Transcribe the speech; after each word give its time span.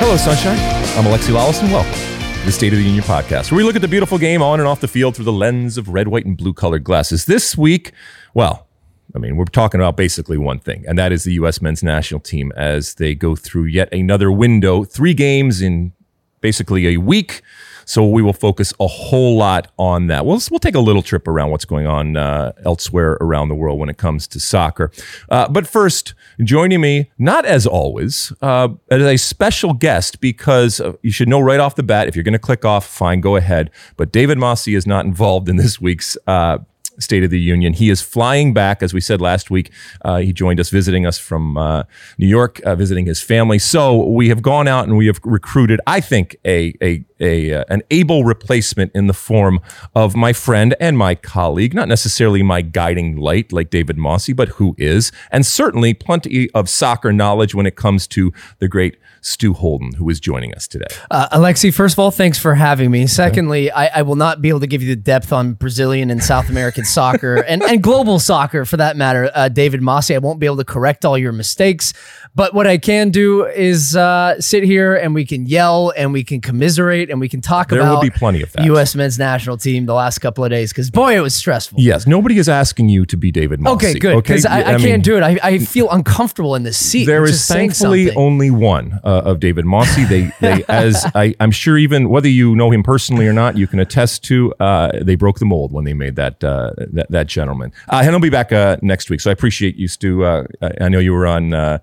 Hello, 0.00 0.16
Sunshine. 0.16 0.56
I'm 0.96 1.04
Alexi 1.04 1.32
Lalas, 1.34 1.60
and 1.60 1.72
welcome 1.72 1.92
to 1.92 2.46
the 2.46 2.52
State 2.52 2.72
of 2.72 2.78
the 2.78 2.84
Union 2.84 3.02
podcast, 3.04 3.50
where 3.50 3.56
we 3.56 3.64
look 3.64 3.74
at 3.74 3.82
the 3.82 3.88
beautiful 3.88 4.16
game 4.16 4.40
on 4.40 4.60
and 4.60 4.68
off 4.68 4.80
the 4.80 4.88
field 4.88 5.16
through 5.16 5.24
the 5.24 5.32
lens 5.32 5.76
of 5.76 5.88
red, 5.88 6.08
white, 6.08 6.24
and 6.24 6.36
blue 6.36 6.54
colored 6.54 6.84
glasses. 6.84 7.26
This 7.26 7.58
week, 7.58 7.92
well, 8.32 8.68
I 9.14 9.18
mean, 9.18 9.36
we're 9.36 9.44
talking 9.46 9.80
about 9.80 9.96
basically 9.96 10.38
one 10.38 10.60
thing, 10.60 10.84
and 10.86 10.96
that 10.98 11.10
is 11.10 11.24
the 11.24 11.32
U.S. 11.32 11.60
men's 11.60 11.82
national 11.82 12.20
team 12.20 12.52
as 12.56 12.94
they 12.94 13.14
go 13.14 13.34
through 13.34 13.64
yet 13.64 13.92
another 13.92 14.30
window, 14.30 14.84
three 14.84 15.14
games 15.14 15.60
in 15.60 15.92
basically 16.40 16.86
a 16.88 16.96
week. 16.98 17.42
So 17.88 18.06
we 18.06 18.20
will 18.20 18.34
focus 18.34 18.74
a 18.78 18.86
whole 18.86 19.38
lot 19.38 19.72
on 19.78 20.08
that. 20.08 20.26
We'll, 20.26 20.38
we'll 20.50 20.58
take 20.60 20.74
a 20.74 20.80
little 20.80 21.00
trip 21.00 21.26
around 21.26 21.50
what's 21.50 21.64
going 21.64 21.86
on 21.86 22.18
uh, 22.18 22.52
elsewhere 22.62 23.16
around 23.22 23.48
the 23.48 23.54
world 23.54 23.78
when 23.78 23.88
it 23.88 23.96
comes 23.96 24.28
to 24.28 24.38
soccer. 24.38 24.92
Uh, 25.30 25.48
but 25.48 25.66
first, 25.66 26.12
joining 26.44 26.82
me, 26.82 27.10
not 27.18 27.46
as 27.46 27.66
always, 27.66 28.30
uh, 28.42 28.68
as 28.90 29.02
a 29.02 29.16
special 29.16 29.72
guest, 29.72 30.20
because 30.20 30.82
uh, 30.82 30.92
you 31.02 31.10
should 31.10 31.28
know 31.28 31.40
right 31.40 31.60
off 31.60 31.76
the 31.76 31.82
bat, 31.82 32.08
if 32.08 32.14
you're 32.14 32.22
going 32.22 32.32
to 32.34 32.38
click 32.38 32.62
off, 32.62 32.86
fine, 32.86 33.22
go 33.22 33.36
ahead. 33.36 33.70
But 33.96 34.12
David 34.12 34.36
Mosse 34.36 34.68
is 34.68 34.86
not 34.86 35.06
involved 35.06 35.48
in 35.48 35.56
this 35.56 35.80
week's 35.80 36.14
uh, 36.26 36.58
State 36.98 37.24
of 37.24 37.30
the 37.30 37.40
Union. 37.40 37.72
He 37.72 37.90
is 37.90 38.00
flying 38.00 38.52
back, 38.52 38.82
as 38.82 38.92
we 38.92 39.00
said 39.00 39.20
last 39.20 39.50
week. 39.50 39.70
Uh, 40.04 40.18
he 40.18 40.32
joined 40.32 40.60
us, 40.60 40.70
visiting 40.70 41.06
us 41.06 41.18
from 41.18 41.56
uh, 41.56 41.84
New 42.18 42.26
York, 42.26 42.60
uh, 42.60 42.74
visiting 42.74 43.06
his 43.06 43.22
family. 43.22 43.58
So 43.58 44.04
we 44.04 44.28
have 44.28 44.42
gone 44.42 44.68
out 44.68 44.86
and 44.86 44.96
we 44.96 45.06
have 45.06 45.20
recruited, 45.24 45.80
I 45.86 46.00
think, 46.00 46.36
a 46.44 46.74
a, 46.82 47.04
a 47.20 47.54
uh, 47.54 47.64
an 47.68 47.82
able 47.90 48.24
replacement 48.24 48.92
in 48.94 49.06
the 49.06 49.14
form 49.14 49.60
of 49.94 50.16
my 50.16 50.32
friend 50.32 50.74
and 50.80 50.98
my 50.98 51.14
colleague, 51.14 51.74
not 51.74 51.88
necessarily 51.88 52.42
my 52.42 52.62
guiding 52.62 53.16
light 53.16 53.52
like 53.52 53.70
David 53.70 53.96
Mosse, 53.96 54.32
but 54.32 54.48
who 54.50 54.74
is, 54.78 55.12
and 55.30 55.44
certainly 55.46 55.94
plenty 55.94 56.50
of 56.50 56.68
soccer 56.68 57.12
knowledge 57.12 57.54
when 57.54 57.66
it 57.66 57.76
comes 57.76 58.06
to 58.08 58.32
the 58.58 58.68
great 58.68 58.96
Stu 59.20 59.52
Holden, 59.52 59.94
who 59.94 60.08
is 60.10 60.20
joining 60.20 60.54
us 60.54 60.68
today. 60.68 60.86
Uh, 61.10 61.28
Alexi, 61.30 61.72
first 61.72 61.94
of 61.94 61.98
all, 61.98 62.10
thanks 62.10 62.38
for 62.38 62.54
having 62.54 62.90
me. 62.90 63.06
Secondly, 63.06 63.70
I, 63.70 63.98
I, 63.98 64.02
will 64.02 64.16
not 64.16 64.40
be 64.40 64.48
able 64.48 64.60
to 64.60 64.66
give 64.66 64.82
you 64.82 64.88
the 64.94 65.00
depth 65.00 65.32
on 65.32 65.54
Brazilian 65.54 66.10
and 66.10 66.22
South 66.22 66.48
American 66.48 66.84
soccer 66.86 67.36
and, 67.36 67.62
and 67.62 67.82
global 67.82 68.18
soccer 68.18 68.64
for 68.64 68.76
that 68.76 68.96
matter. 68.96 69.30
Uh, 69.34 69.48
David 69.48 69.82
Mosse, 69.82 70.10
I 70.12 70.18
won't 70.18 70.38
be 70.38 70.46
able 70.46 70.58
to 70.58 70.64
correct 70.64 71.04
all 71.04 71.18
your 71.18 71.32
mistakes. 71.32 71.92
But 72.34 72.54
what 72.54 72.66
I 72.66 72.78
can 72.78 73.10
do 73.10 73.46
is 73.46 73.96
uh, 73.96 74.40
sit 74.40 74.62
here 74.62 74.94
and 74.94 75.14
we 75.14 75.24
can 75.24 75.46
yell 75.46 75.92
and 75.96 76.12
we 76.12 76.22
can 76.22 76.40
commiserate 76.40 77.10
and 77.10 77.20
we 77.20 77.28
can 77.28 77.40
talk 77.40 77.70
there 77.70 77.80
about 77.80 77.94
will 77.94 78.02
be 78.02 78.10
plenty 78.10 78.42
of 78.42 78.52
that. 78.52 78.64
U.S. 78.66 78.94
men's 78.94 79.18
national 79.18 79.56
team 79.56 79.86
the 79.86 79.94
last 79.94 80.18
couple 80.20 80.44
of 80.44 80.50
days 80.50 80.70
because 80.70 80.90
boy, 80.90 81.16
it 81.16 81.20
was 81.20 81.34
stressful. 81.34 81.80
Yes, 81.80 82.06
nobody 82.06 82.38
is 82.38 82.48
asking 82.48 82.90
you 82.90 83.06
to 83.06 83.16
be 83.16 83.32
David 83.32 83.60
Mosse. 83.60 83.74
Okay, 83.74 83.94
good. 83.98 84.16
Because 84.16 84.46
okay? 84.46 84.54
I, 84.54 84.72
I, 84.72 84.74
I, 84.74 84.78
can't 84.78 85.02
do 85.02 85.16
it. 85.16 85.22
I, 85.22 85.38
I, 85.42 85.58
feel 85.58 85.90
uncomfortable 85.90 86.54
in 86.54 86.62
this 86.62 86.78
seat. 86.78 87.06
There 87.06 87.24
is 87.24 87.46
thankfully 87.46 88.14
only 88.14 88.50
one 88.50 89.00
uh, 89.08 89.22
of 89.24 89.40
David 89.40 89.64
Mosse. 89.64 89.96
They, 90.08 90.30
they 90.40 90.64
as 90.68 91.10
I, 91.14 91.34
am 91.40 91.50
sure, 91.50 91.78
even 91.78 92.10
whether 92.10 92.28
you 92.28 92.54
know 92.54 92.70
him 92.70 92.82
personally 92.82 93.26
or 93.26 93.32
not, 93.32 93.56
you 93.56 93.66
can 93.66 93.80
attest 93.80 94.22
to. 94.24 94.52
Uh, 94.60 95.02
they 95.02 95.14
broke 95.14 95.38
the 95.38 95.46
mold 95.46 95.72
when 95.72 95.84
they 95.84 95.94
made 95.94 96.16
that 96.16 96.44
uh, 96.44 96.72
that, 96.76 97.10
that, 97.10 97.26
gentleman. 97.26 97.72
Uh, 97.88 98.02
and 98.02 98.10
he'll 98.10 98.20
be 98.20 98.28
back 98.28 98.52
uh, 98.52 98.76
next 98.82 99.08
week. 99.08 99.20
So 99.20 99.30
I 99.30 99.32
appreciate 99.32 99.76
you, 99.76 99.88
Stu. 99.88 100.24
Uh, 100.24 100.44
I 100.80 100.90
know 100.90 100.98
you 100.98 101.14
were 101.14 101.26
on 101.26 101.80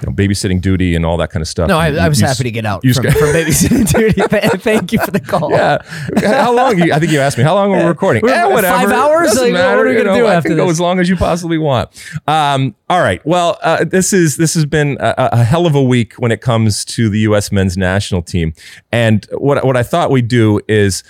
you 0.00 0.06
know, 0.06 0.12
babysitting 0.12 0.60
duty 0.60 0.94
and 0.94 1.06
all 1.06 1.16
that 1.16 1.30
kind 1.30 1.40
of 1.40 1.48
stuff. 1.48 1.68
No, 1.68 1.78
I, 1.78 1.92
I 1.92 2.08
was 2.08 2.20
you, 2.20 2.26
happy 2.26 2.44
to 2.44 2.50
get 2.50 2.66
out 2.66 2.82
from, 2.82 2.92
from 2.92 3.04
babysitting 3.04 3.92
duty. 3.96 4.22
Thank 4.58 4.92
you 4.92 4.98
for 4.98 5.10
the 5.10 5.20
call. 5.20 5.50
Yeah. 5.50 5.78
How 6.18 6.52
long? 6.54 6.80
I 6.90 6.98
think 6.98 7.12
you 7.12 7.20
asked 7.20 7.38
me. 7.38 7.44
How 7.44 7.54
long 7.54 7.72
are 7.72 7.78
we 7.78 7.84
recording? 7.84 8.28
eh, 8.28 8.46
whatever. 8.46 8.74
Five 8.74 8.90
hours? 8.90 9.36
Like, 9.36 9.52
matter. 9.52 9.76
What 9.76 9.86
are 9.86 9.88
we 9.88 9.94
going 9.94 10.06
to 10.06 10.14
do 10.14 10.26
I 10.26 10.34
after 10.34 10.48
can 10.48 10.56
this? 10.56 10.64
Go 10.64 10.70
as 10.70 10.80
long 10.80 10.98
as 10.98 11.08
you 11.08 11.16
possibly 11.16 11.58
want. 11.58 11.90
Um, 12.26 12.74
all 12.88 13.00
right. 13.00 13.24
Well, 13.24 13.58
uh, 13.62 13.84
this 13.84 14.12
is 14.12 14.36
this 14.36 14.54
has 14.54 14.66
been 14.66 14.96
a, 15.00 15.14
a, 15.32 15.44
hell 15.44 15.66
of 15.66 15.74
a 15.74 15.82
week 15.82 16.14
when 16.14 16.32
it 16.32 16.40
comes 16.40 16.84
to 16.86 17.08
the 17.08 17.20
U.S. 17.20 17.52
men's 17.52 17.76
national 17.76 18.22
team. 18.22 18.52
And 18.90 19.26
what 19.32 19.64
what 19.64 19.76
I 19.76 19.82
thought 19.82 20.10
we'd 20.10 20.28
do 20.28 20.60
is 20.68 21.04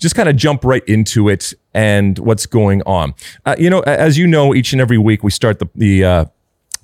just 0.00 0.14
kind 0.16 0.28
of 0.28 0.36
jump 0.36 0.64
right 0.64 0.82
into 0.86 1.28
it 1.28 1.54
and 1.72 2.18
what's 2.18 2.46
going 2.46 2.82
on. 2.82 3.14
Uh, 3.46 3.54
you 3.58 3.70
know, 3.70 3.80
as 3.80 4.18
you 4.18 4.26
know, 4.26 4.54
each 4.54 4.72
and 4.72 4.80
every 4.80 4.98
week 4.98 5.22
we 5.22 5.30
start 5.30 5.60
the 5.60 5.68
the 5.74 6.04
uh, 6.04 6.24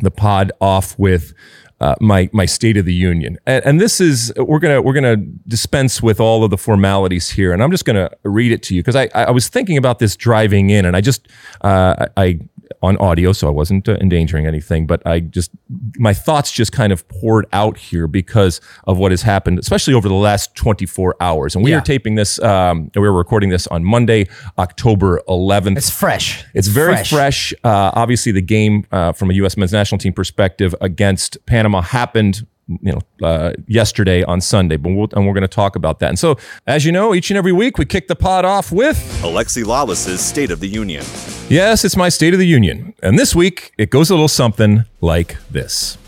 the 0.03 0.11
pod 0.11 0.53
off 0.61 0.99
with 0.99 1.33
uh, 1.81 1.95
my 2.01 2.29
my 2.33 2.45
State 2.45 2.77
of 2.77 2.85
the 2.85 2.93
Union, 2.93 3.39
and, 3.47 3.65
and, 3.65 3.81
this 3.81 4.03
is 4.03 4.33
we're 4.37 4.59
gonna 4.59 4.83
we're 4.83 4.93
gonna 4.93 5.17
dispense 5.17 6.03
with 6.03 6.21
all 6.21 6.45
of 6.45 6.51
the 6.51 6.59
formalities 6.59 7.31
here, 7.31 7.55
and 7.55 7.63
I'm 7.63 7.71
just 7.71 7.87
gonna 7.87 8.11
read 8.23 8.53
it 8.53 8.63
to 8.65 8.75
you 8.75 8.83
because 8.83 8.97
I 8.97 9.09
I 9.15 9.31
was 9.31 9.49
thinking 9.49 9.79
about 9.79 9.99
this 9.99 10.15
driving 10.15 10.69
in, 10.69 10.85
and 10.85 10.95
I 10.95 11.01
just 11.01 11.29
uh, 11.63 12.07
I 12.19 12.39
on 12.83 12.97
audio, 12.99 13.33
so 13.33 13.49
I 13.49 13.51
wasn't 13.51 13.89
uh, 13.89 13.93
endangering 14.01 14.47
anything. 14.47 14.87
But 14.87 15.07
I 15.07 15.21
just, 15.21 15.51
my 15.99 16.15
thoughts 16.15 16.53
just 16.53 16.73
kind 16.73 16.93
of 16.93 17.07
poured 17.09 17.47
out 17.53 17.77
here 17.77 18.07
because 18.07 18.61
of 18.85 18.99
what 18.99 19.13
has 19.13 19.23
happened, 19.23 19.59
especially 19.59 19.95
over 19.95 20.09
the 20.09 20.15
last 20.15 20.55
24 20.55 21.17
hours. 21.21 21.55
And 21.55 21.65
we 21.65 21.71
yeah. 21.71 21.79
are 21.79 21.83
taping 21.83 22.15
this, 22.15 22.39
um, 22.41 22.91
we 22.95 23.03
are 23.03 23.13
recording 23.13 23.51
this 23.51 23.67
on 23.67 23.85
Monday, 23.85 24.29
October 24.59 25.21
11th. 25.29 25.77
It's 25.77 25.91
fresh. 25.91 26.45
It's 26.55 26.69
very 26.69 26.95
fresh. 26.95 27.11
fresh. 27.11 27.55
Uh, 27.65 27.91
obviously, 27.95 28.33
the 28.33 28.43
game 28.43 28.87
uh, 28.93 29.13
from 29.13 29.31
a 29.31 29.35
U.S. 29.35 29.57
men's 29.57 29.73
national 29.73 29.99
team 29.99 30.13
perspective 30.13 30.75
against 30.81 31.45
Panama 31.47 31.81
happened 31.81 32.47
you 32.83 32.93
know 32.93 33.27
uh, 33.27 33.53
yesterday 33.67 34.23
on 34.23 34.41
Sunday, 34.41 34.77
but 34.77 34.91
we'll, 34.93 35.09
and 35.13 35.27
we're 35.27 35.35
going 35.35 35.43
to 35.43 35.49
talk 35.49 35.77
about 35.77 35.99
that. 35.99 36.09
And 36.09 36.19
so, 36.19 36.37
as 36.67 36.85
you 36.85 36.93
know, 36.93 37.15
each 37.15 37.31
and 37.31 37.39
every 37.39 37.53
week 37.53 37.79
we 37.79 37.85
kick 37.85 38.09
the 38.09 38.17
pod 38.17 38.45
off 38.45 38.71
with 38.71 38.97
Alexi 39.23 39.65
Lalas's 39.65 40.21
State 40.21 40.51
of 40.51 40.61
the 40.61 40.69
Union. 40.69 41.05
Yes, 41.49 41.85
it's 41.85 41.97
my 41.97 42.09
State 42.09 42.33
of 42.33 42.39
the 42.39 42.47
Union, 42.47 42.95
and 43.03 43.19
this 43.19 43.35
week 43.35 43.73
it 43.79 43.91
goes 43.91 44.11
a 44.11 44.15
little 44.15 44.29
something 44.29 44.85
like 45.01 45.37
this. 45.51 45.99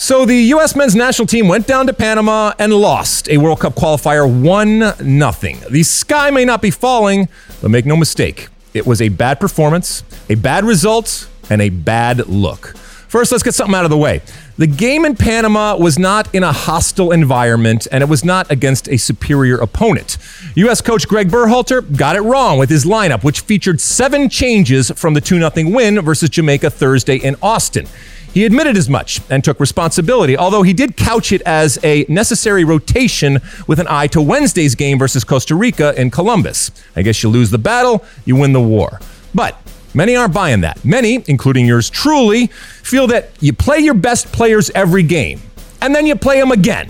So 0.00 0.24
the 0.24 0.36
U.S. 0.36 0.76
men's 0.76 0.94
national 0.94 1.26
team 1.26 1.48
went 1.48 1.66
down 1.66 1.88
to 1.88 1.92
Panama 1.92 2.52
and 2.60 2.72
lost 2.72 3.28
a 3.28 3.38
World 3.38 3.58
Cup 3.58 3.74
qualifier 3.74 4.28
one 4.30 4.94
nothing. 5.02 5.58
The 5.68 5.82
sky 5.82 6.30
may 6.30 6.44
not 6.44 6.62
be 6.62 6.70
falling, 6.70 7.28
but 7.60 7.72
make 7.72 7.84
no 7.84 7.96
mistake, 7.96 8.46
it 8.74 8.86
was 8.86 9.02
a 9.02 9.08
bad 9.08 9.40
performance, 9.40 10.04
a 10.28 10.36
bad 10.36 10.64
result, 10.64 11.28
and 11.50 11.60
a 11.60 11.70
bad 11.70 12.28
look. 12.28 12.76
First, 13.08 13.32
let's 13.32 13.42
get 13.42 13.54
something 13.54 13.74
out 13.74 13.84
of 13.84 13.90
the 13.90 13.96
way. 13.96 14.20
The 14.58 14.66
game 14.66 15.04
in 15.04 15.14
Panama 15.14 15.76
was 15.76 16.00
not 16.00 16.34
in 16.34 16.42
a 16.42 16.50
hostile 16.50 17.12
environment, 17.12 17.86
and 17.92 18.02
it 18.02 18.08
was 18.08 18.24
not 18.24 18.50
against 18.50 18.88
a 18.88 18.96
superior 18.96 19.56
opponent. 19.56 20.18
U.S. 20.56 20.80
coach 20.80 21.06
Greg 21.06 21.28
Berhalter 21.28 21.96
got 21.96 22.16
it 22.16 22.22
wrong 22.22 22.58
with 22.58 22.68
his 22.68 22.84
lineup, 22.84 23.22
which 23.22 23.42
featured 23.42 23.80
seven 23.80 24.28
changes 24.28 24.90
from 24.96 25.14
the 25.14 25.20
2 25.20 25.38
0 25.48 25.70
win 25.70 26.00
versus 26.00 26.28
Jamaica 26.28 26.70
Thursday 26.70 27.18
in 27.18 27.36
Austin. 27.40 27.86
He 28.34 28.44
admitted 28.44 28.76
as 28.76 28.88
much 28.88 29.20
and 29.30 29.44
took 29.44 29.60
responsibility, 29.60 30.36
although 30.36 30.62
he 30.62 30.72
did 30.72 30.96
couch 30.96 31.30
it 31.30 31.40
as 31.42 31.78
a 31.84 32.04
necessary 32.08 32.64
rotation 32.64 33.38
with 33.68 33.78
an 33.78 33.86
eye 33.88 34.08
to 34.08 34.20
Wednesday's 34.20 34.74
game 34.74 34.98
versus 34.98 35.22
Costa 35.22 35.54
Rica 35.54 35.94
in 35.96 36.10
Columbus. 36.10 36.72
I 36.96 37.02
guess 37.02 37.22
you 37.22 37.28
lose 37.28 37.52
the 37.52 37.58
battle, 37.58 38.04
you 38.24 38.34
win 38.34 38.54
the 38.54 38.60
war. 38.60 38.98
But 39.32 39.56
Many 39.98 40.14
aren't 40.14 40.32
buying 40.32 40.60
that. 40.60 40.84
Many, 40.84 41.24
including 41.26 41.66
yours 41.66 41.90
truly, 41.90 42.46
feel 42.46 43.08
that 43.08 43.30
you 43.40 43.52
play 43.52 43.80
your 43.80 43.94
best 43.94 44.30
players 44.30 44.70
every 44.70 45.02
game 45.02 45.40
and 45.82 45.92
then 45.92 46.06
you 46.06 46.14
play 46.14 46.38
them 46.38 46.52
again. 46.52 46.88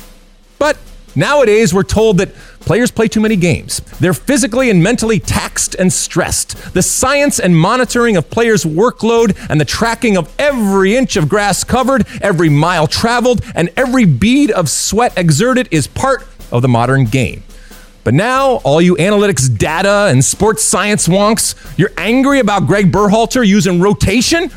But 0.58 0.76
nowadays, 1.16 1.72
we're 1.72 1.84
told 1.84 2.18
that 2.18 2.28
Players 2.68 2.90
play 2.90 3.08
too 3.08 3.20
many 3.20 3.36
games. 3.36 3.80
They're 3.98 4.12
physically 4.12 4.68
and 4.68 4.82
mentally 4.82 5.18
taxed 5.18 5.74
and 5.76 5.90
stressed. 5.90 6.74
The 6.74 6.82
science 6.82 7.40
and 7.40 7.56
monitoring 7.56 8.18
of 8.18 8.28
players' 8.28 8.62
workload 8.62 9.34
and 9.48 9.58
the 9.58 9.64
tracking 9.64 10.18
of 10.18 10.30
every 10.38 10.94
inch 10.94 11.16
of 11.16 11.30
grass 11.30 11.64
covered, 11.64 12.06
every 12.20 12.50
mile 12.50 12.86
traveled, 12.86 13.40
and 13.54 13.70
every 13.74 14.04
bead 14.04 14.50
of 14.50 14.68
sweat 14.68 15.14
exerted 15.16 15.66
is 15.70 15.86
part 15.86 16.26
of 16.52 16.60
the 16.60 16.68
modern 16.68 17.06
game. 17.06 17.42
But 18.08 18.14
now, 18.14 18.52
all 18.64 18.80
you 18.80 18.96
analytics 18.96 19.54
data 19.54 20.06
and 20.10 20.24
sports 20.24 20.64
science 20.64 21.08
wonks, 21.08 21.54
you're 21.76 21.92
angry 21.98 22.40
about 22.40 22.66
Greg 22.66 22.90
Berhalter 22.90 23.46
using 23.46 23.82
rotation? 23.82 24.50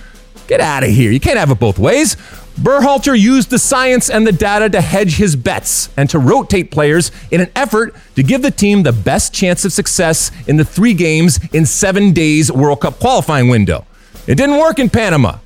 Get 0.48 0.62
out 0.62 0.84
of 0.84 0.90
here. 0.90 1.12
You 1.12 1.20
can't 1.20 1.38
have 1.38 1.52
it 1.52 1.60
both 1.60 1.78
ways. 1.78 2.16
Berhalter 2.56 3.14
used 3.14 3.50
the 3.50 3.60
science 3.60 4.10
and 4.10 4.26
the 4.26 4.32
data 4.32 4.70
to 4.70 4.80
hedge 4.80 5.18
his 5.18 5.36
bets 5.36 5.90
and 5.98 6.10
to 6.12 6.18
rotate 6.18 6.72
players 6.72 7.12
in 7.30 7.42
an 7.42 7.52
effort 7.54 7.94
to 8.16 8.24
give 8.24 8.42
the 8.42 8.52
team 8.52 8.84
the 8.84 8.94
best 8.94 9.34
chance 9.34 9.66
of 9.66 9.74
success 9.74 10.32
in 10.48 10.56
the 10.56 10.64
three 10.64 10.94
games 10.94 11.38
in 11.54 11.66
seven 11.66 12.14
days 12.14 12.50
World 12.50 12.80
Cup 12.80 13.00
qualifying 13.00 13.50
window. 13.50 13.86
It 14.28 14.36
didn't 14.36 14.60
work 14.60 14.80
in 14.80 14.90
Panama, 14.90 15.40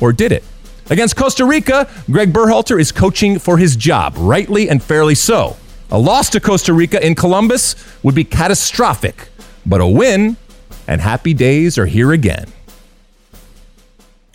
or 0.00 0.14
did 0.14 0.32
it? 0.32 0.44
Against 0.88 1.14
Costa 1.14 1.44
Rica, 1.44 1.90
Greg 2.10 2.32
Berhalter 2.32 2.80
is 2.80 2.90
coaching 2.90 3.38
for 3.38 3.58
his 3.58 3.76
job, 3.76 4.14
rightly 4.16 4.70
and 4.70 4.82
fairly 4.82 5.14
so. 5.14 5.58
A 5.92 5.98
loss 5.98 6.30
to 6.30 6.40
Costa 6.40 6.72
Rica 6.72 7.04
in 7.04 7.14
Columbus 7.14 7.74
would 8.02 8.14
be 8.14 8.24
catastrophic, 8.24 9.28
but 9.66 9.80
a 9.80 9.86
win, 9.86 10.36
and 10.86 11.00
happy 11.00 11.34
days 11.34 11.78
are 11.78 11.86
here 11.86 12.12
again. 12.12 12.46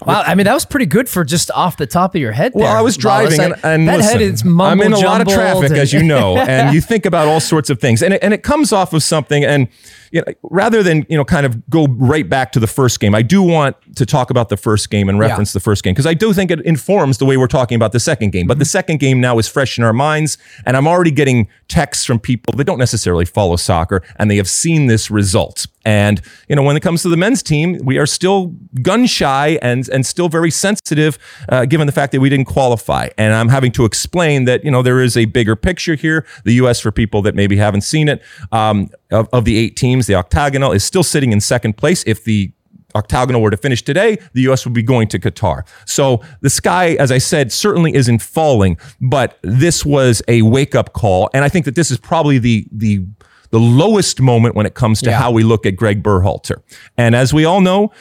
Wow, 0.05 0.23
I 0.27 0.35
mean 0.35 0.43
that 0.45 0.53
was 0.53 0.65
pretty 0.65 0.85
good 0.85 1.07
for 1.09 1.23
just 1.23 1.49
off 1.51 1.77
the 1.77 1.87
top 1.87 2.13
of 2.13 2.21
your 2.21 2.33
head. 2.33 2.51
Well, 2.53 2.67
I 2.75 2.81
was 2.81 2.97
driving, 2.97 3.39
Wallace. 3.39 3.59
and, 3.63 3.65
and 3.81 3.87
that 3.87 3.97
listen, 3.97 4.11
head 4.11 4.21
is 4.21 4.43
I'm 4.45 4.81
in 4.81 4.93
a 4.93 4.99
lot 4.99 5.21
of 5.21 5.27
traffic, 5.27 5.69
and- 5.71 5.77
as 5.79 5.93
you 5.93 6.03
know, 6.03 6.37
and 6.47 6.75
you 6.75 6.81
think 6.81 7.05
about 7.05 7.27
all 7.27 7.39
sorts 7.39 7.69
of 7.69 7.79
things, 7.79 8.03
and 8.03 8.13
it, 8.13 8.21
and 8.21 8.33
it 8.33 8.43
comes 8.43 8.71
off 8.73 8.93
of 8.93 9.01
something. 9.01 9.43
And 9.45 9.67
you 10.15 10.23
know, 10.25 10.33
rather 10.43 10.81
than 10.81 11.05
you 11.09 11.17
know, 11.17 11.25
kind 11.25 11.45
of 11.45 11.69
go 11.69 11.87
right 11.87 12.27
back 12.27 12.53
to 12.53 12.59
the 12.61 12.67
first 12.67 13.01
game, 13.01 13.13
I 13.13 13.21
do 13.21 13.41
want 13.41 13.75
to 13.97 14.05
talk 14.05 14.29
about 14.29 14.47
the 14.47 14.55
first 14.55 14.89
game 14.89 15.09
and 15.09 15.19
reference 15.19 15.51
the 15.51 15.59
first 15.59 15.83
game 15.83 15.93
because 15.93 16.05
I 16.05 16.13
do 16.13 16.31
think 16.31 16.51
it 16.51 16.61
informs 16.61 17.17
the 17.17 17.25
way 17.25 17.35
we're 17.35 17.47
talking 17.47 17.75
about 17.75 17.91
the 17.91 17.99
second 17.99 18.31
game. 18.31 18.43
Mm-hmm. 18.43 18.47
But 18.47 18.59
the 18.59 18.65
second 18.65 19.01
game 19.01 19.19
now 19.19 19.37
is 19.39 19.49
fresh 19.49 19.77
in 19.77 19.83
our 19.83 19.91
minds, 19.91 20.37
and 20.65 20.77
I'm 20.77 20.87
already 20.87 21.11
getting 21.11 21.49
texts 21.67 22.05
from 22.05 22.19
people 22.19 22.53
that 22.55 22.63
don't 22.63 22.79
necessarily 22.79 23.25
follow 23.25 23.57
soccer, 23.57 24.01
and 24.15 24.31
they 24.31 24.37
have 24.37 24.47
seen 24.47 24.87
this 24.87 25.11
result. 25.11 25.67
And 25.83 26.21
you 26.47 26.55
know, 26.55 26.63
when 26.63 26.77
it 26.77 26.79
comes 26.79 27.03
to 27.03 27.09
the 27.09 27.17
men's 27.17 27.43
team, 27.43 27.79
we 27.83 27.97
are 27.97 28.07
still 28.07 28.55
gun 28.81 29.05
shy 29.05 29.59
and 29.61 29.87
and 29.89 30.05
still 30.05 30.29
very 30.29 30.49
sensitive, 30.49 31.19
uh, 31.49 31.65
given 31.65 31.87
the 31.87 31.93
fact 31.93 32.13
that 32.13 32.21
we 32.21 32.29
didn't 32.29 32.47
qualify. 32.47 33.09
And 33.17 33.33
I'm 33.33 33.49
having 33.49 33.71
to 33.73 33.85
explain 33.85 34.45
that 34.45 34.63
you 34.63 34.71
know 34.71 34.81
there 34.81 35.01
is 35.01 35.17
a 35.17 35.25
bigger 35.25 35.57
picture 35.57 35.95
here. 35.95 36.25
The 36.45 36.53
U.S. 36.53 36.79
for 36.79 36.91
people 36.91 37.21
that 37.23 37.35
maybe 37.35 37.57
haven't 37.57 37.81
seen 37.81 38.07
it, 38.07 38.23
um, 38.51 38.89
of, 39.11 39.27
of 39.31 39.45
the 39.45 39.57
eight 39.57 39.75
teams, 39.75 40.07
the 40.07 40.15
octagonal 40.15 40.71
is 40.71 40.83
still 40.83 41.03
sitting 41.03 41.31
in 41.31 41.39
second 41.41 41.77
place. 41.77 42.03
If 42.07 42.23
the 42.23 42.51
octagonal 42.95 43.41
were 43.41 43.51
to 43.51 43.57
finish 43.57 43.81
today, 43.83 44.17
the 44.33 44.41
U.S. 44.43 44.65
would 44.65 44.73
be 44.73 44.81
going 44.83 45.07
to 45.09 45.19
Qatar. 45.19 45.67
So 45.85 46.21
the 46.41 46.49
sky, 46.49 46.91
as 46.99 47.11
I 47.11 47.17
said, 47.17 47.51
certainly 47.51 47.93
isn't 47.93 48.21
falling, 48.21 48.77
but 49.01 49.37
this 49.41 49.85
was 49.85 50.21
a 50.27 50.41
wake 50.43 50.75
up 50.75 50.93
call, 50.93 51.29
and 51.33 51.43
I 51.43 51.49
think 51.49 51.65
that 51.65 51.75
this 51.75 51.91
is 51.91 51.97
probably 51.97 52.37
the 52.39 52.67
the 52.71 53.05
the 53.51 53.59
lowest 53.59 54.19
moment 54.19 54.55
when 54.55 54.65
it 54.65 54.73
comes 54.73 55.01
to 55.01 55.11
Yeah. 55.11 55.19
how 55.19 55.31
we 55.31 55.43
look 55.43 55.65
at 55.65 55.75
Greg 55.75 56.01
Berhalter. 56.03 56.61
And 56.97 57.15
as 57.15 57.33
we 57.33 57.45
all 57.45 57.61
know, 57.61 57.91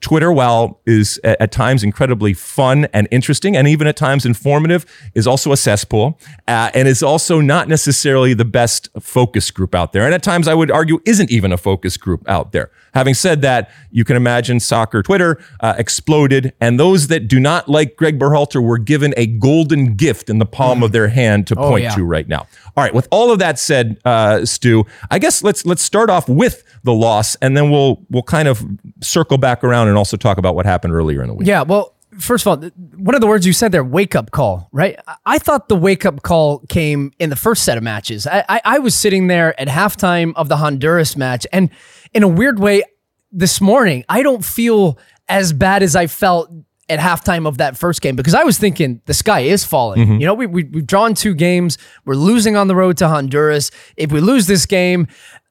Twitter, 0.00 0.32
while 0.32 0.80
is 0.86 1.20
at, 1.24 1.40
at 1.40 1.52
times 1.52 1.82
incredibly 1.82 2.34
fun 2.34 2.86
and 2.92 3.08
interesting, 3.10 3.56
and 3.56 3.68
even 3.68 3.86
at 3.86 3.96
times 3.96 4.26
informative, 4.26 4.84
is 5.14 5.26
also 5.26 5.52
a 5.52 5.56
cesspool, 5.56 6.18
uh, 6.48 6.70
and 6.74 6.88
is 6.88 7.02
also 7.02 7.40
not 7.40 7.68
necessarily 7.68 8.34
the 8.34 8.44
best 8.44 8.88
focus 9.00 9.50
group 9.50 9.74
out 9.74 9.92
there. 9.92 10.04
And 10.04 10.14
at 10.14 10.22
times, 10.22 10.48
I 10.48 10.54
would 10.54 10.70
argue, 10.70 11.00
isn't 11.04 11.30
even 11.30 11.52
a 11.52 11.56
focus 11.56 11.96
group 11.96 12.28
out 12.28 12.52
there. 12.52 12.70
Having 12.94 13.14
said 13.14 13.42
that, 13.42 13.70
you 13.90 14.04
can 14.04 14.16
imagine 14.16 14.58
soccer 14.58 15.02
Twitter 15.02 15.38
uh, 15.60 15.74
exploded, 15.76 16.54
and 16.60 16.80
those 16.80 17.08
that 17.08 17.28
do 17.28 17.38
not 17.38 17.68
like 17.68 17.96
Greg 17.96 18.18
Berhalter 18.18 18.62
were 18.62 18.78
given 18.78 19.12
a 19.16 19.26
golden 19.26 19.94
gift 19.94 20.30
in 20.30 20.38
the 20.38 20.46
palm 20.46 20.82
of 20.82 20.92
their 20.92 21.08
hand 21.08 21.46
to 21.48 21.56
point 21.56 21.84
yeah. 21.84 21.94
to 21.94 22.04
right 22.04 22.26
now. 22.26 22.46
All 22.76 22.84
right. 22.84 22.94
With 22.94 23.08
all 23.10 23.30
of 23.30 23.38
that 23.38 23.58
said, 23.58 23.98
uh, 24.04 24.44
Stu, 24.44 24.84
I 25.10 25.18
guess 25.18 25.42
let's 25.42 25.66
let's 25.66 25.82
start 25.82 26.10
off 26.10 26.28
with 26.28 26.62
the 26.84 26.92
loss, 26.92 27.34
and 27.36 27.56
then 27.56 27.70
we'll 27.70 28.02
we'll 28.10 28.22
kind 28.22 28.48
of 28.48 28.64
circle 29.02 29.38
back 29.38 29.62
around 29.62 29.75
and 29.84 29.96
also 29.96 30.16
talk 30.16 30.38
about 30.38 30.54
what 30.54 30.66
happened 30.66 30.92
earlier 30.92 31.22
in 31.22 31.28
the 31.28 31.34
week. 31.34 31.46
Yeah, 31.48 31.62
well, 31.62 31.94
first 32.18 32.46
of 32.46 32.48
all, 32.48 32.70
one 32.96 33.14
of 33.14 33.20
the 33.20 33.26
words 33.26 33.46
you 33.46 33.52
said 33.52 33.72
there, 33.72 33.84
wake 33.84 34.14
up 34.14 34.30
call, 34.30 34.68
right? 34.72 34.98
I- 35.24 35.38
thought 35.38 35.68
the 35.68 35.76
wake 35.76 36.04
up 36.04 36.22
call 36.22 36.60
came 36.68 37.12
in 37.18 37.30
the 37.30 37.36
first 37.36 37.64
set 37.64 37.76
of 37.76 37.84
matches. 37.84 38.26
I, 38.26 38.44
I, 38.48 38.60
I 38.64 38.78
was 38.78 38.94
sitting 38.94 39.26
there 39.26 39.58
at 39.60 39.68
halftime 39.68 40.32
of 40.36 40.48
the 40.48 40.56
Honduras 40.56 41.16
match, 41.16 41.46
and 41.52 41.70
in 42.14 42.22
a 42.22 42.28
weird 42.28 42.58
way, 42.58 42.82
this 43.32 43.60
morning, 43.60 44.04
I 44.08 44.22
don't 44.22 44.44
feel 44.44 44.98
as 45.28 45.52
bad 45.52 45.82
as 45.82 45.94
I 45.96 46.06
felt 46.06 46.50
at 46.88 47.00
halftime 47.00 47.46
of 47.46 47.58
that 47.58 47.76
first 47.76 48.00
game 48.00 48.14
because 48.14 48.34
I 48.34 48.44
was 48.44 48.58
thinking 48.58 49.00
the 49.06 49.14
sky 49.14 49.40
is 49.40 49.64
falling. 49.64 50.02
Mm-hmm. 50.02 50.20
You 50.20 50.26
know, 50.26 50.34
we, 50.34 50.46
we, 50.46 50.64
we've 50.64 50.86
drawn 50.86 51.14
two 51.14 51.34
games, 51.34 51.78
we're 52.04 52.14
losing 52.14 52.56
on 52.56 52.68
the 52.68 52.76
road 52.76 52.96
to 52.98 53.08
Honduras. 53.08 53.70
If 53.96 54.12
we 54.12 54.20
lose 54.20 54.46
this 54.46 54.66
game, 54.66 55.08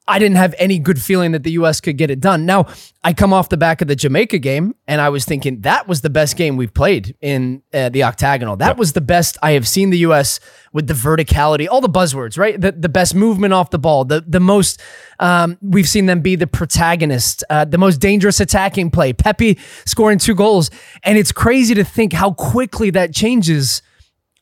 I 0.07 0.19
didn't 0.19 0.37
have 0.37 0.53
any 0.59 0.77
good 0.77 1.01
feeling 1.01 1.31
that 1.31 1.43
the 1.43 1.51
U.S. 1.53 1.81
could 1.81 1.97
get 1.97 2.11
it 2.11 2.19
done. 2.19 2.45
Now, 2.45 2.67
I 3.03 3.13
come 3.13 3.33
off 3.33 3.49
the 3.49 3.57
back 3.57 3.81
of 3.81 3.87
the 3.87 3.95
Jamaica 3.95 4.37
game, 4.37 4.75
and 4.87 5.01
I 5.01 5.09
was 5.09 5.25
thinking 5.25 5.61
that 5.61 5.87
was 5.87 6.01
the 6.01 6.11
best 6.11 6.35
game 6.35 6.57
we've 6.57 6.73
played 6.73 7.15
in 7.21 7.63
uh, 7.73 7.89
the 7.89 8.03
octagonal. 8.03 8.55
That 8.55 8.77
was 8.77 8.93
the 8.93 9.01
best 9.01 9.37
I 9.41 9.51
have 9.51 9.67
seen 9.67 9.89
the 9.89 9.97
U.S. 9.99 10.39
with 10.73 10.87
the 10.87 10.93
verticality, 10.93 11.67
all 11.69 11.81
the 11.81 11.89
buzzwords, 11.89 12.37
right? 12.37 12.59
The, 12.59 12.71
the 12.71 12.89
best 12.89 13.15
movement 13.15 13.53
off 13.53 13.71
the 13.71 13.79
ball, 13.79 14.05
the 14.05 14.23
the 14.27 14.39
most 14.39 14.79
um, 15.19 15.57
we've 15.61 15.89
seen 15.89 16.05
them 16.05 16.21
be 16.21 16.35
the 16.35 16.47
protagonist, 16.47 17.43
uh, 17.49 17.65
the 17.65 17.79
most 17.79 17.97
dangerous 17.97 18.39
attacking 18.39 18.91
play. 18.91 19.11
Pepi 19.11 19.57
scoring 19.85 20.19
two 20.19 20.35
goals, 20.35 20.69
and 21.03 21.17
it's 21.17 21.31
crazy 21.31 21.73
to 21.73 21.83
think 21.83 22.13
how 22.13 22.31
quickly 22.31 22.91
that 22.91 23.13
changes 23.13 23.81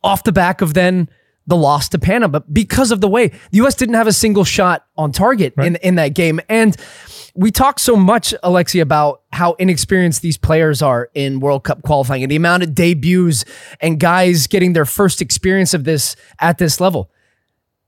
off 0.04 0.24
the 0.24 0.34
back 0.34 0.62
of 0.62 0.74
then 0.74 1.08
the 1.48 1.58
loss 1.58 1.90
to 1.90 2.00
Panama 2.00 2.40
because 2.52 2.92
of 2.92 3.02
the 3.02 3.08
way 3.08 3.28
the 3.28 3.58
U.S. 3.58 3.76
didn't 3.76 3.96
have 3.96 4.08
a 4.08 4.14
single 4.14 4.44
shot 4.44 4.86
on 4.98 5.12
target 5.12 5.54
in 5.58 5.76
in 5.78 5.96
that 5.96 6.10
game, 6.10 6.40
and 6.50 6.78
we 7.36 7.50
talk 7.50 7.80
so 7.80 7.96
much, 7.96 8.34
Alexi, 8.44 8.80
about 8.82 9.24
how 9.32 9.54
inexperienced 9.54 10.22
these 10.22 10.38
players 10.38 10.82
are 10.82 11.10
in 11.16 11.40
World 11.40 11.64
Cup 11.64 11.82
qualifying 11.82 12.22
and 12.22 12.32
the 12.32 12.36
amount 12.36 12.62
of 12.64 12.76
debuts 12.76 13.44
and 13.82 14.00
guys 14.00 14.46
getting 14.46 14.74
their 14.74 14.86
first 14.86 15.22
experience 15.22 15.74
of 15.74 15.84
this 15.84 16.16
at 16.40 16.60
this 16.60 16.80
level. 16.80 17.10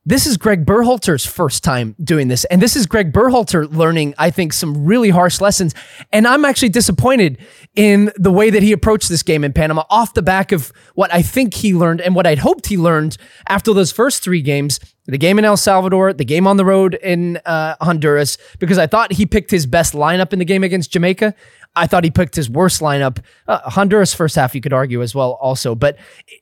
This 0.07 0.27
is 0.27 0.37
Greg 0.37 0.67
Berhalter's 0.67 1.25
first 1.25 1.63
time 1.63 1.95
doing 2.03 2.27
this. 2.27 2.45
And 2.45 2.61
this 2.61 2.75
is 2.75 2.85
Greg 2.85 3.11
Berhalter 3.11 3.67
learning, 3.75 4.13
I 4.19 4.29
think, 4.29 4.53
some 4.53 4.85
really 4.85 5.09
harsh 5.09 5.41
lessons. 5.41 5.73
And 6.13 6.27
I'm 6.27 6.45
actually 6.45 6.69
disappointed 6.69 7.39
in 7.75 8.11
the 8.15 8.31
way 8.31 8.51
that 8.51 8.61
he 8.61 8.71
approached 8.71 9.09
this 9.09 9.23
game 9.23 9.43
in 9.43 9.51
Panama 9.51 9.83
off 9.89 10.13
the 10.13 10.21
back 10.21 10.51
of 10.51 10.71
what 10.93 11.11
I 11.11 11.23
think 11.23 11.55
he 11.55 11.73
learned 11.73 12.01
and 12.01 12.13
what 12.13 12.27
I'd 12.27 12.37
hoped 12.37 12.67
he 12.67 12.77
learned 12.77 13.17
after 13.49 13.73
those 13.73 13.91
first 13.91 14.23
three 14.23 14.43
games 14.43 14.79
the 15.07 15.17
game 15.19 15.37
in 15.37 15.45
El 15.45 15.57
Salvador, 15.57 16.13
the 16.13 16.25
game 16.25 16.47
on 16.47 16.57
the 16.57 16.65
road 16.65 16.95
in 16.95 17.37
uh, 17.45 17.75
Honduras, 17.79 18.39
because 18.57 18.79
I 18.79 18.87
thought 18.87 19.13
he 19.13 19.27
picked 19.27 19.51
his 19.51 19.67
best 19.67 19.93
lineup 19.93 20.33
in 20.33 20.39
the 20.39 20.45
game 20.45 20.63
against 20.63 20.91
Jamaica. 20.91 21.35
I 21.75 21.85
thought 21.85 22.03
he 22.03 22.09
picked 22.09 22.35
his 22.35 22.49
worst 22.49 22.81
lineup. 22.81 23.19
Uh, 23.47 23.69
Honduras 23.69 24.15
first 24.15 24.35
half, 24.35 24.55
you 24.55 24.61
could 24.61 24.73
argue 24.73 25.03
as 25.03 25.13
well, 25.13 25.33
also. 25.33 25.75
But 25.75 25.97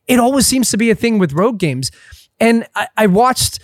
it 0.07 0.17
always 0.17 0.47
seems 0.47 0.69
to 0.71 0.77
be 0.77 0.89
a 0.91 0.95
thing 0.95 1.19
with 1.19 1.33
road 1.33 1.59
games. 1.59 1.91
And 2.39 2.65
I, 2.75 2.87
I 2.97 3.07
watched 3.07 3.59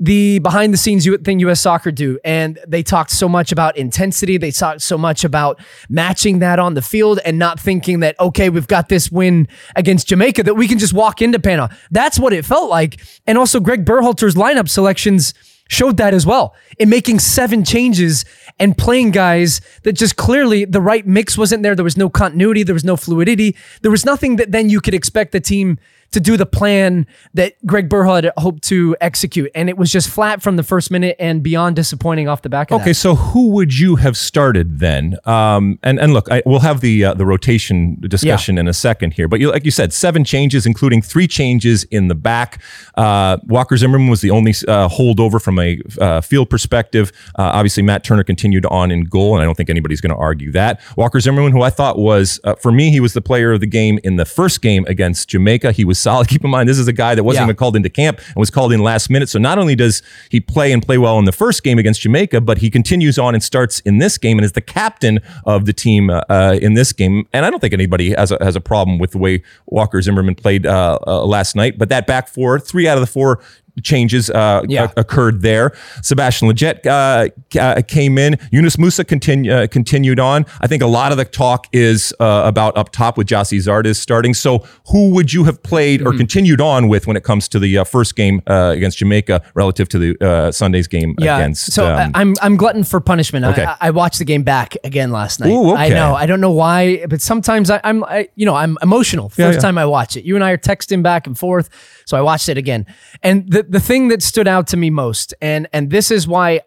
the 0.00 0.40
behind 0.40 0.72
the 0.72 0.76
scenes 0.76 1.08
thing 1.24 1.38
US 1.40 1.60
Soccer 1.60 1.92
do, 1.92 2.18
and 2.24 2.58
they 2.66 2.82
talked 2.82 3.10
so 3.10 3.28
much 3.28 3.52
about 3.52 3.76
intensity. 3.76 4.36
They 4.38 4.50
talked 4.50 4.82
so 4.82 4.98
much 4.98 5.24
about 5.24 5.60
matching 5.88 6.40
that 6.40 6.58
on 6.58 6.74
the 6.74 6.82
field 6.82 7.20
and 7.24 7.38
not 7.38 7.60
thinking 7.60 8.00
that, 8.00 8.18
okay, 8.18 8.50
we've 8.50 8.66
got 8.66 8.88
this 8.88 9.10
win 9.10 9.46
against 9.76 10.08
Jamaica 10.08 10.42
that 10.42 10.54
we 10.54 10.66
can 10.66 10.78
just 10.78 10.92
walk 10.92 11.22
into 11.22 11.38
Panama. 11.38 11.68
That's 11.90 12.18
what 12.18 12.32
it 12.32 12.44
felt 12.44 12.68
like. 12.68 13.00
And 13.26 13.38
also, 13.38 13.60
Greg 13.60 13.84
Berhalter's 13.84 14.34
lineup 14.34 14.68
selections 14.68 15.32
showed 15.68 15.96
that 15.96 16.12
as 16.12 16.26
well 16.26 16.54
in 16.78 16.88
making 16.90 17.18
seven 17.18 17.64
changes 17.64 18.24
and 18.58 18.76
playing 18.76 19.10
guys 19.10 19.60
that 19.84 19.94
just 19.94 20.16
clearly 20.16 20.64
the 20.64 20.80
right 20.80 21.06
mix 21.06 21.38
wasn't 21.38 21.62
there. 21.62 21.74
There 21.74 21.84
was 21.84 21.96
no 21.96 22.10
continuity, 22.10 22.62
there 22.62 22.74
was 22.74 22.84
no 22.84 22.96
fluidity, 22.96 23.56
there 23.82 23.90
was 23.90 24.04
nothing 24.04 24.36
that 24.36 24.52
then 24.52 24.68
you 24.68 24.80
could 24.80 24.94
expect 24.94 25.32
the 25.32 25.40
team 25.40 25.78
to 26.12 26.20
do 26.20 26.36
the 26.36 26.46
plan 26.46 27.06
that 27.34 27.54
Greg 27.66 27.88
Berhalter 27.88 28.24
had 28.24 28.32
hoped 28.36 28.62
to 28.64 28.96
execute. 29.00 29.50
And 29.54 29.68
it 29.68 29.76
was 29.76 29.90
just 29.90 30.08
flat 30.08 30.42
from 30.42 30.56
the 30.56 30.62
first 30.62 30.90
minute 30.90 31.16
and 31.18 31.42
beyond 31.42 31.76
disappointing 31.76 32.28
off 32.28 32.42
the 32.42 32.48
back 32.48 32.70
of 32.70 32.80
Okay, 32.80 32.90
that. 32.90 32.94
so 32.94 33.14
who 33.14 33.48
would 33.50 33.76
you 33.78 33.96
have 33.96 34.16
started 34.16 34.78
then? 34.78 35.16
Um, 35.24 35.78
and 35.82 35.98
and 35.98 36.12
look, 36.12 36.30
I, 36.30 36.42
we'll 36.46 36.60
have 36.60 36.80
the 36.80 37.04
uh, 37.04 37.14
the 37.14 37.26
rotation 37.26 37.96
discussion 38.00 38.58
in 38.58 38.68
a 38.68 38.72
second 38.72 39.14
here. 39.14 39.28
But 39.28 39.40
you, 39.40 39.50
like 39.50 39.64
you 39.64 39.70
said, 39.70 39.92
seven 39.92 40.24
changes, 40.24 40.66
including 40.66 41.02
three 41.02 41.26
changes 41.26 41.84
in 41.84 42.08
the 42.08 42.14
back. 42.14 42.60
Uh, 42.96 43.38
Walker 43.44 43.76
Zimmerman 43.76 44.08
was 44.08 44.20
the 44.20 44.30
only 44.30 44.52
uh, 44.68 44.88
holdover 44.88 45.40
from 45.42 45.58
a 45.58 45.80
uh, 46.00 46.20
field 46.20 46.50
perspective. 46.50 47.12
Uh, 47.38 47.42
obviously, 47.54 47.82
Matt 47.82 48.04
Turner 48.04 48.24
continued 48.24 48.66
on 48.66 48.90
in 48.90 49.04
goal, 49.04 49.34
and 49.34 49.42
I 49.42 49.44
don't 49.44 49.54
think 49.56 49.70
anybody's 49.70 50.00
going 50.00 50.14
to 50.14 50.20
argue 50.20 50.52
that. 50.52 50.80
Walker 50.96 51.18
Zimmerman, 51.20 51.52
who 51.52 51.62
I 51.62 51.70
thought 51.70 51.98
was, 51.98 52.40
uh, 52.44 52.54
for 52.56 52.70
me, 52.72 52.90
he 52.90 53.00
was 53.00 53.12
the 53.12 53.20
player 53.22 53.52
of 53.52 53.60
the 53.60 53.66
game 53.66 53.98
in 54.04 54.16
the 54.16 54.24
first 54.24 54.62
game 54.62 54.84
against 54.88 55.28
Jamaica. 55.28 55.72
He 55.72 55.84
was 55.84 55.98
solid. 56.04 56.28
Keep 56.28 56.44
in 56.44 56.50
mind, 56.50 56.68
this 56.68 56.78
is 56.78 56.86
a 56.86 56.92
guy 56.92 57.16
that 57.16 57.24
wasn't 57.24 57.40
Yeah. 57.42 57.46
even 57.46 57.56
called 57.56 57.74
into 57.74 57.90
camp 57.90 58.18
and 58.18 58.36
was 58.36 58.50
called 58.50 58.72
in 58.72 58.80
last 58.80 59.10
minute. 59.10 59.28
So 59.28 59.38
not 59.40 59.58
only 59.58 59.74
does 59.74 60.02
he 60.30 60.38
play 60.40 60.70
and 60.70 60.80
play 60.80 60.98
well 60.98 61.18
in 61.18 61.24
the 61.24 61.32
first 61.32 61.64
game 61.64 61.78
against 61.78 62.00
Jamaica, 62.02 62.40
but 62.42 62.58
he 62.58 62.70
continues 62.70 63.18
on 63.18 63.34
and 63.34 63.42
starts 63.42 63.80
in 63.80 63.98
this 63.98 64.16
game 64.18 64.38
and 64.38 64.44
is 64.44 64.52
the 64.52 64.60
captain 64.60 65.18
of 65.44 65.64
the 65.64 65.72
team 65.72 66.10
uh, 66.10 66.20
uh, 66.30 66.56
in 66.62 66.74
this 66.74 66.92
game. 66.92 67.26
And 67.32 67.44
I 67.44 67.50
don't 67.50 67.58
think 67.60 67.74
anybody 67.74 68.12
has 68.14 68.30
a, 68.30 68.38
has 68.40 68.54
a 68.54 68.60
problem 68.60 68.98
with 69.00 69.10
the 69.10 69.18
way 69.18 69.42
Walker 69.66 70.00
Zimmerman 70.00 70.36
played 70.36 70.66
uh, 70.66 70.98
uh, 71.06 71.24
last 71.24 71.56
night. 71.56 71.76
But 71.78 71.88
that 71.88 72.06
back 72.06 72.28
four, 72.28 72.60
three 72.60 72.86
out 72.86 72.96
of 72.96 73.00
the 73.00 73.06
four 73.08 73.40
changes 73.82 74.30
uh, 74.30 74.62
Yeah. 74.68 74.84
o- 74.96 75.00
occurred 75.00 75.42
there. 75.42 75.72
Sebastian 76.02 76.48
Lletget 76.48 76.86
uh, 76.86 77.28
uh, 77.58 77.82
came 77.88 78.18
in. 78.18 78.38
Yunus 78.52 78.76
Musah 78.76 79.04
continu- 79.04 79.50
uh, 79.50 79.66
continued 79.66 80.20
on. 80.20 80.46
I 80.60 80.66
think 80.66 80.82
a 80.82 80.86
lot 80.86 81.10
of 81.12 81.18
the 81.18 81.24
talk 81.24 81.66
is 81.72 82.14
uh, 82.20 82.42
about 82.44 82.76
up 82.76 82.90
top 82.92 83.16
with 83.18 83.26
Gyasi 83.26 83.58
Zardes 83.58 83.96
starting. 83.96 84.34
So 84.34 84.64
who 84.88 85.10
would 85.10 85.32
you 85.32 85.44
have 85.44 85.62
played 85.62 86.00
Hmm. 86.00 86.08
or 86.08 86.16
continued 86.16 86.60
on 86.60 86.88
with 86.88 87.06
when 87.06 87.16
it 87.16 87.24
comes 87.24 87.48
to 87.48 87.58
the 87.58 87.78
uh, 87.78 87.84
first 87.84 88.16
game 88.16 88.40
uh, 88.46 88.72
against 88.74 88.98
Jamaica 88.98 89.42
relative 89.54 89.88
to 89.90 89.98
the 89.98 90.16
uh, 90.26 90.52
Sunday's 90.52 90.86
game 90.86 91.14
Yeah. 91.18 91.38
against? 91.38 91.72
so 91.72 91.86
um, 91.94 92.10
I'm 92.14 92.34
I'm 92.42 92.56
glutton 92.56 92.84
for 92.84 93.00
punishment. 93.00 93.44
Okay. 93.46 93.64
I, 93.64 93.76
I 93.80 93.90
watched 93.90 94.18
the 94.18 94.24
game 94.24 94.42
back 94.44 94.76
again 94.84 95.10
last 95.10 95.40
night. 95.40 95.50
Ooh, 95.50 95.74
I 95.74 95.88
know. 95.88 96.14
I 96.14 96.26
don't 96.26 96.40
know 96.40 96.50
why, 96.52 97.04
but 97.06 97.20
sometimes 97.20 97.70
I, 97.70 97.80
I'm 97.84 98.04
I, 98.04 98.28
you 98.36 98.46
know 98.46 98.54
I'm 98.54 98.76
emotional. 98.82 99.28
First 99.28 99.56
yeah. 99.56 99.60
time 99.60 99.78
I 99.78 99.86
watch 99.86 100.16
it. 100.16 100.24
You 100.24 100.34
and 100.36 100.44
I 100.44 100.50
are 100.52 100.58
texting 100.58 101.02
back 101.02 101.26
and 101.26 101.36
forth, 101.38 101.68
so 102.06 102.16
I 102.16 102.20
watched 102.20 102.48
it 102.48 102.58
again. 102.58 102.86
And 103.22 103.50
the 103.50 103.63
the 103.68 103.80
thing 103.80 104.08
that 104.08 104.22
stood 104.22 104.48
out 104.48 104.66
to 104.68 104.76
me 104.76 104.90
most, 104.90 105.34
and 105.40 105.68
and 105.72 105.90
this 105.90 106.10
is 106.10 106.26
why. 106.26 106.60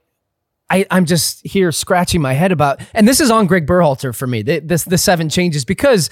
I, 0.70 0.86
I'm 0.92 1.06
just 1.06 1.48
here 1.48 1.72
scratching 1.72 2.22
my 2.22 2.34
head 2.34 2.52
about, 2.52 2.82
and 2.94 3.08
this 3.08 3.22
is 3.22 3.32
on 3.32 3.48
Greg 3.48 3.66
Berhalter 3.66 4.14
for 4.14 4.28
me. 4.28 4.42
The, 4.42 4.60
this 4.60 4.84
the 4.84 4.98
seven 4.98 5.30
changes 5.30 5.64
because 5.64 6.10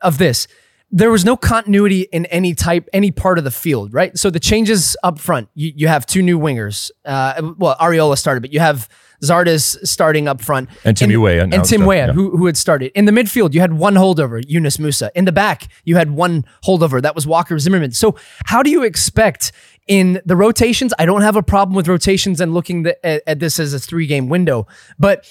of 0.00 0.18
this. 0.18 0.48
There 0.90 1.08
was 1.08 1.24
no 1.24 1.36
continuity 1.36 2.08
in 2.12 2.26
any 2.26 2.52
type, 2.52 2.88
any 2.92 3.12
part 3.12 3.38
of 3.38 3.44
the 3.44 3.52
field, 3.52 3.94
right? 3.94 4.18
So 4.18 4.28
the 4.28 4.40
changes 4.40 4.96
up 5.04 5.20
front, 5.20 5.50
you, 5.54 5.72
you 5.76 5.86
have 5.86 6.04
two 6.04 6.20
new 6.20 6.36
wingers. 6.36 6.90
Uh, 7.04 7.52
well, 7.56 7.76
Arriola 7.80 8.18
started, 8.18 8.40
but 8.40 8.52
you 8.52 8.58
have 8.58 8.88
Zardes 9.22 9.76
starting 9.86 10.28
up 10.28 10.40
front, 10.40 10.68
And 10.84 10.96
Tim 10.96 11.20
Weah 11.20 11.42
and 11.42 11.64
Tim 11.64 11.84
Weah, 11.84 12.06
yeah. 12.06 12.12
who 12.12 12.36
who 12.36 12.46
had 12.46 12.56
started 12.56 12.92
in 12.94 13.04
the 13.04 13.12
midfield. 13.12 13.54
You 13.54 13.60
had 13.60 13.74
one 13.74 13.94
holdover, 13.94 14.42
Yunus 14.46 14.76
Musah. 14.76 15.10
In 15.14 15.24
the 15.24 15.32
back, 15.32 15.68
you 15.84 15.96
had 15.96 16.10
one 16.10 16.44
holdover. 16.64 17.00
That 17.00 17.14
was 17.14 17.26
Walker 17.26 17.58
Zimmerman. 17.58 17.92
So 17.92 18.16
how 18.46 18.62
do 18.62 18.70
you 18.70 18.82
expect? 18.82 19.52
In 19.88 20.22
the 20.24 20.36
rotations, 20.36 20.94
I 20.96 21.06
don't 21.06 21.22
have 21.22 21.34
a 21.34 21.42
problem 21.42 21.74
with 21.74 21.88
rotations 21.88 22.40
and 22.40 22.54
looking 22.54 22.84
the, 22.84 23.04
at, 23.04 23.22
at 23.26 23.40
this 23.40 23.58
as 23.58 23.74
a 23.74 23.80
three 23.80 24.06
game 24.06 24.28
window, 24.28 24.68
but 24.96 25.26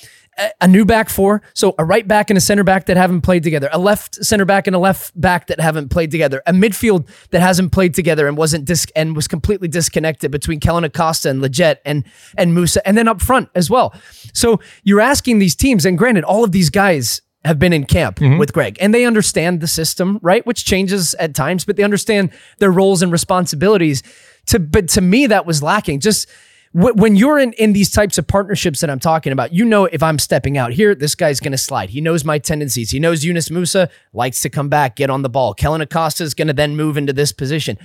a, 0.62 0.68
new 0.68 0.86
back 0.86 1.10
four, 1.10 1.42
so 1.54 1.76
a 1.78 1.86
right 1.86 2.08
back 2.08 2.30
and 2.30 2.38
a 2.38 2.42
center 2.42 2.64
back 2.64 2.86
that 2.86 2.98
haven't 2.98 3.22
played 3.22 3.44
together, 3.44 3.70
a 3.72 3.80
left 3.80 4.16
center 4.24 4.46
back 4.46 4.68
and 4.68 4.76
a 4.76 4.80
left 4.80 5.20
back 5.20 5.48
that 5.48 5.60
haven't 5.60 5.90
played 5.90 6.12
together, 6.12 6.42
a 6.46 6.54
midfield 6.54 7.08
that 7.32 7.42
hasn't 7.42 7.72
played 7.72 7.94
together 7.94 8.28
and 8.28 8.38
wasn't 8.38 8.66
dis- 8.66 8.88
and 8.96 9.16
was 9.16 9.28
completely 9.28 9.68
disconnected 9.68 10.32
between 10.32 10.60
Kellyn 10.60 10.84
Acosta 10.84 11.30
and 11.30 11.42
Lletget 11.42 11.78
and 11.86 12.04
and 12.38 12.56
Musah, 12.56 12.80
and 12.86 12.98
then 12.98 13.08
up 13.08 13.22
front 13.22 13.50
as 13.56 13.70
well. 13.70 13.94
So 14.34 14.60
you're 14.84 15.02
asking 15.02 15.40
these 15.40 15.56
teams, 15.56 15.86
and 15.86 15.98
granted, 15.98 16.24
all 16.24 16.44
of 16.44 16.52
these 16.52 16.70
guys 16.70 17.22
have 17.44 17.58
been 17.58 17.74
in 17.74 17.86
camp 17.86 18.18
mm-hmm. 18.18 18.38
with 18.38 18.54
Greg 18.54 18.78
and 18.80 18.94
they 18.94 19.04
understand 19.04 19.62
the 19.62 19.68
system, 19.68 20.20
right? 20.22 20.46
Which 20.46 20.64
changes 20.64 21.16
at 21.16 21.34
times, 21.34 21.66
but 21.66 21.76
they 21.76 21.84
understand 21.84 22.30
their 22.60 22.72
roles 22.72 23.02
and 23.02 23.12
responsibilities. 23.12 24.04
To 24.48 24.60
but 24.60 24.88
to 24.90 25.02
me, 25.02 25.28
that 25.28 25.46
was 25.46 25.64
lacking. 25.64 26.00
Just 26.00 26.28
wh- 26.74 26.96
when 26.96 27.16
you're 27.16 27.40
in 27.40 27.54
in 27.54 27.74
these 27.74 27.92
types 27.92 28.18
of 28.18 28.28
partnerships 28.28 28.82
that 28.82 28.90
I'm 28.90 29.00
talking 29.00 29.34
about, 29.34 29.54
you 29.54 29.66
know 29.66 29.86
if 29.86 30.02
I'm 30.02 30.20
stepping 30.20 30.58
out 30.58 30.74
here, 30.74 30.96
this 30.96 31.16
guy's 31.16 31.40
going 31.40 31.52
to 31.52 31.58
slide. 31.58 31.90
He 31.92 32.02
knows 32.02 32.24
my 32.26 32.40
tendencies. 32.40 32.92
He 32.92 33.00
knows 33.00 33.24
Yunus 33.24 33.50
Musah 33.50 33.90
likes 34.14 34.42
to 34.42 34.50
come 34.50 34.70
back, 34.70 34.96
get 34.96 35.10
on 35.10 35.22
the 35.22 35.30
ball. 35.30 35.54
Kellyn 35.54 35.82
Acosta 35.82 36.24
is 36.24 36.34
going 36.34 36.48
to 36.48 36.54
then 36.54 36.76
move 36.76 36.98
into 36.98 37.14
this 37.14 37.32
position. 37.32 37.78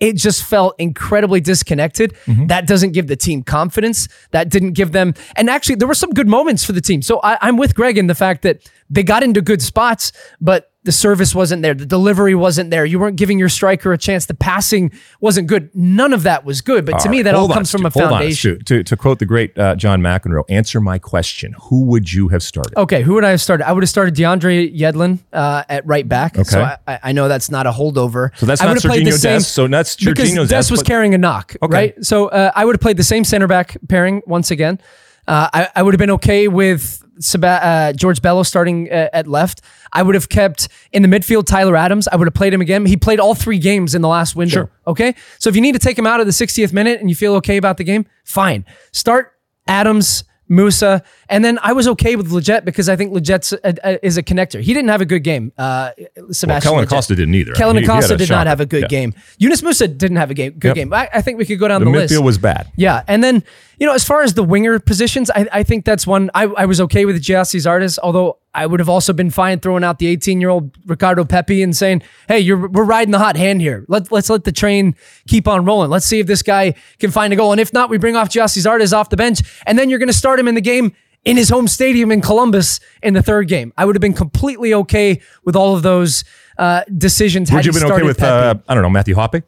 It- 0.00 0.16
just 0.16 0.44
felt 0.44 0.74
incredibly 0.78 1.40
disconnected. 1.40 2.14
Mm-hmm. 2.26 2.46
That 2.46 2.66
doesn't 2.66 2.92
give 2.92 3.08
the 3.08 3.16
team 3.16 3.42
confidence. 3.42 4.08
That 4.30 4.48
didn't 4.50 4.72
give 4.72 4.92
them. 4.92 5.14
And 5.36 5.50
actually, 5.50 5.74
there 5.76 5.88
were 5.88 5.94
some 5.94 6.10
good 6.10 6.28
moments 6.28 6.64
for 6.64 6.72
the 6.72 6.80
team. 6.80 7.02
So 7.02 7.20
I, 7.22 7.38
I'm 7.40 7.56
with 7.56 7.74
Greg 7.74 7.98
in 7.98 8.06
the 8.06 8.14
fact 8.14 8.42
that 8.42 8.70
they 8.88 9.02
got 9.02 9.22
into 9.22 9.42
good 9.42 9.60
spots, 9.62 10.12
but 10.40 10.71
the 10.84 10.92
service 10.92 11.32
wasn't 11.34 11.62
there. 11.62 11.74
The 11.74 11.86
delivery 11.86 12.34
wasn't 12.34 12.70
there. 12.70 12.84
You 12.84 12.98
weren't 12.98 13.16
giving 13.16 13.38
your 13.38 13.48
striker 13.48 13.92
a 13.92 13.98
chance. 13.98 14.26
The 14.26 14.34
passing 14.34 14.90
wasn't 15.20 15.46
good. 15.46 15.70
None 15.74 16.12
of 16.12 16.24
that 16.24 16.44
was 16.44 16.60
good. 16.60 16.84
But 16.84 16.98
to 17.00 17.08
me, 17.08 17.22
that 17.22 17.34
all 17.34 17.42
Hold 17.42 17.52
on, 17.52 17.56
comes 17.58 17.70
from 17.70 17.82
a 17.82 17.86
on, 17.86 17.90
foundation. 17.92 18.56
Stu. 18.56 18.78
to, 18.78 18.82
to 18.84 18.96
quote 18.96 19.20
the 19.20 19.26
great 19.26 19.56
uh, 19.56 19.76
John 19.76 20.00
McEnroe, 20.00 20.42
answer 20.48 20.80
my 20.80 20.98
question. 20.98 21.54
Who 21.68 21.84
would 21.84 22.12
you 22.12 22.28
have 22.28 22.42
started? 22.42 22.76
Okay, 22.76 23.02
who 23.02 23.14
would 23.14 23.24
I 23.24 23.30
have 23.30 23.40
started? 23.40 23.68
I 23.68 23.72
would 23.72 23.82
have 23.84 23.90
started 23.90 24.16
DeAndre 24.16 24.76
Yedlin 24.76 25.20
uh, 25.32 25.62
at 25.68 25.86
right 25.86 26.08
back. 26.08 26.34
So 26.36 26.60
Okay. 26.60 26.74
I, 26.88 26.98
I 27.04 27.12
know 27.12 27.28
that's 27.28 27.48
not 27.50 27.66
a 27.68 27.70
holdover. 27.72 28.36
So 28.36 28.46
that's 28.46 28.60
I 28.60 28.64
not 28.64 28.74
would 28.74 28.82
have 28.82 28.90
played 28.90 29.06
the 29.06 29.12
same- 29.12 29.40
so 29.40 29.68
that's 29.68 29.94
Serginho's 29.96 30.48
Dest 30.48 30.70
was 30.72 30.80
but- 30.80 30.86
carrying 30.88 31.14
a 31.14 31.18
knock, 31.18 31.54
Okay. 31.62 31.72
right? 31.74 32.04
So 32.04 32.26
uh, 32.28 32.50
I 32.56 32.64
would 32.64 32.74
have 32.74 32.80
played 32.80 32.96
the 32.96 33.04
same 33.04 33.22
center 33.24 33.46
back 33.46 33.76
pairing 33.88 34.22
once 34.26 34.50
again. 34.50 34.80
Uh, 35.28 35.48
I, 35.52 35.68
I 35.76 35.82
would 35.84 35.94
have 35.94 35.98
been 36.00 36.10
okay 36.12 36.48
with 36.48 37.01
Seba- 37.18 37.64
uh, 37.64 37.92
George 37.92 38.22
Bello 38.22 38.42
starting 38.42 38.90
uh, 38.90 39.08
at 39.12 39.26
left. 39.26 39.60
I 39.92 40.02
would 40.02 40.14
have 40.14 40.28
kept 40.28 40.68
in 40.92 41.02
the 41.02 41.08
midfield 41.08 41.46
Tyler 41.46 41.76
Adams. 41.76 42.08
I 42.08 42.16
would 42.16 42.26
have 42.26 42.34
played 42.34 42.54
him 42.54 42.60
again. 42.60 42.86
He 42.86 42.96
played 42.96 43.20
all 43.20 43.34
three 43.34 43.58
games 43.58 43.94
in 43.94 44.02
the 44.02 44.08
last 44.08 44.34
window. 44.34 44.52
Sure. 44.52 44.70
Okay. 44.86 45.14
So 45.38 45.50
if 45.50 45.56
you 45.56 45.62
need 45.62 45.72
to 45.72 45.78
take 45.78 45.98
him 45.98 46.06
out 46.06 46.20
of 46.20 46.26
the 46.26 46.32
60th 46.32 46.72
minute 46.72 47.00
and 47.00 47.08
you 47.08 47.14
feel 47.16 47.34
okay 47.36 47.56
about 47.56 47.76
the 47.76 47.84
game, 47.84 48.06
fine. 48.24 48.64
Start 48.92 49.32
Adams, 49.66 50.24
Musah, 50.52 51.02
and 51.30 51.42
then 51.44 51.58
I 51.62 51.72
was 51.72 51.88
okay 51.88 52.14
with 52.14 52.30
Lletget 52.30 52.64
because 52.64 52.88
I 52.88 52.96
think 52.96 53.12
Lletget 53.14 53.98
is 54.02 54.16
a 54.18 54.22
connector. 54.22 54.60
He 54.60 54.74
didn't 54.74 54.90
have 54.90 55.00
a 55.00 55.06
good 55.06 55.24
game. 55.24 55.50
Uh, 55.56 55.90
Sebastian 56.30 56.70
Kellyn 56.72 56.84
Acosta 56.84 57.14
didn't 57.16 57.34
either. 57.34 57.52
Kellyn 57.54 57.78
Acosta 57.78 58.16
did 58.16 58.28
not 58.28 58.46
have 58.46 58.60
a 58.60 58.66
good 58.66 58.82
Yeah. 58.82 58.88
game. 58.88 59.14
Yunus 59.38 59.62
Musah 59.62 59.96
didn't 59.96 60.18
have 60.18 60.30
a 60.30 60.34
game, 60.34 60.52
good 60.58 60.68
Yep. 60.68 60.74
game. 60.76 60.92
I, 60.92 61.08
I 61.14 61.22
think 61.22 61.38
we 61.38 61.46
could 61.46 61.58
go 61.58 61.68
down 61.68 61.82
The 61.82 61.90
list. 61.90 62.10
the, 62.10 62.16
midfield 62.16 62.18
list. 62.18 62.24
was 62.26 62.38
bad. 62.38 62.70
Yeah, 62.76 63.02
and 63.08 63.24
then 63.24 63.42
you 63.78 63.86
know, 63.86 63.94
as 63.94 64.04
far 64.04 64.22
as 64.22 64.34
the 64.34 64.44
winger 64.44 64.78
positions, 64.78 65.28
I, 65.30 65.48
I 65.50 65.62
think 65.64 65.84
that's 65.84 66.06
one 66.06 66.30
I, 66.34 66.44
I 66.44 66.66
was 66.66 66.80
okay 66.82 67.04
with 67.04 67.20
Gyasi 67.22 67.58
Zardes, 67.60 67.98
although 68.00 68.36
I 68.54 68.66
would 68.66 68.80
have 68.80 68.88
also 68.88 69.12
been 69.12 69.30
fine 69.30 69.60
throwing 69.60 69.82
out 69.82 69.98
the 69.98 70.06
18 70.06 70.40
year 70.40 70.50
old 70.50 70.76
Ricardo 70.86 71.24
Pepi 71.24 71.62
and 71.62 71.76
saying, 71.76 72.02
"Hey, 72.28 72.40
you're 72.40 72.68
we're 72.68 72.84
riding 72.84 73.12
the 73.12 73.18
hot 73.18 73.36
hand 73.36 73.60
here. 73.60 73.84
Let 73.88 74.12
let's 74.12 74.28
let 74.28 74.44
the 74.44 74.52
train 74.52 74.94
keep 75.26 75.48
on 75.48 75.64
rolling. 75.64 75.90
Let's 75.90 76.06
see 76.06 76.20
if 76.20 76.26
this 76.26 76.42
guy 76.42 76.74
can 76.98 77.10
find 77.10 77.32
a 77.32 77.36
goal, 77.36 77.52
and 77.52 77.60
if 77.60 77.72
not, 77.72 77.88
we 77.90 77.98
bring 77.98 78.16
off 78.16 78.28
Gyasi 78.28 78.62
Zardes 78.62 78.92
off 78.96 79.08
the 79.08 79.16
bench, 79.16 79.40
and 79.66 79.78
then 79.78 79.88
you're 79.88 79.98
going 79.98 80.08
to 80.08 80.12
start 80.12 80.38
him 80.38 80.48
in 80.48 80.54
the 80.54 80.60
game." 80.60 80.92
In 81.24 81.36
his 81.36 81.50
home 81.50 81.68
stadium 81.68 82.10
in 82.10 82.20
Columbus 82.20 82.80
in 83.00 83.14
the 83.14 83.22
third 83.22 83.46
game, 83.46 83.72
I 83.76 83.84
would 83.84 83.94
have 83.94 84.00
been 84.00 84.12
completely 84.12 84.74
okay 84.74 85.20
with 85.44 85.54
all 85.54 85.76
of 85.76 85.84
those 85.84 86.24
uh, 86.58 86.82
decisions. 86.98 87.48
Would 87.52 87.58
had 87.58 87.64
you 87.64 87.72
have 87.72 87.80
been 87.80 87.92
okay 87.92 88.02
with, 88.02 88.20
uh, 88.20 88.56
I 88.68 88.74
don't 88.74 88.82
know, 88.82 88.90
Matthew 88.90 89.14
Hoppe? 89.14 89.44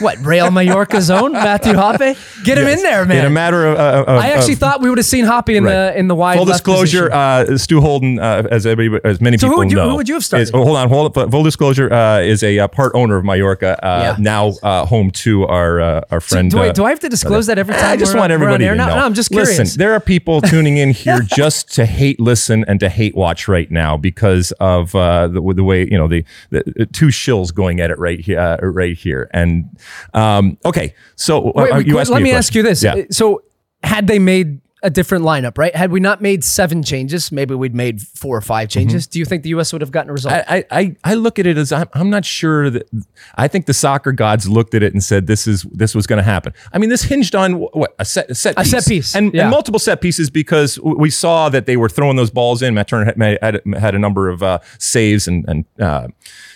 What 0.00 0.18
Real 0.24 0.50
Mallorca 0.50 1.00
zone? 1.00 1.32
Matthew 1.32 1.72
Hoppe, 1.74 2.44
get 2.44 2.58
him 2.58 2.66
in 2.68 2.82
there, 2.82 3.04
man. 3.04 3.18
In 3.18 3.24
a 3.26 3.30
matter 3.30 3.66
of. 3.66 3.78
Uh, 4.08 4.12
I 4.12 4.30
actually 4.30 4.54
thought 4.56 4.80
we 4.80 4.88
would 4.88 4.98
have 4.98 5.06
seen 5.06 5.24
Hoppe 5.24 5.54
in 5.54 5.64
Right. 5.64 5.72
the 5.92 5.98
in 5.98 6.08
the 6.08 6.14
wide. 6.14 6.36
Full 6.36 6.44
disclosure, 6.46 7.12
uh, 7.12 7.56
Stu 7.56 7.80
Holden, 7.80 8.18
uh, 8.18 8.46
as 8.50 8.66
everybody, 8.66 9.02
as 9.04 9.20
many 9.20 9.38
So 9.38 9.46
who 9.46 9.52
people 9.52 9.58
would 9.58 9.70
you- 9.70 9.76
know, 9.76 9.90
who 9.90 9.96
would 9.96 10.08
you 10.08 10.14
have 10.14 10.24
started? 10.24 10.42
Is, 10.44 10.50
oh, 10.54 10.64
hold 10.64 10.76
on, 10.76 10.88
hold 10.88 11.16
on. 11.16 11.30
Full 11.30 11.42
disclosure 11.42 11.92
uh, 11.92 12.20
is 12.20 12.42
a 12.42 12.58
uh, 12.58 12.68
part 12.68 12.92
owner 12.94 13.16
of 13.16 13.24
Mallorca, 13.24 13.78
uh, 13.84 14.00
Yeah. 14.02 14.16
now 14.18 14.52
uh, 14.62 14.84
home 14.86 15.10
to 15.12 15.46
our 15.46 15.80
uh, 15.80 16.00
our 16.10 16.20
So 16.20 16.34
friend. 16.36 16.50
do, 16.50 16.58
I, 16.58 16.68
uh, 16.68 16.72
do 16.72 16.84
I 16.84 16.90
have 16.90 17.00
to 17.00 17.08
disclose 17.08 17.46
that 17.46 17.58
every 17.58 17.74
time? 17.74 17.84
I 17.92 17.96
just 17.96 18.16
want 18.16 18.32
everybody 18.32 18.64
to 18.64 18.74
no, 18.74 18.86
know. 18.86 18.96
No, 18.96 19.04
I'm 19.04 19.14
just 19.14 19.30
curious. 19.30 19.58
Listen, 19.58 19.78
there 19.78 19.92
are 19.92 20.00
people 20.00 20.40
tuning 20.52 20.76
in 20.76 20.90
here 20.90 21.20
just 21.20 21.72
to 21.74 21.86
hate 21.86 22.20
listen 22.20 22.64
and 22.68 22.78
to 22.80 22.88
hate 22.88 23.14
watch 23.14 23.48
right 23.48 23.70
now 23.70 23.96
because 23.96 24.52
of 24.60 24.94
uh, 24.94 25.26
the, 25.28 25.40
the 25.54 25.64
way 25.64 25.82
you 25.90 25.98
know 25.98 26.08
the, 26.08 26.24
the 26.50 26.86
two 26.92 27.06
shills 27.06 27.52
going 27.54 27.80
at 27.80 27.90
it 27.90 27.98
right 27.98 28.20
here, 28.20 28.38
uh, 28.38 28.56
here. 28.94 29.30
And 29.32 29.78
um, 30.14 30.58
okay, 30.64 30.94
so 31.16 31.50
uh, 31.50 31.52
Wait, 31.54 31.72
wait, 31.72 31.86
you 31.86 31.98
asked 31.98 32.10
let 32.10 32.22
me, 32.22 32.30
me 32.30 32.32
ask 32.32 32.54
you 32.54 32.62
this. 32.62 32.82
Yeah. 32.82 33.04
So, 33.10 33.42
had 33.82 34.06
they 34.06 34.18
made 34.18 34.60
a 34.82 34.90
different 34.90 35.24
lineup, 35.24 35.58
right? 35.58 35.74
Had 35.74 35.92
we 35.92 36.00
not 36.00 36.20
made 36.20 36.42
seven 36.42 36.82
changes, 36.82 37.30
maybe 37.30 37.54
we'd 37.54 37.74
made 37.74 38.02
four 38.02 38.36
or 38.36 38.40
five 38.40 38.68
changes. 38.68 39.06
Do 39.06 39.18
you 39.18 39.24
think 39.24 39.42
the 39.44 39.50
U.S. 39.50 39.72
would 39.72 39.80
have 39.80 39.92
gotten 39.92 40.10
a 40.10 40.12
result? 40.12 40.34
Mm-hmm. 40.34 40.52
I, 40.52 40.64
I, 40.70 40.96
I 41.04 41.14
look 41.14 41.38
at 41.38 41.46
it 41.46 41.56
as 41.56 41.72
I'm, 41.72 41.88
I'm 41.94 42.10
not 42.10 42.24
sure 42.24 42.68
that 42.70 42.88
I 43.36 43.48
think 43.48 43.66
the 43.66 43.74
soccer 43.74 44.12
gods 44.12 44.48
looked 44.48 44.74
at 44.74 44.82
it 44.82 44.92
and 44.92 45.02
said 45.02 45.26
this 45.26 45.46
is 45.46 45.62
this 45.62 45.94
was 45.94 46.06
going 46.06 46.16
to 46.16 46.24
happen. 46.24 46.52
I 46.72 46.78
mean, 46.78 46.90
this 46.90 47.02
hinged 47.02 47.34
on 47.34 47.54
what 47.54 47.94
a 47.98 48.04
set 48.04 48.30
a 48.30 48.34
set 48.34 48.54
A 48.56 48.62
piece. 48.62 48.70
set 48.70 48.86
piece, 48.86 49.14
and, 49.14 49.32
yeah. 49.32 49.42
and 49.42 49.50
multiple 49.50 49.78
set 49.78 50.00
pieces 50.00 50.30
because 50.30 50.80
we 50.80 51.10
saw 51.10 51.48
that 51.48 51.66
they 51.66 51.76
were 51.76 51.88
throwing 51.88 52.16
those 52.16 52.30
balls 52.30 52.62
in. 52.62 52.74
Matt 52.74 52.88
Turner 52.88 53.04
had 53.04 53.38
had, 53.40 53.62
had 53.78 53.94
a 53.94 53.98
number 53.98 54.28
of 54.28 54.42
uh, 54.42 54.58
saves 54.78 55.28
and 55.28 55.48
and 55.48 55.64
uh, 55.80 56.08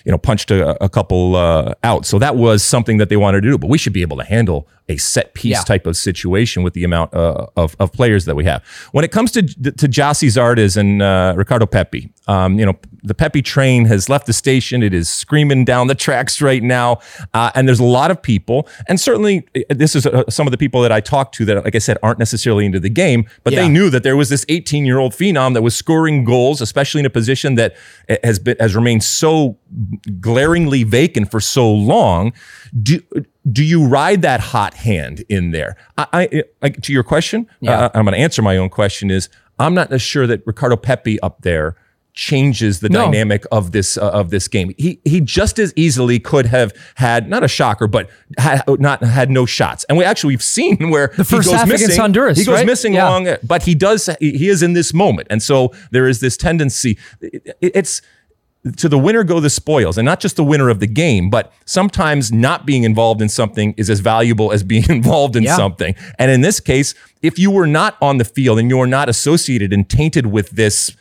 you 0.05 0.11
know 0.11 0.19
punched 0.19 0.51
a, 0.51 0.83
a 0.83 0.89
couple 0.89 1.37
uh, 1.37 1.75
out. 1.85 2.07
So 2.07 2.19
that 2.19 2.37
was 2.37 2.63
something 2.63 2.99
that 2.99 3.09
they 3.09 3.17
wanted 3.17 3.43
to 3.43 3.49
do. 3.51 3.59
But 3.59 3.71
we 3.71 3.79
should 3.79 3.93
be 3.93 4.03
able 4.03 4.17
to 4.17 4.25
handle 4.25 4.69
a 4.89 4.97
set 4.97 5.35
piece 5.35 5.53
Yeah. 5.53 5.63
type 5.63 5.87
of 5.87 5.97
situation 5.97 6.63
with 6.63 6.75
the 6.75 6.85
amount 6.85 7.13
uh, 7.13 7.47
of, 7.57 7.75
of 7.81 7.93
players 7.93 8.25
that 8.27 8.37
we 8.37 8.45
have. 8.45 8.63
When 8.93 9.05
it 9.05 9.11
comes 9.11 9.33
to 9.33 9.43
to 9.43 9.89
Gyasi 9.89 10.29
Zardes 10.29 10.77
and 10.77 11.03
uh, 11.03 11.35
Ricardo 11.37 11.67
Pepi, 11.67 12.13
um, 12.29 12.59
you 12.59 12.65
know, 12.67 12.75
the 13.03 13.15
Pepi 13.15 13.43
train 13.43 13.85
has 13.87 14.09
left 14.09 14.27
the 14.27 14.33
station. 14.33 14.83
It 14.83 14.93
is 14.95 15.09
screaming 15.09 15.65
down 15.65 15.87
the 15.89 15.95
tracks 15.95 16.41
right 16.43 16.63
now, 16.63 17.01
uh, 17.35 17.51
and 17.55 17.67
there's 17.69 17.81
a 17.81 17.85
lot 17.85 18.11
of 18.11 18.21
people, 18.23 18.69
and 18.89 18.99
certainly 19.01 19.45
uh, 19.57 19.61
this 19.71 19.95
is 19.97 20.07
uh, 20.07 20.23
some 20.29 20.47
of 20.47 20.51
the 20.51 20.59
people 20.59 20.83
that 20.83 20.93
I 20.93 21.01
talked 21.01 21.35
to 21.37 21.45
that, 21.47 21.65
like 21.65 21.75
I 21.75 21.79
said, 21.81 21.99
aren't 22.03 22.19
necessarily 22.19 22.65
into 22.67 22.81
the 22.81 22.91
game, 22.91 23.27
but 23.45 23.53
Yeah. 23.53 23.63
they 23.63 23.69
knew 23.69 23.91
that 23.91 24.03
there 24.03 24.17
was 24.17 24.29
this 24.29 24.45
18 24.49 24.85
year 24.87 24.99
old 24.99 25.13
phenom 25.13 25.55
that 25.55 25.63
was 25.63 25.75
scoring 25.77 26.25
goals, 26.25 26.61
especially 26.61 27.01
in 27.01 27.07
a 27.07 27.11
position 27.11 27.55
that 27.57 27.75
uh, 28.09 28.17
has 28.25 28.39
been 28.39 28.57
has 28.61 28.75
remained 28.77 29.03
so 29.05 29.57
glaringly 30.21 30.85
vacant 30.85 31.31
for 31.31 31.41
so 31.41 31.71
long. 31.71 32.33
Do 32.83 33.01
do 33.51 33.63
you 33.65 33.87
ride 33.87 34.23
that 34.23 34.41
hot 34.41 34.75
hand 34.75 35.25
in 35.29 35.51
there? 35.53 35.77
I, 35.99 36.43
I, 36.63 36.69
to 36.71 36.93
your 36.93 37.03
question, 37.05 37.47
Yeah. 37.61 37.79
uh, 37.87 37.91
I'm 37.95 38.05
going 38.05 38.15
to 38.15 38.21
answer 38.21 38.43
my 38.43 38.57
own 38.57 38.69
question. 38.71 39.11
Is 39.11 39.29
I'm 39.59 39.75
not 39.75 40.01
sure 40.01 40.27
that 40.27 40.43
Ricardo 40.47 40.77
Pepi 40.77 41.19
up 41.21 41.43
there 41.43 41.77
changes 42.13 42.81
the 42.81 42.89
No. 42.89 43.05
dynamic 43.05 43.45
of 43.53 43.73
this 43.73 43.99
uh, 43.99 44.09
of 44.11 44.31
this 44.31 44.49
game. 44.49 44.73
He 44.79 45.01
he 45.05 45.21
just 45.21 45.59
as 45.59 45.73
easily 45.77 46.19
could 46.19 46.47
have 46.47 46.73
had 46.95 47.29
not 47.29 47.45
a 47.45 47.49
shocker, 47.49 47.87
but 47.87 48.09
had, 48.39 48.63
not 48.81 49.03
had 49.03 49.31
no 49.31 49.45
shots. 49.47 49.85
And 49.85 49.99
we 49.99 50.05
actually 50.05 50.33
we've 50.33 50.43
seen 50.43 50.91
where 50.91 51.09
the 51.17 51.25
first 51.25 51.47
he 51.47 51.53
goes 51.53 51.61
half 51.61 51.69
missing. 51.69 51.85
against 51.85 52.01
Honduras, 52.01 52.39
he 52.39 52.45
goes 52.47 52.55
right? 52.55 52.67
missing 52.67 52.95
Yeah. 52.95 53.09
long, 53.11 53.29
but 53.45 53.63
he 53.65 53.75
does. 53.75 54.09
He 54.19 54.49
is 54.49 54.63
in 54.63 54.73
this 54.73 54.95
moment, 54.95 55.29
and 55.31 55.43
so 55.43 55.73
there 55.91 56.09
is 56.09 56.21
this 56.21 56.37
tendency. 56.39 56.99
it- 57.21 57.55
it's 57.61 58.01
to 58.77 58.89
the 58.89 58.99
winner 58.99 59.25
go 59.25 59.41
the 59.41 59.51
spoils, 59.51 59.97
and 59.99 60.05
not 60.05 60.21
just 60.21 60.37
the 60.37 60.45
winner 60.45 60.69
of 60.69 60.81
the 60.81 60.87
game, 60.87 61.31
but 61.31 61.53
sometimes 61.65 62.33
not 62.33 62.67
being 62.67 62.83
involved 62.85 63.23
in 63.23 63.29
something 63.29 63.75
is 63.77 63.89
as 63.91 64.01
valuable 64.01 64.53
as 64.53 64.63
being 64.63 64.85
involved 64.91 65.37
in 65.37 65.43
Yeah. 65.45 65.57
something. 65.57 65.95
And 66.19 66.31
in 66.31 66.41
this 66.41 66.61
case, 66.61 66.95
if 67.23 67.39
you 67.39 67.51
were 67.51 67.67
not 67.67 67.97
on 68.01 68.19
the 68.19 68.25
field 68.25 68.59
and 68.59 68.69
you're 68.71 68.87
not 68.87 69.09
associated 69.09 69.73
and 69.73 69.89
tainted 69.89 70.27
with 70.27 70.51
this, 70.51 70.97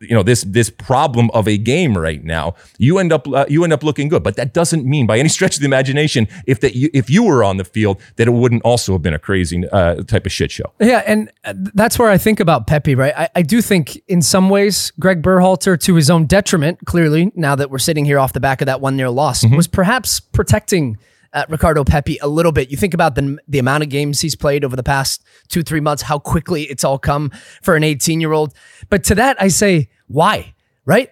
you 0.00 0.14
know, 0.14 0.22
this 0.22 0.42
this 0.42 0.70
problem 0.70 1.30
of 1.32 1.48
a 1.48 1.56
game 1.56 1.96
right 1.96 2.22
now, 2.22 2.54
you 2.78 2.98
end 2.98 3.12
up 3.12 3.26
uh, 3.28 3.46
you 3.48 3.64
end 3.64 3.72
up 3.72 3.82
looking 3.82 4.08
good. 4.08 4.22
But 4.22 4.36
that 4.36 4.52
doesn't 4.52 4.84
mean 4.84 5.06
by 5.06 5.18
any 5.18 5.28
stretch 5.36 5.56
of 5.56 5.60
the 5.60 5.66
imagination, 5.66 6.28
if 6.46 6.60
that 6.60 6.74
you, 6.74 6.90
if 6.92 7.08
you 7.08 7.22
were 7.22 7.42
on 7.42 7.56
the 7.56 7.64
field, 7.64 8.00
that 8.16 8.28
it 8.28 8.32
wouldn't 8.32 8.62
also 8.62 8.92
have 8.92 9.02
been 9.02 9.14
a 9.14 9.18
crazy 9.18 9.66
uh, 9.68 10.02
type 10.04 10.26
of 10.26 10.32
shit 10.32 10.50
show. 10.50 10.72
Yeah, 10.80 11.02
and 11.06 11.30
uh, 11.44 11.54
that's 11.74 11.98
where 11.98 12.10
I 12.10 12.18
think 12.18 12.40
about 12.40 12.66
Pepi, 12.66 12.94
right? 12.94 13.14
I, 13.16 13.28
I 13.36 13.42
do 13.42 13.62
think 13.62 14.02
in 14.08 14.22
some 14.22 14.50
ways, 14.50 14.92
Greg 14.98 15.22
Berhalter, 15.22 15.80
to 15.80 15.94
his 15.94 16.10
own 16.10 16.26
detriment, 16.26 16.84
clearly, 16.84 17.32
now 17.34 17.54
that 17.54 17.70
we're 17.70 17.78
sitting 17.78 18.04
here 18.04 18.18
off 18.18 18.32
the 18.32 18.40
back 18.40 18.60
of 18.60 18.66
that 18.66 18.80
1 18.80 18.96
0 18.96 19.10
loss, 19.12 19.44
was 19.44 19.66
perhaps 19.66 20.20
protecting 20.20 20.98
uh, 21.32 21.44
Ricardo 21.48 21.84
Pepi 21.84 22.18
a 22.20 22.28
little 22.28 22.52
bit. 22.52 22.70
You 22.70 22.76
think 22.76 22.94
about 22.94 23.14
the, 23.14 23.38
the 23.48 23.58
amount 23.58 23.82
of 23.82 23.88
games 23.88 24.20
he's 24.20 24.36
played 24.36 24.64
over 24.64 24.76
the 24.76 24.82
past 24.82 25.24
two, 25.48 25.62
three 25.62 25.80
months, 25.80 26.02
how 26.02 26.18
quickly 26.18 26.64
it's 26.64 26.84
all 26.84 26.98
come 26.98 27.30
for 27.62 27.76
an 27.76 27.84
18 27.84 28.20
year 28.20 28.32
old. 28.32 28.54
But 28.88 29.04
to 29.04 29.14
that, 29.16 29.40
I 29.40 29.48
say, 29.48 29.90
why? 30.08 30.54
Right? 30.84 31.10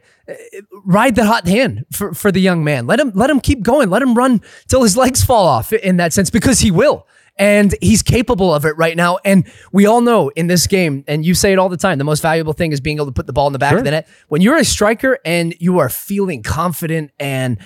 Ride 0.84 1.14
the 1.14 1.24
hot 1.24 1.46
hand 1.46 1.86
for, 1.92 2.12
for 2.12 2.30
the 2.30 2.40
young 2.40 2.62
man. 2.62 2.86
Let 2.86 3.00
him 3.00 3.12
let 3.14 3.30
him 3.30 3.40
keep 3.40 3.62
going. 3.62 3.88
Let 3.88 4.02
him 4.02 4.14
run 4.14 4.42
till 4.66 4.82
his 4.82 4.96
legs 4.96 5.24
fall 5.24 5.46
off 5.46 5.72
in 5.72 5.96
that 5.98 6.12
sense 6.12 6.28
because 6.28 6.60
he 6.60 6.70
will 6.70 7.06
and 7.38 7.74
he's 7.80 8.02
capable 8.02 8.52
of 8.52 8.64
it 8.64 8.76
right 8.76 8.96
now. 8.96 9.18
And 9.24 9.46
we 9.72 9.86
all 9.86 10.00
know 10.00 10.28
in 10.30 10.48
this 10.48 10.66
game, 10.66 11.04
and 11.06 11.24
you 11.24 11.34
say 11.34 11.52
it 11.52 11.58
all 11.58 11.68
the 11.68 11.76
time, 11.76 11.98
the 11.98 12.04
most 12.04 12.20
valuable 12.20 12.52
thing 12.52 12.72
is 12.72 12.80
being 12.80 12.96
able 12.96 13.06
to 13.06 13.12
put 13.12 13.26
the 13.26 13.32
ball 13.32 13.46
in 13.46 13.52
the 13.52 13.58
back 13.58 13.74
of 13.74 13.84
the 13.84 13.90
net. 13.90 14.08
When 14.28 14.42
you're 14.42 14.56
a 14.56 14.64
striker 14.64 15.18
and 15.24 15.54
you 15.60 15.78
are 15.78 15.88
feeling 15.88 16.42
confident 16.42 17.12
and 17.18 17.58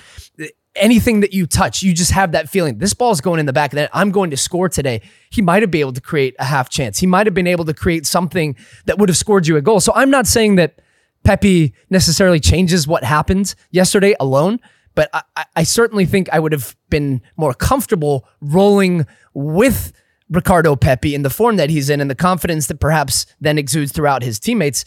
anything 0.75 1.19
that 1.19 1.33
you 1.33 1.45
touch, 1.45 1.83
you 1.83 1.93
just 1.93 2.11
have 2.11 2.31
that 2.31 2.49
feeling. 2.49 2.77
This 2.79 2.93
ball's 2.93 3.21
going 3.21 3.39
in 3.39 3.45
the 3.45 3.53
back 3.53 3.71
of 3.71 3.75
the 3.75 3.81
net. 3.81 3.89
I'm 3.93 4.11
going 4.11 4.31
to 4.31 4.37
score 4.37 4.69
today. 4.69 5.01
He 5.29 5.41
might 5.41 5.61
have 5.61 5.71
been 5.71 5.81
able 5.81 5.93
to 5.93 6.01
create 6.01 6.35
a 6.39 6.45
half 6.45 6.69
chance. 6.69 6.99
He 6.99 7.07
might 7.07 7.27
have 7.27 7.33
been 7.33 7.47
able 7.47 7.65
to 7.65 7.73
create 7.73 8.05
something 8.05 8.55
that 8.85 8.97
would 8.97 9.09
have 9.09 9.17
scored 9.17 9.47
you 9.47 9.55
a 9.57 9.61
goal. 9.61 9.79
So 9.79 9.91
I'm 9.95 10.09
not 10.09 10.25
saying 10.27 10.55
that 10.55 10.79
Pepi 11.23 11.73
necessarily 11.89 12.39
changes 12.39 12.87
what 12.87 13.03
happened 13.03 13.55
yesterday 13.71 14.15
alone, 14.19 14.59
but 14.95 15.09
I- 15.13 15.45
I 15.55 15.63
certainly 15.63 16.05
think 16.05 16.27
I 16.31 16.39
would 16.39 16.51
have 16.51 16.75
been 16.89 17.21
more 17.37 17.53
comfortable 17.53 18.27
rolling 18.41 19.05
with 19.33 19.93
Ricardo 20.29 20.75
Pepi 20.75 21.13
in 21.13 21.21
the 21.21 21.29
form 21.29 21.57
that 21.57 21.69
he's 21.69 21.89
in 21.89 22.01
and 22.01 22.09
the 22.09 22.15
confidence 22.15 22.67
that 22.67 22.79
perhaps 22.79 23.25
then 23.39 23.57
exudes 23.57 23.91
throughout 23.91 24.23
his 24.23 24.39
teammates 24.39 24.83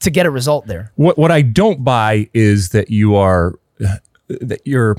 to 0.00 0.10
get 0.10 0.26
a 0.26 0.30
result 0.30 0.66
there. 0.66 0.90
What 0.96 1.16
what 1.16 1.30
I 1.30 1.42
don't 1.42 1.84
buy 1.84 2.28
is 2.34 2.70
that 2.70 2.90
you 2.90 3.14
are 3.14 3.54
that 4.28 4.60
you're 4.64 4.96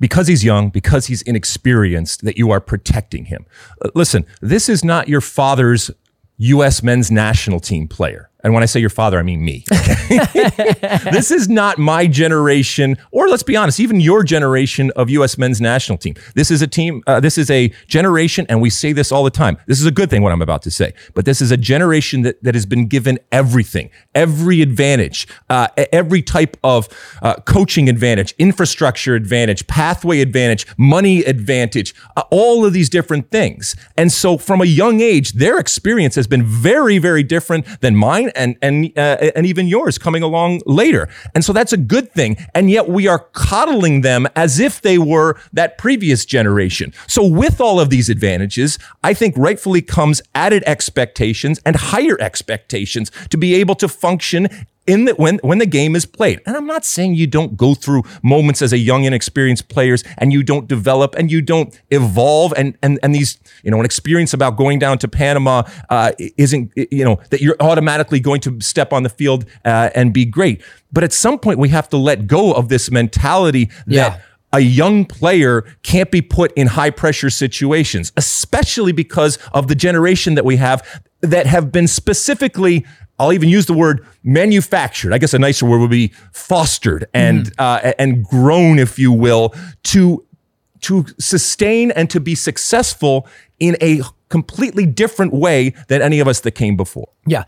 because 0.00 0.26
he's 0.26 0.42
young, 0.42 0.68
because 0.68 1.06
he's 1.06 1.22
inexperienced, 1.22 2.24
that 2.24 2.36
you 2.36 2.50
are 2.50 2.60
protecting 2.60 3.26
him. 3.26 3.46
Uh, 3.84 3.90
Listen, 3.94 4.26
this 4.40 4.68
is 4.68 4.84
not 4.84 5.08
your 5.08 5.20
father's 5.20 5.92
U.S. 6.38 6.82
men's 6.82 7.10
national 7.10 7.60
team 7.60 7.86
player. 7.86 8.28
And 8.44 8.54
when 8.54 8.62
I 8.62 8.66
say 8.66 8.80
your 8.80 8.90
father, 8.90 9.18
I 9.18 9.22
mean 9.22 9.44
me. 9.44 9.64
this 9.68 11.30
is 11.30 11.48
not 11.48 11.78
my 11.78 12.06
generation, 12.06 12.96
or 13.12 13.28
let's 13.28 13.42
be 13.42 13.56
honest, 13.56 13.78
even 13.78 14.00
your 14.00 14.24
generation 14.24 14.90
of 14.96 15.10
U.S. 15.10 15.38
men's 15.38 15.60
national 15.60 15.98
team. 15.98 16.14
This 16.34 16.50
is 16.50 16.60
a 16.60 16.66
team, 16.66 17.02
uh, 17.06 17.20
this 17.20 17.38
is 17.38 17.50
a 17.50 17.72
generation, 17.86 18.46
and 18.48 18.60
we 18.60 18.70
say 18.70 18.92
this 18.92 19.12
all 19.12 19.22
the 19.22 19.30
time. 19.30 19.58
This 19.66 19.80
is 19.80 19.86
a 19.86 19.92
good 19.92 20.10
thing, 20.10 20.22
what 20.22 20.32
I'm 20.32 20.42
about 20.42 20.62
to 20.62 20.70
say, 20.70 20.92
but 21.14 21.24
this 21.24 21.40
is 21.40 21.50
a 21.50 21.56
generation 21.56 22.22
that, 22.22 22.42
that 22.42 22.54
has 22.54 22.66
been 22.66 22.88
given 22.88 23.18
everything, 23.30 23.90
every 24.14 24.60
advantage, 24.60 25.28
uh, 25.48 25.68
every 25.92 26.22
type 26.22 26.56
of 26.64 26.88
uh, 27.22 27.34
coaching 27.46 27.88
advantage, 27.88 28.34
infrastructure 28.38 29.14
advantage, 29.14 29.66
pathway 29.68 30.20
advantage, 30.20 30.66
money 30.76 31.20
advantage, 31.24 31.94
uh, 32.16 32.24
all 32.30 32.64
of 32.64 32.72
these 32.72 32.88
different 32.88 33.30
things. 33.30 33.76
And 33.96 34.10
so 34.10 34.36
from 34.36 34.60
a 34.60 34.66
young 34.66 35.00
age, 35.00 35.34
their 35.34 35.58
experience 35.58 36.16
has 36.16 36.26
been 36.26 36.42
very, 36.42 36.98
very 36.98 37.22
different 37.22 37.80
than 37.80 37.94
mine 37.94 38.31
and 38.34 38.56
and 38.62 38.92
uh, 38.96 39.30
and 39.36 39.46
even 39.46 39.66
yours 39.66 39.98
coming 39.98 40.22
along 40.22 40.60
later. 40.66 41.08
And 41.34 41.44
so 41.44 41.52
that's 41.52 41.72
a 41.72 41.76
good 41.76 42.12
thing. 42.12 42.36
And 42.54 42.70
yet 42.70 42.88
we 42.88 43.06
are 43.06 43.20
coddling 43.32 44.02
them 44.02 44.26
as 44.36 44.58
if 44.58 44.80
they 44.80 44.98
were 44.98 45.38
that 45.52 45.78
previous 45.78 46.24
generation. 46.24 46.92
So 47.06 47.26
with 47.26 47.60
all 47.60 47.80
of 47.80 47.90
these 47.90 48.08
advantages, 48.08 48.78
I 49.02 49.14
think 49.14 49.36
rightfully 49.36 49.82
comes 49.82 50.22
added 50.34 50.62
expectations 50.66 51.60
and 51.64 51.76
higher 51.76 52.20
expectations 52.20 53.10
to 53.30 53.36
be 53.36 53.54
able 53.54 53.74
to 53.76 53.88
function 53.88 54.48
in 54.86 55.04
the 55.04 55.14
when 55.14 55.38
when 55.42 55.58
the 55.58 55.66
game 55.66 55.94
is 55.94 56.06
played. 56.06 56.40
And 56.44 56.56
I'm 56.56 56.66
not 56.66 56.84
saying 56.84 57.14
you 57.14 57.26
don't 57.26 57.56
go 57.56 57.74
through 57.74 58.02
moments 58.22 58.62
as 58.62 58.72
a 58.72 58.78
young 58.78 59.04
inexperienced 59.04 59.68
players 59.68 60.02
and 60.18 60.32
you 60.32 60.42
don't 60.42 60.66
develop 60.66 61.14
and 61.14 61.30
you 61.30 61.40
don't 61.40 61.78
evolve 61.90 62.52
and 62.56 62.76
and 62.82 62.98
and 63.02 63.14
these 63.14 63.38
you 63.62 63.70
know 63.70 63.78
an 63.78 63.84
experience 63.84 64.34
about 64.34 64.56
going 64.56 64.78
down 64.78 64.98
to 64.98 65.08
Panama 65.08 65.62
uh, 65.88 66.12
isn't 66.36 66.72
you 66.76 67.04
know 67.04 67.20
that 67.30 67.40
you're 67.40 67.56
automatically 67.60 68.18
going 68.20 68.40
to 68.40 68.60
step 68.60 68.92
on 68.92 69.02
the 69.04 69.08
field 69.08 69.44
uh, 69.64 69.90
and 69.94 70.12
be 70.12 70.24
great. 70.24 70.62
But 70.92 71.04
at 71.04 71.12
some 71.12 71.38
point 71.38 71.58
we 71.58 71.68
have 71.68 71.88
to 71.90 71.96
let 71.96 72.26
go 72.26 72.52
of 72.52 72.68
this 72.68 72.90
mentality 72.90 73.70
Yeah. 73.86 74.10
that 74.10 74.22
a 74.54 74.60
young 74.60 75.06
player 75.06 75.64
can't 75.82 76.10
be 76.10 76.20
put 76.20 76.52
in 76.52 76.66
high 76.66 76.90
pressure 76.90 77.30
situations, 77.30 78.12
especially 78.18 78.92
because 78.92 79.38
of 79.54 79.66
the 79.68 79.74
generation 79.74 80.34
that 80.34 80.44
we 80.44 80.56
have 80.56 80.82
that 81.22 81.46
have 81.46 81.72
been 81.72 81.88
specifically, 81.88 82.84
I'll 83.22 83.32
even 83.32 83.48
use 83.48 83.66
the 83.66 83.74
word 83.74 84.06
manufactured. 84.24 85.12
I 85.12 85.18
guess 85.18 85.32
a 85.32 85.38
nicer 85.38 85.64
word 85.66 85.78
would 85.78 85.90
be 85.90 86.12
fostered 86.32 87.06
and 87.14 87.52
uh, 87.58 87.92
and 87.98 88.24
grown, 88.24 88.78
if 88.78 88.98
you 88.98 89.12
will, 89.12 89.54
to 89.84 90.24
to 90.82 91.06
sustain 91.18 91.90
and 91.92 92.10
to 92.10 92.20
be 92.20 92.34
successful 92.34 93.26
in 93.60 93.76
a 93.80 94.00
completely 94.28 94.86
different 94.86 95.32
way 95.32 95.74
than 95.88 96.02
any 96.02 96.18
of 96.18 96.26
us 96.26 96.40
that 96.40 96.52
came 96.52 96.76
before. 96.76 97.08
Yeah. 97.26 97.44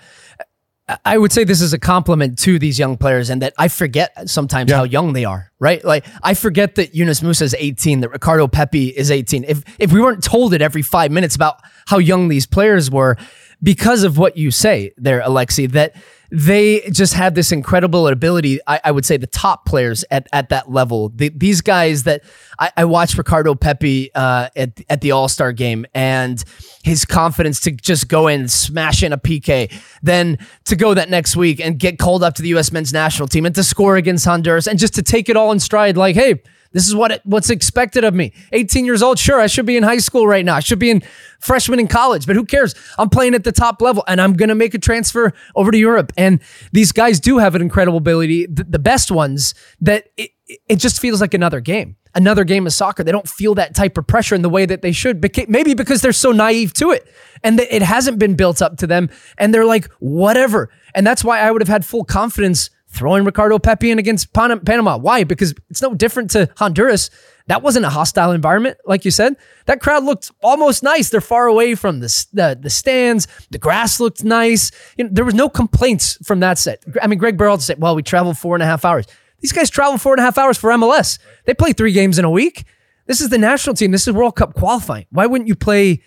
I- 1.05 1.17
would 1.17 1.33
say 1.33 1.45
this 1.45 1.63
is 1.63 1.73
a 1.73 1.79
compliment 1.79 2.39
to 2.41 2.59
these 2.59 2.79
young 2.79 2.99
players 2.99 3.31
and 3.31 3.41
that 3.41 3.55
I 3.59 3.69
forget 3.69 4.29
sometimes 4.29 4.71
how 4.71 4.85
young 4.85 5.15
they 5.15 5.25
are, 5.25 5.51
right? 5.59 5.83
Like 5.83 6.05
I 6.23 6.35
forget 6.35 6.75
that 6.75 6.95
Yunus 6.95 7.21
Musah 7.21 7.43
is 7.43 7.57
18, 7.59 8.01
that 8.01 8.11
Ricardo 8.11 8.47
Pepi 8.49 8.89
is 8.89 9.11
18. 9.11 9.45
If 9.45 9.65
if 9.79 9.93
we 9.93 10.01
weren't 10.01 10.23
told 10.23 10.53
it 10.53 10.61
every 10.61 10.83
five 10.83 11.11
minutes 11.11 11.35
about 11.35 11.57
how 11.87 11.97
young 11.99 12.29
these 12.29 12.45
players 12.47 12.91
were, 12.91 13.17
because 13.65 14.05
of 14.05 14.19
what 14.19 14.37
you 14.37 14.51
say 14.51 14.93
there, 14.97 15.23
Alexi, 15.23 15.71
that 15.73 15.97
they 16.31 16.81
just 16.91 17.15
have 17.15 17.35
this 17.35 17.51
incredible 17.53 18.09
ability. 18.09 18.61
I, 18.67 18.81
I 18.85 18.91
would 18.91 19.05
say 19.07 19.17
the 19.17 19.27
top 19.27 19.65
players 19.67 20.05
at, 20.11 20.27
at 20.33 20.51
that 20.51 20.71
level, 20.71 21.09
the, 21.09 21.31
these 21.31 21.61
guys 21.61 22.03
that 22.05 22.25
I, 22.59 22.73
I 22.77 22.85
watched 22.85 23.17
Ricardo 23.17 23.55
Pepi 23.55 24.11
uh, 24.15 24.49
at, 24.55 24.81
at 24.91 25.01
the 25.01 25.13
All 25.13 25.29
Star 25.29 25.53
game 25.53 25.87
and 25.95 26.43
his 26.83 27.05
confidence 27.05 27.61
to 27.61 27.71
just 27.71 28.09
go 28.09 28.29
in 28.29 28.41
and 28.41 28.51
smash 28.51 29.03
in 29.03 29.13
a 29.13 29.19
PK, 29.19 29.73
then 30.03 30.39
to 30.65 30.77
go 30.77 30.93
that 30.93 31.09
next 31.09 31.35
week 31.35 31.61
and 31.61 31.79
get 31.79 31.99
called 31.99 32.23
up 32.23 32.35
to 32.35 32.43
the 32.43 32.49
U.S. 32.49 32.71
men's 32.71 32.93
national 32.93 33.29
team 33.29 33.47
and 33.47 33.55
to 33.55 33.65
score 33.65 33.97
against 33.97 34.25
Honduras 34.25 34.67
and 34.67 34.79
just 34.79 34.95
to 34.95 35.03
take 35.03 35.29
it 35.29 35.37
all 35.37 35.53
in 35.53 35.61
stride, 35.61 35.97
like, 35.97 36.17
hey, 36.17 36.43
this 36.75 36.87
is 36.87 36.95
what 36.95 37.13
it, 37.13 37.23
what's 37.25 37.49
expected 37.49 38.05
of 38.05 38.15
me. 38.15 38.33
18 38.53 38.85
years 38.85 39.03
old, 39.03 39.19
sure, 39.19 39.41
I 39.41 39.47
should 39.47 39.65
be 39.65 39.79
in 39.79 39.83
high 39.85 39.99
school 39.99 40.27
right 40.27 40.45
now. 40.45 40.57
I 40.57 40.61
should 40.61 40.79
be 40.79 40.91
in 40.91 41.03
freshman 41.41 41.81
in 41.81 41.89
college, 41.89 42.27
but 42.27 42.37
who 42.37 42.45
cares? 42.45 42.75
I'm 42.99 43.09
playing 43.09 43.35
at 43.35 43.45
the 43.45 43.53
top 43.53 43.81
level 43.81 44.05
and 44.07 44.21
I'm 44.21 44.35
going 44.35 44.51
to 44.51 44.55
make 44.55 44.75
a 44.75 44.79
transfer 44.79 45.33
over 45.55 45.71
to 45.71 45.79
Europe. 45.79 46.13
And 46.19 46.41
these 46.73 46.93
guys 46.93 47.21
do 47.21 47.39
have 47.39 47.55
an 47.55 47.63
incredible 47.63 47.99
ability, 47.99 48.47
the, 48.47 48.65
the 48.65 48.79
best 48.79 49.11
ones, 49.11 49.55
that 49.81 50.09
it, 50.17 50.33
it 50.69 50.77
just 50.77 51.01
feels 51.01 51.21
like 51.21 51.33
another 51.33 51.61
game. 51.61 51.97
another 52.15 52.45
game 52.45 52.67
of 52.67 52.73
soccer. 52.73 53.03
They 53.05 53.13
don't 53.13 53.29
feel 53.29 53.55
that 53.55 53.75
type 53.75 53.97
of 53.99 54.07
pressure 54.07 54.35
in 54.35 54.43
the 54.43 54.51
way 54.51 54.67
that 54.67 54.83
they 54.83 54.93
should. 54.93 55.23
Maybe 55.49 55.75
because 55.75 56.03
they're 56.03 56.13
so 56.13 56.33
naive 56.33 56.73
to 56.75 56.91
it 56.91 57.07
and 57.43 57.61
it 57.61 57.83
hasn't 57.83 58.19
been 58.19 58.35
built 58.35 58.63
up 58.63 58.79
to 58.79 58.87
them. 58.87 59.11
And 59.39 59.53
they're 59.53 59.65
like, 59.65 59.91
whatever. 59.99 60.71
And 60.95 61.07
that's 61.07 61.25
why 61.25 61.41
I 61.41 61.51
would 61.51 61.61
have 61.63 61.69
had 61.69 61.85
full 61.85 62.05
confidence 62.05 62.71
throwing 62.95 63.25
Ricardo 63.25 63.59
Pepi 63.59 63.91
in 63.91 63.99
against 63.99 64.33
Pan- 64.33 64.61
Panama. 64.61 64.97
Why? 64.97 65.25
Because 65.25 65.55
it's 65.69 65.83
no 65.83 65.95
different 65.95 66.31
to 66.31 66.49
Honduras. 66.57 67.11
That 67.47 67.63
wasn't 67.63 67.85
a 67.85 67.91
hostile 67.91 68.33
environment, 68.33 68.79
like 68.87 69.05
you 69.05 69.11
said. 69.11 69.37
That 69.67 69.81
crowd 69.81 70.05
looked 70.05 70.31
almost 70.43 70.83
nice. 70.83 71.11
They're 71.11 71.21
far 71.21 71.47
away 71.47 71.75
from 71.75 72.01
the 72.01 72.27
the, 72.33 72.59
the 72.61 72.71
stands. 72.71 73.29
The 73.51 73.59
grass 73.59 74.01
looked 74.01 74.25
nice. 74.25 74.71
You 74.97 75.05
know, 75.05 75.11
there 75.13 75.25
was 75.25 75.35
no 75.35 75.49
complaints 75.51 76.17
from 76.25 76.41
that 76.41 76.59
set. 76.59 76.83
I 77.03 77.07
mean, 77.07 77.19
Greg 77.19 77.37
Berhalter 77.37 77.61
said, 77.61 77.81
"Well, 77.81 77.95
we 77.95 78.03
traveled 78.03 78.39
four 78.39 78.57
and 78.57 78.63
a 78.63 78.67
half 78.67 78.85
hours." 78.85 79.07
These 79.41 79.53
guys 79.53 79.69
travel 79.69 79.99
four 79.99 80.15
and 80.15 80.21
a 80.21 80.23
half 80.23 80.39
hours 80.39 80.57
for 80.57 80.71
MLS. 80.71 81.19
They 81.45 81.53
play 81.53 81.75
three 81.75 81.93
games 81.93 82.19
in 82.19 82.25
a 82.25 82.31
week. 82.31 82.65
This 83.07 83.21
is 83.21 83.29
the 83.29 83.37
national 83.37 83.75
team. 83.75 83.91
This 83.91 84.09
is 84.09 84.15
World 84.15 84.37
Cup 84.37 84.55
qualifying. 84.55 85.05
Why 85.11 85.27
wouldn't 85.27 85.49
you 85.49 85.55
play? 85.55 86.01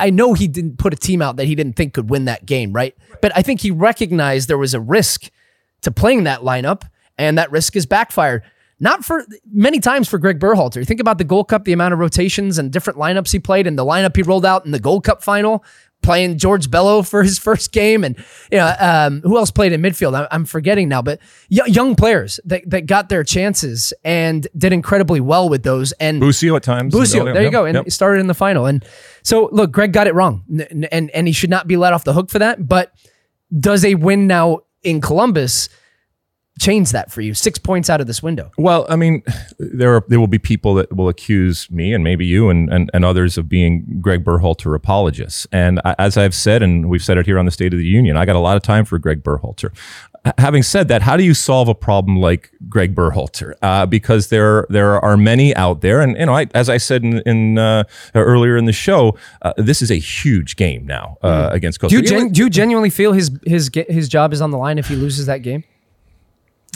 I 0.00 0.10
know 0.10 0.34
he 0.34 0.48
didn't 0.48 0.78
put 0.78 0.92
a 0.92 0.96
team 0.96 1.22
out 1.22 1.36
that 1.36 1.44
he 1.44 1.54
didn't 1.54 1.74
think 1.76 1.94
could 1.94 2.10
win 2.10 2.24
that 2.24 2.46
game, 2.46 2.72
right? 2.72 2.96
But 3.22 3.30
I 3.36 3.42
think 3.42 3.60
he 3.60 3.70
recognized 3.70 4.48
there 4.48 4.58
was 4.58 4.74
a 4.74 4.80
risk 4.80 5.30
to 5.84 5.90
playing 5.90 6.24
that 6.24 6.40
lineup, 6.40 6.82
and 7.16 7.38
that 7.38 7.50
risk 7.50 7.76
is 7.76 7.86
backfired. 7.86 8.42
Not 8.80 9.04
for 9.04 9.24
many 9.52 9.78
times 9.78 10.08
for 10.08 10.18
Greg 10.18 10.40
Berhalter. 10.40 10.76
You 10.76 10.84
think 10.84 11.00
about 11.00 11.18
the 11.18 11.24
Gold 11.24 11.48
Cup, 11.48 11.64
the 11.64 11.72
amount 11.72 11.94
of 11.94 12.00
rotations 12.00 12.58
and 12.58 12.72
different 12.72 12.98
lineups 12.98 13.30
he 13.30 13.38
played, 13.38 13.66
and 13.66 13.78
the 13.78 13.84
lineup 13.84 14.16
he 14.16 14.22
rolled 14.22 14.44
out 14.44 14.66
in 14.66 14.72
the 14.72 14.80
Gold 14.80 15.04
Cup 15.04 15.22
final, 15.22 15.64
playing 16.02 16.38
George 16.38 16.70
Bello 16.70 17.02
for 17.02 17.22
his 17.22 17.38
first 17.48 17.72
game, 17.72 18.04
and 18.04 18.16
you 18.50 18.58
know 18.58 18.74
um, 18.78 19.20
who 19.22 19.38
else 19.38 19.50
played 19.50 19.72
in 19.72 19.80
midfield? 19.80 20.26
I'm 20.30 20.44
forgetting 20.44 20.88
now, 20.88 21.02
but 21.02 21.20
young 21.48 21.94
players 21.94 22.40
that, 22.44 22.68
that 22.68 22.86
got 22.86 23.08
their 23.08 23.22
chances 23.22 23.92
and 24.04 24.46
did 24.56 24.72
incredibly 24.72 25.20
well 25.20 25.48
with 25.48 25.62
those. 25.62 25.92
And 25.92 26.20
Busio 26.20 26.56
at 26.56 26.64
times. 26.64 26.94
Busio, 26.94 27.24
there 27.24 27.42
you 27.42 27.50
go, 27.50 27.64
and 27.64 27.76
yep. 27.76 27.84
he 27.84 27.90
started 27.90 28.20
in 28.20 28.26
the 28.26 28.34
final. 28.34 28.66
And 28.66 28.84
so, 29.22 29.48
look, 29.52 29.70
Greg 29.72 29.92
got 29.92 30.06
it 30.08 30.14
wrong, 30.14 30.44
N- 30.50 30.86
and 30.90 31.10
and 31.12 31.26
he 31.26 31.32
should 31.32 31.50
not 31.50 31.66
be 31.66 31.76
let 31.76 31.92
off 31.92 32.04
the 32.04 32.12
hook 32.12 32.28
for 32.28 32.40
that. 32.40 32.68
But 32.68 32.92
does 33.58 33.84
a 33.84 33.94
win 33.94 34.26
now 34.26 34.60
in 34.84 35.00
Columbus 35.00 35.68
change 36.60 36.92
that 36.92 37.10
for 37.10 37.20
you? 37.20 37.34
Six 37.34 37.58
points 37.58 37.90
out 37.90 38.00
of 38.00 38.06
this 38.06 38.22
window. 38.22 38.50
Well, 38.56 38.86
I 38.88 38.96
mean, 38.96 39.22
there 39.58 39.94
are 39.96 40.04
there 40.08 40.20
will 40.20 40.28
be 40.28 40.38
people 40.38 40.74
that 40.74 40.94
will 40.94 41.08
accuse 41.08 41.70
me 41.70 41.92
and 41.92 42.04
maybe 42.04 42.24
you 42.24 42.48
and, 42.48 42.72
and, 42.72 42.90
and 42.94 43.04
others 43.04 43.36
of 43.36 43.48
being 43.48 43.98
Greg 44.00 44.24
Berhalter 44.24 44.74
apologists. 44.76 45.46
And 45.50 45.80
I, 45.84 45.94
as 45.98 46.16
I've 46.16 46.34
said, 46.34 46.62
and 46.62 46.88
we've 46.88 47.02
said 47.02 47.18
it 47.18 47.26
here 47.26 47.38
on 47.38 47.44
the 47.44 47.50
State 47.50 47.72
of 47.72 47.78
the 47.78 47.86
Union, 47.86 48.16
I 48.16 48.24
got 48.24 48.36
a 48.36 48.40
lot 48.40 48.56
of 48.56 48.62
time 48.62 48.84
for 48.84 48.98
Greg 48.98 49.22
Berhalter. 49.24 49.72
Having 50.38 50.62
said 50.62 50.88
that, 50.88 51.02
how 51.02 51.18
do 51.18 51.22
you 51.22 51.34
solve 51.34 51.68
a 51.68 51.74
problem 51.74 52.18
like 52.18 52.50
Greg 52.68 52.94
Berhalter? 52.94 53.52
Uh, 53.60 53.84
because 53.84 54.28
there 54.28 54.66
there 54.70 54.98
are 55.04 55.18
many 55.18 55.54
out 55.54 55.82
there, 55.82 56.00
and 56.00 56.16
you 56.16 56.24
know, 56.24 56.34
I, 56.34 56.46
as 56.54 56.70
I 56.70 56.78
said 56.78 57.04
in, 57.04 57.18
in 57.26 57.58
uh, 57.58 57.84
earlier 58.14 58.56
in 58.56 58.64
the 58.64 58.72
show, 58.72 59.18
uh, 59.42 59.52
this 59.58 59.82
is 59.82 59.90
a 59.90 59.96
huge 59.98 60.56
game 60.56 60.86
now 60.86 61.18
uh, 61.22 61.50
against 61.52 61.78
Costa 61.78 61.94
Do 61.94 61.96
you, 61.96 62.02
Rica. 62.02 62.24
gen- 62.24 62.32
do 62.32 62.42
you 62.42 62.48
genuinely 62.48 62.88
feel 62.88 63.12
his 63.12 63.30
his 63.44 63.70
his 63.88 64.08
job 64.08 64.32
is 64.32 64.40
on 64.40 64.50
the 64.50 64.56
line 64.56 64.78
if 64.78 64.88
he 64.88 64.96
loses 64.96 65.26
that 65.26 65.42
game? 65.42 65.62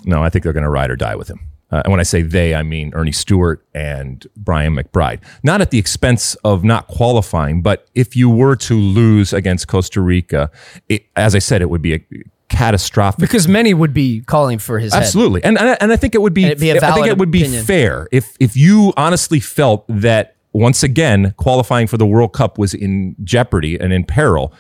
No, 0.04 0.22
I 0.22 0.28
think 0.28 0.42
they're 0.42 0.52
going 0.52 0.64
to 0.64 0.70
ride 0.70 0.90
or 0.90 0.96
die 0.96 1.16
with 1.16 1.28
him. 1.28 1.40
Uh, 1.70 1.82
and 1.84 1.90
when 1.90 2.00
I 2.00 2.04
say 2.04 2.22
they, 2.22 2.54
I 2.54 2.62
mean 2.62 2.92
Earnie 2.92 3.12
Stewart 3.14 3.64
and 3.74 4.26
Brian 4.36 4.74
McBride. 4.74 5.20
Not 5.42 5.60
at 5.60 5.70
the 5.70 5.78
expense 5.78 6.34
of 6.44 6.64
not 6.64 6.86
qualifying, 6.86 7.62
but 7.62 7.88
if 7.94 8.14
you 8.16 8.30
were 8.30 8.56
to 8.56 8.74
lose 8.78 9.32
against 9.32 9.68
Costa 9.68 10.00
Rica, 10.00 10.50
it, 10.88 11.06
as 11.16 11.34
I 11.34 11.38
said, 11.40 11.60
it 11.62 11.68
would 11.70 11.82
be 11.82 11.94
a 11.94 12.00
catastrophic. 12.48 13.20
Because 13.20 13.48
many 13.48 13.74
would 13.74 13.92
be 13.92 14.20
calling 14.20 14.58
for 14.58 14.78
his 14.78 14.92
head. 14.92 15.02
Absolutely, 15.02 15.44
and 15.44 15.58
and 15.58 15.70
I, 15.70 15.76
and 15.80 15.92
I 15.92 15.96
think 15.96 16.14
it 16.14 16.22
would 16.22 16.34
be. 16.34 16.54
Be 16.54 16.72
I 16.72 16.78
think 16.94 17.06
it 17.06 17.18
would 17.18 17.30
be 17.30 17.42
opinion. 17.42 17.64
fair 17.64 18.08
if 18.12 18.36
if 18.40 18.56
you 18.56 18.92
honestly 18.96 19.40
felt 19.40 19.84
that 19.88 20.36
once 20.52 20.82
again 20.82 21.34
qualifying 21.36 21.86
for 21.86 21.96
the 21.96 22.06
World 22.06 22.32
Cup 22.32 22.58
was 22.58 22.74
in 22.74 23.14
jeopardy 23.22 23.78
and 23.78 23.92
in 23.92 24.04
peril. 24.04 24.52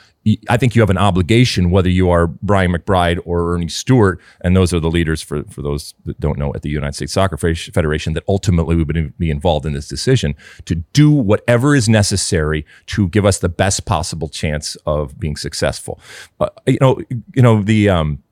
I 0.48 0.56
think 0.56 0.74
you 0.74 0.82
have 0.82 0.90
an 0.90 0.98
obligation, 0.98 1.70
whether 1.70 1.88
you 1.88 2.10
are 2.10 2.26
Brian 2.26 2.72
McBride 2.72 3.20
or 3.24 3.54
Earnie 3.54 3.68
Stewart, 3.68 4.20
and 4.40 4.56
those 4.56 4.72
are 4.74 4.80
the 4.80 4.90
leaders 4.90 5.22
for 5.22 5.44
for 5.44 5.62
those 5.62 5.94
that 6.04 6.18
don't 6.20 6.38
know 6.38 6.52
at 6.54 6.62
the 6.62 6.70
United 6.70 6.94
States 6.94 7.12
Soccer 7.12 7.36
Federation 7.36 8.12
that 8.14 8.24
ultimately 8.28 8.76
would 8.76 9.18
be 9.18 9.30
involved 9.30 9.66
in 9.66 9.72
this 9.72 9.88
decision 9.88 10.34
to 10.64 10.76
do 10.76 11.10
whatever 11.10 11.74
is 11.74 11.88
necessary 11.88 12.66
to 12.86 13.08
give 13.08 13.24
us 13.24 13.38
the 13.38 13.48
best 13.48 13.86
possible 13.86 14.28
chance 14.28 14.76
of 14.86 15.18
being 15.18 15.36
successful. 15.36 16.00
Uh, 16.40 16.48
you 16.66 16.78
know, 16.80 17.00
you 17.34 17.42
know 17.42 17.62
the. 17.62 17.88
Um, 17.88 18.22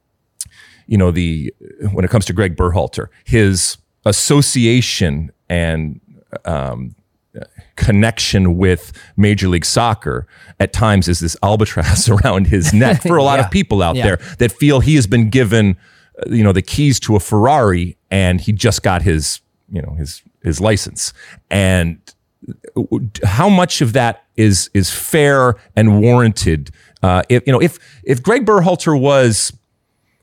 you 0.88 0.96
know 0.96 1.10
the 1.10 1.52
when 1.92 2.04
it 2.04 2.10
comes 2.12 2.24
to 2.26 2.32
Greg 2.32 2.56
Berhalter, 2.56 3.08
his 3.24 3.76
association 4.04 5.32
and 5.48 6.00
um, 6.44 6.94
connection 7.76 8.56
with 8.56 8.92
Major 9.16 9.48
League 9.48 9.64
Soccer 9.64 10.26
at 10.60 10.72
times 10.72 11.08
is 11.08 11.20
this 11.20 11.36
albatross 11.42 12.08
around 12.14 12.46
his 12.48 12.72
neck 12.72 13.02
for 13.02 13.16
a 13.16 13.22
lot 13.22 13.34
Yeah. 13.38 13.44
of 13.46 13.50
people 13.50 13.82
out 13.82 13.96
Yeah. 13.96 14.04
there 14.06 14.16
that 14.38 14.52
feel 14.52 14.80
he 14.80 14.94
has 14.96 15.06
been 15.06 15.28
given 15.30 15.76
uh, 16.18 16.30
you 16.34 16.42
know 16.42 16.52
the 16.52 16.62
keys 16.62 16.98
to 17.00 17.16
a 17.16 17.20
Ferrari 17.20 17.96
and 18.10 18.40
he 18.40 18.52
just 18.52 18.82
got 18.82 19.02
his 19.02 19.40
you 19.70 19.82
know 19.82 19.94
his 19.98 20.22
his 20.42 20.60
license 20.60 21.12
and 21.50 21.98
how 23.24 23.48
much 23.48 23.80
of 23.80 23.92
that 23.92 24.24
is 24.36 24.70
is 24.74 24.90
fair 24.90 25.54
and 25.74 26.00
warranted 26.00 26.70
uh, 27.02 27.22
if 27.28 27.42
you 27.46 27.52
know 27.52 27.60
if 27.60 27.78
if 28.04 28.22
Greg 28.22 28.44
Berhalter 28.46 28.98
was 28.98 29.52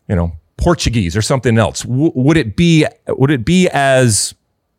you 0.08 0.15
know 0.15 0.34
Portuguese 0.58 1.17
or 1.17 1.21
something 1.21 1.58
else 1.58 1.82
w- 1.84 2.12
would 2.15 2.38
it 2.38 2.56
be 2.56 2.86
would 3.10 3.32
it 3.32 3.43
be 3.45 3.67
as 3.69 4.34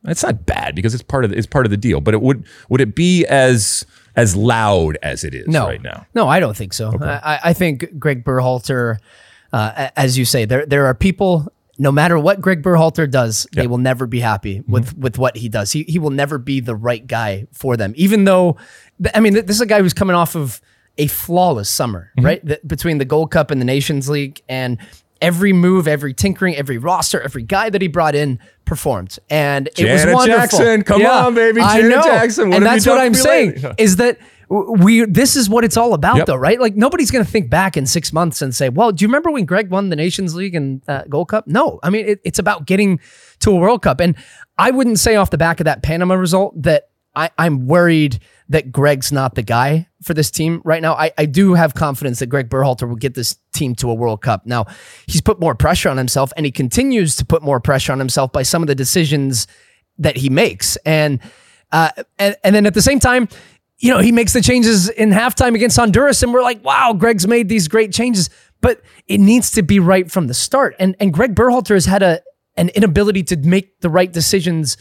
it's 0.06 0.22
not 0.22 0.46
bad 0.46 0.74
because 0.74 0.94
it's 0.94 1.02
part 1.02 1.24
of 1.24 1.30
the, 1.30 1.36
it's 1.38 1.46
part 1.46 1.66
of 1.66 1.70
the 1.70 1.76
deal 1.76 2.00
but 2.00 2.14
it 2.14 2.20
would 2.22 2.44
would 2.68 2.80
it 2.80 2.94
be 2.94 3.24
as 3.26 3.86
as 4.16 4.36
loud 4.36 4.96
as 5.02 5.24
it 5.24 5.34
is 5.34 5.46
no, 5.48 5.66
right 5.66 5.82
now 5.82 6.06
No, 6.14 6.28
I 6.28 6.38
don't 6.40 6.56
think 6.56 6.72
so. 6.72 6.96
I, 7.02 7.40
I 7.44 7.52
think 7.52 7.98
Greg 7.98 8.24
Berhalter, 8.24 8.98
uh, 9.52 9.88
as 9.96 10.16
you 10.18 10.24
say, 10.24 10.44
there 10.44 10.64
there 10.66 10.86
are 10.86 10.94
people. 10.94 11.48
No 11.76 11.90
matter 11.90 12.16
what 12.20 12.40
Greg 12.40 12.62
Berhalter 12.62 13.10
does, 13.10 13.48
they 13.52 13.66
will 13.66 13.78
never 13.78 14.06
be 14.06 14.20
happy 14.20 14.60
Mm-hmm. 14.60 14.70
with 14.72 14.96
with 14.96 15.18
what 15.18 15.36
he 15.36 15.48
does. 15.48 15.72
He 15.72 15.82
he 15.88 15.98
will 15.98 16.10
never 16.10 16.38
be 16.38 16.60
the 16.60 16.76
right 16.76 17.04
guy 17.04 17.48
for 17.52 17.76
them. 17.76 17.92
Even 17.96 18.22
though, 18.22 18.56
I 19.12 19.18
mean, 19.18 19.32
this 19.32 19.56
is 19.56 19.60
a 19.60 19.66
guy 19.66 19.80
who's 19.82 19.92
coming 19.94 20.14
off 20.14 20.36
of 20.36 20.60
a 20.98 21.08
flawless 21.08 21.68
summer, 21.68 22.12
Mm-hmm. 22.16 22.26
right? 22.26 22.44
The- 22.46 22.60
between 22.64 22.98
the 22.98 23.04
Gold 23.04 23.32
Cup 23.32 23.50
and 23.50 23.60
the 23.60 23.64
Nations 23.64 24.08
League, 24.08 24.40
and 24.48 24.78
every 25.24 25.52
move, 25.52 25.88
every 25.88 26.14
tinkering, 26.14 26.54
every 26.56 26.78
roster, 26.78 27.20
every 27.20 27.42
guy 27.42 27.70
that 27.70 27.80
he 27.82 27.88
brought 27.88 28.14
in 28.14 28.38
performed, 28.64 29.18
and 29.30 29.68
it 29.78 29.90
was 29.90 30.02
Janet 30.02 30.14
wonderful. 30.14 30.58
Jackson, 30.58 30.82
come 30.82 31.04
on, 31.04 31.34
baby, 31.34 31.60
I 31.60 31.80
Janet 31.80 31.96
know. 31.96 32.02
Jackson, 32.02 32.52
and 32.52 32.64
that's 32.64 32.86
what 32.86 32.98
I'm 32.98 33.14
saying 33.14 33.62
is 33.78 33.96
that 33.96 34.18
we 34.48 35.04
this 35.06 35.36
is 35.36 35.48
what 35.48 35.64
it's 35.64 35.76
all 35.76 35.94
about 35.94 36.18
Yep. 36.18 36.26
though 36.26 36.36
right? 36.36 36.60
Like 36.60 36.76
nobody's 36.76 37.10
going 37.10 37.24
to 37.24 37.30
think 37.30 37.48
back 37.48 37.78
in 37.78 37.86
six 37.86 38.12
months 38.12 38.42
and 38.42 38.54
say 38.54 38.68
well 38.68 38.92
do 38.92 39.02
you 39.02 39.08
remember 39.08 39.30
when 39.30 39.46
greg 39.46 39.70
won 39.70 39.88
the 39.88 39.96
nations 39.96 40.34
league 40.34 40.54
and 40.54 40.82
uh, 40.86 41.02
gold 41.08 41.28
cup? 41.28 41.46
No. 41.48 41.80
I 41.82 41.88
mean 41.88 42.06
it, 42.06 42.20
it's 42.24 42.38
about 42.38 42.66
getting 42.66 43.00
to 43.40 43.50
a 43.50 43.56
world 43.56 43.80
cup. 43.82 44.00
And 44.00 44.14
i 44.58 44.70
wouldn't 44.70 44.98
say 44.98 45.16
off 45.16 45.30
the 45.30 45.38
back 45.38 45.60
of 45.60 45.64
that 45.64 45.82
panama 45.82 46.14
result 46.14 46.62
that 46.62 46.90
I, 47.16 47.30
i'm 47.38 47.66
worried 47.66 48.18
that 48.48 48.70
greg's 48.70 49.10
not 49.12 49.34
the 49.34 49.42
guy 49.42 49.88
for 50.02 50.12
this 50.12 50.30
team 50.30 50.60
right 50.64 50.82
now. 50.82 50.94
I, 50.94 51.10
I 51.16 51.24
do 51.24 51.54
have 51.54 51.74
confidence 51.74 52.18
that 52.18 52.26
greg 52.26 52.50
berhalter 52.50 52.88
will 52.88 52.96
get 52.96 53.14
this 53.14 53.36
team 53.54 53.74
to 53.76 53.90
a 53.90 53.94
world 53.94 54.20
cup. 54.20 54.44
Now 54.44 54.66
he's 55.06 55.22
put 55.22 55.40
more 55.40 55.54
pressure 55.54 55.88
on 55.88 55.96
himself 55.96 56.32
and 56.36 56.44
he 56.44 56.52
continues 56.52 57.16
to 57.16 57.24
put 57.24 57.42
more 57.42 57.58
pressure 57.58 57.92
on 57.92 57.98
himself 57.98 58.32
by 58.32 58.42
some 58.42 58.62
of 58.62 58.68
the 58.68 58.74
decisions 58.74 59.46
that 59.98 60.16
he 60.16 60.28
makes. 60.28 60.76
And 60.84 61.20
uh, 61.72 61.90
and, 62.18 62.36
and 62.44 62.54
then 62.54 62.66
at 62.66 62.74
the 62.74 62.82
same 62.82 63.00
time, 63.00 63.28
you 63.78 63.90
know, 63.92 63.98
he 63.98 64.12
makes 64.12 64.32
the 64.32 64.40
changes 64.40 64.88
in 64.88 65.10
halftime 65.10 65.54
against 65.54 65.76
Honduras, 65.76 66.22
and 66.22 66.32
we're 66.32 66.42
like, 66.42 66.64
wow, 66.64 66.92
Greg's 66.92 67.26
made 67.26 67.48
these 67.48 67.66
great 67.66 67.92
changes, 67.92 68.30
but 68.60 68.80
it 69.08 69.18
needs 69.18 69.50
to 69.52 69.62
be 69.62 69.80
right 69.80 70.10
from 70.10 70.28
the 70.28 70.34
start. 70.34 70.76
And 70.78 70.94
and 71.00 71.12
Greg 71.12 71.34
Berhalter 71.34 71.74
has 71.74 71.86
had 71.86 72.02
a 72.02 72.22
an 72.56 72.68
inability 72.70 73.24
to 73.24 73.36
make 73.36 73.80
the 73.80 73.90
right 73.90 74.12
decisions 74.12 74.76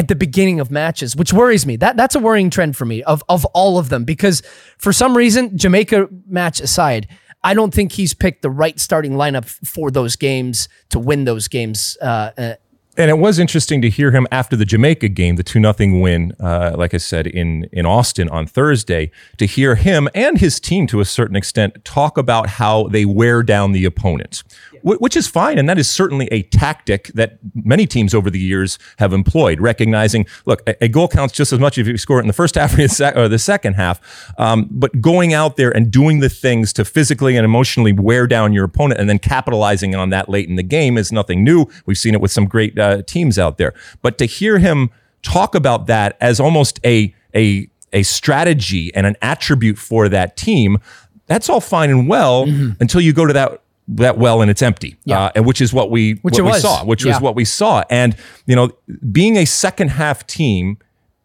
at 0.00 0.08
the 0.08 0.14
beginning 0.14 0.60
of 0.60 0.70
matches, 0.70 1.14
which 1.14 1.30
worries 1.30 1.66
me. 1.66 1.76
That 1.76 1.94
that's 1.94 2.14
a 2.14 2.18
worrying 2.18 2.48
trend 2.48 2.74
for 2.74 2.86
me 2.86 3.02
of 3.02 3.22
of 3.28 3.44
all 3.52 3.76
of 3.76 3.90
them 3.90 4.04
because 4.04 4.42
for 4.78 4.94
some 4.94 5.14
reason, 5.14 5.58
Jamaica 5.58 6.08
match 6.26 6.58
aside, 6.58 7.06
I 7.44 7.52
don't 7.52 7.74
think 7.74 7.92
he's 7.92 8.14
picked 8.14 8.40
the 8.40 8.48
right 8.48 8.80
starting 8.80 9.12
lineup 9.12 9.44
for 9.44 9.90
those 9.90 10.16
games 10.16 10.70
to 10.88 10.98
win 10.98 11.24
those 11.24 11.48
games. 11.48 11.98
Uh, 12.00 12.30
uh, 12.38 12.54
And 12.96 13.10
it 13.10 13.18
was 13.18 13.38
interesting 13.38 13.82
to 13.82 13.90
hear 13.90 14.10
him 14.10 14.26
after 14.32 14.56
the 14.56 14.64
Jamaica 14.64 15.08
game, 15.10 15.36
the 15.36 15.42
2 15.42 15.60
0 15.60 16.00
win, 16.00 16.32
uh, 16.40 16.74
like 16.76 16.94
I 16.94 16.98
said, 16.98 17.26
in, 17.26 17.68
in 17.70 17.84
Austin 17.84 18.28
on 18.30 18.46
Thursday, 18.46 19.10
to 19.36 19.46
hear 19.46 19.74
him 19.74 20.08
and 20.14 20.38
his 20.38 20.58
team 20.60 20.86
to 20.88 21.00
a 21.00 21.04
certain 21.04 21.36
extent 21.36 21.84
talk 21.84 22.16
about 22.16 22.48
how 22.48 22.88
they 22.88 23.04
wear 23.04 23.42
down 23.42 23.72
the 23.72 23.84
opponent, 23.84 24.42
which 24.82 25.16
is 25.16 25.26
fine. 25.26 25.58
And 25.58 25.68
that 25.68 25.78
is 25.78 25.88
certainly 25.88 26.26
a 26.32 26.42
tactic 26.42 27.08
that 27.14 27.38
many 27.54 27.86
teams 27.86 28.14
over 28.14 28.30
the 28.30 28.38
years 28.38 28.78
have 28.98 29.12
employed, 29.12 29.60
recognizing, 29.60 30.26
look, 30.46 30.62
a, 30.66 30.88
goal 30.88 31.08
counts 31.08 31.34
just 31.34 31.52
as 31.52 31.58
much 31.58 31.78
if 31.78 31.86
you 31.86 31.96
score 31.96 32.18
it 32.18 32.22
in 32.22 32.26
the 32.26 32.32
first 32.32 32.54
half 32.56 32.74
or 32.74 32.76
the, 32.76 33.12
or 33.16 33.28
the 33.28 33.38
second 33.38 33.74
half. 33.74 34.00
Um, 34.38 34.68
but 34.70 35.00
going 35.00 35.34
out 35.34 35.56
there 35.56 35.70
and 35.70 35.90
doing 35.90 36.20
the 36.20 36.28
things 36.28 36.72
to 36.74 36.84
physically 36.84 37.36
and 37.36 37.44
emotionally 37.44 37.92
wear 37.92 38.26
down 38.26 38.52
your 38.52 38.64
opponent 38.64 39.00
and 39.00 39.08
then 39.08 39.18
capitalizing 39.18 39.94
on 39.94 40.10
that 40.10 40.28
late 40.28 40.48
in 40.48 40.56
the 40.56 40.62
game 40.62 40.98
is 40.98 41.12
nothing 41.12 41.44
new. 41.44 41.66
We've 41.86 41.98
seen 41.98 42.14
it 42.14 42.20
with 42.20 42.30
some 42.30 42.46
great 42.46 42.78
uh, 42.78 43.02
teams 43.02 43.38
out 43.38 43.58
there. 43.58 43.74
But 44.02 44.18
to 44.18 44.24
hear 44.26 44.58
him 44.58 44.90
talk 45.22 45.54
about 45.54 45.86
that 45.86 46.16
as 46.20 46.40
almost 46.40 46.80
a 46.84 47.14
a 47.34 47.68
a 47.92 48.02
strategy 48.04 48.94
and 48.94 49.06
an 49.06 49.16
attribute 49.20 49.76
for 49.76 50.08
that 50.08 50.36
team, 50.36 50.78
that's 51.26 51.48
all 51.48 51.60
fine 51.60 51.90
and 51.90 52.08
well 52.08 52.46
Mm-hmm. 52.46 52.72
until 52.80 53.00
you 53.00 53.12
go 53.12 53.26
to 53.26 53.32
that 53.32 53.60
that 53.96 54.18
well 54.18 54.40
and 54.42 54.50
it's 54.50 54.62
empty, 54.62 54.96
uh, 55.10 55.30
and 55.34 55.44
which 55.46 55.60
is 55.60 55.72
what 55.72 55.90
we 55.90 56.14
Which 56.22 56.38
what 56.38 56.54
we 56.54 56.60
saw, 56.60 56.84
which 56.84 57.04
Yeah. 57.04 57.12
was 57.12 57.20
what 57.20 57.34
we 57.34 57.44
saw. 57.44 57.82
And 57.90 58.14
you 58.46 58.56
know, 58.56 58.70
being 59.10 59.36
a 59.36 59.44
second 59.44 59.88
half 59.88 60.26
team 60.26 60.78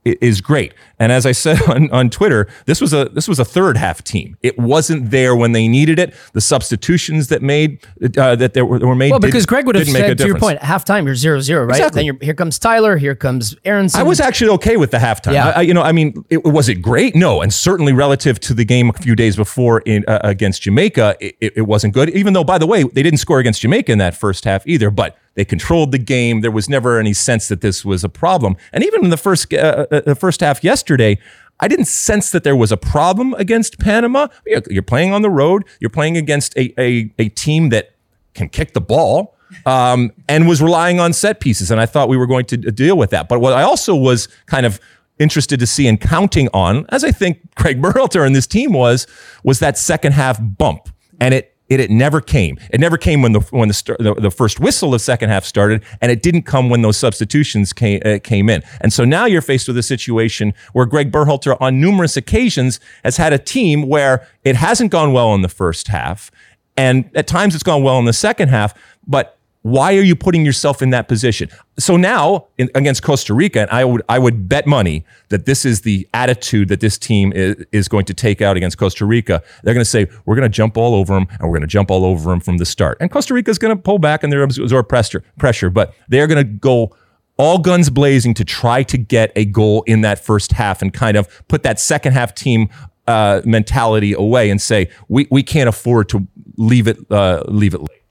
is 0.05 0.39
great. 0.39 0.73
And 0.99 1.11
as 1.11 1.25
I 1.25 1.31
said 1.31 1.61
on, 1.69 1.89
on 1.91 2.09
Twitter, 2.09 2.47
this 2.65 2.79
was 2.79 2.93
a 2.93 3.05
this 3.05 3.27
was 3.27 3.39
a 3.39 3.45
third 3.45 3.77
half 3.77 4.03
team. 4.03 4.37
It 4.41 4.57
wasn't 4.57 5.11
there 5.11 5.35
when 5.35 5.51
they 5.51 5.67
needed 5.67 5.99
it. 5.99 6.13
The 6.33 6.41
substitutions 6.41 7.27
that 7.29 7.41
made 7.41 7.85
uh, 8.17 8.35
that 8.35 8.53
there 8.53 8.65
were, 8.65 8.79
were 8.79 8.95
made 8.95 9.11
Well, 9.11 9.19
because 9.19 9.45
Greg 9.45 9.65
would 9.65 9.75
have 9.75 9.85
didn't 9.85 9.93
make 9.93 10.03
a 10.03 10.07
said 10.09 10.17
to 10.19 10.27
your 10.27 10.37
point, 10.37 10.59
halftime 10.59 11.05
you're 11.05 11.15
zero 11.15 11.39
zero, 11.41 11.65
right? 11.65 11.77
Exactly. 11.77 11.99
Then 11.99 12.05
you're, 12.05 12.17
here 12.21 12.33
comes 12.33 12.59
Tyler, 12.59 12.97
here 12.97 13.15
comes 13.15 13.55
Aaronson. 13.65 13.99
I 13.99 14.03
was 14.03 14.19
actually 14.19 14.51
okay 14.51 14.77
with 14.77 14.91
the 14.91 14.97
halftime. 14.97 15.33
Yeah. 15.33 15.53
I, 15.55 15.61
you 15.61 15.73
know, 15.73 15.81
I 15.81 15.91
mean, 15.91 16.23
it, 16.29 16.43
was 16.43 16.69
it 16.69 16.75
great? 16.75 17.15
No, 17.15 17.41
and 17.41 17.53
certainly 17.53 17.93
relative 17.93 18.39
to 18.41 18.53
the 18.53 18.65
game 18.65 18.89
a 18.89 18.93
few 18.93 19.15
days 19.15 19.35
before 19.35 19.79
in 19.81 20.05
uh, 20.07 20.19
against 20.23 20.61
Jamaica, 20.61 21.17
it, 21.19 21.53
it 21.57 21.67
wasn't 21.67 21.93
good. 21.93 22.09
Even 22.11 22.33
though, 22.33 22.43
by 22.43 22.57
the 22.57 22.67
way, 22.67 22.83
they 22.83 23.03
didn't 23.03 23.19
score 23.19 23.39
against 23.39 23.61
Jamaica 23.61 23.91
in 23.91 23.97
that 23.97 24.15
first 24.15 24.45
half 24.45 24.65
either, 24.67 24.91
but 24.91 25.17
they 25.35 25.45
controlled 25.45 25.91
the 25.91 25.97
game. 25.97 26.41
There 26.41 26.51
was 26.51 26.67
never 26.67 26.99
any 26.99 27.13
sense 27.13 27.47
that 27.49 27.61
this 27.61 27.85
was 27.85 28.03
a 28.03 28.09
problem. 28.09 28.57
And 28.73 28.83
even 28.83 29.03
in 29.03 29.09
the 29.09 29.17
first 29.17 29.53
uh, 29.53 29.85
uh, 29.91 30.01
the 30.01 30.15
first 30.15 30.41
half 30.41 30.63
yesterday. 30.63 31.17
I 31.57 31.69
didn't 31.69 31.85
sense 31.85 32.31
that 32.31 32.43
there 32.43 32.55
was 32.55 32.73
a 32.73 32.75
problem 32.75 33.33
against 33.35 33.79
Panama. 33.79 34.27
You're 34.45 34.61
you're 34.69 34.83
playing 34.83 35.13
on 35.13 35.21
the 35.21 35.29
road. 35.29 35.63
You're 35.79 35.89
playing 35.89 36.17
against 36.17 36.53
a, 36.57 36.73
a, 36.77 37.09
a 37.17 37.29
team 37.29 37.69
that 37.69 37.95
can 38.33 38.49
kick 38.49 38.73
the 38.73 38.81
ball 38.81 39.35
um, 39.65 40.11
and 40.27 40.47
was 40.47 40.61
relying 40.61 40.99
on 40.99 41.13
set 41.13 41.39
pieces. 41.39 41.71
And 41.71 41.79
I 41.79 41.85
thought 41.85 42.09
we 42.09 42.17
were 42.17 42.27
going 42.27 42.45
to 42.47 42.57
deal 42.57 42.97
with 42.97 43.09
that. 43.11 43.29
But 43.29 43.39
what 43.39 43.53
I 43.53 43.63
also 43.63 43.95
was 43.95 44.27
kind 44.45 44.65
of 44.65 44.79
interested 45.17 45.59
to 45.59 45.67
see 45.67 45.87
and 45.87 45.99
counting 45.99 46.49
on, 46.53 46.85
as 46.89 47.03
I 47.03 47.11
think 47.11 47.39
Craig 47.55 47.81
Berhalter 47.81 48.25
and 48.25 48.35
this 48.35 48.47
team 48.47 48.73
was, 48.73 49.07
was 49.43 49.59
that 49.59 49.77
second 49.77 50.11
half 50.11 50.39
bump. 50.41 50.89
And 51.19 51.33
it 51.33 51.54
it, 51.69 51.80
it 51.80 51.89
never 51.89 52.21
came. 52.21 52.60
It 52.69 52.80
never 52.80 52.97
came 52.97 53.21
when 53.21 53.32
the 53.32 53.39
when 53.51 53.69
the, 53.69 53.95
the 53.99 54.13
the 54.21 54.32
first 54.32 54.60
whistle 54.60 54.93
of 54.93 55.01
second 55.01 55.30
half 55.30 55.45
started, 55.45 55.84
and 56.01 56.12
it 56.12 56.21
didn't 56.21 56.43
come 56.43 56.69
when 56.69 56.82
those 56.82 56.97
substitutions 56.97 57.73
came 57.73 58.01
uh, 58.06 58.19
came 58.23 58.49
in. 58.49 58.62
And 58.82 58.93
so 58.93 59.04
now 59.04 59.25
you're 59.25 59.41
faced 59.41 59.67
with 59.67 59.78
a 59.78 59.84
situation 59.84 60.54
where 60.73 60.86
Greg 60.86 61.12
Berhalter, 61.12 61.58
on 61.60 61.82
numerous 61.82 62.15
occasions, 62.17 62.80
has 63.04 63.17
had 63.17 63.34
a 63.34 63.39
team 63.39 63.88
where 63.88 64.28
it 64.43 64.56
hasn't 64.56 64.91
gone 64.91 65.12
well 65.12 65.34
in 65.34 65.41
the 65.41 65.49
first 65.49 65.88
half, 65.88 66.30
and 66.78 67.10
at 67.15 67.28
times 67.28 67.56
it's 67.56 67.63
gone 67.63 67.82
well 67.82 67.97
in 67.97 68.06
the 68.06 68.13
second 68.13 68.49
half, 68.49 68.73
but 69.08 69.34
why 69.65 69.97
are 69.97 70.04
you 70.04 70.15
putting 70.15 70.45
yourself 70.45 70.84
in 70.84 70.91
that 70.91 71.08
position? 71.08 71.49
So 71.80 71.97
now 71.97 72.45
in, 72.60 72.69
against 72.75 73.01
Costa 73.01 73.34
Rica, 73.34 73.62
and 73.62 73.69
I 73.71 73.84
would 73.84 74.04
I 74.08 74.19
would 74.19 74.47
bet 74.47 74.67
money 74.67 75.04
that 75.30 75.47
this 75.47 75.65
is 75.65 75.82
the 75.82 76.08
attitude 76.13 76.67
that 76.67 76.82
this 76.82 76.99
team 76.99 77.34
is, 77.34 77.65
is 77.71 77.88
going 77.88 78.06
to 78.06 78.13
take 78.13 78.43
out 78.43 78.58
against 78.58 78.78
Costa 78.78 79.08
Rica. 79.08 79.41
They're 79.63 79.73
going 79.73 79.84
to 79.84 79.89
say 79.89 80.06
we're 80.25 80.36
going 80.36 80.47
to 80.47 80.56
jump 80.56 80.78
all 80.78 80.93
over 80.93 81.15
them, 81.15 81.25
and 81.39 81.49
we're 81.49 81.58
going 81.58 81.62
to 81.62 81.67
jump 81.67 81.89
all 81.89 82.06
over 82.06 82.30
them 82.30 82.41
from 82.41 82.58
the 82.58 82.65
start. 82.65 82.99
And 83.01 83.10
Costa 83.10 83.34
Rica 83.34 83.49
is 83.49 83.58
going 83.58 83.75
to 83.75 83.82
pull 83.82 83.97
back 83.97 84.21
and 84.21 84.32
they're 84.32 84.43
absorb 84.43 84.88
pressure, 84.88 85.23
pressure, 85.39 85.71
but 85.71 85.95
they're 86.10 86.28
going 86.28 86.45
to 86.45 86.54
go 86.54 86.95
all 87.38 87.58
guns 87.58 87.89
blazing 87.89 88.36
to 88.36 88.45
try 88.45 88.84
to 88.84 88.99
get 88.99 89.32
a 89.36 89.45
goal 89.45 89.82
in 89.88 90.01
that 90.01 90.23
first 90.23 90.51
half 90.51 90.84
and 90.84 90.93
kind 90.93 91.17
of 91.17 91.28
put 91.47 91.63
that 91.63 91.80
second 91.80 92.13
half 92.13 92.36
team 92.36 92.69
uh, 93.08 93.41
mentality 93.45 94.13
away 94.13 94.51
and 94.51 94.62
say 94.62 94.89
we 95.08 95.28
we 95.32 95.41
can't 95.41 95.67
afford 95.67 96.08
to 96.10 96.28
leave 96.56 96.88
it 96.88 96.99
uh, 97.10 97.41
leave 97.47 97.73
it 97.73 97.80
late. 97.80 98.04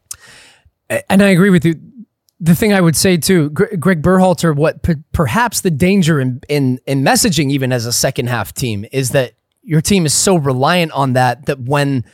And 0.90 1.22
I 1.22 1.28
agree 1.28 1.50
with 1.50 1.64
you. 1.64 1.74
The 2.40 2.54
thing 2.54 2.72
I 2.72 2.80
would 2.80 2.96
say 2.96 3.16
too, 3.16 3.50
Greg 3.50 4.02
Berhalter, 4.02 4.54
what 4.54 4.84
perhaps 5.12 5.60
the 5.62 5.70
danger 5.70 6.20
in, 6.20 6.40
in 6.48 6.78
in 6.86 7.02
messaging, 7.02 7.50
even 7.50 7.72
as 7.72 7.86
a 7.86 7.92
second 7.92 8.28
half 8.28 8.52
team, 8.52 8.84
is 8.92 9.10
that 9.10 9.32
your 9.62 9.80
team 9.80 10.04
is 10.04 10.12
so 10.12 10.36
reliant 10.36 10.92
on 10.92 11.14
that 11.14 11.46
that 11.46 11.60
when 11.60 12.04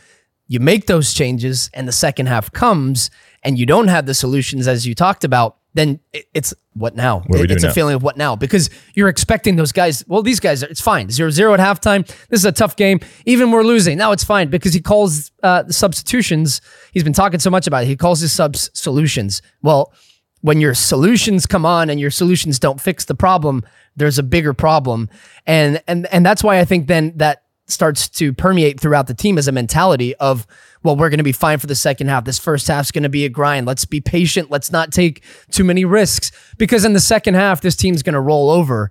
you 0.46 0.60
make 0.60 0.86
those 0.86 1.14
changes 1.14 1.70
and 1.74 1.88
the 1.88 1.92
second 1.92 2.26
half 2.26 2.52
comes 2.52 3.10
and 3.42 3.58
you 3.58 3.66
don't 3.66 3.88
have 3.88 4.06
the 4.06 4.14
solutions 4.14 4.68
as 4.68 4.86
you 4.86 4.94
talked 4.94 5.24
about, 5.24 5.56
then 5.74 6.00
it's 6.34 6.52
what 6.80 6.96
now? 6.96 7.22
we 7.28 7.46
do 7.46 7.54
it's 7.54 7.64
a 7.64 7.72
feeling 7.72 7.94
of 7.94 8.02
what 8.02 8.16
now 8.16 8.34
because 8.34 8.70
you're 8.94 9.08
expecting 9.08 9.56
those 9.56 9.72
guys. 9.72 10.04
Well, 10.08 10.22
these 10.22 10.40
guys, 10.40 10.62
it's 10.62 10.80
fine. 10.80 11.10
Zero 11.10 11.30
zero 11.30 11.54
at 11.54 11.60
halftime. 11.60 12.06
This 12.28 12.40
is 12.40 12.44
a 12.44 12.52
tough 12.52 12.76
game. 12.76 13.00
Even 13.26 13.50
we're 13.50 13.62
losing. 13.62 13.98
Now 13.98 14.12
it's 14.12 14.24
fine 14.24 14.48
because 14.48 14.74
he 14.74 14.80
calls 14.80 15.30
uh, 15.42 15.62
the 15.62 15.72
substitutions. 15.72 16.60
He's 16.92 17.04
been 17.04 17.12
talking 17.12 17.40
so 17.40 17.50
much 17.50 17.66
about 17.66 17.84
it. 17.84 17.86
He 17.86 17.96
calls 17.96 18.20
his 18.20 18.32
subs 18.32 18.70
solutions. 18.74 19.42
Well, 19.62 19.92
when 20.40 20.60
your 20.60 20.74
solutions 20.74 21.46
come 21.46 21.66
on 21.66 21.90
and 21.90 22.00
your 22.00 22.10
solutions 22.10 22.58
don't 22.58 22.80
fix 22.80 23.04
the 23.04 23.14
problem, 23.14 23.62
there's 23.96 24.18
a 24.18 24.22
bigger 24.22 24.54
problem. 24.54 25.08
And 25.46 25.82
and 25.86 26.06
and 26.06 26.24
that's 26.24 26.42
why 26.42 26.60
I 26.60 26.64
think 26.64 26.86
then 26.86 27.12
that 27.16 27.44
starts 27.66 28.08
to 28.08 28.32
permeate 28.32 28.80
throughout 28.80 29.06
the 29.06 29.14
team 29.14 29.38
as 29.38 29.48
a 29.48 29.52
mentality 29.52 30.14
of, 30.16 30.46
well, 30.82 30.96
we're 30.96 31.10
going 31.10 31.18
to 31.18 31.24
be 31.24 31.32
fine 31.32 31.58
for 31.58 31.66
the 31.66 31.74
second 31.74 32.08
half. 32.08 32.24
This 32.24 32.38
first 32.38 32.66
half's 32.68 32.90
going 32.90 33.02
to 33.02 33.08
be 33.08 33.24
a 33.24 33.28
grind. 33.28 33.66
Let's 33.66 33.84
be 33.84 34.00
patient. 34.00 34.50
Let's 34.50 34.72
not 34.72 34.92
take 34.92 35.22
too 35.50 35.64
many 35.64 35.84
risks 35.84 36.32
because 36.56 36.84
in 36.84 36.94
the 36.94 37.00
second 37.00 37.34
half, 37.34 37.60
this 37.60 37.76
team's 37.76 38.02
going 38.02 38.14
to 38.14 38.20
roll 38.20 38.50
over. 38.50 38.90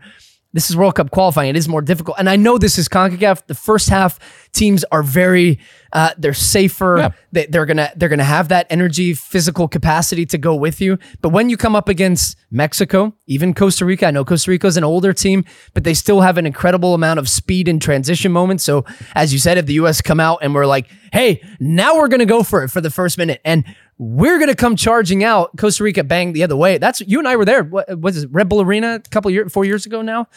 This 0.51 0.69
is 0.69 0.75
World 0.75 0.95
Cup 0.95 1.11
qualifying. 1.11 1.49
It 1.49 1.55
is 1.55 1.67
more 1.67 1.81
difficult. 1.81 2.17
And 2.19 2.29
I 2.29 2.35
know 2.35 2.57
this 2.57 2.77
is 2.79 2.89
CONCACAF. 2.89 3.45
The 3.45 3.55
first 3.55 3.89
half 3.89 4.48
teams 4.53 4.83
are 4.91 5.03
very, 5.03 5.59
uh, 5.93 6.11
they're 6.17 6.33
safer. 6.33 6.97
Yeah. 6.97 7.09
They, 7.31 7.45
they're 7.47 7.65
gonna 7.65 7.91
they're 7.95 8.09
gonna 8.09 8.23
have 8.23 8.49
that 8.49 8.67
energy, 8.69 9.13
physical 9.13 9.67
capacity 9.67 10.25
to 10.27 10.37
go 10.37 10.55
with 10.55 10.81
you. 10.81 10.97
But 11.21 11.29
when 11.29 11.49
you 11.49 11.57
come 11.57 11.75
up 11.75 11.89
against 11.89 12.37
Mexico, 12.51 13.15
even 13.27 13.53
Costa 13.53 13.85
Rica, 13.85 14.07
I 14.07 14.11
know 14.11 14.25
Costa 14.25 14.51
Rica 14.51 14.67
is 14.67 14.77
an 14.77 14.83
older 14.83 15.13
team, 15.13 15.45
but 15.73 15.83
they 15.83 15.93
still 15.93 16.21
have 16.21 16.37
an 16.37 16.45
incredible 16.45 16.93
amount 16.93 17.19
of 17.19 17.29
speed 17.29 17.67
and 17.67 17.81
transition 17.81 18.31
moments. 18.31 18.63
So 18.63 18.85
as 19.15 19.33
you 19.33 19.39
said, 19.39 19.57
if 19.57 19.65
the 19.65 19.73
U.S. 19.73 20.01
come 20.01 20.19
out 20.19 20.39
and 20.41 20.53
we're 20.53 20.65
like, 20.65 20.87
hey, 21.13 21.41
now 21.59 21.95
we're 21.97 22.07
gonna 22.07 22.25
go 22.25 22.43
for 22.43 22.63
it 22.63 22.69
for 22.69 22.81
the 22.81 22.89
first 22.91 23.17
minute, 23.17 23.41
and 23.45 23.63
we're 23.97 24.39
gonna 24.39 24.55
come 24.55 24.75
charging 24.75 25.23
out. 25.23 25.55
Costa 25.57 25.83
Rica 25.83 26.03
bang 26.03 26.33
the 26.33 26.43
other 26.43 26.55
way. 26.55 26.77
That's 26.77 27.01
you 27.01 27.19
and 27.19 27.27
I 27.27 27.35
were 27.35 27.45
there. 27.45 27.63
What 27.63 27.99
was 27.99 28.23
it, 28.23 28.29
Red 28.31 28.47
Bull 28.47 28.61
Arena 28.61 28.95
a 28.95 29.09
couple 29.09 29.29
years, 29.29 29.51
four 29.51 29.65
years 29.65 29.85
ago 29.85 30.01
now, 30.01 30.27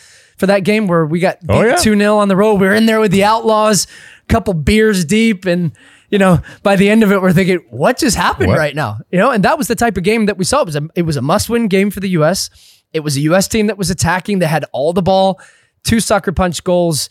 for 0.42 0.46
that 0.46 0.64
game 0.64 0.88
where 0.88 1.06
we 1.06 1.20
got 1.20 1.38
Oh, 1.48 1.62
yeah. 1.62 1.76
two 1.76 1.96
0 1.96 2.16
on 2.16 2.26
the 2.26 2.34
road. 2.34 2.54
We 2.54 2.66
were 2.66 2.74
in 2.74 2.86
there 2.86 2.98
with 2.98 3.12
the 3.12 3.22
Outlaws, 3.22 3.86
a 4.28 4.32
couple 4.32 4.54
beers 4.54 5.04
deep, 5.04 5.44
and 5.44 5.70
you 6.10 6.18
know 6.18 6.40
by 6.64 6.74
the 6.74 6.90
end 6.90 7.04
of 7.04 7.12
it, 7.12 7.22
we're 7.22 7.32
thinking, 7.32 7.58
what 7.70 7.96
just 7.96 8.16
happened 8.16 8.48
What? 8.48 8.58
right 8.58 8.74
now? 8.74 8.98
You 9.12 9.18
know, 9.20 9.30
and 9.30 9.44
that 9.44 9.56
was 9.56 9.68
the 9.68 9.76
type 9.76 9.96
of 9.96 10.02
game 10.02 10.26
that 10.26 10.36
we 10.36 10.44
saw. 10.44 10.62
It 10.62 10.66
was 10.66 10.74
a 10.74 10.88
it 10.96 11.02
was 11.02 11.16
a 11.16 11.22
must 11.22 11.48
win 11.48 11.68
game 11.68 11.92
for 11.92 12.00
the 12.00 12.08
U.S. 12.18 12.50
It 12.92 13.00
was 13.04 13.16
a 13.16 13.20
U.S. 13.20 13.46
team 13.46 13.68
that 13.68 13.78
was 13.78 13.88
attacking. 13.88 14.40
that 14.40 14.48
had 14.48 14.64
all 14.72 14.92
the 14.92 15.00
ball, 15.02 15.40
two 15.84 16.00
sucker 16.00 16.32
punch 16.32 16.64
goals. 16.64 17.08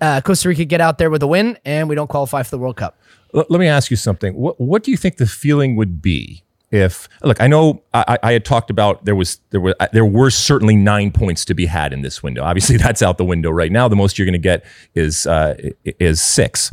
Uh, 0.00 0.20
Costa 0.20 0.48
Rica 0.50 0.64
get 0.66 0.80
out 0.82 0.98
there 0.98 1.08
with 1.08 1.22
a 1.22 1.26
win, 1.26 1.56
and 1.64 1.88
we 1.88 1.94
don't 1.94 2.08
qualify 2.08 2.42
for 2.42 2.50
the 2.50 2.58
World 2.58 2.76
Cup. 2.76 2.98
Let 3.32 3.50
me 3.58 3.68
ask 3.68 3.90
you 3.90 3.96
something. 3.96 4.34
What 4.34 4.60
what 4.60 4.82
do 4.82 4.90
you 4.90 4.96
think 4.98 5.16
the 5.16 5.26
feeling 5.26 5.76
would 5.76 6.02
be 6.02 6.42
if 6.70 7.08
look? 7.22 7.40
I 7.40 7.46
know 7.46 7.82
I, 7.94 8.18
I 8.22 8.32
had 8.32 8.44
talked 8.44 8.70
about 8.70 9.04
there 9.04 9.14
was 9.14 9.40
there 9.50 9.60
were 9.60 9.74
there 9.92 10.04
were 10.04 10.30
certainly 10.30 10.76
nine 10.76 11.10
points 11.10 11.44
to 11.46 11.54
be 11.54 11.66
had 11.66 11.92
in 11.92 12.02
this 12.02 12.22
window. 12.22 12.42
Obviously, 12.42 12.76
that's 12.78 13.02
out 13.02 13.18
the 13.18 13.24
window 13.24 13.50
right 13.50 13.72
now. 13.72 13.88
The 13.88 13.96
most 13.96 14.18
you're 14.18 14.26
going 14.26 14.32
to 14.34 14.38
get 14.38 14.64
is 14.94 15.26
uh, 15.26 15.56
is 15.84 16.20
six. 16.20 16.72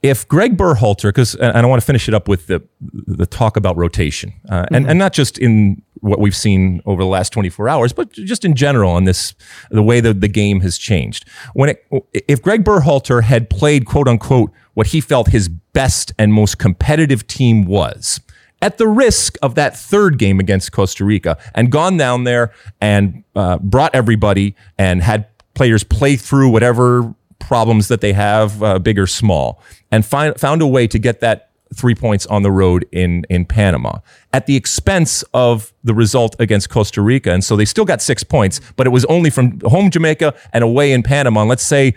If 0.00 0.28
Greg 0.28 0.56
Berhalter, 0.56 1.08
because 1.08 1.34
and 1.34 1.56
I 1.56 1.66
want 1.66 1.80
to 1.80 1.86
finish 1.86 2.08
it 2.08 2.14
up 2.14 2.28
with 2.28 2.46
the 2.46 2.62
the 2.80 3.26
talk 3.26 3.56
about 3.56 3.76
rotation, 3.76 4.32
uh, 4.48 4.66
and 4.70 4.88
and 4.88 4.98
not 4.98 5.12
just 5.12 5.38
in 5.38 5.82
what 6.02 6.18
we've 6.18 6.36
seen 6.36 6.82
over 6.84 7.00
the 7.00 7.08
last 7.08 7.32
24 7.32 7.68
hours, 7.68 7.92
but 7.92 8.10
just 8.10 8.44
in 8.44 8.56
general 8.56 8.90
on 8.90 9.04
this 9.04 9.34
the 9.70 9.82
way 9.84 10.00
that 10.00 10.20
the 10.20 10.28
game 10.28 10.60
has 10.60 10.76
changed. 10.76 11.24
When 11.54 11.68
it 11.68 11.84
if 12.12 12.42
Greg 12.42 12.64
Berhalter 12.64 13.22
had 13.22 13.48
played 13.48 13.86
quote 13.86 14.08
unquote 14.08 14.50
what 14.74 14.88
he 14.88 15.00
felt 15.00 15.28
his 15.28 15.48
best 15.48 16.12
and 16.18 16.32
most 16.32 16.58
competitive 16.58 17.26
team 17.26 17.64
was, 17.64 18.20
at 18.62 18.78
the 18.78 18.88
risk 18.88 19.36
of 19.42 19.56
that 19.56 19.76
third 19.76 20.18
game 20.18 20.40
against 20.40 20.72
Costa 20.72 21.04
Rica, 21.04 21.36
and 21.54 21.70
gone 21.70 21.96
down 21.96 22.24
there 22.24 22.52
and 22.80 23.24
uh, 23.34 23.58
brought 23.58 23.94
everybody 23.94 24.54
and 24.78 25.02
had 25.02 25.26
players 25.54 25.84
play 25.84 26.16
through 26.16 26.48
whatever 26.48 27.14
problems 27.38 27.88
that 27.88 28.00
they 28.00 28.12
have, 28.12 28.62
uh, 28.62 28.78
big 28.78 28.98
or 28.98 29.06
small, 29.06 29.60
and 29.90 30.06
find, 30.06 30.38
found 30.40 30.62
a 30.62 30.66
way 30.66 30.86
to 30.86 30.98
get 30.98 31.20
that 31.20 31.50
three 31.74 31.94
points 31.94 32.26
on 32.26 32.42
the 32.42 32.50
road 32.50 32.86
in 32.92 33.24
in 33.30 33.44
Panama 33.46 33.98
at 34.32 34.46
the 34.46 34.56
expense 34.56 35.24
of 35.32 35.72
the 35.82 35.94
result 35.94 36.36
against 36.38 36.68
Costa 36.68 37.00
Rica. 37.00 37.32
And 37.32 37.42
so 37.42 37.56
they 37.56 37.64
still 37.64 37.84
got 37.84 38.02
six 38.02 38.22
points, 38.22 38.60
but 38.76 38.86
it 38.86 38.90
was 38.90 39.04
only 39.06 39.30
from 39.30 39.58
home 39.60 39.90
Jamaica 39.90 40.34
and 40.52 40.62
away 40.62 40.92
in 40.92 41.02
Panama. 41.02 41.40
And 41.40 41.48
let's 41.48 41.62
say 41.62 41.94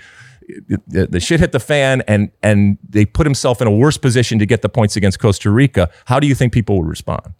the, 0.67 1.07
the 1.07 1.19
shit 1.19 1.39
hit 1.39 1.51
the 1.51 1.59
fan 1.59 2.01
and 2.07 2.31
and 2.43 2.77
they 2.87 3.05
put 3.05 3.25
himself 3.25 3.61
in 3.61 3.67
a 3.67 3.71
worse 3.71 3.97
position 3.97 4.39
to 4.39 4.45
get 4.45 4.61
the 4.61 4.69
points 4.69 4.95
against 4.95 5.19
Costa 5.19 5.49
Rica. 5.49 5.89
How 6.05 6.19
do 6.19 6.27
you 6.27 6.35
think 6.35 6.53
people 6.53 6.77
would 6.77 6.87
respond? 6.87 7.33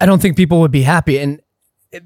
I 0.00 0.06
don't 0.06 0.22
think 0.22 0.36
people 0.36 0.60
would 0.60 0.70
be 0.70 0.82
happy. 0.82 1.18
And 1.18 1.40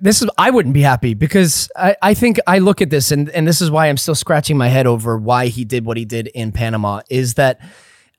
this 0.01 0.23
is 0.23 0.31
I 0.39 0.51
wouldn't 0.51 0.75
be 0.75 0.83
happy 0.83 1.15
because 1.15 1.69
I, 1.77 1.97
I 2.03 2.15
think 2.15 2.39
I 2.47 2.59
look 2.59 2.81
at 2.81 2.91
this 2.91 3.11
and, 3.11 3.29
and 3.31 3.47
this 3.47 3.61
is 3.61 3.71
why 3.71 3.89
I'm 3.89 3.97
still 3.97 4.15
scratching 4.15 4.57
my 4.57 4.69
head 4.69 4.87
over 4.87 5.19
why 5.19 5.47
he 5.47 5.65
did 5.65 5.85
what 5.85 5.97
he 5.97 6.05
did 6.05 6.29
in 6.29 6.53
Panama 6.53 7.01
is 7.11 7.35
that 7.35 7.61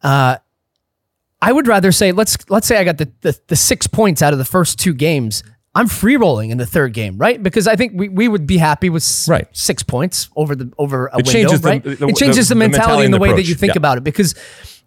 uh, 0.03 0.37
I 1.41 1.51
would 1.51 1.67
rather 1.67 1.91
say 1.91 2.11
let's 2.11 2.37
let's 2.49 2.67
say 2.67 2.77
I 2.77 2.83
got 2.83 2.97
the, 2.97 3.11
the 3.21 3.39
the 3.47 3.55
six 3.55 3.87
points 3.87 4.21
out 4.21 4.33
of 4.33 4.39
the 4.39 4.45
first 4.45 4.79
two 4.79 4.93
games. 4.93 5.43
I'm 5.73 5.87
free 5.87 6.17
rolling 6.17 6.49
in 6.49 6.57
the 6.57 6.65
third 6.65 6.93
game, 6.93 7.17
right? 7.17 7.41
Because 7.41 7.65
I 7.65 7.75
think 7.77 7.93
we, 7.95 8.09
we 8.09 8.27
would 8.27 8.45
be 8.45 8.57
happy 8.57 8.89
with 8.89 9.03
s- 9.03 9.27
Right. 9.29 9.47
six 9.53 9.83
points 9.83 10.29
over 10.35 10.53
the 10.55 10.69
over 10.77 11.07
a 11.07 11.11
It 11.11 11.15
window, 11.27 11.31
changes 11.31 11.63
right? 11.63 11.81
the- 11.83 11.91
it 12.07 12.15
changes 12.17 12.49
the- 12.49 12.55
the, 12.55 12.59
the 12.59 12.59
mentality 12.59 12.77
mentality 12.81 13.05
and 13.05 13.13
the 13.13 13.19
way 13.19 13.33
that 13.33 13.43
you 13.47 13.55
think 13.55 13.73
Yeah. 13.75 13.77
about 13.79 13.97
it. 13.97 14.03
Because 14.03 14.35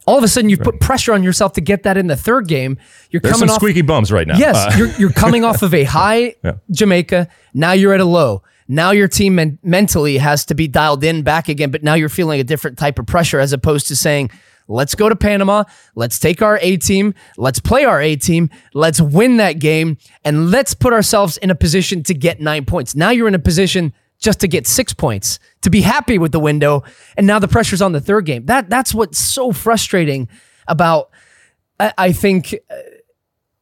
all 0.06 0.18
of 0.18 0.24
a 0.24 0.28
sudden 0.28 0.50
you 0.50 0.58
put 0.58 0.80
pressure 0.80 1.14
on 1.14 1.22
yourself 1.22 1.54
to 1.54 1.62
get 1.62 1.84
that 1.84 1.96
in 1.96 2.08
the 2.08 2.16
third 2.16 2.46
game. 2.48 2.76
You're 3.10 3.20
There's 3.20 3.32
coming 3.32 3.48
some 3.48 3.54
off 3.54 3.60
squeaky 3.62 3.80
bums 3.80 4.12
right 4.12 4.26
now. 4.26 4.36
Yes, 4.36 4.56
Uh, 4.56 4.74
you're 4.76 4.90
you're 4.98 5.12
coming 5.12 5.42
off 5.44 5.62
of 5.62 5.72
a 5.72 5.84
high 5.98 6.34
Yeah. 6.44 6.52
Jamaica. 6.70 7.28
Now 7.54 7.72
you're 7.72 7.94
at 7.94 8.00
a 8.00 8.04
low. 8.04 8.42
Now 8.68 8.90
your 8.90 9.08
team 9.08 9.36
men- 9.36 9.58
mentally 9.62 10.18
has 10.18 10.44
to 10.46 10.54
be 10.54 10.68
dialed 10.68 11.02
in 11.04 11.22
back 11.22 11.48
again, 11.48 11.70
but 11.70 11.82
now 11.82 11.94
you're 11.94 12.08
feeling 12.10 12.40
a 12.40 12.44
different 12.44 12.76
type 12.78 12.98
of 12.98 13.06
pressure 13.06 13.38
as 13.40 13.52
opposed 13.54 13.88
to 13.88 13.96
saying, 13.96 14.30
"Let's 14.68 14.94
go 14.94 15.08
to 15.08 15.16
Panama. 15.16 15.64
Let's 15.94 16.18
take 16.18 16.42
our 16.42 16.58
A 16.62 16.76
team. 16.76 17.14
Let's 17.36 17.60
play 17.60 17.84
our 17.84 18.00
A 18.00 18.16
team. 18.16 18.50
Let's 18.72 19.00
win 19.00 19.36
that 19.38 19.58
game, 19.58 19.98
and 20.24 20.50
let's 20.50 20.74
put 20.74 20.92
ourselves 20.92 21.36
in 21.38 21.50
a 21.50 21.54
position 21.54 22.02
to 22.04 22.14
get 22.14 22.40
nine 22.40 22.64
points." 22.64 22.94
Now 22.94 23.10
you're 23.10 23.28
in 23.28 23.34
a 23.34 23.38
position 23.38 23.92
just 24.18 24.40
to 24.40 24.48
get 24.48 24.66
six 24.66 24.94
points 24.94 25.38
to 25.62 25.70
be 25.70 25.82
happy 25.82 26.18
with 26.18 26.32
the 26.32 26.40
window, 26.40 26.82
and 27.16 27.26
now 27.26 27.38
the 27.38 27.48
pressure's 27.48 27.82
on 27.82 27.92
the 27.92 28.00
third 28.00 28.24
game. 28.24 28.46
That 28.46 28.70
that's 28.70 28.94
what's 28.94 29.18
so 29.18 29.52
frustrating 29.52 30.28
about. 30.66 31.10
I, 31.78 31.92
I 31.98 32.12
think 32.12 32.54
uh, 32.70 32.74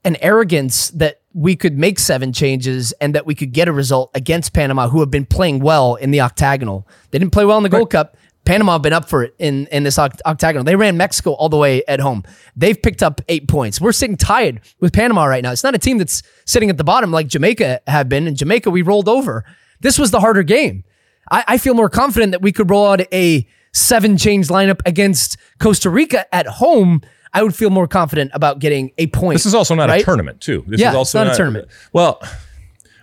an 0.05 0.17
arrogance 0.21 0.91
that 0.91 1.21
we 1.33 1.57
could 1.57 1.79
make 1.79 1.99
seven 1.99 2.33
changes 2.33 2.93
and 3.01 3.15
that 3.15 3.25
we 3.25 3.35
could 3.35 3.53
get 3.53 3.69
a 3.69 3.73
result 3.73 4.11
against 4.15 4.53
Panama, 4.53 4.89
who 4.89 5.01
have 5.01 5.11
been 5.11 5.25
playing 5.25 5.61
well 5.61 5.95
in 5.95 6.11
the 6.11 6.21
octagonal. 6.21 6.87
They 7.11 7.19
didn't 7.19 7.33
play 7.33 7.45
well 7.45 7.57
in 7.57 7.63
the 7.63 7.69
Gold 7.69 7.91
Cup. 7.91 8.17
Panama 8.45 8.73
have 8.73 8.83
been 8.83 8.93
up 8.93 9.09
for 9.09 9.23
it 9.23 9.35
in, 9.39 9.67
in 9.69 9.85
this 9.85 9.97
oct- 9.99 10.21
octagonal. 10.27 10.65
They 10.65 10.75
ran 10.77 10.97
Mexico 10.97 11.33
all 11.33 11.49
the 11.49 11.57
way 11.57 11.83
at 11.87 12.01
home. 12.01 12.25
They've 12.57 12.81
picked 12.81 13.03
up 13.03 13.21
eight 13.29 13.47
points. 13.49 13.81
We're 13.81 13.93
sitting 13.93 14.17
tied 14.17 14.61
with 14.81 14.93
Panama 14.93 15.25
right 15.27 15.43
now. 15.43 15.53
It's 15.53 15.63
not 15.63 15.75
a 15.75 15.79
team 15.79 15.99
that's 15.99 16.23
sitting 16.45 16.69
at 16.69 16.77
the 16.77 16.85
bottom 16.85 17.13
like 17.13 17.29
Jamaica 17.29 17.81
have 17.87 18.09
been. 18.09 18.27
In 18.27 18.35
Jamaica, 18.35 18.69
we 18.71 18.83
rolled 18.83 19.09
over. 19.09 19.45
This 19.81 19.99
was 19.99 20.11
the 20.11 20.21
harder 20.21 20.43
game. 20.43 20.83
I, 21.31 21.45
I 21.47 21.59
feel 21.59 21.75
more 21.75 21.89
confident 21.89 22.33
that 22.33 22.43
we 22.43 22.51
could 22.51 22.69
roll 22.69 22.87
out 22.87 23.01
a 23.15 23.47
seven 23.73 24.17
change 24.19 24.49
lineup 24.49 24.81
against 24.87 25.37
Costa 25.61 25.89
Rica 25.89 26.33
at 26.35 26.47
home. 26.47 27.01
I 27.33 27.43
would 27.43 27.55
feel 27.55 27.71
more 27.71 27.87
confident 27.87 28.33
about 28.35 28.59
getting 28.59 28.91
a 28.99 29.07
point. 29.07 29.37
This 29.37 29.47
is 29.47 29.55
also 29.55 29.75
not 29.75 29.89
a 29.89 30.03
tournament, 30.03 30.41
too. 30.41 30.65
This 30.67 30.81
Yeah, 30.81 30.91
is 30.91 30.97
also 30.97 31.21
it's 31.21 31.27
not 31.29 31.33
a 31.35 31.37
tournament. 31.37 31.69
Well, 31.93 32.21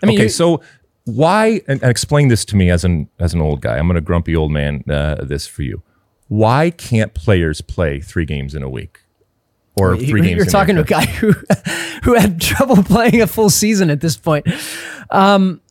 I 0.04 0.06
mean, 0.06 0.18
okay, 0.18 0.24
you- 0.26 0.30
so 0.30 0.62
why? 1.06 1.62
And, 1.68 1.82
and 1.82 1.90
explain 1.90 2.28
this 2.28 2.46
to 2.46 2.56
me 2.56 2.70
as 2.70 2.84
an 2.84 3.10
as 3.20 3.34
an 3.34 3.42
old 3.42 3.62
guy. 3.62 3.78
I'm 3.78 3.88
going 3.88 3.96
to 3.96 4.02
grumpy 4.02 4.36
old 4.36 4.52
man 4.52 4.84
uh, 4.90 5.16
this 5.24 5.48
for 5.48 5.64
you. 5.64 5.82
Why 6.28 6.70
can't 6.70 7.14
players 7.14 7.62
play 7.62 8.00
three 8.00 8.26
games 8.26 8.54
in 8.54 8.62
a 8.64 8.70
week 8.70 9.00
or 9.76 9.96
You- 9.96 10.08
three 10.08 10.22
games? 10.22 10.36
You're 10.36 10.46
in 10.46 10.50
talking 10.52 10.76
to 10.76 10.82
a 10.82 10.86
guy 10.86 11.06
who 11.06 11.32
who 12.04 12.14
had 12.16 12.40
trouble 12.40 12.84
playing 12.84 13.22
a 13.22 13.28
full 13.28 13.50
season 13.50 13.90
at 13.90 14.02
this 14.02 14.16
point. 14.18 14.48
Um, 15.10 15.62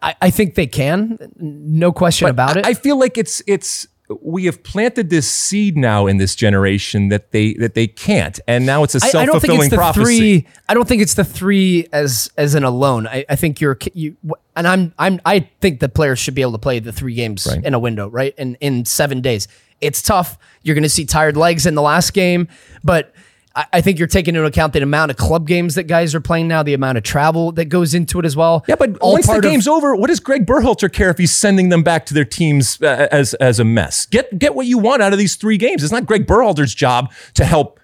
I, 0.00 0.14
I 0.22 0.30
think 0.30 0.54
they 0.54 0.68
can, 0.68 1.18
no 1.38 1.90
question 1.92 2.28
about 2.28 2.56
it. 2.56 2.64
I 2.64 2.74
feel 2.74 2.98
like 2.98 3.18
it's 3.18 3.42
it's 3.46 3.86
we 4.22 4.44
have 4.44 4.62
planted 4.62 5.08
this 5.10 5.30
seed 5.30 5.76
now 5.76 6.06
in 6.06 6.16
this 6.18 6.34
generation 6.34 7.08
that 7.08 7.30
they 7.32 7.54
that 7.54 7.74
they 7.74 7.86
can't, 7.86 8.38
and 8.46 8.66
now 8.66 8.82
it's 8.82 8.94
a 8.94 9.00
self 9.00 9.14
I 9.14 9.24
don't 9.26 9.34
think 9.40 9.52
fulfilling 9.52 9.60
it's 9.66 9.70
the 9.70 9.76
prophecy. 9.76 10.40
three. 10.40 10.46
I 10.68 10.74
don't 10.74 10.86
think 10.88 11.00
it's 11.02 11.14
the 11.14 11.24
three 11.24 11.88
as 11.92 12.30
as 12.36 12.54
an 12.54 12.64
alone. 12.64 13.06
I, 13.06 13.24
I 13.28 13.36
think 13.36 13.60
you're 13.60 13.78
you 13.94 14.16
and 14.56 14.66
I'm 14.68 14.92
I'm 14.98 15.20
I 15.24 15.48
think 15.60 15.80
the 15.80 15.88
players 15.88 16.18
should 16.18 16.34
be 16.34 16.42
able 16.42 16.52
to 16.52 16.58
play 16.58 16.78
the 16.78 16.92
three 16.92 17.14
games 17.14 17.46
Right. 17.48 17.64
in 17.64 17.74
a 17.74 17.78
window, 17.78 18.08
right? 18.08 18.34
In 18.36 18.56
in 18.56 18.84
seven 18.84 19.20
days. 19.20 19.48
It's 19.80 20.00
tough. 20.02 20.38
You're 20.62 20.74
going 20.74 20.82
to 20.84 20.88
see 20.88 21.04
tired 21.04 21.36
legs 21.36 21.66
in 21.66 21.74
the 21.74 21.82
last 21.82 22.12
game, 22.12 22.48
but. 22.84 23.12
I 23.54 23.66
I 23.74 23.80
think 23.80 23.98
you're 23.98 24.08
taking 24.08 24.34
into 24.34 24.46
account 24.46 24.72
the 24.72 24.82
amount 24.82 25.10
of 25.10 25.16
club 25.16 25.46
games 25.46 25.74
that 25.74 25.84
guys 25.84 26.14
are 26.14 26.20
playing 26.20 26.48
now, 26.48 26.62
the 26.62 26.74
amount 26.74 26.98
of 26.98 27.04
travel 27.04 27.52
that 27.52 27.66
goes 27.66 27.94
into 27.94 28.18
it 28.18 28.24
as 28.24 28.36
well. 28.36 28.64
Yeah, 28.68 28.76
but 28.76 28.98
All 28.98 29.12
once 29.12 29.26
the 29.26 29.32
part 29.32 29.44
of- 29.44 29.50
game's 29.50 29.68
over, 29.68 29.94
what 29.94 30.08
does 30.08 30.20
Greg 30.20 30.46
Berhalter 30.46 30.92
care 30.92 31.10
if 31.10 31.18
he's 31.18 31.34
sending 31.34 31.68
them 31.68 31.82
back 31.82 32.06
to 32.06 32.14
their 32.14 32.24
teams 32.24 32.80
uh, 32.82 33.08
as 33.10 33.34
as 33.34 33.58
a 33.60 33.64
mess? 33.64 34.06
Get 34.06 34.38
get 34.38 34.54
what 34.54 34.66
you 34.66 34.78
want 34.78 35.02
out 35.02 35.12
of 35.12 35.18
these 35.18 35.36
three 35.36 35.56
games. 35.56 35.82
It's 35.82 35.92
not 35.92 36.06
Greg 36.06 36.26
Berhalter's 36.26 36.74
job 36.74 37.12
to 37.34 37.44
help 37.44 37.78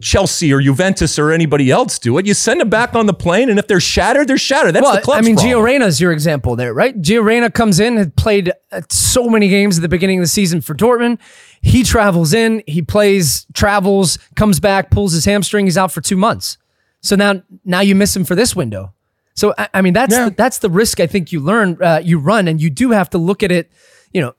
Chelsea 0.00 0.50
or 0.52 0.60
Juventus 0.62 1.18
or 1.18 1.32
anybody 1.32 1.70
else 1.70 1.98
do 1.98 2.16
it. 2.16 2.24
You 2.26 2.32
send 2.32 2.60
them 2.60 2.70
back 2.70 2.94
on 2.94 3.04
the 3.04 3.12
plane, 3.12 3.50
and 3.50 3.58
if 3.58 3.66
they're 3.68 3.78
shattered, 3.78 4.26
they're 4.26 4.38
shattered. 4.38 4.74
That's 4.74 4.82
well, 4.84 4.94
the 4.94 5.02
club's 5.02 5.18
I 5.18 5.20
mean, 5.28 5.36
problem. 5.36 5.54
Gio 5.58 5.62
Reyna's 5.62 6.00
your 6.00 6.12
example 6.12 6.56
there, 6.56 6.72
right? 6.72 6.98
Gio 7.00 7.22
Reyna 7.22 7.50
comes 7.50 7.78
in, 7.78 7.98
had 7.98 8.16
played 8.16 8.52
uh, 8.70 8.80
so 8.88 9.28
many 9.28 9.48
games 9.48 9.76
at 9.76 9.82
the 9.82 9.90
beginning 9.90 10.18
of 10.18 10.22
the 10.24 10.28
season 10.28 10.62
for 10.62 10.74
Dortmund. 10.74 11.18
He 11.62 11.84
travels 11.84 12.34
in, 12.34 12.62
he 12.66 12.82
plays, 12.82 13.46
travels, 13.54 14.18
comes 14.34 14.58
back, 14.60 14.90
pulls 14.90 15.12
his 15.12 15.24
hamstring. 15.24 15.66
He's 15.66 15.78
out 15.78 15.92
for 15.92 16.00
two 16.00 16.16
months. 16.16 16.58
So 17.00 17.16
now, 17.16 17.42
now 17.64 17.80
you 17.80 17.94
miss 17.94 18.14
him 18.16 18.24
for 18.24 18.34
this 18.34 18.54
window. 18.56 18.92
So 19.34 19.54
I, 19.56 19.68
I 19.74 19.80
mean, 19.82 19.92
that's 19.92 20.12
Yeah. 20.12 20.28
the, 20.28 20.34
that's 20.34 20.58
the 20.58 20.68
risk 20.68 21.00
I 21.00 21.06
think 21.06 21.32
you 21.32 21.40
learn, 21.40 21.78
uh, 21.80 22.00
you 22.02 22.18
run, 22.18 22.48
and 22.48 22.60
you 22.60 22.68
do 22.68 22.90
have 22.90 23.08
to 23.10 23.18
look 23.18 23.42
at 23.42 23.50
it, 23.52 23.70
you 24.12 24.20
know, 24.20 24.34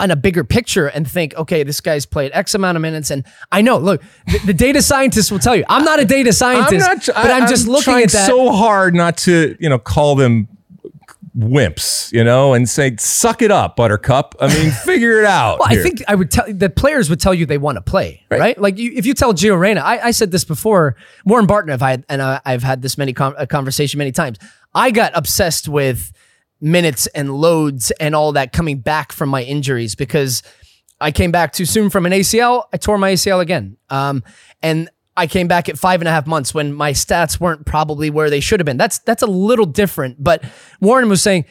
on 0.00 0.10
a 0.10 0.16
bigger 0.16 0.42
picture 0.44 0.86
and 0.88 1.08
think, 1.08 1.34
okay, 1.36 1.62
this 1.62 1.80
guy's 1.80 2.06
played 2.06 2.32
X 2.34 2.54
amount 2.54 2.76
of 2.76 2.82
minutes, 2.82 3.10
and 3.10 3.24
I 3.52 3.62
know. 3.62 3.78
Look, 3.78 4.02
the, 4.26 4.38
the 4.46 4.54
data 4.54 4.82
scientists 4.82 5.30
will 5.30 5.38
tell 5.38 5.54
you. 5.54 5.64
I'm 5.68 5.84
not 5.84 6.00
a 6.00 6.04
data 6.04 6.30
I'm 6.30 6.32
scientist, 6.32 6.88
not. 6.88 7.06
but 7.14 7.30
I'm, 7.30 7.48
just 7.48 7.68
looking 7.68 7.94
at 8.02 8.10
that. 8.10 8.26
so 8.26 8.50
hard 8.50 8.94
not 8.94 9.16
to, 9.18 9.56
you 9.60 9.68
know, 9.68 9.78
call 9.78 10.16
them 10.16 10.48
wimps, 11.36 12.12
you 12.12 12.22
know, 12.22 12.54
and 12.54 12.68
say, 12.68 12.96
"Suck 12.98 13.42
it 13.42 13.50
up, 13.50 13.76
Buttercup." 13.76 14.34
I 14.40 14.48
mean, 14.48 14.70
figure 14.84 15.18
it 15.18 15.24
out. 15.24 15.58
Well, 15.60 15.68
I 15.70 15.76
think 15.76 16.02
I 16.08 16.14
would 16.14 16.30
tell 16.30 16.44
the 16.52 16.70
players 16.70 17.08
would 17.10 17.20
tell 17.20 17.34
you 17.34 17.46
they 17.46 17.58
want 17.58 17.76
to 17.76 17.82
play, 17.82 18.24
right? 18.30 18.40
Right. 18.40 18.58
Like 18.60 18.78
you, 18.78 18.92
if 18.94 19.06
you 19.06 19.14
tell 19.14 19.32
Gio 19.32 19.58
Reyna, 19.58 19.80
I, 19.80 20.06
I 20.06 20.10
said 20.10 20.30
this 20.30 20.44
before. 20.44 20.96
Warren 21.24 21.46
Barton, 21.46 21.70
have 21.70 21.80
had, 21.80 22.04
and 22.08 22.20
I, 22.20 22.40
I've 22.44 22.62
had 22.62 22.82
this 22.82 22.98
many 22.98 23.12
con- 23.12 23.34
a 23.38 23.46
conversation 23.46 23.98
many 23.98 24.12
times. 24.12 24.38
I 24.74 24.90
got 24.90 25.12
obsessed 25.14 25.68
with 25.68 26.12
minutes 26.60 27.06
and 27.08 27.34
loads 27.34 27.90
and 27.92 28.14
all 28.14 28.32
that 28.32 28.52
coming 28.52 28.78
back 28.78 29.12
from 29.12 29.28
my 29.28 29.42
injuries 29.42 29.94
because 29.94 30.42
I 31.00 31.10
came 31.10 31.32
back 31.32 31.52
too 31.52 31.64
soon 31.64 31.90
from 31.90 32.06
an 32.06 32.12
ACL. 32.12 32.64
I 32.72 32.76
tore 32.76 32.98
my 32.98 33.12
ACL 33.12 33.40
again, 33.40 33.76
um, 33.90 34.22
and 34.62 34.88
I 35.16 35.26
came 35.26 35.48
back 35.48 35.68
at 35.68 35.78
five 35.78 36.00
and 36.00 36.08
a 36.08 36.10
half 36.10 36.26
months 36.26 36.54
when 36.54 36.72
my 36.72 36.92
stats 36.92 37.38
weren't 37.38 37.66
probably 37.66 38.10
where 38.10 38.30
they 38.30 38.40
should 38.40 38.60
have 38.60 38.64
been. 38.64 38.78
That's 38.78 38.98
that's 39.00 39.22
a 39.22 39.26
little 39.26 39.66
different. 39.66 40.22
But 40.22 40.44
Warren 40.80 41.08
was 41.08 41.22
saying 41.22 41.44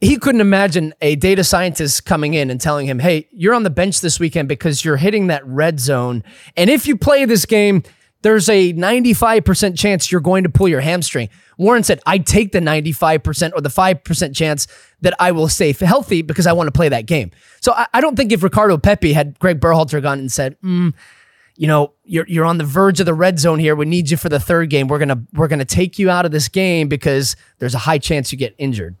he 0.00 0.16
couldn't 0.16 0.40
imagine 0.40 0.94
a 1.00 1.16
data 1.16 1.42
scientist 1.42 2.04
coming 2.04 2.34
in 2.34 2.50
and 2.50 2.60
telling 2.60 2.86
him, 2.86 3.00
"Hey, 3.00 3.28
you're 3.32 3.54
on 3.54 3.64
the 3.64 3.70
bench 3.70 4.00
this 4.00 4.20
weekend 4.20 4.48
because 4.48 4.84
you're 4.84 4.96
hitting 4.96 5.26
that 5.26 5.44
red 5.46 5.80
zone, 5.80 6.22
and 6.56 6.70
if 6.70 6.86
you 6.86 6.96
play 6.96 7.24
this 7.24 7.46
game." 7.46 7.82
There's 8.22 8.48
a 8.48 8.72
95% 8.72 9.76
chance 9.78 10.10
you're 10.10 10.22
going 10.22 10.44
to 10.44 10.48
pull 10.48 10.66
your 10.66 10.80
hamstring. 10.80 11.28
Warren 11.58 11.82
said, 11.82 12.00
I 12.06 12.16
take 12.16 12.52
the 12.52 12.58
95% 12.60 13.52
or 13.54 13.60
the 13.60 13.68
5% 13.68 14.34
chance 14.34 14.66
that 15.02 15.12
I 15.18 15.30
will 15.32 15.46
stay 15.46 15.72
healthy 15.72 16.22
because 16.22 16.46
I 16.46 16.54
want 16.54 16.68
to 16.68 16.72
play 16.72 16.88
that 16.88 17.04
game. 17.04 17.32
So 17.60 17.74
I, 17.92 18.00
don't 18.00 18.16
think 18.16 18.32
if 18.32 18.42
Ricardo 18.42 18.78
Pepi 18.78 19.12
had 19.12 19.38
Greg 19.40 19.60
Berhalter 19.60 20.00
gone 20.00 20.18
and 20.18 20.32
said, 20.32 20.58
mm, 20.62 20.94
you 21.56 21.66
know, 21.68 21.92
you're 22.04 22.26
you're 22.26 22.44
on 22.44 22.58
the 22.58 22.64
verge 22.64 23.00
of 23.00 23.06
the 23.06 23.14
red 23.14 23.38
zone 23.38 23.58
here. 23.58 23.74
We 23.76 23.86
need 23.86 24.10
you 24.10 24.16
for 24.16 24.28
the 24.28 24.40
third 24.40 24.70
game. 24.70 24.88
We're 24.88 24.98
gonna 24.98 25.22
we're 25.34 25.48
gonna 25.48 25.64
take 25.64 25.98
you 25.98 26.10
out 26.10 26.24
of 26.26 26.32
this 26.32 26.48
game 26.48 26.88
because 26.88 27.36
there's 27.58 27.74
a 27.74 27.78
high 27.78 27.98
chance 27.98 28.32
you 28.32 28.38
get 28.38 28.54
injured. 28.58 28.96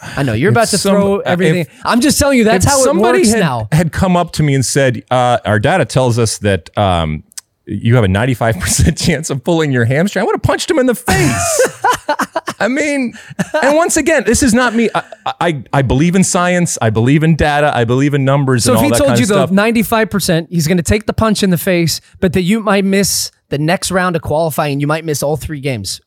I 0.00 0.22
know 0.22 0.32
you're 0.32 0.50
about 0.52 0.68
to 0.68 0.78
some- 0.78 0.92
throw 0.94 1.16
uh, 1.16 1.22
everything. 1.26 1.62
if- 1.62 1.80
I'm 1.84 2.00
just 2.00 2.18
telling 2.18 2.38
you 2.38 2.44
that's 2.44 2.64
if 2.64 2.70
how 2.70 2.80
it 2.80 2.84
somebody 2.84 3.18
works 3.18 3.30
had, 3.32 3.40
now. 3.40 3.68
had 3.72 3.92
come 3.92 4.16
up 4.16 4.30
to 4.32 4.42
me 4.42 4.54
and 4.54 4.64
said, 4.64 5.04
uh, 5.10 5.38
"Our 5.44 5.58
data 5.58 5.84
tells 5.84 6.18
us 6.18 6.38
that 6.38 6.76
um, 6.78 7.24
you 7.68 7.94
have 7.94 8.04
a 8.04 8.08
95% 8.08 8.98
chance 9.04 9.30
of 9.30 9.44
pulling 9.44 9.72
your 9.72 9.84
hamstring," 9.84 10.22
I 10.22 10.26
would 10.26 10.34
have 10.34 10.42
punched 10.42 10.70
him 10.70 10.78
in 10.78 10.86
the 10.86 10.94
face. 10.94 11.78
I 12.60 12.66
mean, 12.66 13.14
and 13.62 13.76
once 13.76 13.96
again, 13.96 14.24
this 14.24 14.42
is 14.42 14.52
not 14.52 14.74
me. 14.74 14.90
I, 14.94 15.02
I 15.40 15.64
I 15.72 15.82
believe 15.82 16.16
in 16.16 16.24
science. 16.24 16.76
I 16.82 16.90
believe 16.90 17.22
in 17.22 17.36
data. 17.36 17.70
I 17.74 17.84
believe 17.84 18.14
in 18.14 18.24
numbers. 18.24 18.64
So 18.64 18.74
if 18.74 18.80
he 18.80 18.90
told 18.90 19.18
you 19.18 19.26
though, 19.26 19.46
stuff. 19.46 19.50
95 19.52 20.10
percent, 20.10 20.50
he's 20.50 20.66
gonna 20.66 20.82
take 20.82 21.06
the 21.06 21.12
punch 21.12 21.42
in 21.42 21.50
the 21.50 21.58
face, 21.58 22.00
but 22.20 22.32
that 22.32 22.42
you 22.42 22.60
might 22.60 22.84
miss 22.84 23.30
the 23.48 23.58
next 23.58 23.90
round 23.90 24.16
of 24.16 24.22
qualifying. 24.22 24.80
You 24.80 24.86
might 24.86 25.04
miss 25.04 25.22
all 25.22 25.36
three 25.36 25.60
games. 25.60 26.00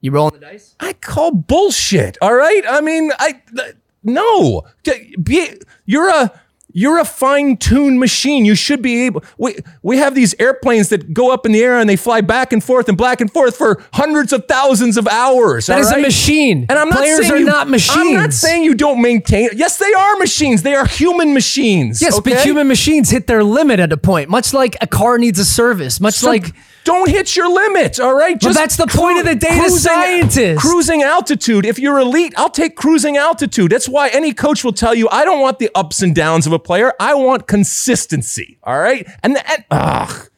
You 0.00 0.10
rolling 0.10 0.40
the 0.40 0.46
dice? 0.46 0.74
I 0.80 0.94
call 0.94 1.30
bullshit. 1.30 2.18
All 2.20 2.34
right. 2.34 2.64
I 2.68 2.80
mean, 2.80 3.12
I 3.18 3.40
no. 4.02 4.62
Be, 5.22 5.50
you're 5.86 6.08
a 6.08 6.32
you're 6.72 6.98
a 6.98 7.04
fine 7.04 7.56
tuned 7.56 8.00
machine. 8.00 8.44
You 8.44 8.54
should 8.54 8.82
be 8.82 9.02
able. 9.06 9.22
We 9.38 9.56
we 9.82 9.98
have 9.98 10.14
these 10.14 10.34
airplanes 10.38 10.88
that 10.90 11.12
go 11.12 11.32
up 11.32 11.46
in 11.46 11.52
the 11.52 11.62
air 11.62 11.78
and 11.78 11.88
they 11.88 11.96
fly 11.96 12.20
back 12.20 12.52
and 12.52 12.62
forth 12.62 12.88
and 12.88 12.96
back 12.98 13.20
and 13.20 13.30
forth 13.30 13.56
for 13.56 13.82
hundreds 13.92 14.32
of 14.32 14.46
thousands 14.46 14.96
of 14.96 15.06
hours. 15.08 15.66
That 15.66 15.80
is 15.80 15.90
a 15.90 15.98
machine. 15.98 16.66
And 16.68 16.78
I'm 16.78 16.88
not 16.88 16.98
Players 16.98 17.20
saying 17.20 17.32
are 17.32 17.36
you- 17.38 17.44
not 17.46 17.68
machines. 17.68 17.96
I'm 17.98 18.14
not 18.14 18.32
saying 18.32 18.64
you 18.64 18.74
don't 18.74 19.00
maintain. 19.02 19.50
Yes, 19.54 19.76
they 19.78 19.92
are 19.92 20.16
machines. 20.16 20.62
They 20.62 20.74
are 20.74 20.86
human 20.86 21.34
machines. 21.34 22.00
Yes, 22.02 22.18
but 22.18 22.40
human 22.40 22.68
machines 22.68 23.10
hit 23.10 23.26
their 23.26 23.44
limit 23.44 23.78
at 23.80 23.92
a 23.92 23.96
point, 23.96 24.30
much 24.30 24.52
like 24.54 24.76
a 24.80 24.86
car 24.86 25.18
needs 25.18 25.38
a 25.38 25.44
service, 25.44 26.00
much 26.00 26.14
So 26.14 26.28
like 26.28 26.52
don't 26.84 27.08
hit 27.08 27.36
your 27.36 27.52
limits, 27.52 28.00
all 28.00 28.14
right? 28.14 28.42
Well, 28.42 28.54
that's 28.54 28.76
the 28.76 28.86
point 28.86 29.18
of 29.18 29.24
the 29.24 29.34
data 29.34 29.70
scientist. 29.70 30.60
Cruising 30.60 31.02
altitude. 31.02 31.64
If 31.64 31.78
you're 31.78 31.98
elite, 31.98 32.34
I'll 32.36 32.50
take 32.50 32.76
cruising 32.76 33.16
altitude. 33.16 33.72
That's 33.72 33.88
why 33.88 34.08
any 34.08 34.32
coach 34.32 34.64
will 34.64 34.72
tell 34.72 34.94
you, 34.94 35.08
I 35.10 35.24
don't 35.24 35.40
want 35.40 35.58
the 35.58 35.70
ups 35.74 36.02
and 36.02 36.14
downs 36.14 36.46
of 36.46 36.52
a 36.52 36.58
player. 36.58 36.92
I 36.98 37.14
want 37.14 37.46
consistency, 37.46 38.58
all 38.62 38.78
right? 38.78 39.06
And, 39.22 39.36
and 39.36 39.64
ugh. 39.70 40.28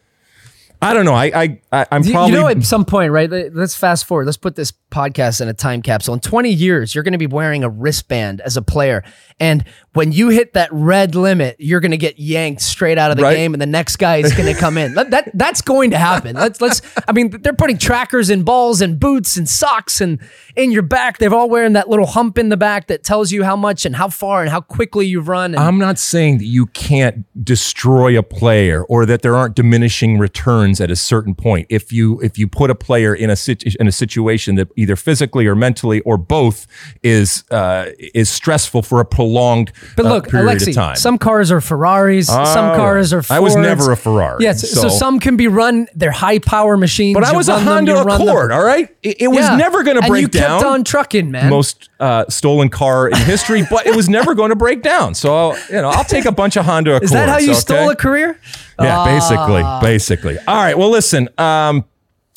I 0.85 0.94
don't 0.94 1.05
know. 1.05 1.14
I, 1.14 1.59
I, 1.73 1.87
I'm 1.90 2.03
probably 2.05 2.33
you 2.35 2.41
know, 2.41 2.49
at 2.49 2.62
some 2.64 2.85
point, 2.85 3.11
right? 3.12 3.30
let- 3.30 3.55
Let's 3.55 3.74
fast 3.76 4.05
forward. 4.07 4.26
Let's 4.26 4.37
put 4.37 4.55
this 4.57 4.72
podcast 4.91 5.41
in 5.41 5.49
a 5.49 5.55
time 5.55 5.82
capsule. 5.82 6.14
In 6.14 6.20
20 6.20 6.51
years, 6.51 6.95
you're 6.95 7.03
going 7.05 7.12
to 7.12 7.18
be 7.18 7.26
wearing 7.26 7.64
a 7.64 7.68
wristband 7.68 8.41
as 8.43 8.57
a 8.57 8.62
player. 8.62 9.03
And 9.41 9.64
when 9.95 10.12
you 10.12 10.28
hit 10.28 10.53
that 10.53 10.68
red 10.72 11.14
limit, 11.16 11.57
you're 11.59 11.80
going 11.80 11.91
to 11.91 11.97
get 11.97 12.18
yanked 12.20 12.62
straight 12.62 12.99
out 12.99 13.11
of 13.11 13.16
the 13.16 13.24
Right. 13.24 13.35
game 13.35 13.55
and 13.55 13.61
the 13.61 13.66
next 13.66 13.97
guy 13.97 14.18
is 14.18 14.32
going 14.35 14.53
to 14.53 14.59
come 14.61 14.78
in. 14.78 14.95
That, 14.95 15.11
that 15.11 15.30
That's 15.35 15.61
going 15.62 15.91
to 15.91 15.99
happen. 15.99 16.37
Let's, 16.37 16.61
let's, 16.61 16.80
I 17.09 17.12
mean, 17.12 17.30
they're 17.30 17.53
putting 17.53 17.78
trackers 17.78 18.30
in 18.30 18.45
balls 18.45 18.80
and 18.80 19.01
boots 19.01 19.37
and 19.37 19.49
socks 19.49 20.01
and 20.01 20.20
in 20.55 20.70
your 20.70 20.82
back. 20.82 21.18
They're 21.18 21.35
all 21.35 21.49
wearing 21.51 21.72
that 21.72 21.89
little 21.89 22.07
hump 22.07 22.39
in 22.39 22.49
the 22.49 22.57
back 22.57 22.87
that 22.87 23.03
tells 23.03 23.32
you 23.32 23.43
how 23.43 23.57
much 23.57 23.85
and 23.85 23.97
how 23.97 24.09
far 24.09 24.43
and 24.43 24.51
how 24.51 24.61
quickly 24.61 25.07
you've 25.07 25.26
run. 25.28 25.55
And 25.55 25.62
I'm 25.64 25.78
not 25.78 25.99
saying 25.99 26.39
that 26.39 26.45
you 26.47 26.66
can't 26.66 27.24
destroy 27.45 28.16
a 28.16 28.22
player 28.22 28.85
or 28.85 29.05
that 29.07 29.22
there 29.22 29.35
aren't 29.37 29.57
diminishing 29.57 30.18
returns 30.18 30.74
at 30.81 30.91
a 30.91 30.97
certain 30.97 31.35
point. 31.35 31.66
If 31.70 31.93
you 31.93 32.20
if 32.20 32.39
you 32.39 32.49
put 32.49 32.70
a 32.70 32.75
player 32.75 33.14
in 33.14 33.31
a 33.31 33.37
situ- 33.37 33.70
in 33.79 33.87
a 33.87 33.93
situation 33.93 34.55
that 34.57 34.68
either 34.77 34.97
physically 34.97 35.47
or 35.47 35.55
mentally 35.55 36.01
or 36.01 36.16
both 36.16 36.66
is 37.03 37.45
uh, 37.51 37.87
is 37.99 38.29
stressful 38.31 38.83
for 38.83 39.01
a 39.01 39.05
prolonged 39.05 39.72
But 39.97 40.07
uh, 40.07 40.09
look, 40.11 40.29
period 40.29 40.59
Alexi, 40.59 40.68
of 40.68 40.75
time. 40.75 40.97
some 40.97 41.18
cars 41.18 41.51
are 41.53 41.61
Ferraris, 41.61 42.27
some 42.27 42.70
Oh, 42.70 42.77
cars 42.77 43.12
are 43.12 43.22
Fords. 43.22 43.31
I 43.31 43.41
was 43.41 43.57
never 43.57 43.93
a 43.93 43.97
Ferrari, 43.97 44.43
Yes, 44.43 44.68
so, 44.70 44.83
so- 44.83 44.89
some 44.89 45.18
can 45.20 45.37
be 45.37 45.49
run. 45.49 45.87
They're 45.95 46.11
high 46.11 46.39
power 46.39 46.77
machines. 46.77 47.14
but 47.14 47.25
I 47.25 47.37
was 47.37 47.49
a 47.49 47.59
Honda 47.59 47.95
them. 47.95 48.09
Accord. 48.09 48.53
All 48.53 48.64
right, 48.64 48.89
it, 49.03 49.22
it 49.22 49.29
was 49.29 49.39
Yeah. 49.41 49.57
never 49.57 49.83
going 49.83 49.97
to 49.97 50.03
And 50.03 50.11
break 50.11 50.22
you 50.22 50.29
down. 50.29 50.61
kept 50.61 50.64
on 50.70 50.85
trucking, 50.85 51.31
man. 51.31 51.51
most 51.51 51.89
uh, 52.01 52.25
stolen 52.29 52.68
car 52.68 53.09
in 53.09 53.16
history, 53.16 53.62
but 53.70 53.87
it 53.87 53.95
was 53.97 54.09
never 54.09 54.35
going 54.35 54.51
to 54.51 54.57
break 54.57 54.83
down. 54.83 55.14
So 55.14 55.55
you 55.70 55.75
know, 55.83 55.89
I'll 55.91 56.05
take 56.05 56.25
a 56.25 56.33
bunch 56.33 56.57
of 56.57 56.64
Honda 56.64 56.97
Accords. 56.97 57.05
Is 57.11 57.11
that 57.12 57.29
how 57.29 57.39
you 57.39 57.51
okay? 57.53 57.61
stole 57.61 57.91
a 57.91 57.97
career? 57.97 58.39
Yeah, 58.81 59.05
basically, 59.05 59.62
basically. 59.81 60.39
All 60.47 60.57
right. 60.57 60.77
Well, 60.77 60.91
listen, 60.91 61.29
um, 61.39 61.85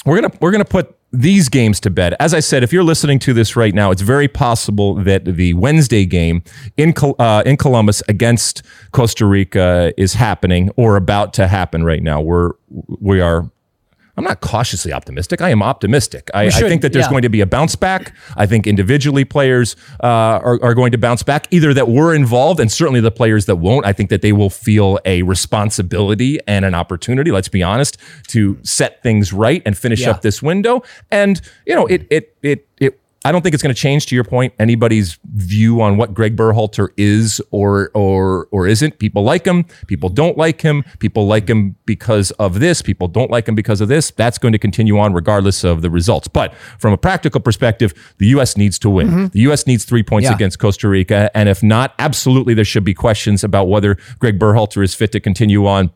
we're 0.05 0.21
gonna 0.21 0.33
we're 0.39 0.51
gonna 0.51 0.65
put 0.65 0.95
these 1.11 1.49
games 1.49 1.79
to 1.81 1.89
bed. 1.89 2.15
As 2.19 2.33
I 2.33 2.39
said, 2.41 2.63
if 2.63 2.73
you're 2.73 2.83
listening 2.83 3.17
to 3.19 3.33
this 3.33 3.55
right 3.55 3.73
now, 3.73 3.91
it's 3.91 4.01
very 4.01 4.27
possible 4.27 4.95
that 4.95 5.25
the 5.25 5.53
Wednesday 5.53 6.05
game 6.05 6.43
in 6.75 6.93
Col- 6.93 7.15
uh, 7.17 7.43
in 7.45 7.57
Columbus 7.57 8.03
against 8.07 8.61
Costa 8.91 9.25
Rica 9.25 9.93
is 9.97 10.13
happening 10.13 10.69
or 10.75 10.95
about 10.95 11.33
to 11.35 11.47
happen 11.47 11.83
right 11.83 12.03
now. 12.03 12.21
We're 12.21 12.51
we 12.99 13.21
are. 13.21 13.49
I'm 14.17 14.23
not 14.23 14.41
cautiously 14.41 14.91
optimistic. 14.91 15.41
I 15.41 15.49
am 15.51 15.61
optimistic. 15.61 16.31
I, 16.33 16.47
I 16.47 16.49
think 16.49 16.81
that 16.81 16.91
there's 16.91 17.05
yeah. 17.05 17.11
going 17.11 17.21
to 17.21 17.29
be 17.29 17.41
a 17.41 17.45
bounce 17.45 17.75
back. 17.75 18.15
I 18.35 18.47
think 18.47 18.65
individually 18.65 19.25
players 19.25 19.75
uh, 20.03 20.07
are, 20.07 20.59
are 20.63 20.73
going 20.73 20.91
to 20.91 20.97
bounce 20.97 21.21
back, 21.21 21.47
either 21.51 21.71
that 21.75 21.87
were 21.87 22.15
involved 22.15 22.59
and 22.59 22.71
certainly 22.71 22.99
the 22.99 23.11
players 23.11 23.45
that 23.45 23.57
won't. 23.57 23.85
I 23.85 23.93
think 23.93 24.09
that 24.09 24.23
they 24.23 24.33
will 24.33 24.49
feel 24.49 24.99
a 25.05 25.21
responsibility 25.21 26.39
and 26.47 26.65
an 26.65 26.73
opportunity, 26.73 27.29
let's 27.31 27.47
be 27.47 27.61
honest, 27.61 27.97
to 28.29 28.57
set 28.63 29.03
things 29.03 29.31
right 29.33 29.61
and 29.65 29.77
finish 29.77 30.01
Yeah. 30.01 30.11
up 30.11 30.21
this 30.23 30.41
window. 30.41 30.81
And, 31.11 31.39
you 31.67 31.75
know, 31.75 31.85
it, 31.85 32.07
it, 32.09 32.35
it, 32.41 32.67
it, 32.79 32.99
I 33.25 33.31
don't 33.31 33.41
think 33.41 33.53
it's 33.53 33.63
going 33.63 33.73
to 33.75 33.79
change 33.79 34.05
to 34.07 34.15
your 34.15 34.23
point 34.23 34.53
anybody's 34.59 35.17
view 35.33 35.81
on 35.81 35.97
what 35.97 36.13
Greg 36.13 36.35
Berhalter 36.37 36.89
is 36.97 37.41
or 37.51 37.91
or 37.93 38.47
or 38.51 38.67
isn't. 38.67 38.99
People 38.99 39.23
like 39.23 39.45
him, 39.45 39.65
people 39.87 40.07
don't 40.09 40.37
like 40.37 40.61
him, 40.61 40.83
people 40.99 41.27
like 41.27 41.49
him 41.49 41.75
because 41.85 42.31
of 42.31 42.59
this, 42.59 42.81
people 42.81 43.07
don't 43.07 43.29
like 43.31 43.47
him 43.47 43.55
because 43.55 43.81
of 43.81 43.87
this. 43.89 44.11
That's 44.11 44.37
going 44.37 44.53
to 44.53 44.59
continue 44.59 44.97
on 44.99 45.13
regardless 45.13 45.63
of 45.63 45.81
the 45.81 45.89
results. 45.89 46.27
But 46.27 46.53
from 46.79 46.93
a 46.93 46.97
practical 46.97 47.41
perspective, 47.41 47.93
the 48.17 48.27
US 48.27 48.55
needs 48.55 48.79
to 48.79 48.89
win. 48.89 49.27
The 49.29 49.41
US 49.51 49.67
needs 49.67 49.83
3 49.83 50.03
points 50.03 50.25
Yeah. 50.29 50.35
against 50.35 50.59
Costa 50.59 50.87
Rica 50.87 51.29
and 51.35 51.49
if 51.49 51.61
not, 51.63 51.95
absolutely 51.99 52.53
there 52.53 52.65
should 52.65 52.83
be 52.85 52.93
questions 52.93 53.43
about 53.43 53.65
whether 53.67 53.97
Greg 54.19 54.39
Berhalter 54.39 54.83
is 54.83 54.93
fit 54.95 55.11
to 55.11 55.19
continue 55.19 55.65
on 55.65 55.91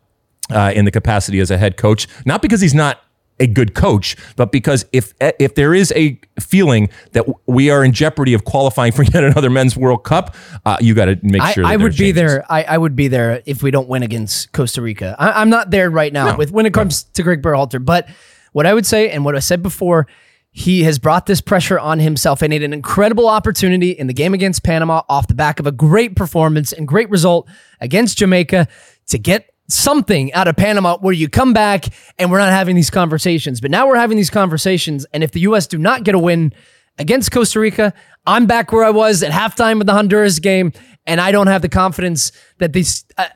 uh, 0.49 0.71
in 0.75 0.83
the 0.85 0.91
capacity 0.91 1.39
as 1.39 1.49
a 1.49 1.57
head 1.57 1.77
coach, 1.77 2.07
not 2.25 2.41
because 2.41 2.59
he's 2.59 2.73
not 2.73 2.99
a 3.41 3.47
good 3.47 3.73
coach, 3.73 4.15
but 4.37 4.51
because 4.51 4.85
if 4.93 5.13
if 5.19 5.55
there 5.55 5.73
is 5.73 5.91
a 5.95 6.17
feeling 6.39 6.89
that 7.11 7.25
we 7.47 7.69
are 7.69 7.83
in 7.83 7.91
jeopardy 7.91 8.33
of 8.33 8.45
qualifying 8.45 8.91
for 8.93 9.03
yet 9.13 9.23
another 9.23 9.49
men's 9.49 9.75
World 9.75 10.03
Cup, 10.03 10.35
uh, 10.65 10.77
you 10.79 10.93
got 10.93 11.05
to 11.05 11.19
make 11.23 11.41
I, 11.41 11.51
sure. 11.51 11.65
I 11.65 11.75
are 11.75 11.79
would 11.79 11.97
be 11.97 12.11
there. 12.11 12.45
I, 12.49 12.63
I 12.63 12.77
would 12.77 12.95
be 12.95 13.07
there 13.07 13.41
if 13.45 13.61
we 13.61 13.71
don't 13.71 13.89
win 13.89 14.03
against 14.03 14.51
Costa 14.53 14.81
Rica. 14.81 15.15
I, 15.19 15.41
I'm 15.41 15.49
not 15.49 15.71
there 15.71 15.89
right 15.89 16.13
now 16.13 16.31
No, 16.31 16.37
with 16.37 16.51
when 16.51 16.65
it 16.65 16.73
comes 16.73 17.03
to 17.03 17.23
Greg 17.23 17.41
Berhalter. 17.41 17.83
But 17.83 18.07
what 18.53 18.65
I 18.65 18.73
would 18.73 18.85
say 18.85 19.09
and 19.09 19.25
what 19.25 19.35
I 19.35 19.39
said 19.39 19.63
before, 19.63 20.07
he 20.51 20.83
has 20.83 20.99
brought 20.99 21.25
this 21.25 21.41
pressure 21.41 21.79
on 21.79 21.99
himself 21.99 22.41
and 22.41 22.51
had 22.51 22.61
an 22.61 22.73
incredible 22.73 23.27
opportunity 23.27 23.91
in 23.91 24.07
the 24.07 24.13
game 24.13 24.33
against 24.33 24.63
Panama 24.63 25.01
off 25.09 25.27
the 25.27 25.33
back 25.33 25.59
of 25.59 25.67
a 25.67 25.71
great 25.71 26.15
performance 26.15 26.73
and 26.73 26.87
great 26.87 27.09
result 27.09 27.49
against 27.79 28.17
Jamaica 28.17 28.67
to 29.07 29.17
get 29.17 29.50
something 29.71 30.31
out 30.33 30.47
of 30.47 30.55
Panama 30.55 30.97
where 30.97 31.13
you 31.13 31.29
come 31.29 31.53
back 31.53 31.85
and 32.17 32.31
we're 32.31 32.37
not 32.39 32.49
having 32.51 32.75
these 32.75 32.89
conversations. 32.89 33.61
But 33.61 33.71
now 33.71 33.87
we're 33.87 33.97
having 33.97 34.17
these 34.17 34.29
conversations. 34.29 35.05
And 35.13 35.23
if 35.23 35.31
the 35.31 35.39
U.S. 35.41 35.67
do 35.67 35.77
not 35.77 36.03
get 36.03 36.15
a 36.15 36.19
win 36.19 36.53
against 36.97 37.31
Costa 37.31 37.59
Rica, 37.59 37.93
I'm 38.25 38.45
back 38.45 38.71
where 38.71 38.83
I 38.83 38.89
was 38.91 39.23
at 39.23 39.31
halftime 39.31 39.79
of 39.81 39.87
the 39.87 39.93
Honduras 39.93 40.39
game. 40.39 40.73
And 41.07 41.19
I 41.19 41.31
don't 41.31 41.47
have 41.47 41.61
the 41.61 41.69
confidence 41.69 42.31
that 42.59 42.73
these. 42.73 43.05
Uh, 43.17 43.27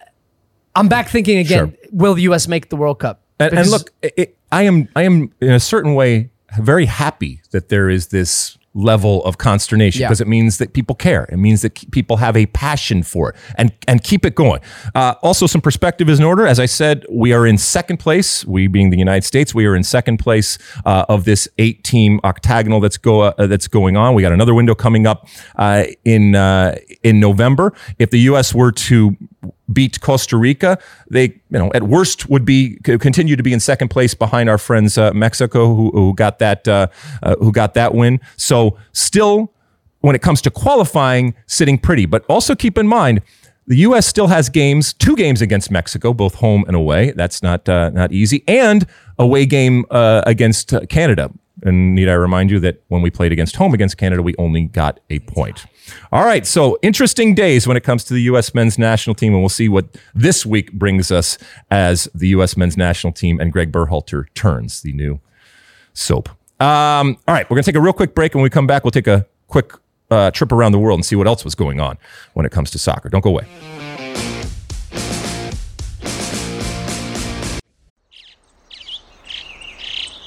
I'm 0.76 0.88
back 0.88 1.10
thinking 1.10 1.38
again, 1.40 1.70
Sure. 1.70 1.90
will 1.92 2.14
the 2.14 2.24
U.S. 2.24 2.48
make 2.48 2.70
the 2.70 2.76
World 2.76 3.00
Cup? 3.00 3.22
And, 3.40 3.58
and 3.58 3.72
look, 3.72 3.92
it, 4.02 4.38
I 4.52 4.64
am 4.64 4.88
I 4.96 5.04
am 5.04 5.34
in 5.42 5.52
a 5.52 5.60
certain 5.60 5.96
way 5.96 6.30
very 6.60 6.86
happy 6.86 7.42
that 7.52 7.70
there 7.70 7.90
is 7.90 8.08
this 8.10 8.58
level 8.76 9.24
of 9.24 9.38
consternation 9.38 10.02
Yeah. 10.02 10.08
because 10.08 10.20
it 10.22 10.28
means 10.28 10.58
that 10.58 10.74
people 10.74 10.96
care. 10.96 11.24
It 11.32 11.38
means 11.38 11.62
that 11.62 11.90
people 11.92 12.18
have 12.18 12.36
a 12.36 12.46
passion 12.48 13.02
for 13.04 13.30
it 13.30 13.36
and 13.58 13.72
and 13.88 14.04
keep 14.04 14.26
it 14.26 14.36
going. 14.36 14.60
Uh, 14.94 15.16
also, 15.24 15.48
some 15.48 15.62
perspective 15.62 16.10
is 16.10 16.20
in 16.20 16.26
order. 16.26 16.46
As 16.46 16.60
I 16.60 16.66
said, 16.68 17.06
we 17.10 17.32
are 17.34 17.48
in 17.48 17.58
second 17.58 17.98
place. 17.98 18.46
We 18.46 18.68
being 18.68 18.90
the 18.90 18.98
United 18.98 19.24
States, 19.24 19.56
we 19.56 19.66
are 19.66 19.76
in 19.76 19.84
second 19.84 20.18
place 20.18 20.58
uh, 20.86 21.06
of 21.08 21.24
this 21.24 21.48
eight-team 21.58 22.20
octagonal 22.24 22.82
that's 22.82 22.98
go 22.98 23.22
uh, 23.22 23.48
that's 23.48 23.68
going 23.70 23.96
on. 23.96 24.14
We 24.14 24.22
got 24.22 24.34
another 24.34 24.54
window 24.54 24.76
coming 24.76 25.08
up 25.08 25.28
uh, 25.56 25.86
in 26.04 26.36
uh, 26.36 26.76
in 27.02 27.20
November. 27.22 27.72
If 27.98 28.10
the 28.10 28.20
U.S. 28.32 28.54
were 28.54 28.74
to 28.74 29.16
beat 29.72 30.02
Costa 30.02 30.38
Rica, 30.38 30.78
they, 31.10 31.24
you 31.24 31.60
know, 31.60 31.72
at 31.74 31.84
worst 31.84 32.30
would 32.30 32.46
be 32.46 32.78
continue 32.84 33.36
to 33.36 33.44
be 33.44 33.54
in 33.54 33.60
second 33.60 33.90
place 33.90 34.14
behind 34.14 34.50
our 34.50 34.58
friends 34.58 34.98
uh, 34.98 35.12
Mexico, 35.14 35.74
who, 35.74 35.92
who 35.92 36.14
got 36.14 36.40
that 36.40 36.68
uh, 36.68 36.88
uh, 37.24 37.36
who 37.38 37.52
got 37.52 37.74
that 37.74 37.94
win. 37.94 38.20
So 38.38 38.78
still, 38.92 39.54
when 40.02 40.16
it 40.16 40.22
comes 40.22 40.42
to 40.44 40.52
qualifying, 40.52 41.34
sitting 41.48 41.78
pretty. 41.78 42.06
But 42.06 42.26
also 42.30 42.56
keep 42.56 42.78
in 42.78 42.88
mind. 42.88 43.22
The 43.68 43.78
U.S. 43.78 44.06
still 44.06 44.28
has 44.28 44.48
games, 44.48 44.94
two 44.94 45.16
games 45.16 45.42
against 45.42 45.72
Mexico, 45.72 46.14
both 46.14 46.36
home 46.36 46.66
and 46.68 46.76
away. 46.76 47.12
That's 47.12 47.42
not 47.42 47.68
uh, 47.68 47.90
not 47.90 48.12
easy, 48.12 48.44
and 48.48 48.86
away 49.18 49.48
game 49.48 49.86
uh, 49.90 50.22
against 50.28 50.72
uh, 50.72 50.82
Canada. 50.86 51.32
And 51.64 51.96
need 51.96 52.10
I 52.10 52.14
remind 52.14 52.52
you 52.52 52.60
that 52.60 52.84
when 52.90 53.02
we 53.02 53.10
played 53.10 53.32
against 53.32 53.56
home 53.56 53.74
against 53.74 53.98
Canada, 53.98 54.22
we 54.22 54.36
only 54.38 54.66
got 54.66 55.00
a 55.10 55.20
point. 55.20 55.66
All 56.12 56.26
right, 56.26 56.46
so 56.46 56.78
interesting 56.82 57.34
days 57.34 57.68
when 57.68 57.78
it 57.78 57.84
comes 57.84 58.04
to 58.06 58.14
the 58.14 58.22
U.S. 58.24 58.54
men's 58.54 58.78
national 58.78 59.16
team, 59.16 59.34
and 59.34 59.42
we'll 59.42 59.50
see 59.50 59.70
what 59.70 59.98
this 60.14 60.46
week 60.46 60.74
brings 60.74 61.12
us 61.12 61.38
as 61.72 62.10
the 62.14 62.30
U.S. 62.30 62.58
men's 62.58 62.76
national 62.76 63.14
team 63.14 63.40
and 63.40 63.52
Greg 63.52 63.72
Berhalter 63.72 64.26
turns 64.34 64.82
the 64.82 64.94
new 64.94 65.20
soap. 65.94 66.30
Um, 66.60 67.18
all 67.28 67.36
right, 67.36 67.50
we're 67.50 67.56
gonna 67.56 67.64
take 67.64 67.76
a 67.76 67.82
real 67.82 67.94
quick 67.94 68.16
break, 68.16 68.34
and 68.34 68.40
when 68.40 68.44
we 68.44 68.50
come 68.50 68.68
back, 68.68 68.84
we'll 68.84 68.92
take 68.92 69.08
a 69.08 69.26
quick 69.48 69.74
uh, 70.12 70.32
trip 70.32 70.52
around 70.52 70.72
the 70.72 70.80
world 70.80 70.98
and 70.98 71.06
see 71.06 71.16
what 71.16 71.28
else 71.28 71.44
was 71.44 71.56
going 71.56 71.80
on 71.80 71.98
when 72.34 72.46
it 72.46 72.52
comes 72.52 72.72
to 72.72 72.80
soccer. 72.80 73.10
Don't 73.10 73.22
go 73.22 73.30
away. 73.30 73.95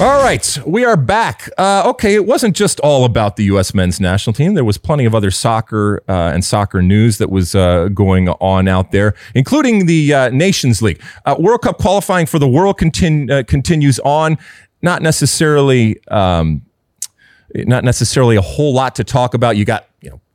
All 0.00 0.22
right, 0.22 0.58
we 0.64 0.84
are 0.84 0.96
back. 0.96 1.50
Uh, 1.58 1.82
okay, 1.86 2.14
it 2.14 2.24
wasn't 2.24 2.54
just 2.54 2.78
all 2.80 3.04
about 3.04 3.34
the 3.34 3.42
U.S. 3.44 3.74
men's 3.74 3.98
national 3.98 4.32
team. 4.32 4.54
There 4.54 4.64
was 4.64 4.78
plenty 4.78 5.04
of 5.06 5.12
other 5.12 5.32
soccer 5.32 6.04
uh, 6.08 6.30
and 6.32 6.44
soccer 6.44 6.82
news 6.82 7.18
that 7.18 7.30
was 7.30 7.56
uh, 7.56 7.88
going 7.88 8.28
on 8.28 8.68
out 8.68 8.92
there, 8.92 9.16
including 9.34 9.86
the 9.86 10.14
uh, 10.14 10.28
Nations 10.28 10.80
League. 10.82 11.02
Uh, 11.24 11.34
World 11.40 11.62
Cup 11.62 11.78
qualifying 11.78 12.26
for 12.26 12.38
the 12.38 12.46
World 12.46 12.78
contin- 12.78 13.28
uh, 13.28 13.42
continues 13.42 13.98
on. 14.04 14.38
Not 14.82 15.02
necessarily, 15.02 16.00
um, 16.06 16.62
not 17.56 17.82
necessarily 17.82 18.36
a 18.36 18.40
whole 18.40 18.72
lot 18.72 18.94
to 18.94 19.04
talk 19.04 19.34
about. 19.34 19.56
You 19.56 19.64
got, 19.64 19.87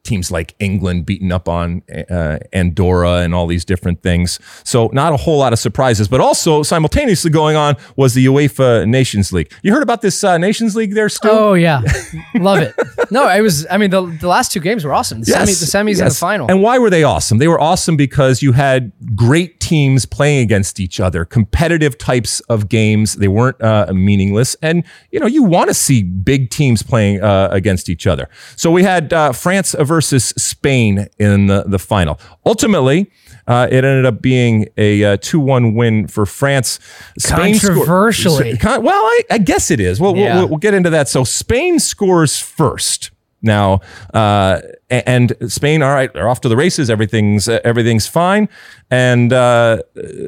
teams 0.03 0.29
like 0.29 0.53
England 0.59 1.05
beating 1.05 1.31
up 1.31 1.47
on 1.47 1.81
uh, 2.09 2.37
Andorra 2.51 3.21
and 3.21 3.33
all 3.33 3.47
these 3.47 3.63
different 3.63 4.01
things. 4.01 4.37
So 4.65 4.89
not 4.91 5.13
a 5.13 5.17
whole 5.17 5.37
lot 5.37 5.53
of 5.53 5.59
surprises, 5.59 6.09
but 6.09 6.19
also 6.19 6.61
simultaneously 6.61 7.31
going 7.31 7.55
on 7.55 7.77
was 7.95 8.13
the 8.13 8.25
UEFA 8.25 8.87
Nations 8.87 9.31
League. 9.31 9.51
You 9.61 9.73
heard 9.73 9.83
about 9.83 10.01
this 10.01 10.21
uh, 10.23 10.37
Nations 10.37 10.75
League 10.75 10.93
there, 10.93 11.07
Stu? 11.07 11.29
Oh 11.31 11.53
yeah, 11.53 11.81
love 12.35 12.59
it. 12.59 12.75
No, 13.11 13.29
it 13.29 13.41
was. 13.41 13.65
I 13.69 13.77
mean, 13.77 13.91
the, 13.91 14.05
the 14.19 14.27
last 14.27 14.51
two 14.51 14.59
games 14.59 14.83
were 14.83 14.93
awesome. 14.93 15.21
The, 15.21 15.27
semi, 15.27 15.45
the 15.45 15.51
semis 15.51 16.01
and 16.01 16.11
the 16.11 16.15
final. 16.15 16.49
And 16.49 16.61
why 16.61 16.79
were 16.79 16.89
they 16.89 17.03
awesome? 17.03 17.37
They 17.37 17.47
were 17.47 17.59
awesome 17.59 17.95
because 17.95 18.41
you 18.41 18.51
had 18.51 18.91
great 19.15 19.61
teams 19.61 20.05
playing 20.05 20.39
against 20.39 20.81
each 20.81 20.99
other, 20.99 21.23
competitive 21.23 21.97
types 21.97 22.41
of 22.41 22.67
games. 22.67 23.15
They 23.15 23.29
weren't 23.29 23.61
uh, 23.61 23.91
meaningless, 23.93 24.55
and 24.61 24.83
you 25.11 25.19
know 25.21 25.27
you 25.27 25.43
want 25.43 25.69
to 25.69 25.73
see 25.73 26.03
big 26.03 26.49
teams 26.49 26.83
playing 26.83 27.21
uh, 27.21 27.47
against 27.51 27.89
each 27.89 28.05
other. 28.05 28.27
So 28.57 28.69
we 28.69 28.83
had 28.83 29.13
uh, 29.13 29.31
France 29.31 29.73
versus 29.79 29.92
Spain 30.01 31.07
in 31.19 31.47
the, 31.47 31.63
the 31.67 31.79
final. 31.79 32.19
Ultimately, 32.45 33.11
uh, 33.47 33.67
it 33.69 33.83
ended 33.83 34.05
up 34.05 34.21
being 34.21 34.67
a 34.77 35.03
uh, 35.03 35.17
2 35.21 35.39
1 35.39 35.73
win 35.75 36.07
for 36.07 36.25
France. 36.25 36.79
Spain 37.17 37.59
Controversially. 37.59 38.57
Con- 38.57 38.83
well, 38.83 39.01
I, 39.03 39.21
I 39.31 39.37
guess 39.37 39.69
it 39.71 39.79
is. 39.79 39.99
We'll, 39.99 40.15
Yeah. 40.15 40.39
we'll, 40.39 40.47
we'll 40.49 40.57
get 40.59 40.73
into 40.73 40.89
that. 40.91 41.09
So 41.09 41.23
Spain 41.23 41.79
scores 41.79 42.39
first. 42.39 43.11
Now, 43.45 43.81
uh, 44.13 44.61
and 44.89 45.35
Spain, 45.49 45.81
all 45.83 45.93
right, 45.93 46.13
they're 46.13 46.29
off 46.29 46.39
to 46.41 46.47
the 46.47 46.55
races. 46.55 46.89
Everything's 46.89 47.49
uh, 47.49 47.59
everything's 47.65 48.07
fine. 48.07 48.47
And 48.89 49.33
uh, 49.33 49.79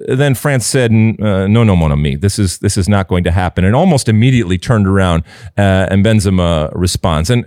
then 0.09 0.36
France 0.36 0.66
said, 0.66 0.91
"N- 0.91 1.16
uh, 1.22 1.47
"No, 1.47 1.63
no, 1.63 1.78
mon 1.78 1.93
ami, 1.93 2.18
this 2.18 2.38
is 2.38 2.57
this 2.59 2.76
is 2.76 2.89
not 2.89 3.07
going 3.07 3.24
to 3.24 3.32
happen." 3.32 3.63
And 3.63 3.74
almost 3.74 4.09
immediately 4.09 4.57
turned 4.57 4.86
around, 4.86 5.24
uh, 5.57 5.88
and 5.89 6.03
Benzema 6.03 6.70
responds. 6.76 7.30
And 7.30 7.45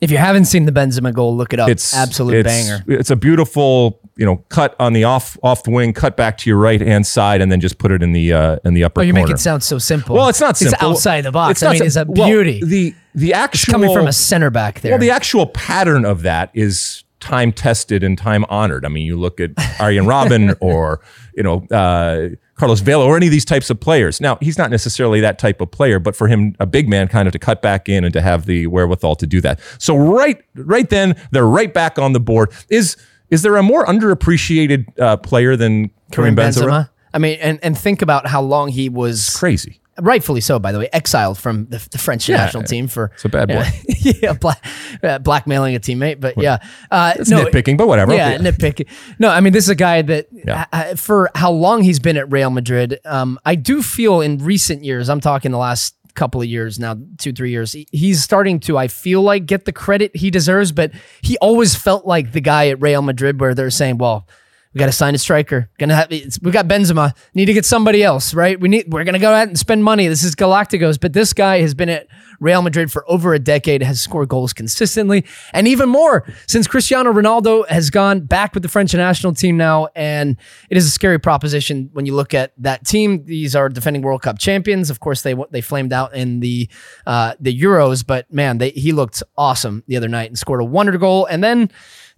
if 0.00 0.10
you 0.10 0.16
haven't 0.18 0.44
seen 0.44 0.64
the 0.64 0.72
Benzema 0.72 1.12
goal, 1.12 1.36
look 1.36 1.52
it 1.52 1.58
up. 1.60 1.68
it's 1.68 1.94
absolute 1.94 2.34
it's, 2.34 2.46
banger. 2.46 2.84
It's 2.86 3.10
a 3.10 3.16
beautiful, 3.16 4.00
you 4.16 4.24
know, 4.24 4.36
cut 4.48 4.76
on 4.78 4.92
the 4.92 5.04
off 5.04 5.36
off 5.42 5.62
the 5.64 5.70
wing, 5.70 5.92
cut 5.92 6.16
back 6.16 6.38
to 6.38 6.50
your 6.50 6.58
right 6.58 6.80
hand 6.80 7.06
side, 7.06 7.40
and 7.40 7.50
then 7.50 7.60
just 7.60 7.78
put 7.78 7.90
it 7.90 8.02
in 8.02 8.12
the 8.12 8.32
uh, 8.32 8.58
in 8.64 8.74
the 8.74 8.84
upper 8.84 9.00
Oh, 9.00 9.04
you 9.04 9.12
corner. 9.12 9.26
make 9.26 9.34
it 9.34 9.38
sound 9.38 9.62
so 9.62 9.78
simple. 9.78 10.14
well, 10.16 10.28
it's 10.28 10.40
not 10.40 10.56
simple. 10.56 10.74
It's 10.74 10.82
outside 10.82 11.22
the 11.24 11.32
box. 11.32 11.62
I 11.62 11.66
not 11.66 11.72
mean, 11.72 11.78
sim- 11.78 11.86
it's 11.86 11.96
a 11.96 12.04
well, 12.06 12.28
beauty. 12.28 12.60
the 12.64 12.94
the 13.14 13.32
actual 13.34 13.72
coming 13.72 13.92
from 13.92 14.06
a 14.06 14.12
center 14.12 14.50
back 14.50 14.80
there. 14.80 14.92
well, 14.92 15.00
the 15.00 15.10
actual 15.10 15.46
pattern 15.46 16.04
of 16.04 16.22
that 16.22 16.50
is 16.54 17.04
time 17.20 17.50
tested 17.52 18.04
and 18.04 18.16
time 18.16 18.44
honored. 18.48 18.84
I 18.84 18.88
mean, 18.88 19.04
you 19.04 19.16
look 19.18 19.40
at 19.40 19.50
Arjen 19.80 20.04
Robben 20.04 20.56
or 20.60 21.00
you 21.34 21.42
know 21.42 21.66
uh, 21.72 22.28
Carlos 22.58 22.80
Vela 22.80 23.04
or 23.04 23.16
any 23.16 23.26
of 23.26 23.32
these 23.32 23.44
types 23.44 23.70
of 23.70 23.80
players. 23.80 24.20
Now, 24.20 24.36
he's 24.40 24.58
not 24.58 24.70
necessarily 24.70 25.20
that 25.20 25.38
type 25.38 25.60
of 25.60 25.70
player, 25.70 25.98
but 25.98 26.16
for 26.16 26.28
him, 26.28 26.54
a 26.58 26.66
big 26.66 26.88
man, 26.88 27.08
kind 27.08 27.28
of 27.28 27.32
to 27.32 27.38
cut 27.38 27.62
back 27.62 27.88
in 27.88 28.04
and 28.04 28.12
to 28.12 28.20
have 28.20 28.46
the 28.46 28.66
wherewithal 28.66 29.16
to 29.16 29.26
do 29.26 29.40
that. 29.40 29.60
So 29.78 29.96
right, 29.96 30.42
right 30.54 30.90
then, 30.90 31.16
they're 31.30 31.46
right 31.46 31.72
back 31.72 31.98
on 31.98 32.12
the 32.12 32.20
board. 32.20 32.52
Is 32.68 32.96
is 33.30 33.42
there 33.42 33.56
a 33.56 33.62
more 33.62 33.84
underappreciated 33.84 34.98
uh, 34.98 35.18
player 35.18 35.54
than 35.54 35.90
Karim, 36.12 36.34
Benzema? 36.34 36.62
Benzema. 36.62 36.90
I 37.12 37.18
mean, 37.18 37.38
and, 37.40 37.58
and 37.62 37.78
think 37.78 38.02
about 38.02 38.26
how 38.26 38.42
long 38.42 38.68
he 38.68 38.88
was 38.88 39.36
Crazy. 39.36 39.80
Rightfully 40.00 40.40
so, 40.40 40.58
by 40.58 40.72
the 40.72 40.78
way, 40.78 40.88
exiled 40.92 41.38
from 41.38 41.66
the, 41.66 41.86
the 41.90 41.98
French 41.98 42.28
Yeah, 42.28 42.36
national 42.36 42.64
team 42.64 42.88
for 42.88 43.10
it's 43.14 43.24
a 43.24 43.28
bad 43.28 43.48
boy. 43.48 43.64
Yeah, 44.00 44.12
yeah 44.22 44.32
black, 44.34 44.64
uh, 45.02 45.18
blackmailing 45.18 45.74
a 45.74 45.80
teammate. 45.80 46.20
But 46.20 46.38
yeah, 46.38 46.58
uh, 46.90 47.14
It's 47.16 47.30
nitpicking, 47.30 47.76
but 47.76 47.88
whatever. 47.88 48.14
Yeah, 48.14 48.34
Okay. 48.40 48.44
nitpicking. 48.44 48.88
No, 49.18 49.28
I 49.28 49.40
mean 49.40 49.52
this 49.52 49.64
is 49.64 49.70
a 49.70 49.74
guy 49.74 50.02
that 50.02 50.26
Yeah. 50.32 50.66
uh, 50.72 50.94
for 50.94 51.30
how 51.34 51.50
long 51.50 51.82
he's 51.82 51.98
been 51.98 52.16
at 52.16 52.30
Real 52.30 52.50
Madrid. 52.50 52.98
Um, 53.04 53.38
I 53.44 53.54
do 53.54 53.82
feel 53.82 54.20
in 54.20 54.38
recent 54.38 54.84
years, 54.84 55.08
I'm 55.08 55.20
talking 55.20 55.50
the 55.50 55.58
last 55.58 55.94
couple 56.14 56.40
of 56.40 56.48
years 56.48 56.78
now, 56.80 56.96
two 57.18 57.32
three 57.32 57.50
years, 57.50 57.76
he's 57.92 58.22
starting 58.22 58.58
to. 58.60 58.76
I 58.76 58.88
feel 58.88 59.22
like 59.22 59.46
get 59.46 59.64
the 59.66 59.72
credit 59.72 60.16
he 60.16 60.30
deserves, 60.30 60.72
but 60.72 60.90
he 61.22 61.36
always 61.38 61.74
felt 61.76 62.06
like 62.06 62.32
the 62.32 62.40
guy 62.40 62.68
at 62.68 62.80
Real 62.80 63.02
Madrid 63.02 63.40
where 63.40 63.54
they're 63.54 63.70
saying, 63.70 63.98
well. 63.98 64.26
We 64.74 64.78
got 64.78 64.86
to 64.86 64.92
sign 64.92 65.14
a 65.14 65.18
striker. 65.18 65.70
Gonna 65.78 65.94
have 65.94 66.10
we 66.10 66.50
got 66.50 66.68
Benzema. 66.68 67.16
Need 67.34 67.46
to 67.46 67.54
get 67.54 67.64
somebody 67.64 68.02
else, 68.02 68.34
right? 68.34 68.60
We 68.60 68.68
need. 68.68 68.92
We're 68.92 69.04
gonna 69.04 69.18
go 69.18 69.32
out 69.32 69.48
and 69.48 69.58
spend 69.58 69.82
money. 69.82 70.08
This 70.08 70.22
is 70.22 70.34
Galacticos, 70.34 71.00
but 71.00 71.14
this 71.14 71.32
guy 71.32 71.60
has 71.60 71.72
been 71.74 71.88
at 71.88 72.06
Real 72.38 72.60
Madrid 72.60 72.92
for 72.92 73.02
over 73.10 73.32
a 73.32 73.38
decade. 73.38 73.82
Has 73.82 74.00
scored 74.00 74.28
goals 74.28 74.52
consistently, 74.52 75.24
and 75.54 75.66
even 75.66 75.88
more 75.88 76.30
since 76.46 76.66
Cristiano 76.66 77.12
Ronaldo 77.12 77.66
has 77.68 77.88
gone 77.88 78.20
back 78.20 78.52
with 78.52 78.62
the 78.62 78.68
French 78.68 78.92
national 78.92 79.32
team 79.32 79.56
now. 79.56 79.88
And 79.96 80.36
it 80.68 80.76
is 80.76 80.86
a 80.86 80.90
scary 80.90 81.18
proposition 81.18 81.88
when 81.94 82.04
you 82.04 82.14
look 82.14 82.34
at 82.34 82.52
that 82.58 82.86
team. 82.86 83.24
These 83.24 83.56
are 83.56 83.70
defending 83.70 84.02
World 84.02 84.20
Cup 84.20 84.38
champions. 84.38 84.90
Of 84.90 85.00
course, 85.00 85.22
they 85.22 85.34
they 85.50 85.62
flamed 85.62 85.94
out 85.94 86.14
in 86.14 86.40
the 86.40 86.68
uh, 87.06 87.34
the 87.40 87.58
Euros, 87.58 88.06
but 88.06 88.30
man, 88.30 88.58
they 88.58 88.70
he 88.70 88.92
looked 88.92 89.22
awesome 89.38 89.82
the 89.86 89.96
other 89.96 90.08
night 90.08 90.28
and 90.28 90.38
scored 90.38 90.60
a 90.60 90.64
wonder 90.64 90.96
goal, 90.98 91.24
and 91.24 91.42
then. 91.42 91.70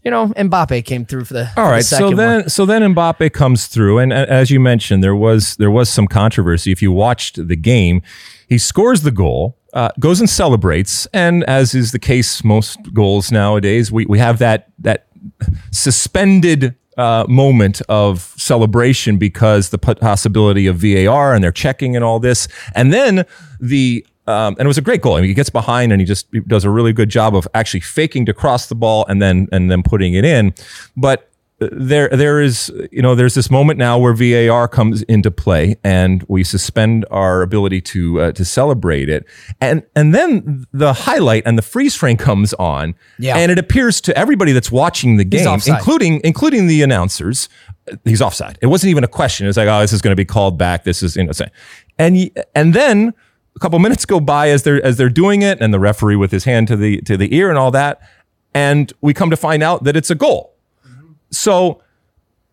You 0.03 0.11
know, 0.11 0.29
Mbappe 0.29 0.85
came 0.87 1.05
through 1.05 1.27
for 1.27 1.35
the. 1.35 1.51
All 1.59 1.65
right, 1.69 1.79
the 1.79 1.97
so 1.97 2.11
then 2.13 2.41
one. 2.41 2.49
so 2.49 2.65
then 2.65 2.83
Mbappe 2.95 3.33
comes 3.33 3.67
through, 3.67 3.99
and 3.99 4.13
as 4.13 4.51
you 4.51 4.59
mentioned, 4.59 5.05
there 5.05 5.15
was 5.15 5.57
there 5.57 5.71
was 5.71 5.91
some 5.91 6.07
controversy. 6.07 6.73
If 6.73 6.81
you 6.81 6.91
watched 6.91 7.49
the 7.49 7.57
game, 7.57 8.01
he 8.49 8.57
scores 8.57 9.03
the 9.03 9.11
goal, 9.11 9.59
uh, 9.75 9.91
goes 9.99 10.19
and 10.21 10.31
celebrates, 10.31 11.07
and 11.13 11.45
as 11.45 11.75
is 11.75 11.93
the 11.93 11.99
case 11.99 12.43
most 12.43 12.79
goals 12.95 13.31
nowadays, 13.31 13.93
we 13.93 14.07
we 14.07 14.19
have 14.19 14.39
that 14.39 14.71
that 14.79 15.07
suspended. 15.71 16.77
Uh, 16.97 17.25
moment 17.29 17.81
of 17.89 18.35
celebration 18.37 19.17
because 19.17 19.71
the 19.71 19.79
possibility 19.79 20.67
of 20.67 20.77
VAR 20.77 21.33
and 21.33 21.43
they're 21.43 21.51
checking 21.51 21.97
and 21.97 22.05
all 22.05 22.21
this, 22.21 22.47
and 22.75 22.93
then 22.93 23.25
the 23.59 24.05
um, 24.31 24.55
and 24.59 24.67
it 24.67 24.69
was 24.69 24.79
a 24.79 24.83
great 24.83 25.03
goal. 25.03 25.15
I 25.17 25.21
mean, 25.21 25.29
he 25.29 25.35
gets 25.35 25.51
behind 25.51 25.93
and 25.93 26.01
he 26.01 26.07
just 26.07 26.27
he 26.33 26.41
does 26.41 26.65
a 26.65 26.71
really 26.71 26.93
good 26.93 27.09
job 27.09 27.35
of 27.35 27.47
actually 27.55 27.81
faking 27.81 28.27
to 28.27 28.33
cross 28.35 28.67
the 28.67 28.75
ball 28.75 29.05
and 29.09 29.21
then 29.21 29.49
and 29.53 29.71
then 29.71 29.83
putting 29.83 30.15
it 30.15 30.25
in. 30.25 30.55
But 30.97 31.27
uh, 31.63 31.69
there 31.73 32.09
there 32.09 32.41
is 32.41 32.73
you 32.91 33.03
know 33.03 33.15
there's 33.15 33.35
this 33.35 33.51
moment 33.51 33.79
now 33.79 33.99
where 33.99 34.15
VAR 34.15 34.67
comes 34.69 35.03
into 35.03 35.31
play 35.31 35.77
and 35.85 36.25
we 36.29 36.43
suspend 36.45 37.05
our 37.11 37.43
ability 37.43 37.83
to 37.83 38.21
uh, 38.21 38.33
to 38.33 38.45
celebrate 38.47 39.11
it 39.11 39.27
and 39.61 39.83
and 39.95 40.15
then 40.15 40.65
the 40.73 40.95
highlight 40.95 41.43
and 41.45 41.59
the 41.59 41.63
freeze 41.63 41.95
frame 41.95 42.17
comes 42.17 42.55
on 42.55 42.95
Yeah. 43.19 43.37
and 43.37 43.53
it 43.53 43.59
appears 43.59 44.01
to 44.03 44.17
everybody 44.17 44.53
that's 44.53 44.73
watching 44.73 45.19
the 45.19 45.25
game 45.25 45.45
including 45.81 46.21
including 46.25 46.67
the 46.67 46.81
announcers 46.83 47.51
he's 48.05 48.23
offside 48.23 48.59
it 48.63 48.69
wasn't 48.69 48.89
even 48.91 49.05
a 49.05 49.09
question 49.09 49.45
it 49.45 49.49
was 49.51 49.59
like 49.59 49.69
oh 49.69 49.81
this 49.81 49.93
is 49.93 50.01
going 50.01 50.13
to 50.13 50.17
be 50.17 50.25
called 50.25 50.57
back 50.57 50.85
this 50.85 51.03
is 51.03 51.15
you 51.17 51.25
know 51.25 51.33
and 51.99 52.31
and 52.55 52.73
then 52.73 53.13
a 53.57 53.59
couple 53.59 53.79
minutes 53.79 54.05
go 54.05 54.21
by 54.21 54.51
as 54.51 54.63
they're 54.63 54.85
as 54.85 54.97
they're 54.97 55.09
doing 55.09 55.43
it 55.43 55.61
and 55.61 55.75
the 55.75 55.81
referee 55.81 56.17
with 56.17 56.31
his 56.31 56.45
hand 56.45 56.69
to 56.69 56.77
the 56.77 57.01
to 57.03 57.17
the 57.17 57.35
ear 57.35 57.49
and 57.49 57.59
all 57.59 57.71
that 57.71 58.01
and 58.55 58.93
we 59.01 59.15
come 59.15 59.31
to 59.31 59.37
find 59.37 59.63
out 59.63 59.85
that 59.85 59.97
it's 59.97 60.11
a 60.11 60.15
goal 60.15 60.51
so, 61.31 61.83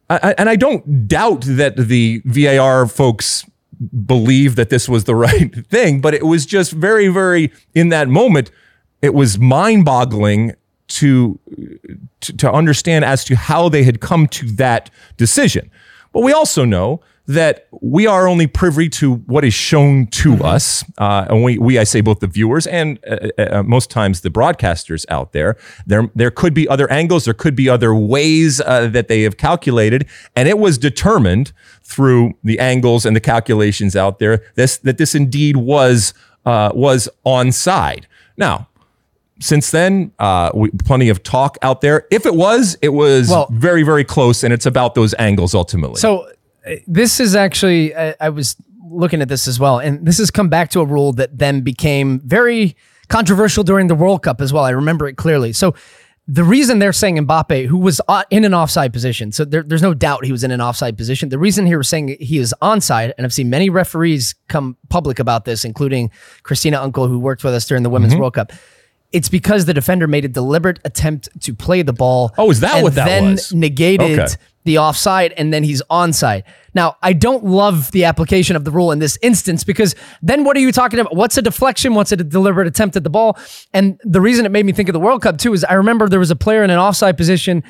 I, 0.10 0.36
and 0.38 0.50
I 0.50 0.56
don't 0.56 1.08
doubt 1.08 1.44
that 1.46 1.76
the 1.76 2.22
VAR 2.26 2.88
folks 2.88 3.46
believe 4.06 4.56
that 4.56 4.70
this 4.70 4.88
was 4.88 5.04
the 5.04 5.16
right 5.28 5.68
thing, 5.68 6.02
but 6.02 6.14
it 6.14 6.26
was 6.26 6.46
just 6.46 6.72
very, 6.72 7.08
very 7.08 7.52
in 7.74 7.90
that 7.90 8.08
moment, 8.08 8.52
it 9.02 9.14
was 9.14 9.38
mind 9.38 9.86
boggling 9.86 10.54
to, 10.88 11.38
to 12.22 12.34
to 12.38 12.52
understand 12.52 13.04
as 13.04 13.26
to 13.26 13.36
how 13.36 13.68
they 13.68 13.84
had 13.84 14.00
come 14.00 14.26
to 14.28 14.50
that 14.54 14.90
decision. 15.18 15.70
But 16.14 16.24
we 16.24 16.32
also 16.32 16.64
know 16.64 17.02
that 17.28 17.68
we 17.82 18.08
are 18.08 18.28
only 18.28 18.48
privy 18.48 18.88
to 18.88 19.16
what 19.16 19.44
is 19.44 19.54
shown 19.54 20.08
to 20.08 20.36
us, 20.44 20.84
uh, 20.98 21.26
and 21.30 21.44
we, 21.44 21.58
we 21.58 21.78
I 21.78 21.84
say 21.84 22.00
both 22.00 22.22
the 22.22 22.28
viewers 22.28 22.66
and 22.66 23.00
uh, 23.06 23.28
uh, 23.38 23.64
most 23.64 23.92
times 23.92 24.22
the 24.22 24.30
broadcasters 24.30 25.06
out 25.10 25.34
there. 25.34 25.58
There 25.86 26.10
there 26.16 26.32
could 26.32 26.54
be 26.54 26.68
other 26.70 26.90
angles, 26.90 27.26
there 27.26 27.34
could 27.34 27.56
be 27.56 27.68
other 27.68 27.94
ways 27.94 28.62
uh, 28.62 28.88
that 28.88 29.10
they 29.10 29.24
have 29.24 29.38
calculated, 29.38 30.08
and 30.36 30.48
it 30.48 30.58
was 30.58 30.78
determined 30.78 31.52
through 31.84 32.34
the 32.44 32.60
angles 32.60 33.06
and 33.06 33.16
the 33.16 33.22
calculations 33.22 33.96
out 33.96 34.20
there 34.20 34.44
this 34.56 34.78
that 34.78 34.98
this 34.98 35.14
indeed 35.14 35.58
was 35.58 36.14
uh, 36.46 36.72
was 36.74 37.10
onside. 37.26 38.06
Now 38.38 38.68
since 39.40 39.72
then, 39.72 40.12
uh, 40.20 40.52
we, 40.54 40.72
plenty 40.72 41.10
of 41.10 41.22
talk 41.24 41.58
out 41.62 41.82
there. 41.82 42.08
If 42.10 42.26
it 42.26 42.34
was, 42.34 42.78
it 42.82 42.90
was 42.90 43.30
Well- 43.30 43.48
very, 43.52 43.84
very 43.84 44.04
close, 44.04 44.44
and 44.44 44.54
it's 44.54 44.66
about 44.66 44.96
those 44.96 45.14
angles 45.20 45.54
ultimately. 45.54 46.00
So 46.00 46.22
uh, 46.22 46.32
this 46.88 47.20
is 47.20 47.36
actually 47.36 47.96
I, 47.96 48.16
I 48.20 48.30
was 48.30 48.56
looking 48.90 49.22
at 49.22 49.30
this 49.30 49.48
as 49.48 49.60
well, 49.60 49.80
and 49.80 50.06
this 50.06 50.18
has 50.18 50.32
come 50.32 50.50
back 50.50 50.70
to 50.72 50.80
a 50.82 50.86
rule 50.86 51.14
that 51.14 51.38
then 51.38 51.62
became 51.62 52.20
very 52.22 52.76
controversial 53.10 53.64
during 53.64 53.88
the 53.88 53.96
World 53.96 54.24
Cup 54.24 54.42
as 54.42 54.52
well. 54.52 54.64
I 54.64 54.72
remember 54.72 55.08
it 55.08 55.18
clearly. 55.18 55.54
So 55.54 55.76
the 56.28 56.44
reason 56.44 56.80
they're 56.80 56.92
saying 56.92 57.18
Mbappe, 57.18 57.68
who 57.68 57.78
was 57.78 58.02
uh, 58.10 58.24
in 58.30 58.44
an 58.44 58.54
offside 58.54 58.92
position, 58.92 59.32
so 59.32 59.46
there, 59.46 59.64
there's 59.64 59.82
no 59.82 59.94
doubt 59.94 60.26
he 60.26 60.32
was 60.32 60.44
in 60.44 60.52
an 60.52 60.60
offside 60.60 60.98
position. 60.98 61.30
The 61.30 61.40
reason 61.40 61.66
he 61.66 61.76
was 61.76 61.88
saying 61.88 62.18
he 62.20 62.38
is 62.38 62.54
onside, 62.62 63.14
and 63.18 63.26
I've 63.26 63.34
seen 63.34 63.50
many 63.50 63.70
referees 63.70 64.36
come 64.50 64.76
public 64.90 65.20
about 65.20 65.46
this, 65.46 65.64
including 65.64 66.12
Christina 66.44 66.80
Unkel, 66.80 67.08
who 67.08 67.20
worked 67.20 67.46
with 67.46 67.54
us 67.54 67.66
during 67.66 67.84
the 67.84 67.90
Women's 67.90 68.16
World 68.16 68.34
Cup 68.34 68.52
it's 69.12 69.30
because 69.30 69.66
the 69.66 69.74
defender 69.74 70.08
made 70.08 70.26
a 70.26 70.28
deliberate 70.28 70.80
attempt 70.86 71.30
to 71.42 71.54
play 71.54 71.82
the 71.82 71.94
ball. 71.94 72.34
Oh, 72.38 72.50
is 72.52 72.60
that 72.60 72.76
and 72.76 72.84
what 72.84 72.96
that 72.96 73.06
then 73.06 73.32
was? 73.32 73.54
negated 73.54 74.20
Okay. 74.20 74.34
the 74.66 74.78
offside, 74.80 75.34
and 75.38 75.54
then 75.54 75.64
he's 75.64 75.82
onside. 75.90 76.44
Now, 76.74 76.98
I 77.02 77.14
don't 77.14 77.46
love 77.46 77.92
the 77.92 78.04
application 78.04 78.56
of 78.56 78.66
the 78.66 78.72
rule 78.72 78.92
in 78.92 79.00
this 79.00 79.18
instance 79.22 79.64
because 79.64 79.96
then 80.22 80.44
what 80.44 80.58
are 80.58 80.60
you 80.60 80.72
talking 80.72 81.00
about? 81.00 81.16
What's 81.16 81.38
a 81.38 81.42
deflection? 81.42 81.94
What's 81.96 82.12
a 82.12 82.18
deliberate 82.18 82.68
attempt 82.68 82.96
at 82.96 83.04
the 83.04 83.10
ball? 83.10 83.38
And 83.74 84.00
the 84.04 84.22
reason 84.22 84.46
it 84.46 84.50
made 84.52 84.66
me 84.66 84.74
think 84.74 84.90
of 84.90 84.94
the 84.94 85.00
World 85.00 85.22
Cup 85.22 85.38
too 85.38 85.54
is 85.54 85.64
I 85.64 85.74
remember 85.74 86.10
there 86.10 86.20
was 86.20 86.32
a 86.32 86.36
player 86.36 86.64
in 86.64 86.70
an 86.70 86.78
offside 86.78 87.18
position. 87.18 87.64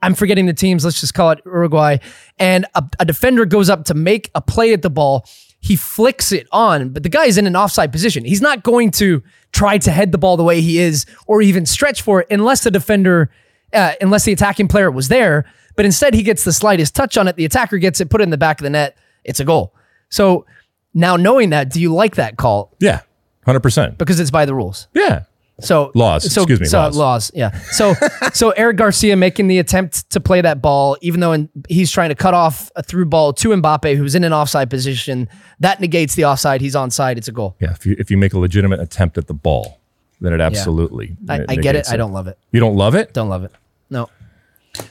I'm 0.00 0.14
forgetting 0.14 0.46
the 0.46 0.54
teams. 0.54 0.84
Let's 0.84 1.00
just 1.00 1.14
call 1.14 1.30
it 1.30 1.40
Uruguay. 1.44 1.98
And 2.38 2.66
a, 2.74 2.84
a 3.00 3.04
defender 3.04 3.46
goes 3.46 3.68
up 3.70 3.86
to 3.86 3.94
make 3.94 4.30
a 4.34 4.40
play 4.40 4.72
at 4.72 4.82
the 4.82 4.90
ball. 4.90 5.26
He 5.64 5.76
flicks 5.76 6.30
it 6.30 6.46
on, 6.52 6.90
but 6.90 7.04
the 7.04 7.08
guy 7.08 7.24
is 7.24 7.38
in 7.38 7.46
an 7.46 7.56
offside 7.56 7.90
position. 7.90 8.26
He's 8.26 8.42
not 8.42 8.62
going 8.62 8.90
to 8.92 9.22
try 9.50 9.78
to 9.78 9.90
head 9.90 10.12
the 10.12 10.18
ball 10.18 10.36
the 10.36 10.44
way 10.44 10.60
he 10.60 10.78
is 10.78 11.06
or 11.26 11.40
even 11.40 11.64
stretch 11.64 12.02
for 12.02 12.20
it 12.20 12.26
unless 12.30 12.64
the 12.64 12.70
defender, 12.70 13.30
uh, 13.72 13.94
unless 14.02 14.24
the 14.26 14.32
attacking 14.32 14.68
player 14.68 14.90
was 14.90 15.08
there. 15.08 15.46
But 15.74 15.86
instead, 15.86 16.12
he 16.12 16.22
gets 16.22 16.44
the 16.44 16.52
slightest 16.52 16.94
touch 16.94 17.16
on 17.16 17.28
it. 17.28 17.36
The 17.36 17.46
attacker 17.46 17.78
gets 17.78 17.98
it, 18.02 18.10
put 18.10 18.20
it 18.20 18.24
in 18.24 18.30
the 18.30 18.36
back 18.36 18.60
of 18.60 18.64
the 18.64 18.68
net. 18.68 18.98
It's 19.24 19.40
a 19.40 19.44
goal. 19.46 19.74
So 20.10 20.44
now 20.92 21.16
knowing 21.16 21.48
that, 21.48 21.70
do 21.70 21.80
you 21.80 21.94
like 21.94 22.16
that 22.16 22.36
call? 22.36 22.76
Yeah, 22.78 23.00
hundred 23.46 23.60
percent. 23.60 23.96
Because 23.96 24.20
it's 24.20 24.30
by 24.30 24.44
the 24.44 24.54
rules. 24.54 24.88
Yeah, 24.92 25.24
So 25.60 25.92
Laws, 25.94 26.32
So, 26.32 26.42
excuse 26.42 26.60
me, 26.60 26.66
So 26.66 26.88
laws. 26.88 27.30
Yeah. 27.34 27.50
So 27.72 27.94
so 28.32 28.50
Eric 28.50 28.76
Garcia 28.76 29.16
making 29.16 29.46
the 29.46 29.58
attempt 29.58 30.10
to 30.10 30.20
play 30.20 30.40
that 30.40 30.60
ball, 30.60 30.96
even 31.00 31.20
though 31.20 31.32
in, 31.32 31.48
he's 31.68 31.90
trying 31.92 32.08
to 32.08 32.14
cut 32.16 32.34
off 32.34 32.70
a 32.74 32.82
through 32.82 33.06
ball 33.06 33.32
to 33.34 33.48
Mbappe, 33.50 33.96
who's 33.96 34.14
in 34.14 34.24
an 34.24 34.32
offside 34.32 34.68
position. 34.68 35.28
That 35.60 35.80
negates 35.80 36.14
the 36.16 36.24
offside. 36.24 36.60
He's 36.60 36.74
onside. 36.74 37.16
It's 37.18 37.28
a 37.28 37.32
goal. 37.32 37.56
yeah. 37.60 37.70
If 37.72 37.86
you 37.86 37.94
if 37.98 38.10
you 38.10 38.16
make 38.16 38.32
a 38.32 38.38
legitimate 38.38 38.80
attempt 38.80 39.16
at 39.16 39.28
the 39.28 39.34
ball, 39.34 39.80
then 40.20 40.32
it 40.32 40.40
absolutely. 40.40 41.16
I, 41.28 41.38
ne- 41.38 41.44
I 41.48 41.54
get 41.56 41.56
it. 41.56 41.78
negates 41.78 41.92
I 41.92 41.96
don't 41.96 42.12
love 42.12 42.26
it. 42.26 42.36
You 42.50 42.58
don't 42.60 42.76
love 42.76 42.94
it? 42.94 43.12
Don't 43.12 43.28
love 43.28 43.44
it. 43.44 43.52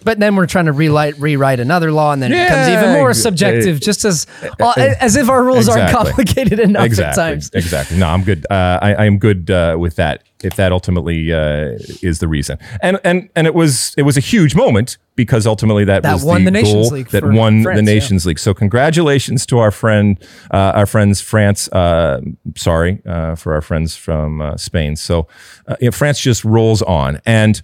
But 0.03 0.19
then 0.19 0.35
we're 0.35 0.47
trying 0.47 0.65
to 0.65 0.71
rewrite 0.71 1.17
rewrite 1.17 1.59
another 1.59 1.91
law, 1.91 2.13
and 2.13 2.21
then 2.21 2.31
it 2.31 2.43
becomes 2.43 2.67
even 2.69 2.93
more 2.93 3.13
subjective, 3.13 3.77
eh, 3.77 3.79
just 3.79 4.05
as 4.05 4.27
well, 4.59 4.73
as 4.77 5.15
if 5.15 5.29
our 5.29 5.43
rules 5.43 5.67
aren't 5.67 5.91
complicated 5.91 6.59
enough 6.59 6.85
exactly. 6.85 7.21
at 7.21 7.27
times. 7.27 7.49
Exactly. 7.53 7.97
No, 7.97 8.07
I'm 8.07 8.23
good. 8.23 8.45
Uh, 8.49 8.79
I, 8.81 8.93
I 8.93 9.05
am 9.05 9.17
good 9.17 9.49
uh, 9.51 9.75
with 9.79 9.95
that. 9.97 10.23
If 10.43 10.57
that 10.57 10.73
ultimately 10.73 11.31
uh, 11.31 11.77
is 12.01 12.19
the 12.19 12.27
reason, 12.27 12.57
and 12.81 12.99
and 13.03 13.29
and 13.35 13.47
it 13.47 13.55
was 13.55 13.93
it 13.97 14.03
was 14.03 14.17
a 14.17 14.21
huge 14.21 14.55
moment 14.55 14.97
because 15.15 15.47
ultimately 15.47 15.85
that, 15.85 16.03
That 16.03 16.13
was 16.13 16.23
won 16.23 16.43
the 16.43 16.51
Nations 16.51 16.89
goal 16.89 16.97
League 16.97 17.09
that 17.09 17.23
won 17.23 17.63
France, 17.63 17.79
the 17.79 17.85
yeah. 17.85 17.93
Nations 17.93 18.25
League. 18.25 18.39
So 18.39 18.53
congratulations 18.53 19.45
to 19.47 19.59
our 19.59 19.71
friend, 19.71 20.17
uh, 20.51 20.73
our 20.75 20.85
friends 20.85 21.21
France. 21.21 21.69
Uh, 21.69 22.21
sorry 22.55 23.01
uh, 23.05 23.35
for 23.35 23.53
our 23.53 23.61
friends 23.61 23.95
from 23.95 24.41
uh, 24.41 24.57
Spain. 24.57 24.95
So 24.95 25.27
uh, 25.67 25.91
France 25.91 26.19
just 26.19 26.43
rolls 26.43 26.81
on, 26.81 27.21
and 27.25 27.61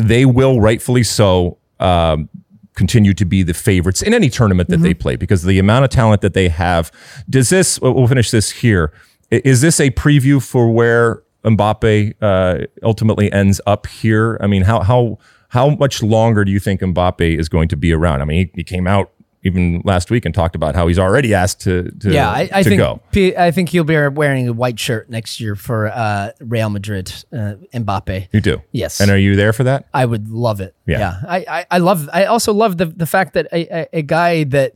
they 0.00 0.24
will 0.24 0.60
rightfully 0.60 1.02
so. 1.04 1.58
Um, 1.80 2.28
continue 2.74 3.12
to 3.12 3.26
be 3.26 3.42
the 3.42 3.52
favorites 3.52 4.00
in 4.00 4.14
any 4.14 4.30
tournament 4.30 4.70
that 4.70 4.76
Mm-hmm. 4.76 4.84
they 4.84 4.94
play 4.94 5.16
because 5.16 5.42
the 5.42 5.58
amount 5.58 5.84
of 5.84 5.90
talent 5.90 6.22
that 6.22 6.32
they 6.32 6.48
have. 6.48 6.90
Does 7.28 7.50
this? 7.50 7.78
We'll 7.80 7.92
we'll 7.92 8.06
finish 8.08 8.30
this 8.30 8.50
here. 8.50 8.92
Is 9.30 9.60
this 9.60 9.78
a 9.78 9.90
preview 9.90 10.42
for 10.42 10.70
where 10.72 11.22
Mbappe 11.44 12.14
uh, 12.22 12.66
ultimately 12.82 13.30
ends 13.30 13.60
up 13.66 13.86
here? 13.86 14.38
I 14.40 14.46
mean, 14.46 14.62
how 14.62 14.80
how 14.80 15.18
how 15.48 15.70
much 15.70 16.02
longer 16.02 16.44
do 16.46 16.50
you 16.52 16.58
think 16.60 16.80
Mbappe 16.80 17.38
is 17.38 17.50
going 17.50 17.68
to 17.68 17.76
be 17.76 17.92
around? 17.92 18.22
I 18.22 18.24
mean, 18.24 18.46
he, 18.46 18.52
he 18.54 18.64
came 18.64 18.86
out 18.86 19.12
even 19.44 19.82
last 19.84 20.10
week 20.10 20.24
and 20.24 20.34
talked 20.34 20.54
about 20.54 20.74
how 20.74 20.86
he's 20.86 20.98
already 20.98 21.34
asked 21.34 21.60
to 21.62 21.90
to, 22.00 22.12
Yeah, 22.12 22.30
I, 22.30 22.48
I 22.52 22.62
to 22.62 22.68
think 22.68 22.80
go. 22.80 23.00
P- 23.10 23.36
I 23.36 23.50
think 23.50 23.70
he'll 23.70 23.84
be 23.84 23.96
wearing 24.08 24.48
a 24.48 24.52
white 24.52 24.78
shirt 24.78 25.10
next 25.10 25.40
year 25.40 25.56
for 25.56 25.88
uh, 25.88 26.30
Real 26.40 26.70
Madrid. 26.70 27.12
Uh, 27.32 27.54
Mbappe. 27.74 28.28
You 28.32 28.40
do, 28.40 28.62
Yes. 28.72 29.00
And 29.00 29.10
are 29.10 29.18
you 29.18 29.34
there 29.36 29.52
for 29.52 29.64
that? 29.64 29.88
I 29.92 30.04
would 30.04 30.28
love 30.28 30.60
it. 30.60 30.74
Yeah. 30.86 30.98
Yeah. 30.98 31.20
I, 31.26 31.36
I, 31.48 31.66
I 31.72 31.78
love, 31.78 32.08
I 32.12 32.26
also 32.26 32.52
love 32.52 32.78
the, 32.78 32.86
the 32.86 33.06
fact 33.06 33.34
that 33.34 33.46
a, 33.52 33.80
a, 33.82 33.88
a 33.98 34.02
guy 34.02 34.44
that 34.44 34.74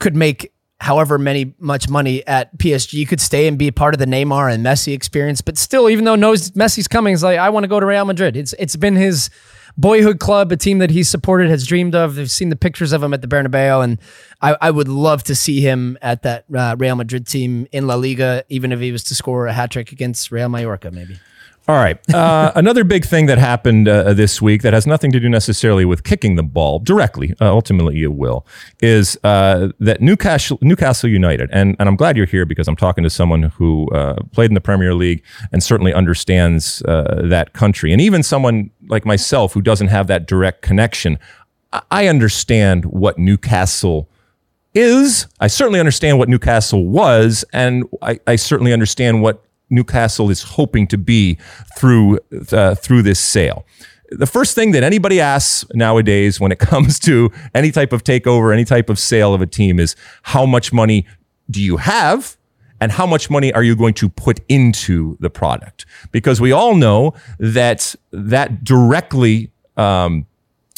could 0.00 0.14
make 0.14 0.52
however 0.80 1.18
many 1.18 1.54
much 1.58 1.88
money 1.88 2.26
at 2.26 2.56
PSG 2.58 3.08
could 3.08 3.20
stay 3.20 3.46
and 3.48 3.56
be 3.58 3.70
part 3.70 3.94
of 3.94 3.98
the 4.00 4.06
Neymar 4.06 4.52
and 4.52 4.64
Messi 4.64 4.92
experience, 4.92 5.40
but 5.40 5.56
still, 5.56 5.88
even 5.88 6.04
though 6.04 6.14
knows 6.16 6.50
Messi's 6.50 6.88
coming, 6.88 7.14
is 7.14 7.22
like, 7.22 7.38
I 7.38 7.48
want 7.50 7.64
to 7.64 7.68
go 7.68 7.80
to 7.80 7.86
Real 7.86 8.04
Madrid. 8.04 8.36
It's, 8.36 8.54
it's 8.58 8.76
been 8.76 8.94
his 8.96 9.30
boyhood 9.76 10.20
club, 10.20 10.52
a 10.52 10.56
team 10.56 10.78
that 10.78 10.90
he's 10.90 11.08
supported, 11.08 11.48
has 11.50 11.66
dreamed 11.66 11.94
of. 11.94 12.14
They've 12.14 12.30
seen 12.30 12.48
the 12.48 12.56
pictures 12.56 12.92
of 12.92 13.02
him 13.02 13.14
at 13.14 13.20
the 13.20 13.28
Bernabeu, 13.28 13.82
and 13.82 13.98
I, 14.40 14.56
I 14.60 14.70
would 14.70 14.88
love 14.88 15.22
to 15.24 15.34
see 15.34 15.60
him 15.60 15.98
at 16.02 16.22
that 16.22 16.44
uh, 16.54 16.76
Real 16.78 16.96
Madrid 16.96 17.26
team 17.26 17.66
in 17.72 17.86
La 17.86 17.94
Liga, 17.94 18.44
even 18.48 18.72
if 18.72 18.80
he 18.80 18.92
was 18.92 19.04
to 19.04 19.14
score 19.14 19.46
a 19.46 19.52
hat 19.52 19.70
trick 19.70 19.92
against 19.92 20.30
Real 20.30 20.48
Mallorca, 20.48 20.90
maybe. 20.90 21.18
All 21.66 21.76
right. 21.76 21.98
Uh, 22.12 22.52
another 22.56 22.84
big 22.84 23.06
thing 23.06 23.24
that 23.26 23.38
happened 23.38 23.88
uh, 23.88 24.12
this 24.12 24.42
week 24.42 24.60
that 24.62 24.74
has 24.74 24.86
nothing 24.86 25.10
to 25.12 25.20
do 25.20 25.30
necessarily 25.30 25.86
with 25.86 26.04
kicking 26.04 26.36
the 26.36 26.42
ball 26.42 26.78
directly, 26.78 27.34
uh, 27.40 27.50
ultimately 27.50 28.02
it 28.02 28.12
will, 28.12 28.46
is 28.82 29.18
uh, 29.24 29.68
that 29.80 30.02
Newcastle, 30.02 30.58
Newcastle 30.60 31.08
United, 31.08 31.48
and, 31.52 31.74
and 31.78 31.88
I'm 31.88 31.96
glad 31.96 32.16
you're 32.18 32.26
here 32.26 32.44
because 32.44 32.68
I'm 32.68 32.76
talking 32.76 33.02
to 33.02 33.10
someone 33.10 33.44
who 33.44 33.88
uh, 33.90 34.16
played 34.32 34.50
in 34.50 34.54
the 34.54 34.60
Premier 34.60 34.94
League 34.94 35.22
and 35.52 35.62
certainly 35.62 35.94
understands 35.94 36.82
uh, 36.82 37.22
that 37.24 37.54
country. 37.54 37.92
And 37.92 38.00
even 38.00 38.22
someone 38.22 38.70
like 38.88 39.06
myself 39.06 39.54
who 39.54 39.62
doesn't 39.62 39.88
have 39.88 40.06
that 40.08 40.26
direct 40.26 40.60
connection, 40.60 41.18
I, 41.72 41.82
I 41.90 42.06
understand 42.08 42.84
what 42.84 43.16
Newcastle 43.18 44.10
is. 44.74 45.28
I 45.40 45.46
certainly 45.46 45.80
understand 45.80 46.18
what 46.18 46.28
Newcastle 46.28 46.84
was, 46.84 47.44
and 47.54 47.84
I, 48.02 48.20
I 48.26 48.36
certainly 48.36 48.72
understand 48.72 49.22
what 49.22 49.43
Newcastle 49.70 50.30
is 50.30 50.42
hoping 50.42 50.86
to 50.88 50.98
be 50.98 51.38
through 51.76 52.18
uh, 52.52 52.74
through 52.74 53.02
this 53.02 53.20
sale. 53.20 53.66
The 54.10 54.26
first 54.26 54.54
thing 54.54 54.72
that 54.72 54.82
anybody 54.82 55.20
asks 55.20 55.64
nowadays 55.74 56.38
when 56.38 56.52
it 56.52 56.58
comes 56.70 56.98
to 57.00 57.30
any 57.54 57.70
type 57.72 57.92
of 57.92 58.04
takeover, 58.04 58.52
any 58.52 58.64
type 58.64 58.90
of 58.90 58.98
sale 58.98 59.34
of 59.34 59.40
a 59.40 59.46
team 59.46 59.80
is 59.80 59.96
how 60.22 60.46
much 60.46 60.72
money 60.72 61.06
do 61.50 61.60
you 61.60 61.78
have 61.78 62.36
and 62.80 62.92
how 62.92 63.06
much 63.06 63.30
money 63.30 63.52
are 63.52 63.62
you 63.62 63.74
going 63.76 63.94
to 63.94 64.08
put 64.08 64.40
into 64.48 65.16
the 65.20 65.30
product? 65.30 65.86
Because 66.12 66.40
we 66.40 66.52
all 66.52 66.74
know 66.74 67.14
that 67.38 67.94
that 68.12 68.62
directly 68.62 69.50
um, 69.76 70.26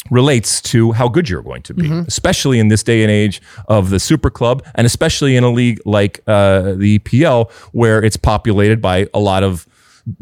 relates 0.09 0.61
to 0.61 0.91
how 0.93 1.07
good 1.07 1.29
you're 1.29 1.41
going 1.41 1.61
to 1.63 1.73
be, 1.73 1.89
especially 2.07 2.59
in 2.59 2.67
this 2.69 2.83
day 2.83 3.03
and 3.03 3.11
age 3.11 3.41
of 3.67 3.89
the 3.89 3.99
super 3.99 4.29
club, 4.29 4.63
and 4.75 4.85
especially 4.85 5.35
in 5.35 5.43
a 5.43 5.49
league 5.49 5.79
like 5.85 6.21
uh, 6.27 6.73
the 6.73 6.99
EPL, 6.99 7.51
where 7.73 8.03
it's 8.03 8.17
populated 8.17 8.81
by 8.81 9.07
a 9.13 9.19
lot 9.19 9.43
of 9.43 9.67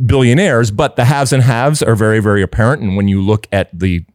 billionaires, 0.05 0.71
but 0.71 0.95
the 0.95 1.05
haves 1.05 1.31
and 1.31 1.43
haves 1.43 1.83
are 1.83 1.95
very, 1.95 2.19
very 2.19 2.41
apparent. 2.41 2.81
And 2.81 2.97
when 2.97 3.07
you 3.07 3.21
look 3.21 3.47
at 3.51 3.69
the 3.77 4.05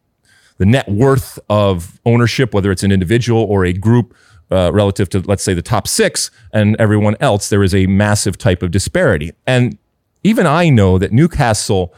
the 0.58 0.66
net 0.66 0.86
worth 0.90 1.38
of 1.48 1.98
ownership, 2.04 2.52
whether 2.52 2.70
it's 2.70 2.82
an 2.82 2.92
individual 2.92 3.42
or 3.44 3.64
a 3.64 3.72
group, 3.72 4.14
uh, 4.50 4.70
relative 4.72 5.08
to 5.08 5.20
let's 5.20 5.42
say 5.42 5.54
the 5.54 5.62
top 5.62 5.88
six 5.88 6.30
and 6.52 6.76
everyone 6.78 7.16
else, 7.20 7.48
there 7.48 7.62
is 7.62 7.74
a 7.74 7.86
massive 7.86 8.36
type 8.36 8.62
of 8.62 8.70
disparity. 8.70 9.30
And 9.46 9.78
even 10.22 10.46
I 10.46 10.68
know 10.68 10.98
that 10.98 11.12
Newcastle 11.12 11.94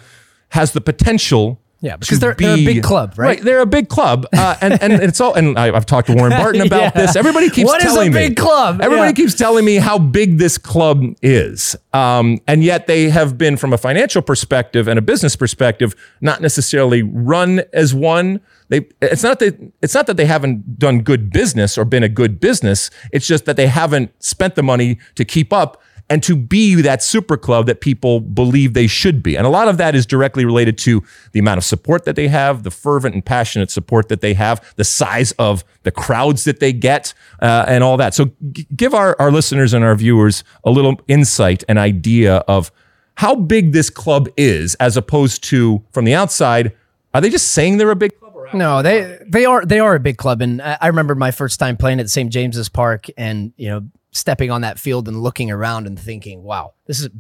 has 0.51 0.73
the 0.73 0.81
potential. 0.81 1.62
Yeah, 1.85 1.97
because 1.97 2.21
they're- 2.21 2.37
they're 2.39 2.55
a 2.55 2.65
big 2.65 2.83
club, 2.85 3.15
right? 3.17 3.43
They're 3.43 3.61
a 3.61 3.67
big 3.67 3.89
club, 3.89 4.25
uh, 4.33 4.55
and 4.61 4.81
and 4.81 4.93
it's 4.95 5.21
all. 5.21 5.35
And 5.35 5.59
I, 5.59 5.75
I've 5.77 5.85
talked 5.85 6.07
to 6.07 6.15
Warren 6.15 6.31
Barton 6.31 6.61
about 6.67 6.81
Yeah. 6.81 6.91
this. 6.91 7.17
Everybody 7.17 7.51
keeps 7.51 7.67
What 7.67 7.81
is 7.83 7.91
a 7.91 7.95
telling 7.95 8.13
me 8.13 8.29
big 8.29 8.37
club? 8.37 8.81
Everybody 8.81 9.09
Yeah. 9.09 9.13
keeps 9.15 9.35
telling 9.35 9.65
me 9.65 9.77
how 9.77 9.99
big 9.99 10.39
this 10.39 10.59
club 10.59 11.03
is, 11.23 11.75
um, 11.93 12.39
and 12.47 12.63
yet 12.63 12.87
they 12.87 13.11
have 13.11 13.37
been, 13.37 13.57
from 13.57 13.73
a 13.73 13.79
financial 13.79 14.23
perspective 14.23 14.87
and 14.87 14.97
a 14.97 15.03
business 15.03 15.35
perspective, 15.35 15.97
not 16.21 16.41
necessarily 16.41 17.03
run 17.03 17.63
as 17.73 17.93
one. 17.93 18.41
They, 18.69 18.87
it's 19.03 19.25
not 19.25 19.41
that 19.41 19.59
it's 19.83 19.95
not 19.95 20.07
that 20.07 20.17
they 20.17 20.27
haven't 20.27 20.79
done 20.79 21.01
good 21.01 21.31
business 21.33 21.77
or 21.77 21.85
been 21.85 22.05
a 22.05 22.09
good 22.09 22.39
business. 22.39 22.91
It's 23.11 23.27
just 23.27 23.45
that 23.47 23.57
they 23.57 23.67
haven't 23.67 24.13
spent 24.23 24.55
the 24.55 24.63
money 24.63 24.99
to 25.17 25.25
keep 25.25 25.53
up 25.53 25.83
and 26.13 26.23
to 26.23 26.37
be 26.37 26.75
that 26.75 27.03
super 27.03 27.39
club 27.39 27.65
that 27.65 27.81
people 27.81 28.21
believe 28.21 28.75
they 28.75 28.87
should 28.87 29.23
be. 29.23 29.35
And 29.35 29.47
a 29.47 29.49
lot 29.49 29.67
of 29.67 29.79
that 29.79 29.95
is 29.95 30.05
directly 30.05 30.45
related 30.45 30.77
to 30.79 31.03
the 31.33 31.39
amount 31.39 31.57
of 31.57 31.65
support 31.65 32.05
that 32.05 32.17
they 32.17 32.29
have, 32.29 32.65
the 32.65 32.71
fervent 32.71 33.15
and 33.15 33.25
passionate 33.25 33.71
support 33.71 34.11
that 34.11 34.21
they 34.21 34.35
have, 34.35 34.75
the 34.77 34.85
size 34.85 35.33
of 35.39 35.65
the 35.85 35.91
crowds 35.91 36.45
that 36.45 36.61
they 36.61 36.71
get, 36.71 37.15
uh, 37.41 37.65
and 37.67 37.83
all 37.83 37.97
that. 37.97 38.13
So 38.13 38.31
g- 38.51 38.67
give 38.77 38.93
our, 38.93 39.17
our 39.19 39.33
listeners 39.33 39.73
and 39.73 39.83
our 39.83 39.95
viewers 39.95 40.45
a 40.65 40.71
little 40.71 41.01
insight 41.09 41.65
and 41.67 41.79
idea 41.79 42.37
of 42.47 42.71
how 43.15 43.35
big 43.35 43.73
this 43.73 43.89
club 43.89 44.29
is 44.37 44.75
as 44.75 44.99
opposed 44.99 45.43
to 45.45 45.83
from 45.93 46.05
the 46.05 46.13
outside. 46.13 46.77
Are 47.15 47.23
they 47.23 47.31
just 47.31 47.53
saying 47.53 47.79
they're 47.79 47.91
a 47.91 47.97
big 47.97 48.19
club? 48.21 48.33
Or 48.37 48.51
No, 48.53 48.83
they 48.83 49.19
they 49.27 49.47
are 49.47 49.65
they 49.65 49.81
are 49.81 49.95
a 49.95 50.01
big 50.01 50.19
club, 50.19 50.43
and 50.43 50.61
I 50.61 50.89
remember 50.89 51.15
my 51.15 51.31
first 51.31 51.59
time 51.59 51.79
playing 51.79 52.01
at 52.01 52.11
St 52.11 52.31
James's 52.31 52.69
Park, 52.69 53.07
and 53.17 53.55
you 53.57 53.71
know 53.71 53.83
stepping 54.13 54.51
on 54.51 54.61
that 54.61 54.79
field 54.79 55.09
and 55.09 55.23
looking 55.23 55.51
around 55.51 55.87
and 55.87 55.99
thinking, 55.99 56.43
"Wow, 56.43 56.75
this 56.87 57.01
is 57.01 57.07
a 57.07 57.11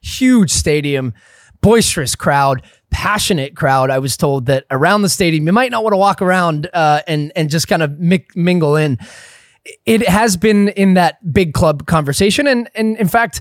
huge 0.00 0.50
stadium, 0.50 1.14
boisterous 1.60 2.14
crowd, 2.14 2.62
passionate 2.90 3.54
crowd." 3.54 3.90
I 3.90 3.98
was 3.98 4.16
told 4.16 4.46
that 4.46 4.64
around 4.70 5.02
the 5.02 5.08
stadium, 5.08 5.46
you 5.46 5.52
might 5.52 5.70
not 5.70 5.82
want 5.82 5.92
to 5.92 5.98
walk 5.98 6.20
around 6.22 6.68
uh, 6.72 7.02
and 7.06 7.32
and 7.36 7.50
just 7.50 7.68
kind 7.68 7.82
of 7.82 7.98
mi- 7.98 8.26
mingle 8.34 8.76
in. 8.76 8.98
It 9.84 10.08
has 10.08 10.36
been 10.36 10.68
in 10.70 10.94
that 10.94 11.32
big 11.32 11.52
club 11.52 11.86
conversation, 11.86 12.46
and 12.46 12.68
and 12.74 12.96
in 12.96 13.08
fact. 13.08 13.40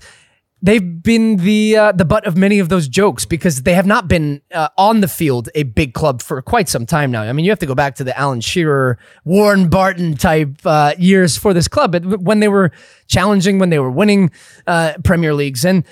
They've 0.62 1.04
been 1.04 1.38
the 1.38 1.78
uh, 1.78 1.92
the 1.92 2.06
butt 2.06 2.26
of 2.26 2.36
many 2.36 2.60
of 2.60 2.70
those 2.70 2.88
jokes 2.88 3.26
because 3.26 3.64
they 3.64 3.74
have 3.74 3.86
not 3.86 4.08
been 4.08 4.42
uh, 4.54 4.70
on 4.78 5.02
the 5.02 5.08
field 5.08 5.50
a 5.56 5.64
big 5.64 5.94
club 5.94 6.22
for 6.22 6.42
quite 6.42 6.70
some 6.70 6.86
time 6.86 7.12
now. 7.12 7.24
I 7.24 7.34
mean, 7.34 7.46
you 7.46 7.52
have 7.52 7.60
to 7.60 7.66
go 7.66 7.76
back 7.76 7.96
to 7.96 8.04
the 8.04 8.18
Alan 8.18 8.42
Shearer, 8.42 8.98
Warren 9.24 9.70
Barton 9.70 10.16
type 10.16 10.58
uh, 10.66 10.94
years 10.98 11.38
for 11.38 11.54
this 11.54 11.68
club, 11.68 11.92
but 11.92 12.22
when 12.22 12.40
they 12.40 12.48
were 12.48 12.72
challenging, 13.08 13.60
when 13.60 13.70
they 13.70 13.80
were 13.80 13.92
winning 13.92 14.32
uh, 14.66 14.94
Premier 15.04 15.34
Leagues, 15.34 15.64
and 15.64 15.86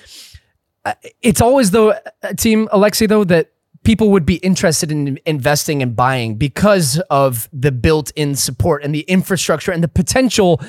uh, 0.83 0.93
it's 1.21 1.41
always 1.41 1.71
though 1.71 1.97
a 2.23 2.35
team 2.35 2.67
Alexi 2.69 3.07
though 3.07 3.23
that 3.23 3.51
people 3.85 4.09
would 4.09 4.25
be 4.25 4.37
interested 4.37 4.91
in 4.91 5.17
investing 5.25 5.81
and 5.81 5.95
buying 5.95 6.35
because 6.35 6.99
of 7.11 7.47
the 7.53 7.71
built-in 7.71 8.35
support 8.35 8.83
and 8.83 8.93
the 8.93 9.01
infrastructure 9.01 9.71
and 9.71 9.83
the 9.83 9.87
potential 9.87 10.59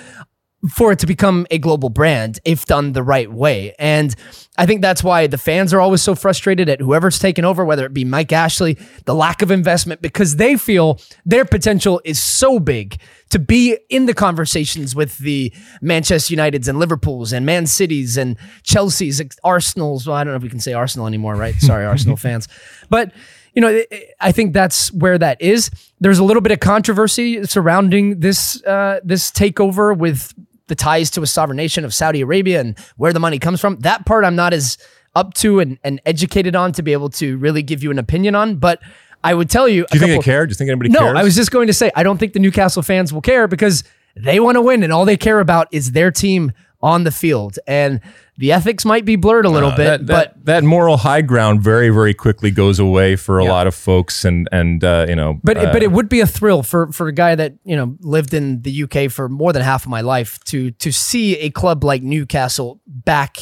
for 0.68 0.92
it 0.92 0.98
to 1.00 1.06
become 1.06 1.46
a 1.50 1.58
global 1.58 1.88
brand 1.88 2.40
if 2.44 2.64
done 2.64 2.92
the 2.92 3.02
right 3.02 3.30
way. 3.30 3.74
And 3.78 4.14
I 4.58 4.66
think 4.66 4.80
that's 4.80 5.04
why 5.04 5.26
the 5.26 5.38
fans 5.38 5.74
are 5.74 5.80
always 5.80 6.02
so 6.02 6.14
frustrated 6.14 6.68
at 6.68 6.80
whoever's 6.80 7.18
taken 7.18 7.44
over, 7.44 7.64
whether 7.64 7.84
it 7.84 7.92
be 7.92 8.04
Mike 8.04 8.32
Ashley, 8.32 8.78
the 9.04 9.14
lack 9.14 9.42
of 9.42 9.50
investment, 9.50 10.00
because 10.00 10.36
they 10.36 10.56
feel 10.56 10.98
their 11.24 11.44
potential 11.44 12.00
is 12.04 12.20
so 12.20 12.58
big 12.58 12.98
to 13.30 13.38
be 13.38 13.76
in 13.90 14.06
the 14.06 14.14
conversations 14.14 14.94
with 14.94 15.18
the 15.18 15.52
Manchester 15.80 16.34
Uniteds 16.34 16.68
and 16.68 16.78
Liverpools 16.78 17.32
and 17.32 17.44
Man 17.44 17.66
Cities 17.66 18.16
and 18.16 18.36
Chelsea's, 18.62 19.20
Arsenal's. 19.44 20.06
Well, 20.06 20.16
I 20.16 20.24
don't 20.24 20.32
know 20.32 20.36
if 20.36 20.42
we 20.42 20.48
can 20.48 20.60
say 20.60 20.72
Arsenal 20.72 21.06
anymore, 21.06 21.34
right? 21.34 21.54
Sorry, 21.56 21.84
Arsenal 21.86 22.16
fans. 22.16 22.48
But 22.88 23.12
you 23.56 23.62
know, 23.62 23.82
I 24.20 24.32
think 24.32 24.52
that's 24.52 24.92
where 24.92 25.16
that 25.16 25.40
is. 25.40 25.70
There's 25.98 26.18
a 26.18 26.24
little 26.24 26.42
bit 26.42 26.52
of 26.52 26.60
controversy 26.60 27.42
surrounding 27.46 28.20
this 28.20 28.62
uh, 28.64 29.00
this 29.02 29.30
takeover 29.30 29.96
with 29.96 30.34
the 30.68 30.74
ties 30.74 31.10
to 31.12 31.22
a 31.22 31.26
sovereign 31.26 31.56
nation 31.56 31.84
of 31.84 31.94
Saudi 31.94 32.20
Arabia 32.20 32.60
and 32.60 32.78
where 32.96 33.12
the 33.12 33.20
money 33.20 33.38
comes 33.38 33.60
from. 33.60 33.78
That 33.80 34.06
part 34.06 34.24
I'm 34.24 34.36
not 34.36 34.52
as 34.52 34.78
up 35.14 35.34
to 35.34 35.60
and, 35.60 35.78
and 35.82 36.00
educated 36.04 36.54
on 36.54 36.72
to 36.72 36.82
be 36.82 36.92
able 36.92 37.08
to 37.08 37.38
really 37.38 37.62
give 37.62 37.82
you 37.82 37.90
an 37.90 37.98
opinion 37.98 38.34
on. 38.34 38.56
But 38.56 38.80
I 39.24 39.34
would 39.34 39.50
tell 39.50 39.68
you. 39.68 39.86
Do 39.90 39.98
you 39.98 40.00
think 40.00 40.12
couple, 40.12 40.22
they 40.22 40.24
care? 40.24 40.46
Do 40.46 40.50
you 40.50 40.54
think 40.54 40.68
anybody 40.68 40.90
no, 40.90 41.00
cares? 41.00 41.14
No, 41.14 41.20
I 41.20 41.24
was 41.24 41.34
just 41.34 41.50
going 41.50 41.66
to 41.66 41.72
say, 41.72 41.90
I 41.94 42.02
don't 42.02 42.18
think 42.18 42.32
the 42.32 42.38
Newcastle 42.38 42.82
fans 42.82 43.12
will 43.12 43.22
care 43.22 43.48
because 43.48 43.84
they 44.14 44.40
want 44.40 44.56
to 44.56 44.62
win 44.62 44.82
and 44.82 44.92
all 44.92 45.04
they 45.04 45.16
care 45.16 45.40
about 45.40 45.68
is 45.72 45.92
their 45.92 46.10
team 46.10 46.52
on 46.82 47.04
the 47.04 47.10
field. 47.10 47.58
And 47.66 48.00
the 48.38 48.52
ethics 48.52 48.84
might 48.84 49.04
be 49.04 49.16
blurred 49.16 49.46
a 49.46 49.50
little 49.50 49.70
uh, 49.70 49.76
bit, 49.76 49.84
that, 49.84 50.06
but 50.06 50.34
that, 50.34 50.44
that, 50.44 50.64
moral 50.64 50.98
high 50.98 51.22
ground 51.22 51.62
very, 51.62 51.88
very 51.88 52.12
quickly 52.12 52.50
goes 52.50 52.78
away 52.78 53.16
for 53.16 53.38
a 53.38 53.44
yeah. 53.44 53.50
lot 53.50 53.66
of 53.66 53.74
folks, 53.74 54.24
and 54.24 54.48
and 54.52 54.84
uh, 54.84 55.06
you 55.08 55.16
know. 55.16 55.40
But 55.42 55.56
uh, 55.56 55.72
but 55.72 55.82
it 55.82 55.90
would 55.92 56.08
be 56.08 56.20
a 56.20 56.26
thrill 56.26 56.62
for 56.62 56.92
for 56.92 57.08
a 57.08 57.12
guy 57.12 57.34
that 57.34 57.54
you 57.64 57.76
know 57.76 57.96
lived 58.00 58.34
in 58.34 58.62
the 58.62 58.82
UK 58.82 59.10
for 59.10 59.28
more 59.28 59.52
than 59.52 59.62
half 59.62 59.84
of 59.84 59.90
my 59.90 60.02
life 60.02 60.38
to 60.44 60.70
to 60.72 60.92
see 60.92 61.38
a 61.38 61.50
club 61.50 61.82
like 61.82 62.02
Newcastle 62.02 62.80
back, 62.86 63.38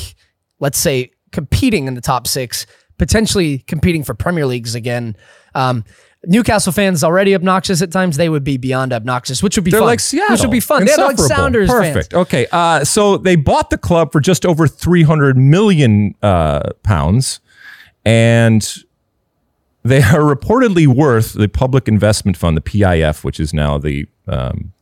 let's 0.60 0.78
say, 0.78 1.10
competing 1.32 1.88
in 1.88 1.94
the 1.94 2.00
top 2.00 2.26
six, 2.26 2.66
potentially 2.96 3.58
competing 3.58 4.04
for 4.04 4.14
Premier 4.14 4.46
Leagues 4.46 4.74
again. 4.74 5.16
Um, 5.54 5.84
Newcastle 6.26 6.72
fans 6.72 7.02
already 7.02 7.34
obnoxious 7.34 7.80
at 7.82 7.90
times. 7.90 8.16
They 8.16 8.28
would 8.28 8.44
be 8.44 8.56
beyond 8.56 8.92
obnoxious, 8.92 9.42
which 9.42 9.56
would 9.56 9.64
be 9.64 9.70
they're 9.70 9.80
fun. 9.80 9.86
like 9.86 10.00
Seattle, 10.00 10.34
which 10.34 10.42
would 10.42 10.50
be 10.50 10.60
fun. 10.60 10.84
They're 10.84 10.96
like 10.98 11.18
Sounders 11.18 11.70
Perfect. 11.70 12.12
Fans. 12.12 12.22
Okay. 12.22 12.46
Uh, 12.52 12.84
so 12.84 13.16
they 13.16 13.36
bought 13.36 13.70
the 13.70 13.78
club 13.78 14.12
for 14.12 14.20
just 14.20 14.44
over 14.44 14.66
three 14.66 15.02
hundred 15.02 15.38
million 15.38 16.14
uh, 16.22 16.70
pounds, 16.82 17.40
and 18.04 18.76
they 19.82 20.02
are 20.02 20.20
reportedly 20.20 20.86
worth 20.86 21.32
the 21.32 21.48
Public 21.48 21.88
Investment 21.88 22.36
Fund, 22.36 22.56
the 22.56 22.60
PIF, 22.60 23.24
which 23.24 23.40
is 23.40 23.54
now 23.54 23.78
the 23.78 24.06
um, 24.28 24.73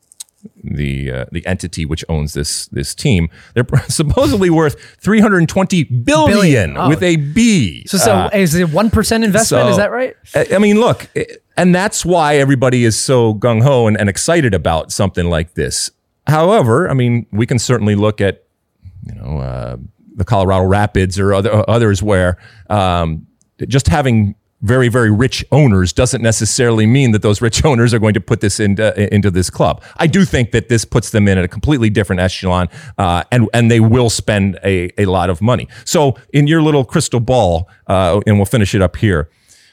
the 0.62 1.10
uh, 1.10 1.24
the 1.32 1.44
entity 1.46 1.84
which 1.84 2.04
owns 2.08 2.34
this 2.34 2.66
this 2.68 2.94
team. 2.94 3.28
They're 3.54 3.66
supposedly 3.88 4.50
worth 4.50 4.78
320 5.00 5.84
billion, 5.84 6.30
billion. 6.30 6.76
Oh. 6.76 6.88
with 6.88 7.02
a 7.02 7.16
B. 7.16 7.84
So, 7.86 7.98
so 7.98 8.12
uh, 8.12 8.30
is 8.32 8.54
it 8.54 8.70
one 8.70 8.90
percent 8.90 9.24
investment? 9.24 9.64
So, 9.64 9.70
is 9.70 9.76
that 9.76 9.90
right? 9.90 10.16
I 10.34 10.58
mean, 10.58 10.80
look, 10.80 11.08
and 11.56 11.74
that's 11.74 12.04
why 12.04 12.36
everybody 12.36 12.84
is 12.84 12.98
so 12.98 13.34
gung 13.34 13.62
ho 13.62 13.86
and, 13.86 13.98
and 13.98 14.08
excited 14.08 14.54
about 14.54 14.92
something 14.92 15.26
like 15.26 15.54
this. 15.54 15.90
However, 16.26 16.88
I 16.88 16.94
mean, 16.94 17.26
we 17.32 17.46
can 17.46 17.58
certainly 17.58 17.94
look 17.94 18.20
at 18.20 18.44
you 19.06 19.14
know 19.14 19.38
uh, 19.38 19.76
the 20.14 20.24
Colorado 20.24 20.66
Rapids 20.66 21.18
or 21.18 21.34
other, 21.34 21.68
others 21.68 22.02
where 22.02 22.38
um, 22.70 23.26
just 23.66 23.88
having 23.88 24.34
very, 24.62 24.88
very 24.88 25.10
rich 25.10 25.44
owners 25.52 25.92
doesn't 25.92 26.22
necessarily 26.22 26.86
mean 26.86 27.10
that 27.10 27.22
those 27.22 27.42
rich 27.42 27.64
owners 27.64 27.92
are 27.92 27.98
going 27.98 28.14
to 28.14 28.20
put 28.20 28.40
this 28.40 28.60
into, 28.60 29.14
into 29.14 29.30
this 29.30 29.50
club. 29.50 29.82
I 29.96 30.06
do 30.06 30.24
think 30.24 30.52
that 30.52 30.68
this 30.68 30.84
puts 30.84 31.10
them 31.10 31.28
in 31.28 31.38
a 31.38 31.48
completely 31.48 31.90
different 31.90 32.20
echelon, 32.20 32.68
uh, 32.96 33.24
and, 33.30 33.48
and 33.52 33.70
they 33.70 33.80
will 33.80 34.10
spend 34.10 34.58
a, 34.64 34.90
a 35.00 35.06
lot 35.06 35.30
of 35.30 35.42
money. 35.42 35.68
So, 35.84 36.16
in 36.32 36.46
your 36.46 36.62
little 36.62 36.84
crystal 36.84 37.20
ball, 37.20 37.68
uh, 37.86 38.20
and 38.26 38.36
we'll 38.36 38.46
finish 38.46 38.74
it 38.74 38.82
up 38.82 38.96
here, 38.96 39.28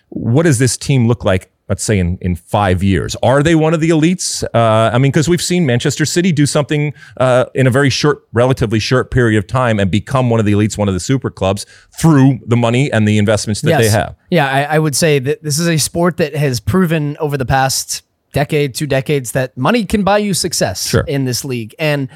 what 0.10 0.44
does 0.44 0.60
this 0.60 0.76
team 0.76 1.08
look 1.08 1.24
like 1.24 1.52
let's 1.70 1.84
say 1.84 1.99
in, 1.99 2.17
in 2.20 2.36
five 2.36 2.84
years? 2.84 3.15
Are 3.22 3.41
they 3.43 3.55
one 3.55 3.74
of 3.74 3.80
the 3.80 3.89
elites? 3.89 4.43
Uh, 4.53 4.89
I 4.93 4.97
mean, 4.97 5.11
because 5.11 5.30
we've 5.30 5.41
seen 5.41 5.65
Manchester 5.65 6.03
City 6.03 6.32
do 6.32 6.45
something 6.45 6.93
uh, 7.17 7.45
in 7.53 7.67
a 7.67 7.70
very 7.70 7.91
short, 7.91 8.28
relatively 8.34 8.80
short 8.80 9.11
period 9.11 9.38
of 9.38 9.47
time 9.47 9.80
and 9.80 9.89
become 9.89 10.30
one 10.30 10.39
of 10.39 10.45
the 10.45 10.51
elites, 10.51 10.78
one 10.78 10.88
of 10.88 10.95
the 10.95 10.99
super 10.99 11.30
clubs 11.30 11.65
through 11.99 12.39
the 12.45 12.57
money 12.57 12.91
and 12.91 13.07
the 13.07 13.20
investments 13.20 13.61
that 13.61 13.70
yes. 13.70 13.82
they 13.82 13.89
have. 13.89 14.15
Yeah, 14.32 14.49
I, 14.49 14.76
I 14.76 14.80
would 14.80 14.95
say 14.95 15.20
that 15.20 15.43
this 15.43 15.59
is 15.59 15.67
a 15.67 15.78
sport 15.78 16.17
that 16.17 16.36
has 16.36 16.59
proven 16.59 17.15
over 17.20 17.38
the 17.38 17.45
past 17.45 18.01
decade, 18.34 18.74
two 18.74 18.88
decades, 18.88 19.32
that 19.34 19.55
money 19.57 19.86
can 19.86 20.03
buy 20.03 20.17
you 20.17 20.34
success 20.34 20.88
sure. 20.88 21.03
in 21.07 21.26
this 21.26 21.45
league. 21.45 21.76
And 21.80 22.09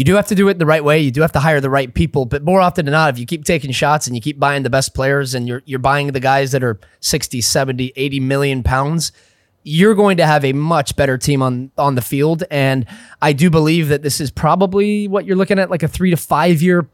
you 0.00 0.04
do 0.04 0.14
have 0.14 0.28
to 0.28 0.34
do 0.34 0.48
it 0.48 0.58
the 0.58 0.64
right 0.64 0.82
way. 0.82 0.98
You 0.98 1.10
do 1.10 1.20
have 1.20 1.32
to 1.32 1.40
hire 1.40 1.60
the 1.60 1.68
right 1.68 1.92
people. 1.92 2.24
But 2.24 2.42
more 2.42 2.62
often 2.62 2.86
than 2.86 2.92
not, 2.92 3.12
if 3.12 3.18
you 3.18 3.26
keep 3.26 3.44
taking 3.44 3.70
shots 3.70 4.06
and 4.06 4.16
you 4.16 4.22
keep 4.22 4.38
buying 4.38 4.62
the 4.62 4.70
best 4.70 4.94
players 4.94 5.34
and 5.34 5.46
you're 5.46 5.62
you're 5.66 5.78
buying 5.78 6.06
the 6.06 6.20
guys 6.20 6.52
that 6.52 6.64
are 6.64 6.80
60, 7.00 7.42
70, 7.42 7.92
80 7.94 8.20
million 8.20 8.62
pounds, 8.62 9.12
you're 9.62 9.94
going 9.94 10.16
to 10.16 10.24
have 10.24 10.42
a 10.42 10.54
much 10.54 10.96
better 10.96 11.18
team 11.18 11.42
on 11.42 11.70
on 11.76 11.96
the 11.96 12.00
field. 12.00 12.44
And 12.50 12.86
I 13.20 13.34
do 13.34 13.50
believe 13.50 13.88
that 13.88 14.00
this 14.00 14.22
is 14.22 14.30
probably 14.30 15.06
what 15.06 15.26
you're 15.26 15.36
looking 15.36 15.58
at, 15.58 15.68
like 15.68 15.82
a 15.82 15.88
three 15.88 16.08
to 16.08 16.16
five 16.16 16.62
year 16.62 16.88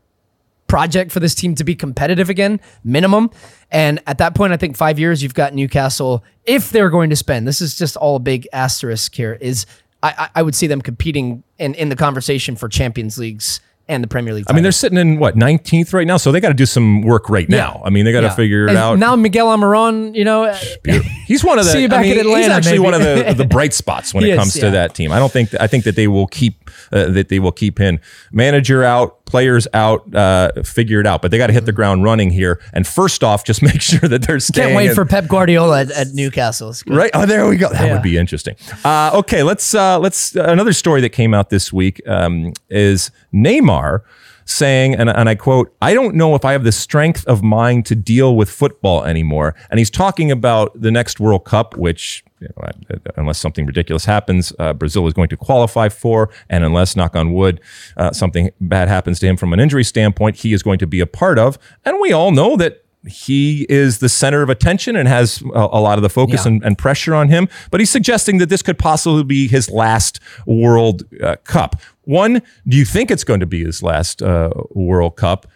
project 0.66 1.12
for 1.12 1.20
this 1.20 1.36
team 1.36 1.54
to 1.54 1.62
be 1.62 1.76
competitive 1.76 2.28
again, 2.28 2.58
minimum. 2.82 3.30
And 3.70 4.02
at 4.08 4.18
that 4.18 4.34
point, 4.34 4.52
I 4.52 4.56
think 4.56 4.76
five 4.76 4.98
years, 4.98 5.22
you've 5.22 5.32
got 5.32 5.54
Newcastle, 5.54 6.24
if 6.44 6.70
they're 6.70 6.90
going 6.90 7.10
to 7.10 7.16
spend, 7.16 7.46
this 7.46 7.60
is 7.60 7.78
just 7.78 7.96
all 7.96 8.16
a 8.16 8.18
big 8.18 8.48
asterisk 8.52 9.14
here, 9.14 9.38
is 9.40 9.64
I, 10.06 10.30
I 10.36 10.42
would 10.42 10.54
see 10.54 10.66
them 10.66 10.80
competing 10.80 11.42
in, 11.58 11.74
in 11.74 11.88
the 11.88 11.96
conversation 11.96 12.56
for 12.56 12.68
Champions 12.68 13.18
Leagues 13.18 13.60
and 13.88 14.02
the 14.02 14.08
Premier 14.08 14.34
League. 14.34 14.44
Title. 14.44 14.54
I 14.54 14.56
mean, 14.56 14.62
they're 14.62 14.72
sitting 14.72 14.98
in 14.98 15.18
what 15.18 15.36
19th 15.36 15.92
right 15.92 16.06
now, 16.06 16.16
so 16.16 16.32
they 16.32 16.40
got 16.40 16.48
to 16.48 16.54
do 16.54 16.66
some 16.66 17.02
work 17.02 17.30
right 17.30 17.48
yeah. 17.48 17.58
now. 17.58 17.82
I 17.84 17.90
mean, 17.90 18.04
they 18.04 18.12
got 18.12 18.22
to 18.22 18.28
yeah. 18.28 18.34
figure 18.34 18.66
it 18.66 18.70
and 18.70 18.78
out. 18.78 18.98
Now 18.98 19.16
Miguel 19.16 19.46
Almiron, 19.46 20.14
you 20.14 20.24
know, 20.24 20.52
he's 21.26 21.44
one 21.44 21.58
of 21.58 21.64
the. 21.64 21.72
see 21.72 21.82
you 21.82 21.88
back 21.88 22.00
I 22.00 22.02
mean, 22.02 22.12
in 22.12 22.20
Atlanta. 22.20 22.38
He's 22.38 22.48
actually 22.48 22.72
maybe. 22.72 22.84
one 22.84 22.94
of 22.94 23.00
the, 23.00 23.34
the 23.36 23.44
bright 23.48 23.74
spots 23.74 24.14
when 24.14 24.24
it 24.24 24.36
comes 24.36 24.56
yeah. 24.56 24.64
to 24.64 24.70
that 24.70 24.94
team. 24.94 25.12
I 25.12 25.18
don't 25.18 25.32
think 25.32 25.50
I 25.60 25.66
think 25.66 25.84
that 25.84 25.96
they 25.96 26.08
will 26.08 26.26
keep 26.26 26.70
uh, 26.92 27.08
that 27.10 27.28
they 27.28 27.38
will 27.38 27.52
keep 27.52 27.80
in 27.80 28.00
manager 28.32 28.84
out, 28.84 29.24
players 29.26 29.66
out, 29.74 30.14
uh, 30.14 30.52
figure 30.62 31.00
it 31.00 31.06
out. 31.06 31.22
But 31.22 31.30
they 31.30 31.38
got 31.38 31.48
to 31.48 31.52
hit 31.52 31.66
the 31.66 31.72
ground 31.72 32.04
running 32.04 32.30
here. 32.30 32.60
And 32.72 32.86
first 32.86 33.24
off, 33.24 33.44
just 33.44 33.62
make 33.66 33.82
sure 33.82 34.08
that 34.08 34.22
they're 34.22 34.40
staying. 34.40 34.68
Can't 34.68 34.76
wait 34.76 34.90
in. 34.90 34.94
for 34.94 35.04
Pep 35.04 35.26
Guardiola 35.28 35.82
at, 35.82 35.90
at 35.90 36.08
Newcastle. 36.14 36.74
Right? 36.86 37.10
Oh, 37.14 37.26
there 37.26 37.48
we 37.48 37.56
go. 37.56 37.68
That 37.70 37.92
would 37.92 38.02
be 38.02 38.16
interesting. 38.16 38.56
Uh, 38.84 39.10
okay, 39.14 39.42
let's 39.42 39.74
uh, 39.74 39.98
let's 39.98 40.34
another 40.34 40.72
story 40.72 41.00
that 41.00 41.10
came 41.10 41.34
out 41.34 41.50
this 41.50 41.72
week 41.72 42.00
um, 42.06 42.52
is 42.70 43.10
Neymar 43.34 44.02
saying, 44.46 44.94
and, 44.94 45.10
and 45.10 45.28
I 45.28 45.34
quote, 45.34 45.76
I 45.82 45.92
don't 45.92 46.14
know 46.14 46.34
if 46.34 46.44
I 46.44 46.52
have 46.52 46.64
the 46.64 46.72
strength 46.72 47.26
of 47.26 47.42
mind 47.42 47.84
to 47.86 47.94
deal 47.94 48.36
with 48.36 48.48
football 48.48 49.04
anymore. 49.04 49.54
And 49.70 49.78
he's 49.78 49.90
talking 49.90 50.30
about 50.30 50.80
the 50.80 50.90
next 50.90 51.20
World 51.20 51.44
Cup, 51.44 51.76
which 51.76 52.24
you 52.40 52.48
know, 52.56 52.98
unless 53.16 53.38
something 53.38 53.66
ridiculous 53.66 54.04
happens, 54.04 54.52
uh, 54.58 54.72
Brazil 54.72 55.06
is 55.06 55.14
going 55.14 55.28
to 55.28 55.36
qualify 55.36 55.88
for, 55.88 56.30
and 56.48 56.64
unless, 56.64 56.94
knock 56.94 57.16
on 57.16 57.32
wood, 57.32 57.60
uh, 57.96 58.12
something 58.12 58.50
bad 58.60 58.88
happens 58.88 59.18
to 59.20 59.26
him 59.26 59.36
from 59.36 59.52
an 59.52 59.60
injury 59.60 59.84
standpoint, 59.84 60.36
he 60.36 60.52
is 60.52 60.62
going 60.62 60.78
to 60.78 60.86
be 60.86 61.00
a 61.00 61.06
part 61.06 61.38
of. 61.38 61.58
And 61.84 61.98
we 62.00 62.12
all 62.12 62.30
know 62.30 62.56
that 62.56 62.85
he 63.06 63.66
is 63.68 63.98
the 63.98 64.08
center 64.08 64.42
of 64.42 64.50
attention 64.50 64.96
and 64.96 65.08
has 65.08 65.42
a, 65.54 65.58
a 65.58 65.80
lot 65.80 65.98
of 65.98 66.02
the 66.02 66.08
focus 66.08 66.44
yeah. 66.44 66.52
and, 66.52 66.64
and, 66.64 66.78
pressure 66.78 67.14
on 67.14 67.28
him. 67.28 67.48
But 67.70 67.80
he's 67.80 67.90
suggesting 67.90 68.38
that 68.38 68.48
this 68.48 68.62
could 68.62 68.78
possibly 68.78 69.24
be 69.24 69.48
his 69.48 69.70
last 69.70 70.20
World 70.46 71.04
uh, 71.22 71.36
Cup. 71.44 71.76
One, 72.02 72.42
do 72.66 72.76
you 72.76 72.84
think 72.84 73.10
it's 73.10 73.24
going 73.24 73.40
to 73.40 73.46
be 73.46 73.64
his 73.64 73.82
last 73.82 74.22
uh, 74.22 74.50
World 74.70 75.16
Cup? 75.16 75.46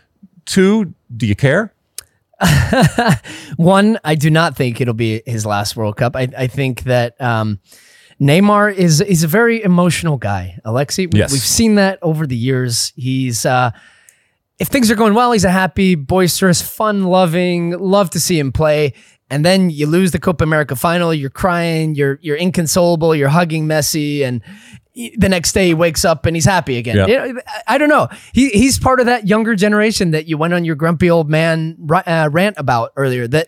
Two, 0.46 0.94
do 1.16 1.26
you 1.26 1.36
care? 1.36 1.74
One, 3.56 3.98
I 4.04 4.14
do 4.14 4.30
not 4.30 4.56
think 4.56 4.80
it'll 4.80 4.94
be 4.94 5.22
his 5.26 5.44
last 5.44 5.76
World 5.76 5.96
Cup. 5.96 6.16
I, 6.16 6.28
I 6.36 6.46
think 6.46 6.84
that 6.84 7.20
um, 7.20 7.60
Neymar 8.20 8.74
is 8.74 9.00
is 9.00 9.22
a 9.22 9.28
very 9.28 9.62
emotional 9.62 10.16
guy. 10.16 10.58
Alexi, 10.64 11.12
yes. 11.12 11.32
we've 11.32 11.40
seen 11.40 11.74
that 11.76 11.98
over 12.02 12.26
the 12.26 12.36
years. 12.36 12.92
He's 12.96 13.44
uh, 13.44 13.70
if 14.60 14.68
things 14.68 14.90
are 14.90 14.94
going 14.94 15.14
well, 15.14 15.32
he's 15.32 15.44
a 15.44 15.50
happy, 15.50 15.94
boisterous, 15.96 16.62
fun-loving. 16.62 17.70
Love 17.78 18.10
to 18.10 18.20
see 18.20 18.38
him 18.38 18.52
play. 18.52 18.94
And 19.30 19.44
then 19.44 19.70
you 19.70 19.86
lose 19.86 20.10
the 20.12 20.18
Copa 20.18 20.44
America 20.44 20.76
final. 20.76 21.12
You're 21.14 21.30
crying. 21.30 21.94
You're 21.94 22.18
you're 22.20 22.36
inconsolable. 22.36 23.14
You're 23.14 23.28
hugging 23.28 23.66
Messi, 23.66 24.22
and 24.22 24.42
the 25.16 25.28
next 25.28 25.52
day 25.52 25.68
he 25.68 25.74
wakes 25.74 26.04
up 26.04 26.26
and 26.26 26.36
he's 26.36 26.44
happy 26.44 26.76
again. 26.78 27.08
Yeah. 27.08 27.32
I- 27.46 27.74
I 27.74 27.78
don't 27.78 27.88
know. 27.88 28.08
He 28.32 28.48
he's 28.50 28.78
part 28.78 28.98
of 29.00 29.06
that 29.06 29.28
younger 29.28 29.54
generation 29.54 30.10
that 30.10 30.26
you 30.26 30.36
went 30.36 30.52
on 30.52 30.64
your 30.64 30.74
grumpy 30.74 31.08
old 31.08 31.30
man 31.30 31.76
uh, 32.06 32.28
rant 32.32 32.56
about 32.58 32.90
earlier. 32.96 33.28
That 33.28 33.46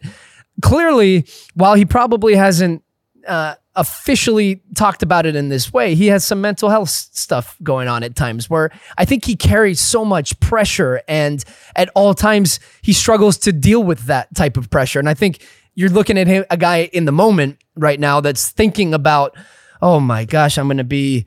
clearly, 0.62 1.26
while 1.54 1.74
he 1.74 1.84
probably 1.84 2.36
hasn't 2.36 2.81
uh, 3.26 3.54
officially 3.74 4.62
talked 4.74 5.02
about 5.02 5.26
it 5.26 5.34
in 5.34 5.48
this 5.48 5.72
way, 5.72 5.94
he 5.94 6.08
has 6.08 6.24
some 6.24 6.40
mental 6.40 6.68
health 6.68 6.90
stuff 6.90 7.56
going 7.62 7.88
on 7.88 8.02
at 8.02 8.14
times 8.14 8.50
where 8.50 8.70
I 8.98 9.04
think 9.04 9.24
he 9.24 9.36
carries 9.36 9.80
so 9.80 10.04
much 10.04 10.38
pressure 10.40 11.00
and 11.08 11.42
at 11.74 11.88
all 11.94 12.14
times 12.14 12.60
he 12.82 12.92
struggles 12.92 13.38
to 13.38 13.52
deal 13.52 13.82
with 13.82 14.00
that 14.06 14.34
type 14.34 14.56
of 14.56 14.70
pressure. 14.70 14.98
And 14.98 15.08
I 15.08 15.14
think 15.14 15.46
you're 15.74 15.90
looking 15.90 16.18
at 16.18 16.26
him, 16.26 16.44
a 16.50 16.56
guy 16.56 16.90
in 16.92 17.06
the 17.06 17.12
moment 17.12 17.58
right 17.76 17.98
now 17.98 18.20
that's 18.20 18.50
thinking 18.50 18.92
about, 18.92 19.34
oh 19.80 19.98
my 19.98 20.24
gosh, 20.26 20.58
I'm 20.58 20.66
going 20.66 20.76
to 20.76 20.84
be 20.84 21.26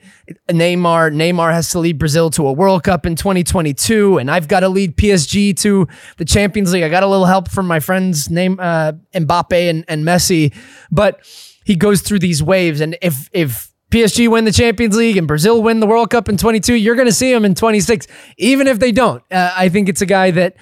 Neymar. 0.50 1.14
Neymar 1.14 1.52
has 1.52 1.72
to 1.72 1.80
lead 1.80 1.98
Brazil 1.98 2.30
to 2.32 2.48
a 2.48 2.54
World 2.54 2.84
Cup 2.84 3.06
in 3.06 3.16
2022, 3.16 4.20
and 4.20 4.30
I've 4.30 4.48
got 4.48 4.62
to 4.62 4.70
lead 4.70 4.96
PSG 4.96 5.58
to 5.58 5.88
the 6.18 6.26
Champions 6.26 6.72
League. 6.72 6.84
I 6.84 6.90
got 6.90 7.04
a 7.04 7.08
little 7.08 7.26
help 7.26 7.50
from 7.50 7.68
my 7.68 7.80
friends, 7.80 8.30
name 8.30 8.60
uh, 8.60 8.94
Mbappe 9.14 9.70
and, 9.70 9.84
and 9.88 10.06
Messi, 10.06 10.56
but 10.92 11.20
he 11.66 11.76
goes 11.76 12.02
through 12.02 12.20
these 12.20 12.42
waves, 12.42 12.80
and 12.80 12.98
if 13.02 13.30
if 13.34 13.74
PSG 13.92 14.30
win 14.30 14.46
the 14.46 14.52
Champions 14.52 14.96
League 14.96 15.18
and 15.18 15.28
Brazil 15.28 15.62
win 15.62 15.80
the 15.80 15.88
World 15.88 16.10
Cup 16.10 16.30
in 16.30 16.38
22, 16.38 16.76
you're 16.76 16.96
going 16.96 17.08
to 17.08 17.14
see 17.14 17.32
him 17.32 17.46
in 17.46 17.56
26, 17.56 18.08
even 18.38 18.68
if 18.68 18.80
they 18.80 18.92
don't. 18.92 19.24
Uh, 19.32 19.52
I 19.56 19.70
think 19.70 19.90
it's 19.90 20.02
a 20.02 20.06
guy 20.06 20.32
that 20.32 20.56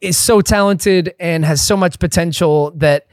is 0.00 0.16
so 0.16 0.40
talented 0.40 1.14
and 1.18 1.44
has 1.44 1.60
so 1.60 1.76
much 1.76 1.98
potential 1.98 2.70
that 2.76 3.06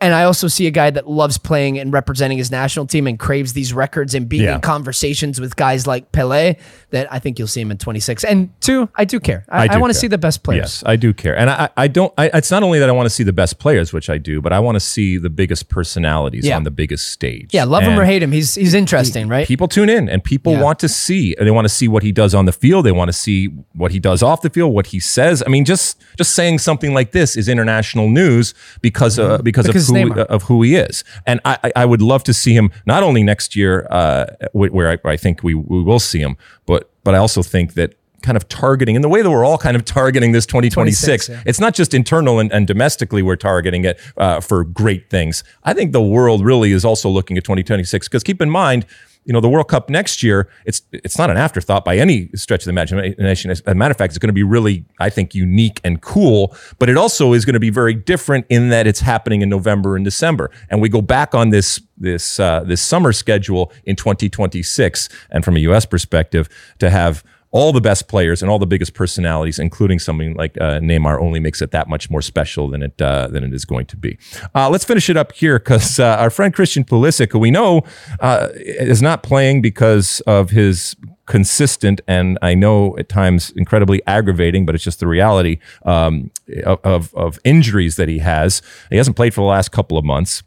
and 0.00 0.12
I 0.12 0.24
also 0.24 0.48
see 0.48 0.66
a 0.66 0.70
guy 0.70 0.90
that 0.90 1.08
loves 1.08 1.38
playing 1.38 1.78
and 1.78 1.92
representing 1.92 2.36
his 2.38 2.50
national 2.50 2.86
team 2.86 3.06
and 3.06 3.18
craves 3.18 3.52
these 3.52 3.72
records 3.72 4.14
and 4.14 4.28
being 4.28 4.42
Yeah. 4.44 4.56
in 4.56 4.60
conversations 4.60 5.40
with 5.40 5.56
guys 5.56 5.86
like 5.86 6.12
Pele 6.12 6.56
that 6.90 7.10
I 7.12 7.18
think 7.18 7.38
you'll 7.38 7.48
see 7.48 7.60
him 7.60 7.70
in 7.70 7.78
26. 7.78 8.24
And 8.24 8.50
two, 8.60 8.88
I 8.96 9.04
do 9.04 9.18
care. 9.20 9.44
I, 9.48 9.64
I 9.68 9.74
I 9.74 9.76
want 9.78 9.92
to 9.92 9.98
see 9.98 10.06
the 10.08 10.18
best 10.18 10.42
players. 10.42 10.58
Yes, 10.60 10.82
I 10.86 10.96
do 10.96 11.12
care, 11.14 11.36
and 11.36 11.48
I, 11.50 11.68
I 11.76 11.88
don't. 11.88 12.12
I, 12.18 12.30
it's 12.34 12.50
not 12.50 12.62
only 12.62 12.78
that 12.80 12.88
I 12.88 12.92
want 12.92 13.06
to 13.06 13.10
see 13.10 13.22
the 13.24 13.32
best 13.32 13.58
players, 13.58 13.92
which 13.92 14.10
I 14.10 14.18
do, 14.18 14.40
but 14.42 14.52
I 14.52 14.60
want 14.60 14.76
to 14.76 14.80
see 14.80 15.16
the 15.16 15.30
biggest 15.30 15.68
personalities 15.68 16.44
Yeah. 16.46 16.56
on 16.56 16.64
the 16.64 16.70
biggest 16.70 17.08
stage. 17.10 17.52
Yeah, 17.54 17.64
love 17.64 17.82
him 17.84 17.98
or 17.98 18.04
hate 18.04 18.22
him. 18.22 18.32
He's 18.32 18.54
he's 18.54 18.74
interesting, 18.74 19.28
right? 19.28 19.46
People 19.46 19.68
tune 19.68 19.88
in, 19.88 20.08
and 20.08 20.22
people 20.22 20.52
Yeah. 20.54 20.62
want 20.62 20.78
to 20.80 20.88
see. 20.88 21.34
And 21.38 21.46
they 21.46 21.50
want 21.50 21.64
to 21.66 21.74
see 21.74 21.88
what 21.88 22.02
he 22.02 22.12
does 22.12 22.34
on 22.34 22.44
the 22.46 22.52
field. 22.52 22.84
They 22.86 22.92
want 22.92 23.08
to 23.08 23.12
see 23.12 23.46
what 23.74 23.90
he 23.92 23.98
does 23.98 24.22
off 24.22 24.42
the 24.42 24.50
field, 24.50 24.72
what 24.74 24.88
he 24.88 25.00
says. 25.00 25.42
I 25.46 25.50
mean, 25.50 25.64
just 25.64 26.02
just 26.16 26.32
saying 26.32 26.58
something 26.58 26.92
like 26.94 27.12
this 27.12 27.36
is 27.36 27.48
international 27.48 28.08
news 28.08 28.54
because 28.82 29.18
uh, 29.18 29.38
because. 29.38 29.64
Because 29.66 29.68
of 29.68 29.74
who 29.88 29.94
Neymar. 29.94 30.26
of 30.26 30.42
who 30.44 30.62
he 30.62 30.76
is. 30.76 31.04
And 31.26 31.40
I, 31.44 31.58
I- 31.64 31.72
I 31.76 31.84
would 31.86 32.02
love 32.02 32.22
to 32.24 32.34
see 32.34 32.54
him 32.54 32.70
not 32.86 33.02
only 33.02 33.22
next 33.22 33.54
year, 33.56 33.86
uh, 33.90 34.26
where 34.52 34.90
I, 35.04 35.08
I 35.10 35.16
think 35.16 35.42
we, 35.42 35.54
we 35.54 35.82
will 35.82 35.98
see 36.00 36.20
him, 36.20 36.36
but 36.66 36.90
but 37.04 37.14
I 37.14 37.18
also 37.18 37.42
think 37.42 37.74
that 37.74 37.94
kind 38.22 38.36
of 38.38 38.48
targeting 38.48 38.96
in 38.96 39.02
the 39.02 39.08
way 39.08 39.20
that 39.20 39.30
we're 39.30 39.44
all 39.44 39.58
kind 39.58 39.76
of 39.76 39.84
targeting 39.84 40.32
this 40.32 40.46
2026. 40.46 41.28
yeah. 41.28 41.42
It's 41.44 41.60
not 41.60 41.74
just 41.74 41.92
internal 41.92 42.38
and, 42.38 42.50
and 42.52 42.66
domestically 42.66 43.22
we're 43.22 43.36
targeting 43.36 43.84
it 43.84 44.00
uh, 44.16 44.40
for 44.40 44.64
great 44.64 45.10
things. 45.10 45.44
I 45.64 45.74
think 45.74 45.92
the 45.92 46.00
world 46.00 46.42
really 46.42 46.72
is 46.72 46.86
also 46.86 47.10
looking 47.10 47.36
at 47.36 47.44
2026 47.44 48.08
because 48.08 48.22
keep 48.22 48.40
in 48.40 48.48
mind. 48.48 48.86
You 49.24 49.32
know 49.32 49.40
the 49.40 49.48
World 49.48 49.68
Cup 49.68 49.88
next 49.88 50.22
year. 50.22 50.48
It's 50.64 50.82
it's 50.92 51.18
not 51.18 51.30
an 51.30 51.36
afterthought 51.36 51.84
by 51.84 51.96
any 51.96 52.28
stretch 52.34 52.62
of 52.62 52.64
the 52.66 52.70
imagination. 52.70 53.50
As 53.50 53.62
a 53.66 53.74
matter 53.74 53.92
of 53.92 53.96
fact, 53.96 54.12
it's 54.12 54.18
going 54.18 54.28
to 54.28 54.34
be 54.34 54.42
really, 54.42 54.84
I 54.98 55.10
think, 55.10 55.34
unique 55.34 55.80
and 55.84 56.00
cool. 56.00 56.56
But 56.78 56.88
it 56.88 56.96
also 56.96 57.32
is 57.32 57.44
going 57.44 57.54
to 57.54 57.60
be 57.60 57.70
very 57.70 57.94
different 57.94 58.46
in 58.48 58.68
that 58.68 58.86
it's 58.86 59.00
happening 59.00 59.42
in 59.42 59.48
November 59.48 59.96
and 59.96 60.04
December, 60.04 60.50
and 60.70 60.80
we 60.80 60.88
go 60.88 61.00
back 61.02 61.34
on 61.34 61.50
this 61.50 61.80
this 61.96 62.38
uh, 62.38 62.64
this 62.64 62.80
summer 62.80 63.12
schedule 63.12 63.72
in 63.84 63.96
2026. 63.96 65.08
And 65.30 65.44
from 65.44 65.56
a 65.56 65.60
U.S. 65.60 65.86
perspective, 65.86 66.48
to 66.78 66.90
have 66.90 67.24
all 67.54 67.72
the 67.72 67.80
best 67.80 68.08
players 68.08 68.42
and 68.42 68.50
all 68.50 68.58
the 68.58 68.66
biggest 68.66 68.94
personalities, 68.94 69.60
including 69.60 70.00
something 70.00 70.34
like 70.34 70.60
uh, 70.60 70.80
Neymar, 70.80 71.20
only 71.20 71.38
makes 71.38 71.62
it 71.62 71.70
that 71.70 71.88
much 71.88 72.10
more 72.10 72.20
special 72.20 72.68
than 72.68 72.82
it 72.82 73.00
uh, 73.00 73.28
than 73.28 73.44
it 73.44 73.54
is 73.54 73.64
going 73.64 73.86
to 73.86 73.96
be. 73.96 74.18
Uh, 74.56 74.68
let's 74.68 74.84
finish 74.84 75.08
it 75.08 75.16
up 75.16 75.30
here 75.30 75.60
because 75.60 76.00
uh, 76.00 76.16
our 76.18 76.30
friend 76.30 76.52
Christian 76.52 76.84
Pulisic, 76.84 77.30
who 77.30 77.38
we 77.38 77.52
know 77.52 77.82
uh, 78.18 78.48
is 78.56 79.00
not 79.00 79.22
playing 79.22 79.62
because 79.62 80.20
of 80.26 80.50
his 80.50 80.96
consistent 81.26 82.00
and 82.08 82.38
I 82.42 82.54
know 82.54 82.98
at 82.98 83.08
times 83.08 83.52
incredibly 83.52 84.04
aggravating, 84.04 84.66
but 84.66 84.74
it's 84.74 84.84
just 84.84 84.98
the 84.98 85.06
reality 85.06 85.60
um, 85.84 86.32
of, 86.64 86.80
of 86.82 87.14
of 87.14 87.38
injuries 87.44 87.94
that 87.96 88.08
he 88.08 88.18
has. 88.18 88.62
He 88.90 88.96
hasn't 88.96 89.14
played 89.14 89.32
for 89.32 89.42
the 89.42 89.46
last 89.46 89.70
couple 89.70 89.96
of 89.96 90.04
months. 90.04 90.42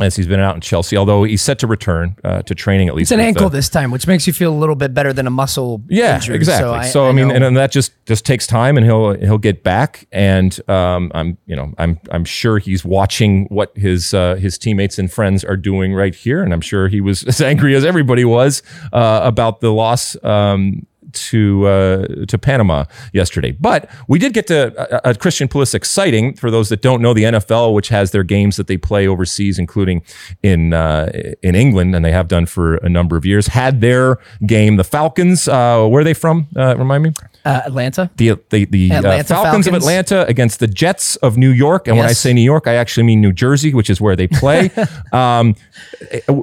As 0.00 0.16
he's 0.16 0.26
been 0.26 0.40
out 0.40 0.54
in 0.54 0.60
Chelsea, 0.60 0.96
although 0.96 1.24
he's 1.24 1.42
set 1.42 1.58
to 1.60 1.66
return 1.66 2.16
uh, 2.24 2.42
to 2.42 2.54
training 2.54 2.88
at 2.88 2.94
least. 2.94 3.12
It's 3.12 3.18
an 3.18 3.20
ankle 3.20 3.46
uh, 3.46 3.50
this 3.50 3.68
time, 3.68 3.90
which 3.90 4.06
makes 4.06 4.26
you 4.26 4.32
feel 4.32 4.52
a 4.52 4.56
little 4.58 4.74
bit 4.74 4.94
better 4.94 5.12
than 5.12 5.26
a 5.26 5.30
muscle 5.30 5.82
yeah, 5.88 6.16
injury. 6.16 6.36
exactly. 6.36 6.88
So 6.88 7.06
I, 7.06 7.12
mean, 7.12 7.28
know- 7.28 7.34
and, 7.34 7.44
and 7.44 7.56
that 7.56 7.70
just 7.72 7.92
just 8.06 8.24
takes 8.24 8.46
time, 8.46 8.76
and 8.76 8.86
he'll 8.86 9.14
he'll 9.14 9.38
get 9.38 9.62
back. 9.62 10.06
And 10.12 10.58
um, 10.68 11.12
I'm 11.14 11.38
you 11.46 11.56
know 11.56 11.74
I'm 11.78 12.00
I'm 12.10 12.24
sure 12.24 12.58
he's 12.58 12.84
watching 12.84 13.46
what 13.46 13.76
his 13.76 14.14
uh, 14.14 14.36
his 14.36 14.58
teammates 14.58 14.98
and 14.98 15.12
friends 15.12 15.44
are 15.44 15.56
doing 15.56 15.94
right 15.94 16.14
here, 16.14 16.42
and 16.42 16.52
I'm 16.52 16.60
sure 16.60 16.88
he 16.88 17.00
was 17.00 17.24
as 17.28 17.40
angry 17.40 17.74
as 17.74 17.84
everybody 17.84 18.24
was 18.24 18.62
uh, 18.92 19.20
about 19.22 19.60
the 19.60 19.72
loss. 19.72 20.16
Um, 20.24 20.86
to 21.12 21.66
uh, 21.66 22.06
to 22.26 22.38
Panama 22.38 22.84
yesterday, 23.12 23.52
but 23.52 23.90
we 24.08 24.18
did 24.18 24.32
get 24.32 24.46
to 24.48 25.06
a, 25.06 25.10
a 25.10 25.14
Christian 25.14 25.48
Pulisic 25.48 25.84
sighting. 25.84 26.34
For 26.34 26.50
those 26.50 26.68
that 26.68 26.82
don't 26.82 27.02
know, 27.02 27.14
the 27.14 27.24
NFL, 27.24 27.74
which 27.74 27.88
has 27.88 28.10
their 28.10 28.22
games 28.22 28.56
that 28.56 28.66
they 28.66 28.76
play 28.76 29.06
overseas, 29.06 29.58
including 29.58 30.02
in 30.42 30.72
uh, 30.72 31.10
in 31.42 31.54
England, 31.54 31.94
and 31.94 32.04
they 32.04 32.12
have 32.12 32.28
done 32.28 32.46
for 32.46 32.76
a 32.76 32.88
number 32.88 33.16
of 33.16 33.24
years, 33.24 33.48
had 33.48 33.80
their 33.80 34.18
game. 34.46 34.76
The 34.76 34.84
Falcons, 34.84 35.48
uh, 35.48 35.86
where 35.86 36.00
are 36.00 36.04
they 36.04 36.14
from? 36.14 36.48
Uh, 36.56 36.76
remind 36.76 37.02
me 37.02 37.12
uh, 37.44 37.62
Atlanta. 37.66 38.10
the 38.16 38.38
the, 38.50 38.64
the 38.66 38.92
uh, 38.92 38.98
Atlanta 38.98 39.24
Falcons, 39.24 39.66
of 39.66 39.74
Atlanta 39.74 40.26
against 40.26 40.60
the 40.60 40.66
Jets 40.66 41.16
of 41.16 41.36
New 41.36 41.50
York. 41.50 41.88
And 41.88 41.96
when 41.96 42.06
I 42.06 42.12
say 42.12 42.32
New 42.32 42.40
York, 42.42 42.66
I 42.66 42.74
actually 42.74 43.04
mean 43.04 43.20
New 43.20 43.32
Jersey, 43.32 43.72
which 43.74 43.90
is 43.90 44.00
where 44.00 44.16
they 44.16 44.28
play. 44.28 44.70
um, 45.12 45.54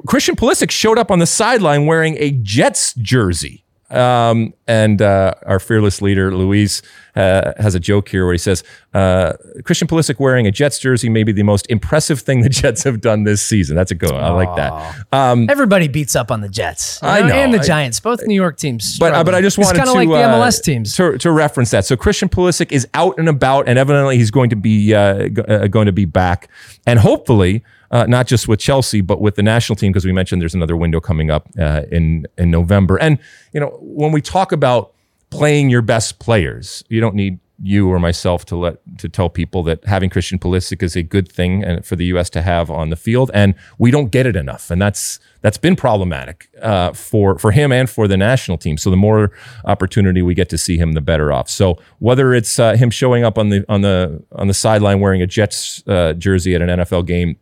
Christian 0.06 0.36
Pulisic 0.36 0.70
showed 0.70 0.98
up 0.98 1.10
on 1.10 1.18
the 1.18 1.26
sideline 1.26 1.86
wearing 1.86 2.16
a 2.18 2.32
Jets 2.32 2.94
jersey. 2.94 3.64
Um, 3.90 4.52
and 4.66 5.00
uh, 5.00 5.32
our 5.46 5.58
fearless 5.58 6.02
leader, 6.02 6.34
Luis, 6.34 6.82
uh, 7.16 7.52
has 7.58 7.74
a 7.74 7.80
joke 7.80 8.08
here 8.08 8.26
where 8.26 8.34
he 8.34 8.38
says, 8.38 8.62
uh, 8.92 9.32
Christian 9.64 9.88
Pulisic 9.88 10.20
wearing 10.20 10.46
a 10.46 10.50
Jets 10.50 10.78
jersey 10.78 11.08
may 11.08 11.24
be 11.24 11.32
the 11.32 11.42
most 11.42 11.66
impressive 11.70 12.20
thing 12.20 12.42
the 12.42 12.48
Jets 12.50 12.84
have 12.84 13.00
done 13.00 13.24
this 13.24 13.40
season. 13.40 13.76
That's 13.76 13.90
a 13.90 13.94
good 13.94 14.12
one. 14.12 14.22
I 14.22 14.30
like 14.30 14.54
that. 14.56 15.06
Um, 15.12 15.48
Everybody 15.48 15.88
beats 15.88 16.14
up 16.14 16.30
on 16.30 16.42
the 16.42 16.48
Jets. 16.48 17.00
you 17.02 17.08
I 17.08 17.20
know. 17.22 17.34
And 17.34 17.54
the 17.54 17.60
Giants. 17.60 17.98
Both 18.00 18.26
New 18.26 18.34
York 18.34 18.58
teams. 18.58 18.98
But 18.98 19.14
uh, 19.14 19.24
but 19.24 19.34
I 19.34 19.40
just 19.40 19.56
wanted 19.56 19.70
it's 19.70 19.78
to 19.78 19.84
kind 19.86 19.88
of 19.88 19.94
like 19.94 20.08
the 20.08 20.28
uh, 20.28 20.34
MLS 20.34 20.62
teams. 20.62 20.94
to, 20.96 21.16
to 21.18 21.32
reference 21.32 21.70
that. 21.70 21.86
So 21.86 21.96
Christian 21.96 22.28
Pulisic 22.28 22.72
is 22.72 22.86
out 22.94 23.18
and 23.18 23.28
about, 23.28 23.68
and 23.68 23.78
evidently 23.78 24.18
he's 24.18 24.30
going 24.30 24.50
to 24.50 24.56
be 24.56 24.94
uh, 24.94 25.28
going 25.68 25.86
to 25.86 25.92
be 25.92 26.04
back, 26.04 26.48
and 26.86 26.98
hopefully 26.98 27.64
uh, 27.90 28.04
not 28.06 28.26
just 28.26 28.48
with 28.48 28.60
Chelsea, 28.60 29.00
but 29.00 29.20
with 29.20 29.36
the 29.36 29.42
national 29.42 29.76
team 29.76 29.92
because 29.92 30.04
we 30.04 30.12
mentioned 30.12 30.40
there's 30.40 30.54
another 30.54 30.76
window 30.76 31.00
coming 31.00 31.30
up 31.30 31.48
uh, 31.58 31.82
in 31.90 32.26
in 32.36 32.50
November. 32.50 32.96
And 32.98 33.18
you 33.52 33.60
know 33.60 33.78
when 33.80 34.12
we 34.12 34.20
talk 34.20 34.52
about 34.52 34.92
playing 35.30 35.70
your 35.70 35.82
best 35.82 36.18
players, 36.18 36.84
you 36.88 37.00
don't 37.00 37.14
need 37.14 37.38
you 37.60 37.90
or 37.90 37.98
myself 37.98 38.44
to 38.44 38.56
let 38.56 38.78
to 38.98 39.08
tell 39.08 39.28
people 39.28 39.62
that 39.64 39.84
having 39.84 40.08
Christian 40.08 40.38
Pulisic 40.38 40.82
is 40.82 40.94
a 40.94 41.02
good 41.02 41.30
thing 41.30 41.64
and 41.64 41.84
for 41.84 41.96
the 41.96 42.04
U.S. 42.06 42.30
to 42.30 42.42
have 42.42 42.70
on 42.70 42.90
the 42.90 42.96
field, 42.96 43.30
and 43.34 43.54
we 43.78 43.90
don't 43.90 44.10
get 44.10 44.26
it 44.26 44.36
enough, 44.36 44.70
and 44.70 44.80
that's 44.80 45.18
that's 45.40 45.58
been 45.58 45.74
problematic 45.74 46.48
uh, 46.62 46.92
for 46.92 47.38
for 47.38 47.50
him 47.50 47.72
and 47.72 47.90
for 47.90 48.06
the 48.06 48.16
national 48.16 48.58
team. 48.58 48.78
So 48.78 48.90
the 48.90 48.96
more 48.96 49.32
opportunity 49.64 50.22
we 50.22 50.34
get 50.34 50.48
to 50.50 50.58
see 50.58 50.78
him, 50.78 50.92
the 50.92 51.00
better 51.00 51.32
off. 51.32 51.48
So 51.48 51.78
whether 51.98 52.32
it's 52.32 52.58
uh, 52.58 52.74
him 52.74 52.90
showing 52.90 53.24
up 53.24 53.38
on 53.38 53.48
the 53.48 53.64
on 53.68 53.80
the 53.80 54.22
on 54.32 54.46
the 54.46 54.54
sideline 54.54 55.00
wearing 55.00 55.22
a 55.22 55.26
Jets 55.26 55.82
uh, 55.88 56.12
jersey 56.12 56.54
at 56.54 56.62
an 56.62 56.68
NFL 56.68 57.06
game 57.06 57.38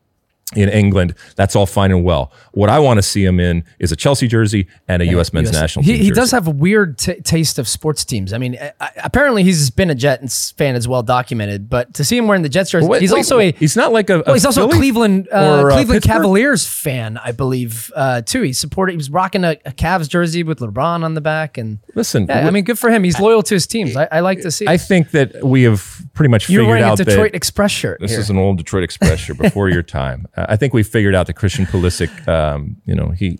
in 0.54 0.68
England, 0.68 1.14
that's 1.34 1.56
all 1.56 1.66
fine 1.66 1.90
and 1.90 2.04
well. 2.04 2.30
What 2.52 2.70
I 2.70 2.78
want 2.78 2.98
to 2.98 3.02
see 3.02 3.24
him 3.24 3.40
in 3.40 3.64
is 3.80 3.90
a 3.90 3.96
Chelsea 3.96 4.28
jersey 4.28 4.68
and 4.86 5.02
a 5.02 5.06
U.S. 5.06 5.32
men's 5.32 5.48
US 5.48 5.54
national 5.54 5.84
he, 5.84 5.94
team. 5.94 6.02
he 6.02 6.10
does 6.12 6.30
have 6.30 6.46
a 6.46 6.52
weird 6.52 6.98
t- 6.98 7.20
taste 7.22 7.58
of 7.58 7.66
sports 7.66 8.04
teams. 8.04 8.32
I 8.32 8.38
mean, 8.38 8.56
uh, 8.56 8.70
uh, 8.78 8.88
apparently 9.02 9.42
he's 9.42 9.70
been 9.70 9.90
a 9.90 9.94
Jets 9.94 10.52
fan 10.52 10.76
as 10.76 10.86
well 10.86 11.02
documented, 11.02 11.68
but 11.68 11.94
to 11.94 12.04
see 12.04 12.16
him 12.16 12.28
wearing 12.28 12.44
the 12.44 12.48
Jets 12.48 12.70
jersey, 12.70 12.86
Wait, 12.86 13.02
he's 13.02 13.10
wait, 13.10 13.18
also 13.18 13.40
a 13.40 13.50
He's 13.52 13.76
not 13.76 13.92
like 13.92 14.08
a. 14.08 14.22
well, 14.24 14.34
he's 14.34 14.46
also 14.46 14.68
a 14.68 14.72
Cleveland 14.72 15.28
uh, 15.32 15.62
or, 15.62 15.70
uh, 15.72 15.74
Cleveland 15.74 16.02
Pittsburgh? 16.02 16.12
Cavaliers 16.12 16.64
fan, 16.64 17.18
I 17.18 17.32
believe, 17.32 17.90
uh, 17.96 18.22
too. 18.22 18.42
He 18.42 18.52
supported. 18.52 18.92
He 18.92 18.98
was 18.98 19.10
rocking 19.10 19.42
a, 19.42 19.56
a 19.64 19.72
Cavs 19.72 20.08
jersey 20.08 20.44
with 20.44 20.60
LeBron 20.60 21.02
on 21.02 21.14
the 21.14 21.20
back, 21.20 21.58
and 21.58 21.80
Listen, 21.96 22.26
yeah, 22.28 22.46
I 22.46 22.50
mean, 22.50 22.62
good 22.62 22.78
for 22.78 22.90
him. 22.90 23.02
He's 23.02 23.18
loyal 23.18 23.42
to 23.42 23.54
his 23.54 23.66
teams. 23.66 23.96
I, 23.96 24.06
I 24.12 24.20
like 24.20 24.42
to 24.42 24.52
see. 24.52 24.66
I 24.68 24.74
it. 24.74 24.82
think 24.82 25.10
that 25.10 25.44
we 25.44 25.64
have 25.64 26.02
pretty 26.14 26.28
much 26.28 26.48
You're 26.48 26.62
figured 26.62 26.80
wearing 26.80 26.92
a 26.92 26.96
Detroit 26.96 27.34
Express 27.34 27.72
shirt. 27.72 28.00
this 28.00 28.12
here. 28.12 28.20
is 28.20 28.30
an 28.30 28.38
old 28.38 28.58
Detroit 28.58 28.84
Express 28.84 29.18
shirt 29.18 29.38
before 29.38 29.68
your 29.70 29.82
time. 29.82 30.28
Uh, 30.36 30.46
I 30.48 30.56
think 30.56 30.74
we 30.74 30.82
figured 30.82 31.14
out 31.14 31.26
that 31.26 31.34
Christian 31.34 31.66
Pulisic, 31.66 32.28
um, 32.36 32.76
you 32.84 32.94
know, 32.94 33.10
he 33.10 33.38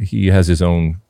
he 0.00 0.26
has 0.26 0.46
his 0.46 0.62
own 0.62 1.00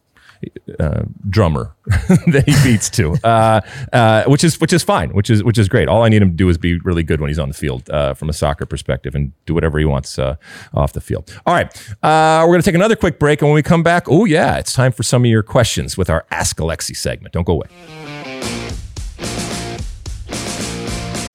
uh, 0.78 1.02
drummer 1.28 1.74
that 1.86 2.44
he 2.46 2.54
beats 2.62 2.88
to, 2.90 3.16
uh, 3.24 3.60
uh, 3.92 4.24
which 4.24 4.44
is 4.44 4.60
which 4.60 4.72
is 4.72 4.82
fine, 4.82 5.10
which 5.10 5.30
is 5.30 5.42
which 5.42 5.58
is 5.58 5.68
great. 5.68 5.88
All 5.88 6.04
I 6.04 6.08
need 6.08 6.22
him 6.22 6.30
to 6.30 6.36
do 6.36 6.48
is 6.48 6.58
be 6.58 6.78
really 6.80 7.02
good 7.02 7.20
when 7.20 7.28
he's 7.28 7.38
on 7.38 7.48
the 7.48 7.54
field 7.54 7.88
uh, 7.90 8.14
from 8.14 8.28
a 8.28 8.32
soccer 8.32 8.66
perspective 8.66 9.14
and 9.14 9.32
do 9.46 9.54
whatever 9.54 9.78
he 9.78 9.84
wants 9.84 10.18
uh, 10.18 10.36
off 10.74 10.92
the 10.92 11.00
field. 11.00 11.32
All 11.46 11.54
right, 11.54 11.66
uh, 12.02 12.42
we're 12.42 12.52
going 12.52 12.60
to 12.60 12.64
take 12.64 12.74
another 12.74 12.96
quick 12.96 13.18
break, 13.18 13.42
and 13.42 13.48
when 13.48 13.54
we 13.56 13.62
come 13.62 13.82
back, 13.82 14.04
oh 14.08 14.24
yeah, 14.24 14.58
it's 14.58 14.72
time 14.72 14.92
for 14.92 15.02
some 15.02 15.24
of 15.24 15.30
your 15.30 15.42
questions 15.42 15.96
with 15.96 16.10
our 16.10 16.24
Ask 16.30 16.58
Alexi 16.58 16.96
segment. 16.96 17.32
Don't 17.32 17.46
go 17.46 17.54
away. 17.54 17.66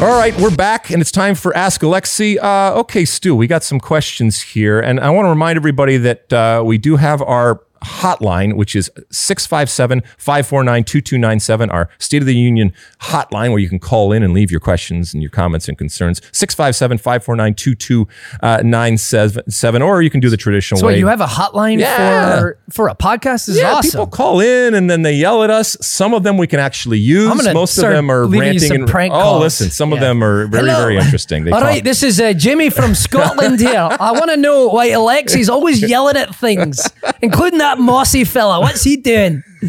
All 0.00 0.16
right, 0.16 0.32
we're 0.38 0.54
back, 0.54 0.90
and 0.90 1.00
it's 1.00 1.10
time 1.10 1.34
for 1.34 1.56
Ask 1.56 1.80
Alexi. 1.80 2.38
Uh, 2.40 2.78
okay, 2.78 3.04
Stu, 3.04 3.34
we 3.34 3.48
got 3.48 3.64
some 3.64 3.80
questions 3.80 4.40
here, 4.40 4.78
and 4.78 5.00
I 5.00 5.10
want 5.10 5.26
to 5.26 5.30
remind 5.30 5.56
everybody 5.56 5.96
that 5.96 6.32
uh, 6.32 6.62
we 6.64 6.78
do 6.78 6.94
have 6.94 7.20
our 7.20 7.56
hotline, 7.82 8.54
which 8.54 8.76
is 8.76 8.90
657 9.10 10.02
549 10.18 10.84
2297, 10.84 11.70
our 11.70 11.88
State 11.98 12.22
of 12.22 12.26
the 12.26 12.34
Union 12.34 12.72
hotline, 13.02 13.50
where 13.50 13.58
you 13.58 13.68
can 13.68 13.78
call 13.78 14.12
in 14.12 14.22
and 14.22 14.32
leave 14.32 14.50
your 14.50 14.60
questions 14.60 15.12
and 15.14 15.22
your 15.22 15.30
comments 15.30 15.68
and 15.68 15.76
concerns. 15.78 16.20
657 16.32 16.98
549 16.98 17.54
2297, 17.54 19.82
or 19.82 20.02
you 20.02 20.10
can 20.10 20.20
do 20.20 20.30
the 20.30 20.36
traditional 20.36 20.80
So 20.80 20.86
way. 20.86 20.94
wait, 20.94 20.98
you 20.98 21.06
have 21.08 21.20
a 21.20 21.26
hotline 21.26 21.78
Yeah. 21.78 22.38
for 22.40 22.58
for 22.70 22.88
a 22.88 22.94
podcast? 22.94 23.46
This 23.46 23.48
is 23.50 23.58
yeah, 23.58 23.74
awesome. 23.74 23.90
people 23.90 24.06
call 24.06 24.40
in 24.40 24.74
and 24.74 24.88
then 24.90 25.02
they 25.02 25.14
yell 25.14 25.42
at 25.42 25.50
us. 25.50 25.76
Some 25.80 26.14
of 26.14 26.22
them 26.22 26.36
we 26.36 26.46
can 26.46 26.60
actually 26.60 26.98
use. 26.98 27.52
Most 27.52 27.78
of 27.78 27.90
them 27.90 28.10
are 28.10 28.26
ranting 28.26 28.72
and 28.72 28.88
prank 28.88 29.12
oh, 29.12 29.20
calls. 29.20 29.42
listen, 29.42 29.70
some 29.70 29.92
of 29.92 30.00
them 30.00 30.22
are 30.22 30.46
very, 30.46 30.68
Hello. 30.68 30.80
very 30.80 30.96
interesting. 30.96 31.44
They 31.44 31.50
All 31.50 31.60
right, 31.60 31.82
this 31.82 32.02
is 32.02 32.20
uh, 32.20 32.32
Jimmy 32.32 32.70
from 32.70 32.94
Scotland 32.94 33.60
here. 33.60 33.88
I 33.90 34.12
want 34.12 34.30
to 34.30 34.36
know 34.36 34.68
why 34.68 34.88
Alexi's 34.88 35.48
always 35.48 35.82
yelling 35.88 36.16
at 36.16 36.34
things, 36.34 36.88
including 37.22 37.58
that 37.58 37.67
Mosse 37.76 38.24
fella. 38.26 38.60
What's 38.60 38.84
he 38.84 38.96
doing? 38.96 39.42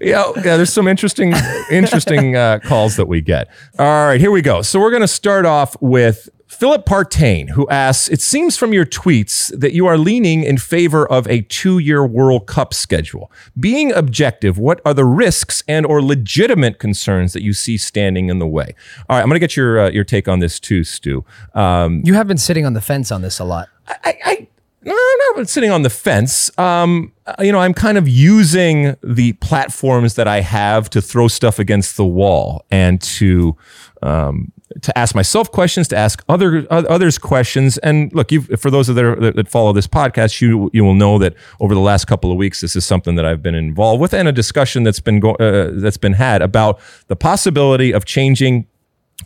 yeah, 0.00 0.30
yeah. 0.36 0.56
There's 0.56 0.72
some 0.72 0.86
interesting, 0.88 1.32
interesting 1.70 2.36
uh, 2.36 2.60
calls 2.60 2.96
that 2.96 3.06
we 3.06 3.20
get. 3.20 3.48
All 3.78 3.86
right, 4.06 4.20
here 4.20 4.30
we 4.30 4.42
go. 4.42 4.62
So 4.62 4.78
we're 4.80 4.90
going 4.90 5.02
to 5.02 5.08
start 5.08 5.46
off 5.46 5.76
with 5.80 6.28
Philip 6.46 6.86
Partain, 6.86 7.50
who 7.50 7.68
asks: 7.68 8.08
It 8.08 8.20
seems 8.20 8.56
from 8.56 8.72
your 8.72 8.86
tweets 8.86 9.56
that 9.58 9.72
you 9.72 9.86
are 9.86 9.98
leaning 9.98 10.44
in 10.44 10.56
favor 10.58 11.04
of 11.10 11.26
a 11.26 11.42
two-year 11.42 12.06
World 12.06 12.46
Cup 12.46 12.72
schedule. 12.72 13.30
Being 13.58 13.92
objective, 13.92 14.56
what 14.58 14.80
are 14.84 14.94
the 14.94 15.04
risks 15.04 15.64
and/or 15.66 16.00
legitimate 16.00 16.78
concerns 16.78 17.32
that 17.32 17.42
you 17.42 17.52
see 17.52 17.76
standing 17.76 18.28
in 18.28 18.38
the 18.38 18.46
way? 18.46 18.74
All 19.08 19.16
right, 19.16 19.22
I'm 19.22 19.28
going 19.28 19.36
to 19.36 19.40
get 19.40 19.56
your 19.56 19.80
uh, 19.80 19.90
your 19.90 20.04
take 20.04 20.28
on 20.28 20.38
this 20.38 20.60
too, 20.60 20.84
Stu. 20.84 21.24
Um, 21.54 22.02
You 22.04 22.14
have 22.14 22.28
been 22.28 22.38
sitting 22.38 22.64
on 22.64 22.74
the 22.74 22.80
fence 22.80 23.10
on 23.10 23.22
this 23.22 23.40
a 23.40 23.44
lot. 23.44 23.68
I, 23.88 24.18
I 24.24 24.48
no, 24.92 25.30
I'm 25.32 25.38
not 25.40 25.48
sitting 25.48 25.70
on 25.70 25.82
the 25.82 25.90
fence. 25.90 26.56
Um, 26.58 27.12
uh, 27.26 27.34
you 27.40 27.52
know, 27.52 27.58
I'm 27.58 27.74
kind 27.74 27.96
of 27.96 28.08
using 28.08 28.96
the 29.02 29.32
platforms 29.34 30.14
that 30.14 30.28
I 30.28 30.40
have 30.40 30.90
to 30.90 31.00
throw 31.00 31.28
stuff 31.28 31.58
against 31.58 31.96
the 31.96 32.04
wall 32.04 32.64
and 32.70 33.00
to 33.02 33.56
um, 34.02 34.52
to 34.82 34.96
ask 34.98 35.14
myself 35.14 35.50
questions, 35.50 35.88
to 35.88 35.96
ask 35.96 36.22
other 36.28 36.66
others 36.70 37.18
questions. 37.18 37.78
And 37.78 38.12
look, 38.12 38.30
for 38.58 38.70
those 38.70 38.88
that, 38.88 39.04
are, 39.04 39.32
that 39.32 39.48
follow 39.48 39.72
this 39.72 39.86
podcast, 39.86 40.40
you 40.40 40.70
you 40.72 40.84
will 40.84 40.94
know 40.94 41.18
that 41.18 41.34
over 41.60 41.74
the 41.74 41.80
last 41.80 42.06
couple 42.06 42.30
of 42.30 42.36
weeks, 42.36 42.60
this 42.60 42.76
is 42.76 42.84
something 42.84 43.14
that 43.14 43.24
I've 43.24 43.42
been 43.42 43.54
involved 43.54 44.00
with, 44.00 44.12
and 44.12 44.28
a 44.28 44.32
discussion 44.32 44.82
that's 44.82 45.00
been 45.00 45.20
go- 45.20 45.36
uh, 45.36 45.70
that's 45.72 45.96
been 45.96 46.14
had 46.14 46.42
about 46.42 46.80
the 47.06 47.16
possibility 47.16 47.92
of 47.92 48.04
changing 48.04 48.66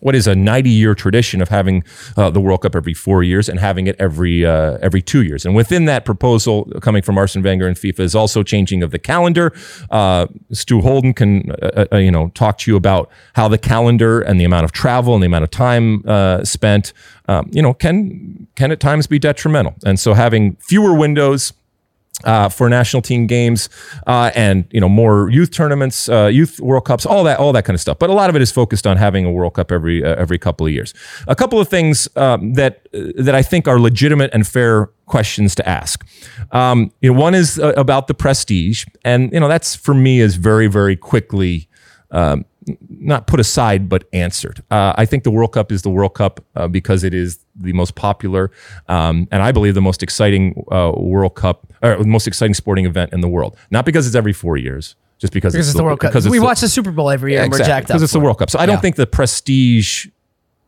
what 0.01 0.15
is 0.15 0.27
a 0.27 0.35
90 0.35 0.71
year 0.71 0.95
tradition 0.95 1.41
of 1.43 1.49
having 1.49 1.83
uh, 2.17 2.31
the 2.31 2.41
World 2.41 2.63
Cup 2.63 2.77
every 2.77 2.95
four 2.95 3.23
years 3.23 3.49
and 3.49 3.59
having 3.59 3.87
it 3.87 3.97
every 3.99 4.45
uh, 4.45 4.79
every 4.81 5.03
two 5.03 5.23
years. 5.23 5.45
And 5.45 5.55
within 5.55 5.87
that 5.87 6.05
proposal 6.05 6.67
coming 6.81 7.03
from 7.03 7.19
Arsene 7.19 7.43
Wenger 7.43 7.67
and 7.67 7.77
FIFA 7.77 8.01
is 8.01 8.15
also 8.15 8.43
changing 8.43 8.83
of 8.83 8.91
the 8.91 8.99
calendar. 8.99 9.53
Uh, 9.91 10.27
Stu 10.53 10.81
Holden 10.81 11.15
can 11.15 11.51
uh, 11.63 11.87
uh, 11.93 11.97
you 11.97 12.11
know 12.11 12.29
talk 12.31 12.59
to 12.59 12.71
you 12.71 12.77
about 12.77 13.11
how 13.35 13.49
the 13.49 13.59
calendar 13.59 14.21
and 14.21 14.41
the 14.41 14.45
amount 14.45 14.65
of 14.65 14.73
travel 14.73 15.15
and 15.15 15.23
the 15.23 15.27
amount 15.27 15.45
of 15.45 15.51
time 15.51 16.07
uh, 16.07 16.45
spent 16.45 16.93
um, 17.29 17.49
you 17.53 17.63
know 17.63 17.75
can 17.75 18.47
can 18.57 18.71
at 18.71 18.81
times 18.81 19.07
be 19.07 19.19
detrimental. 19.19 19.75
And 19.85 19.99
so 19.99 20.15
having 20.15 20.57
fewer 20.57 20.95
windows 20.95 21.53
uh, 22.25 22.49
for 22.49 22.69
national 22.69 23.03
team 23.03 23.27
games 23.27 23.69
uh, 24.07 24.31
and 24.35 24.67
you 24.71 24.81
know 24.81 24.89
more 24.89 25.31
youth 25.31 25.51
tournaments, 25.51 26.09
uh, 26.09 26.27
youth 26.27 26.59
World 26.61 26.85
Cups, 26.85 27.07
all 27.07 27.25
that, 27.25 27.39
all 27.39 27.53
that 27.53 27.65
kind 27.65 27.75
of 27.75 27.81
stuff. 27.81 27.99
But 27.99 28.11
a 28.11 28.13
lot 28.13 28.29
of 28.31 28.37
it 28.37 28.43
is 28.43 28.51
focused 28.51 28.87
on 28.87 28.97
having 28.97 29.25
a 29.25 29.31
World 29.31 29.55
Cup 29.55 29.71
every 29.71 30.05
uh, 30.05 30.17
every 30.17 30.39
couple 30.39 30.67
of 30.67 30.73
years. 30.73 30.95
A 31.27 31.37
couple 31.37 31.61
of 31.61 31.69
things 31.69 32.09
um, 32.17 32.55
that 32.55 32.87
that 32.93 33.35
I 33.35 33.43
think 33.43 33.69
are 33.69 33.79
legitimate 33.79 34.31
and 34.33 34.47
fair 34.47 34.87
questions 35.07 35.55
to 35.57 35.69
ask. 35.69 36.07
Um, 36.53 36.93
you 37.01 37.13
know, 37.13 37.19
one 37.19 37.35
is 37.35 37.59
uh, 37.59 37.73
about 37.77 38.09
the 38.09 38.15
prestige, 38.15 38.85
and 39.05 39.33
you 39.33 39.41
know 39.41 39.49
that's 39.49 39.77
for 39.77 39.95
me 39.95 40.21
is 40.21 40.37
very 40.37 40.67
very 40.67 40.97
quickly. 40.97 41.69
Um, 42.11 42.47
not 42.89 43.27
put 43.27 43.41
aside, 43.41 43.89
but 43.89 44.05
answered. 44.13 44.63
Uh, 44.71 44.93
I 44.97 45.05
think 45.07 45.25
the 45.25 45.31
World 45.31 45.53
Cup 45.53 45.71
is 45.73 45.83
the 45.83 45.91
World 45.91 46.15
Cup 46.15 46.45
uh, 46.57 46.69
because 46.69 47.05
it 47.05 47.15
is 47.15 47.39
the 47.57 47.73
most 47.73 47.95
popular 47.95 48.51
um, 48.89 49.27
and 49.31 49.43
I 49.43 49.53
believe 49.53 49.75
the 49.75 49.81
most 49.81 50.03
exciting 50.03 50.65
uh, 50.71 50.93
World 50.97 51.35
Cup 51.35 51.73
or 51.83 51.97
the 51.97 52.05
most 52.05 52.27
exciting 52.27 52.55
sporting 52.55 52.87
event 52.87 53.13
in 53.13 53.21
the 53.21 53.29
world. 53.29 53.57
Not 53.71 53.85
because 53.85 54.07
it's 54.07 54.17
every 54.17 54.33
four 54.33 54.57
years, 54.57 54.95
just 55.19 55.33
because, 55.33 55.53
Because 55.53 55.69
it's 55.69 55.77
the 55.77 55.83
World 55.85 56.01
Cup. 56.01 56.11
Because 56.13 56.29
we 56.29 56.39
the- 56.39 56.45
watch 56.45 56.61
the 56.61 56.69
Super 56.69 56.91
Bowl 56.93 57.11
every 57.11 57.33
year 57.33 57.41
yeah, 57.41 57.45
and 57.45 57.53
we're 57.53 57.59
exactly, 57.59 57.73
jacked 57.73 57.85
up. 57.85 57.89
because 57.89 58.03
it's 58.05 58.13
the. 58.13 58.21
World 58.21 58.39
Cup. 58.39 58.51
So 58.51 58.59
I 58.59 58.67
don't 58.67 58.77
Yeah. 58.77 58.81
think 58.81 58.97
the 58.97 59.07
prestige. 59.07 60.09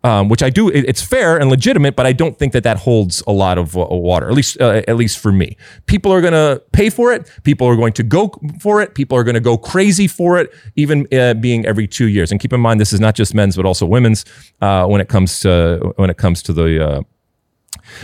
Um, 0.02 0.30
which 0.30 0.42
I 0.42 0.48
do, 0.48 0.70
it- 0.70 0.86
it's 0.88 1.02
fair 1.02 1.36
and 1.38 1.50
legitimate, 1.50 1.94
but 1.94 2.06
I 2.06 2.14
don't 2.14 2.38
think 2.38 2.54
that 2.54 2.62
that 2.62 2.78
holds 2.78 3.22
a 3.26 3.32
lot 3.32 3.58
of 3.58 3.76
uh, 3.76 3.84
water. 3.90 4.28
At 4.30 4.34
least, 4.34 4.58
uh, 4.58 4.80
at 4.88 4.96
least 4.96 5.18
for 5.18 5.30
me, 5.30 5.58
people 5.84 6.10
are 6.10 6.22
going 6.22 6.32
to 6.32 6.62
pay 6.72 6.88
for 6.88 7.12
it. 7.12 7.30
People 7.42 7.66
are 7.66 7.76
going 7.76 7.92
to 7.92 8.02
go 8.02 8.32
for 8.60 8.80
it. 8.80 8.94
People 8.94 9.18
are 9.18 9.24
going 9.24 9.34
to 9.34 9.40
go 9.40 9.58
crazy 9.58 10.06
for 10.06 10.38
it, 10.38 10.54
even 10.74 11.06
uh, 11.12 11.34
being 11.34 11.66
every 11.66 11.86
two 11.86 12.06
years. 12.06 12.30
And 12.30 12.40
keep 12.40 12.54
in 12.54 12.60
mind, 12.62 12.80
this 12.80 12.94
is 12.94 13.00
not 13.00 13.14
just 13.14 13.34
men's, 13.34 13.56
but 13.56 13.66
also 13.66 13.84
women's 13.84 14.24
uh, 14.62 14.86
when 14.86 15.02
it 15.02 15.08
comes 15.10 15.40
to 15.40 15.92
when 15.96 16.08
it 16.08 16.16
comes 16.16 16.42
to 16.44 16.52
the. 16.54 16.88
Uh, 16.88 17.02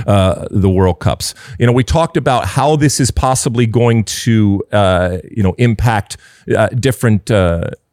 uh, 0.06 0.46
the 0.50 0.68
World 0.68 0.98
Cups. 1.00 1.34
You 1.58 1.66
know, 1.66 1.72
we 1.72 1.84
talked 1.84 2.16
about 2.16 2.44
how 2.46 2.76
this 2.76 2.98
is 2.98 3.10
possibly 3.12 3.66
going 3.66 4.04
to, 4.04 4.62
uh, 4.72 5.18
you 5.30 5.42
know, 5.42 5.54
impact 5.58 6.16
uh, 6.56 6.68
different. 6.68 7.30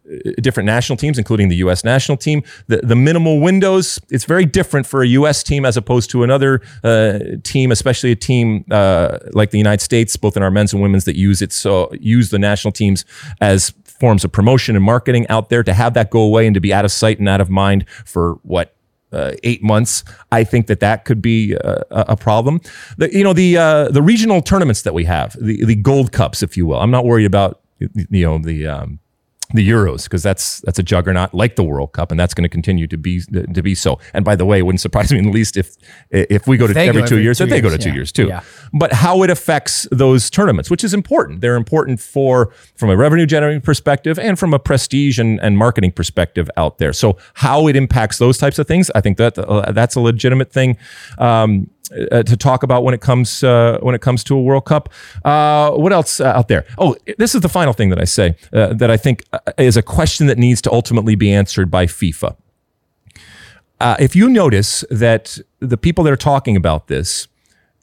Uh, 0.06 0.32
different 0.42 0.66
national 0.66 0.98
teams, 0.98 1.18
including 1.18 1.48
the 1.48 1.56
U.S. 1.58 1.86
national 1.86 2.18
team. 2.18 2.44
The, 2.68 2.78
the 2.78 2.96
minimal 2.96 3.40
windows, 3.40 4.00
it's 4.10 4.26
very 4.26 4.46
different 4.46 4.86
for 4.86 5.02
a 5.02 5.08
U.S. 5.08 5.44
team 5.44 5.64
as 5.64 5.78
opposed 5.78 6.10
to 6.10 6.24
another 6.24 6.62
uh, 6.84 7.20
team, 7.44 7.72
especially 7.72 8.12
a 8.12 8.16
team 8.16 8.66
uh, 8.70 9.20
like 9.32 9.52
the 9.52 9.58
United 9.58 9.82
States, 9.82 10.18
both 10.18 10.36
in 10.36 10.44
our 10.44 10.52
men's 10.52 10.74
and 10.74 10.82
women's 10.82 11.06
that 11.06 11.16
use 11.16 11.42
it. 11.42 11.54
So 11.54 11.90
use 11.94 12.32
the 12.32 12.40
national 12.40 12.74
teams 12.74 13.06
as 13.40 13.70
forms 13.70 14.26
of 14.26 14.32
promotion 14.34 14.76
and 14.76 14.84
marketing 14.84 15.26
out 15.30 15.48
there 15.48 15.64
to 15.64 15.74
have 15.74 15.94
that 15.94 16.10
go 16.10 16.20
away 16.20 16.46
and 16.46 16.54
to 16.54 16.60
be 16.60 16.74
out 16.74 16.84
of 16.84 16.92
sight 16.92 17.20
and 17.20 17.30
out 17.30 17.40
of 17.40 17.50
mind 17.50 17.86
for 18.04 18.34
what 18.44 18.76
uh, 19.14 19.32
eight 19.44 19.64
months. 19.64 20.04
I 20.34 20.44
think 20.44 20.68
that 20.68 20.82
that 20.82 21.06
could 21.06 21.22
be 21.22 21.56
uh, 21.56 21.84
a, 21.92 22.06
a 22.10 22.18
problem. 22.18 22.60
The, 22.98 23.14
you 23.16 23.24
know, 23.24 23.32
the 23.32 23.58
uh, 23.58 23.88
the 23.90 24.02
regional 24.02 24.42
tournaments 24.42 24.82
that 24.82 24.94
we 24.94 25.06
have, 25.06 25.38
the 25.40 25.64
the 25.64 25.76
Gold 25.76 26.12
Cups, 26.12 26.44
if 26.44 26.58
you 26.58 26.66
will. 26.66 26.80
I'm 26.80 26.92
not 26.92 27.06
worried 27.06 27.26
about 27.26 27.62
you 27.80 28.26
know 28.26 28.38
the. 28.38 28.68
Um, 28.68 29.00
the 29.54 29.68
Euros 29.68 30.06
because 30.06 30.24
that's 30.24 30.62
that's 30.62 30.80
a 30.80 30.84
juggernaut 30.84 31.34
like 31.34 31.56
the 31.56 31.64
World 31.64 31.92
Cup 31.92 32.12
and 32.12 32.20
that's 32.20 32.34
going 32.34 32.44
to 32.44 32.50
continue 32.50 32.88
to 32.88 32.98
be 32.98 33.22
to 33.22 33.62
be 33.62 33.76
so. 33.76 34.00
And 34.14 34.26
by 34.26 34.36
the 34.36 34.46
way, 34.46 34.60
it 34.60 34.64
wouldn't 34.64 34.82
surprise 34.82 35.12
me 35.12 35.20
in 35.20 35.26
the 35.26 35.32
least 35.32 35.58
if 35.58 35.76
if 36.10 36.48
we 36.48 36.58
go 36.58 36.66
to 36.66 36.78
every 36.78 37.02
go 37.02 37.08
two 37.08 37.16
every 37.16 37.24
years, 37.24 37.38
two 37.38 37.46
they 37.46 37.62
go 37.62 37.70
to 37.70 37.76
years, 37.76 37.84
two 37.84 37.94
years 37.94 38.12
too. 38.12 38.28
Yeah. 38.28 38.42
But 38.74 38.94
how 38.94 39.22
it 39.24 39.30
affects 39.30 39.88
those 39.92 40.30
tournaments, 40.30 40.72
which 40.72 40.84
is 40.84 40.94
important. 40.94 41.42
They're 41.42 41.56
important 41.56 42.00
for 42.00 42.52
from 42.76 42.90
a 42.90 42.98
revenue 42.98 43.26
generating 43.26 43.62
perspective 43.62 44.18
and 44.18 44.40
from 44.40 44.54
a 44.54 44.60
prestige 44.60 45.20
and, 45.20 45.40
and 45.42 45.58
marketing 45.58 45.92
perspective 45.92 46.50
out 46.58 46.80
there. 46.80 46.94
So 46.94 47.18
how 47.36 47.68
it 47.68 47.76
impacts 47.76 48.18
those 48.18 48.38
types 48.38 48.58
of 48.60 48.68
things, 48.68 48.90
I 48.96 49.02
think 49.02 49.18
that 49.18 49.38
uh, 49.38 49.72
that's 49.72 49.96
a 49.96 50.00
legitimate 50.00 50.52
thing. 50.52 50.78
Um, 51.18 51.70
uh, 51.92 52.24
to 52.24 52.38
talk 52.38 52.64
about 52.64 52.84
when 52.84 52.94
it 52.94 53.02
comes 53.02 53.44
uh, 53.44 53.78
when 53.82 53.96
it 53.96 54.02
comes 54.02 54.24
to 54.24 54.36
a 54.36 54.42
World 54.42 54.66
Cup. 54.66 54.90
Uh, 55.26 55.72
what 55.72 55.92
else 55.94 56.20
uh, 56.20 56.26
out 56.38 56.48
there? 56.48 56.66
Oh, 56.78 56.96
this 57.18 57.36
is 57.36 57.42
the 57.42 57.50
final 57.50 57.74
thing 57.74 57.90
that 57.90 58.00
I 58.00 58.06
say 58.06 58.36
uh, 58.54 58.74
that 58.74 58.90
I 58.90 58.98
think 58.98 59.24
uh, 59.34 59.40
is 59.58 59.78
a 59.78 59.82
question 59.82 60.28
that 60.28 60.38
needs 60.38 60.62
to 60.62 60.72
ultimately 60.72 61.16
be 61.16 61.32
answered 61.32 61.70
by 61.70 61.86
FIFA. 61.86 62.36
uh, 63.80 63.96
if 64.00 64.16
you 64.16 64.30
notice 64.30 64.86
that 64.90 65.38
the 65.60 65.78
people 65.78 66.04
that 66.06 66.14
are 66.14 66.16
talking 66.16 66.56
about 66.56 66.88
this, 66.88 67.28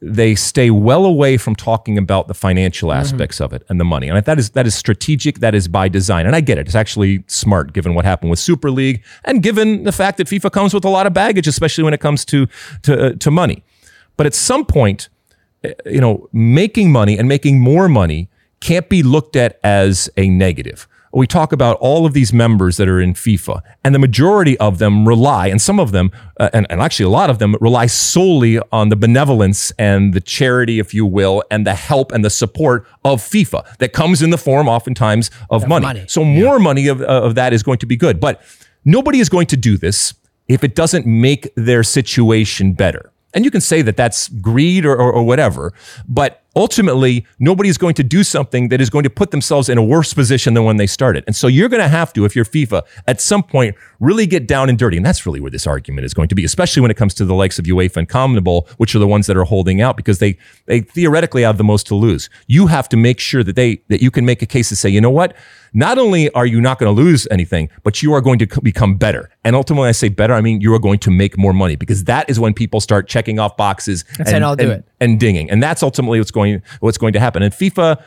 they 0.03 0.35
stay 0.35 0.71
well 0.71 1.05
away 1.05 1.37
from 1.37 1.55
talking 1.55 1.99
about 1.99 2.27
the 2.27 2.33
financial 2.35 2.91
aspects 2.91 3.39
of 3.41 3.53
it 3.53 3.63
and 3.69 3.79
the 3.79 3.85
money. 3.85 4.09
And 4.09 4.25
that 4.25 4.39
is 4.39 4.51
that 4.51 4.67
is 4.67 4.75
strategic. 4.75 5.41
That 5.41 5.55
is 5.55 5.69
by 5.69 5.89
design. 5.89 6.27
And 6.27 6.35
I 6.35 6.41
get 6.41 6.57
it. 6.57 6.67
It's 6.67 6.75
actually 6.75 7.23
smart 7.27 7.75
given 7.75 7.95
what 7.95 8.07
happened 8.07 8.31
with 8.31 8.39
Super 8.39 8.71
League 8.71 9.03
and 9.25 9.43
given 9.43 9.85
the 9.85 9.93
fact 9.93 10.17
that 10.17 10.27
FIFA 10.27 10.51
comes 10.53 10.73
with 10.73 10.87
a 10.87 10.89
lot 10.89 11.07
of 11.07 11.13
baggage, 11.13 11.47
especially 11.47 11.85
when 11.85 11.93
it 11.93 12.01
comes 12.01 12.25
to 12.27 12.47
to, 12.83 13.15
to 13.17 13.31
money. 13.31 13.63
But 14.21 14.27
at 14.27 14.35
some 14.35 14.67
point, 14.67 15.09
uh, 15.65 15.71
you 15.87 15.99
know, 15.99 16.29
making 16.31 16.93
money 16.93 17.17
and 17.17 17.27
making 17.27 17.59
more 17.59 17.89
money 17.89 18.29
can't 18.61 18.87
be 18.87 19.03
looked 19.03 19.35
at 19.35 19.59
as 19.65 20.11
a 20.19 20.29
negative 20.29 20.87
we 21.13 21.27
talk 21.27 21.53
about 21.53 21.77
all 21.79 22.07
of 22.07 22.13
these 22.13 22.33
members 22.33 22.77
that 22.77 22.89
are 22.89 23.01
in 23.01 23.15
FIFA, 23.15 23.63
and 23.83 23.95
the 23.95 23.99
majority 23.99 24.57
of 24.59 24.79
them 24.79 25.07
rely, 25.07 25.49
and 25.49 25.61
some 25.61 25.81
of 25.81 25.91
them, 25.93 26.13
uh, 26.39 26.51
and, 26.53 26.67
and 26.71 26.81
actually 26.81 27.05
a 27.05 27.11
lot 27.11 27.31
of 27.31 27.39
them, 27.39 27.57
rely 27.61 27.87
solely 27.87 28.61
on 28.71 28.91
the 28.91 28.97
benevolence 28.97 29.73
and 29.79 30.15
the 30.15 30.21
charity, 30.21 30.79
if 30.79 30.95
you 30.95 31.05
will, 31.05 31.43
and 31.51 31.67
the 31.67 31.75
help 31.75 32.13
and 32.13 32.25
the 32.25 32.31
support 32.31 32.87
of 33.05 33.21
FIFA 33.21 33.77
that 33.79 33.93
comes 33.93 34.23
in 34.23 34.31
the 34.31 34.39
form 34.39 34.69
oftentimes 34.69 35.31
of 35.51 35.67
money. 35.67 35.85
money. 35.85 36.05
So 36.07 36.25
more 36.25 36.61
money 36.61 36.87
of, 36.87 37.03
of 37.03 37.35
that 37.35 37.53
is 37.53 37.63
going 37.63 37.79
to 37.79 37.87
be 37.87 37.97
good. 37.97 38.21
But 38.21 38.41
nobody 38.85 39.19
is 39.19 39.29
going 39.29 39.49
to 39.49 39.57
do 39.57 39.77
this 39.77 40.15
if 40.47 40.63
it 40.63 40.77
doesn't 40.77 41.07
make 41.07 41.53
their 41.57 41.83
situation 41.83 42.73
better. 42.73 43.10
And 43.35 43.45
you 43.45 43.51
can 43.51 43.61
say 43.61 43.83
that 43.83 43.97
that's 43.97 44.29
greed 44.29 44.85
or, 44.85 44.97
or, 44.97 45.13
or 45.13 45.23
whatever, 45.23 45.73
but 46.09 46.43
ultimately 46.57 47.27
nobody's 47.39 47.79
going 47.79 47.95
to 47.95 48.03
do 48.03 48.25
something 48.25 48.69
that 48.69 48.81
is 48.81 48.91
going 48.91 49.05
to 49.05 49.11
put 49.11 49.31
themselves 49.31 49.69
in 49.69 49.79
a 49.79 49.85
worse 49.85 50.13
position 50.13 50.55
than 50.55 50.65
when 50.65 50.79
they 50.79 50.87
started. 50.87 51.25
And 51.27 51.37
so 51.37 51.47
you're 51.47 51.69
going 51.69 51.83
to 51.83 51.89
have 51.89 52.13
to, 52.15 52.25
if 52.25 52.35
you're 52.35 52.45
FIFA, 52.45 52.83
at 53.07 53.21
some 53.21 53.43
point 53.43 53.77
really 54.01 54.27
get 54.27 54.49
down 54.49 54.69
and 54.69 54.79
dirty. 54.79 54.97
And 54.97 55.05
that's 55.07 55.25
really 55.27 55.41
where 55.41 55.51
this 55.51 55.67
argument 55.67 56.05
is 56.07 56.15
going 56.15 56.29
to 56.29 56.35
be, 56.35 56.45
especially 56.45 56.81
when 56.83 56.91
it 56.91 56.97
comes 56.97 57.15
to 57.15 57.25
the 57.25 57.35
likes 57.35 57.59
of 57.59 57.67
UEFA 57.67 57.99
and 57.99 58.09
CONMEBOL, 58.09 58.69
which 58.79 58.95
are 58.95 58.99
the 58.99 59.07
ones 59.07 59.27
that 59.27 59.37
are 59.37 59.45
holding 59.45 59.81
out 59.81 59.97
because 59.97 60.19
they 60.19 60.37
they 60.67 60.81
theoretically 60.81 61.43
have 61.43 61.59
the 61.59 61.65
most 61.65 61.87
to 61.89 61.95
lose. 61.95 62.29
You 62.47 62.67
have 62.69 62.89
to 62.89 62.97
make 62.97 63.21
sure 63.21 63.45
that 63.45 63.57
they 63.57 63.83
that 63.89 64.03
you 64.03 64.11
can 64.11 64.25
make 64.25 64.43
a 64.43 64.47
case 64.47 64.69
to 64.71 64.77
say, 64.77 64.89
you 64.89 65.01
know 65.01 65.11
what? 65.11 65.37
Not 65.73 65.99
only 65.99 66.29
are 66.33 66.47
you 66.47 66.61
not 66.61 66.79
going 66.81 66.93
to 66.95 67.01
lose 67.03 67.29
anything, 67.31 67.69
but 67.85 68.03
you 68.03 68.13
are 68.13 68.21
going 68.21 68.41
to 68.41 68.47
c- 68.53 68.61
become 68.61 68.97
better. 68.97 69.31
And 69.45 69.55
ultimately, 69.55 69.89
I 69.89 69.93
say 69.93 70.09
better, 70.09 70.35
I 70.35 70.41
mean 70.41 70.61
you 70.61 70.75
are 70.75 70.81
going 70.81 70.99
to 71.01 71.11
make 71.13 71.39
more 71.39 71.53
money 71.53 71.77
because 71.77 72.05
that 72.05 72.29
is 72.29 72.41
when 72.41 72.55
people 72.55 72.81
start 72.81 73.07
checking 73.07 73.39
off 73.39 73.57
boxes 73.57 74.05
And 74.19 74.27
saying, 74.29 74.43
"I'll 74.43 74.57
do 74.57 74.65
and- 74.65 74.73
it." 74.73 74.85
and 75.01 75.21
dinging. 75.21 75.49
And 75.51 75.63
that's 75.63 75.83
ultimately 75.83 76.19
what's 76.19 76.31
going 76.33 76.63
what's 76.81 76.99
going 76.99 77.13
to 77.13 77.21
happen. 77.21 77.43
And 77.43 77.53
FIFA, 77.55 78.03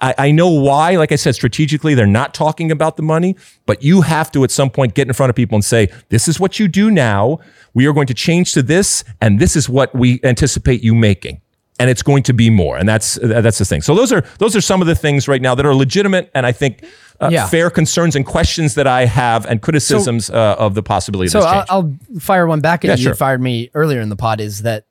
I, 0.00 0.14
I 0.18 0.30
know 0.30 0.48
why. 0.48 0.96
Like 0.96 1.12
I 1.12 1.16
said, 1.16 1.34
strategically, 1.34 1.94
they're 1.94 2.06
not 2.06 2.34
talking 2.34 2.70
about 2.70 2.96
the 2.96 3.02
money, 3.02 3.36
but 3.66 3.82
you 3.82 4.00
have 4.02 4.30
to 4.32 4.44
at 4.44 4.50
some 4.50 4.70
point 4.70 4.94
get 4.94 5.06
in 5.08 5.14
front 5.14 5.30
of 5.30 5.36
people 5.36 5.56
and 5.56 5.64
say, 5.64 5.88
"This 6.08 6.28
is 6.28 6.38
what 6.40 6.58
you 6.58 6.68
do 6.68 6.90
now. 6.90 7.38
We 7.74 7.86
are 7.86 7.92
going 7.92 8.06
to 8.06 8.14
change 8.14 8.52
to 8.54 8.62
this, 8.62 9.04
and 9.20 9.38
this 9.40 9.56
is 9.56 9.68
what 9.68 9.94
we 9.94 10.20
anticipate 10.24 10.82
you 10.82 10.94
making." 10.94 11.40
And 11.80 11.90
it's 11.90 12.02
going 12.02 12.22
to 12.24 12.32
be 12.32 12.48
more, 12.50 12.76
and 12.76 12.88
that's 12.88 13.18
that's 13.22 13.58
the 13.58 13.64
thing. 13.64 13.82
So 13.82 13.94
those 13.94 14.12
are 14.12 14.22
those 14.38 14.54
are 14.54 14.60
some 14.60 14.80
of 14.80 14.86
the 14.86 14.94
things 14.94 15.26
right 15.26 15.42
now 15.42 15.54
that 15.56 15.66
are 15.66 15.74
legitimate, 15.74 16.30
and 16.34 16.46
I 16.46 16.52
think 16.52 16.84
uh, 17.20 17.28
Yeah. 17.32 17.46
fair 17.48 17.70
concerns 17.70 18.14
and 18.14 18.24
questions 18.26 18.74
that 18.74 18.86
I 18.86 19.06
have, 19.06 19.46
and 19.46 19.60
criticisms 19.60 20.30
uh, 20.30 20.54
of 20.58 20.74
the 20.74 20.82
possibility 20.82 21.26
of 21.28 21.32
So 21.32 21.40
I'll. 21.40 21.64
I'll 21.68 21.94
fire 22.20 22.46
one 22.46 22.60
back 22.60 22.84
at 22.84 22.88
Yeah, 22.88 22.94
you. 22.96 23.02
sure. 23.02 23.12
You 23.12 23.16
fired 23.16 23.40
me 23.40 23.70
earlier 23.74 24.00
in 24.00 24.10
the 24.10 24.16
pod. 24.16 24.40
Is 24.40 24.62
that 24.62 24.84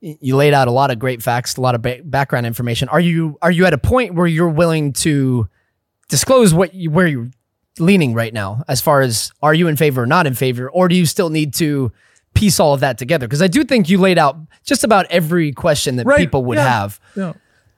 you 0.00 0.36
laid 0.36 0.54
out 0.54 0.68
a 0.68 0.70
lot 0.70 0.90
of 0.90 0.98
great 0.98 1.22
facts, 1.22 1.56
a 1.56 1.60
lot 1.60 1.74
of 1.74 1.82
ba- 1.82 2.00
background 2.04 2.46
information. 2.46 2.88
Are 2.88 3.00
you 3.00 3.36
are 3.42 3.50
you 3.50 3.66
at 3.66 3.72
a 3.74 3.78
point 3.78 4.14
where 4.14 4.26
you're 4.26 4.48
willing 4.48 4.92
to 4.94 5.48
disclose 6.08 6.54
what 6.54 6.74
you, 6.74 6.90
where 6.90 7.06
you're 7.06 7.30
leaning 7.78 8.14
right 8.14 8.32
now, 8.32 8.62
as 8.68 8.80
far 8.80 9.00
as 9.00 9.32
are 9.42 9.54
you 9.54 9.68
in 9.68 9.76
favor 9.76 10.02
or 10.02 10.06
not 10.06 10.26
in 10.26 10.34
favor, 10.34 10.68
or 10.70 10.88
do 10.88 10.94
you 10.96 11.06
still 11.06 11.30
need 11.30 11.54
to 11.54 11.92
piece 12.34 12.60
all 12.60 12.74
of 12.74 12.80
that 12.80 12.98
together? 12.98 13.26
Because 13.26 13.42
I 13.42 13.48
do 13.48 13.64
think 13.64 13.88
you 13.88 13.98
laid 13.98 14.18
out 14.18 14.36
just 14.64 14.84
about 14.84 15.06
every 15.10 15.52
question 15.52 15.96
that 15.96 16.06
Right, 16.06 16.18
people 16.18 16.44
would 16.44 16.58
yeah. 16.58 16.68
have. 16.68 17.00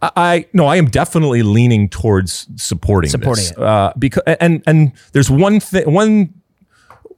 I, 0.03 0.11
I 0.17 0.47
no, 0.53 0.67
I 0.67 0.77
am 0.77 0.87
definitely 0.87 1.43
leaning 1.43 1.89
towards 1.89 2.49
supporting 2.57 3.11
Supporting 3.11 3.45
this. 3.45 3.51
it. 3.53 3.59
Uh, 3.59 3.93
because 3.99 4.23
and 4.27 4.63
and 4.67 4.93
there's 5.13 5.31
one 5.31 5.61
thing 5.61 5.91
one 5.93 6.35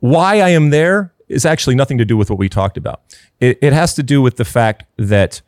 why 0.01 0.41
I 0.41 0.51
am 0.51 0.71
there 0.71 1.13
is 1.29 1.47
actually 1.47 1.75
nothing 1.77 1.99
to 1.99 2.05
do 2.05 2.17
with 2.17 2.29
what 2.29 2.39
we 2.39 2.49
talked 2.49 2.77
about. 2.77 3.03
It, 3.43 3.59
it 3.61 3.73
has 3.73 3.95
to 3.95 4.03
do 4.03 4.23
with 4.23 4.37
the 4.37 4.45
fact 4.45 4.85
that 4.97 5.43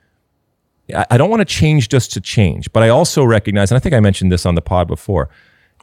I, 1.10 1.16
don't 1.16 1.30
want 1.30 1.40
to 1.40 1.44
change 1.46 1.88
just 1.88 2.12
to 2.14 2.20
change, 2.20 2.70
but 2.72 2.82
I 2.82 2.88
also 2.88 3.24
recognize, 3.24 3.70
and 3.70 3.76
I 3.76 3.80
think 3.80 3.94
I 3.94 4.00
mentioned 4.00 4.30
this 4.30 4.44
on 4.44 4.54
the 4.54 4.60
pod 4.60 4.86
before. 4.86 5.30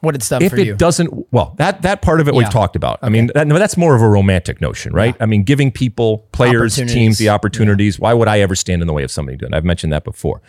What 0.01 0.15
it's 0.15 0.27
done 0.29 0.41
If 0.41 0.53
it 0.53 0.67
you. 0.67 0.75
doesn't, 0.75 1.31
well, 1.31 1.53
that 1.57 1.83
that 1.83 2.01
part 2.01 2.19
of 2.19 2.27
it 2.27 2.33
Yeah. 2.33 2.39
we've 2.39 2.49
talked 2.49 2.75
about. 2.75 2.99
I 3.01 3.09
mean, 3.09 3.29
that, 3.33 3.47
no, 3.47 3.57
that's 3.57 3.77
more 3.77 3.95
of 3.95 4.01
a 4.01 4.09
romantic 4.09 4.59
notion, 4.59 4.93
right? 4.93 5.15
I 5.19 5.25
mean, 5.25 5.43
giving 5.43 5.71
people, 5.71 6.27
players, 6.31 6.75
teams 6.75 7.17
the 7.17 7.29
opportunities. 7.29 7.99
Why 7.99 8.13
would 8.13 8.27
I 8.27 8.39
ever 8.41 8.55
stand 8.55 8.81
in 8.81 8.87
the 8.87 8.93
way 8.93 9.03
of 9.03 9.11
somebody 9.11 9.37
doing? 9.37 9.53
I've 9.53 9.63
mentioned 9.65 9.93
that 9.93 10.03
before. 10.03 10.41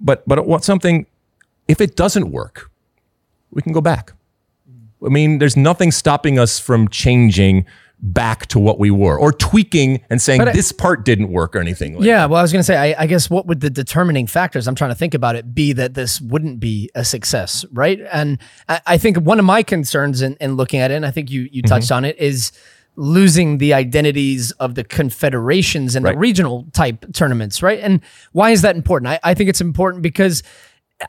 But 0.00 0.22
but 0.28 0.46
what 0.46 0.64
something, 0.64 1.06
if 1.66 1.80
it 1.80 1.96
doesn't 1.96 2.30
work, 2.30 2.70
we 3.50 3.62
can 3.62 3.72
go 3.72 3.80
back. 3.80 4.12
I 5.04 5.08
mean, 5.08 5.38
there's 5.38 5.56
nothing 5.56 5.90
stopping 5.90 6.38
us 6.38 6.58
from 6.58 6.88
changing 6.88 7.64
back 8.04 8.46
to 8.48 8.58
what 8.58 8.78
we 8.78 8.90
were 8.90 9.18
or 9.18 9.32
tweaking 9.32 10.00
and 10.10 10.20
saying 10.20 10.40
I- 10.42 10.52
this 10.52 10.70
part 10.72 11.04
didn't 11.06 11.32
work 11.32 11.56
or 11.56 11.58
anything. 11.58 11.94
Like 11.94 12.04
Yeah, 12.04 12.26
well, 12.26 12.38
I 12.38 12.42
was 12.42 12.52
going 12.52 12.60
to 12.60 12.64
say, 12.64 12.76
I, 12.94 13.02
I 13.04 13.06
guess 13.06 13.30
what 13.30 13.46
would 13.46 13.60
the 13.60 13.70
determining 13.70 14.26
factors, 14.26 14.68
I'm 14.68 14.74
trying 14.74 14.90
to 14.90 14.94
think 14.94 15.14
about 15.14 15.36
it, 15.36 15.54
be 15.54 15.72
that 15.72 15.94
this 15.94 16.20
wouldn't 16.20 16.60
be 16.60 16.90
a 16.94 17.04
success, 17.04 17.64
right? 17.72 17.98
And 18.12 18.38
I, 18.68 18.80
I 18.86 18.98
think 18.98 19.16
one 19.16 19.38
of 19.38 19.46
my 19.46 19.62
concerns 19.62 20.20
in, 20.20 20.36
in 20.38 20.54
looking 20.56 20.80
at 20.80 20.90
it, 20.90 20.94
and 20.94 21.06
I 21.06 21.10
think 21.10 21.30
you, 21.30 21.48
you 21.50 21.62
touched 21.62 21.86
Mm-hmm. 21.86 21.94
on 21.96 22.04
it, 22.04 22.18
is 22.18 22.52
losing 22.96 23.58
the 23.58 23.74
identities 23.74 24.50
of 24.52 24.74
the 24.76 24.84
confederations 24.84 25.96
and 25.96 26.04
Right. 26.04 26.12
the 26.14 26.18
regional 26.18 26.66
type 26.72 27.04
tournaments, 27.12 27.62
right? 27.62 27.80
And 27.80 28.00
why 28.32 28.50
is 28.50 28.62
that 28.62 28.76
important? 28.76 29.08
I, 29.08 29.18
I 29.24 29.34
think 29.34 29.48
it's 29.50 29.60
important 29.60 30.02
because 30.02 30.42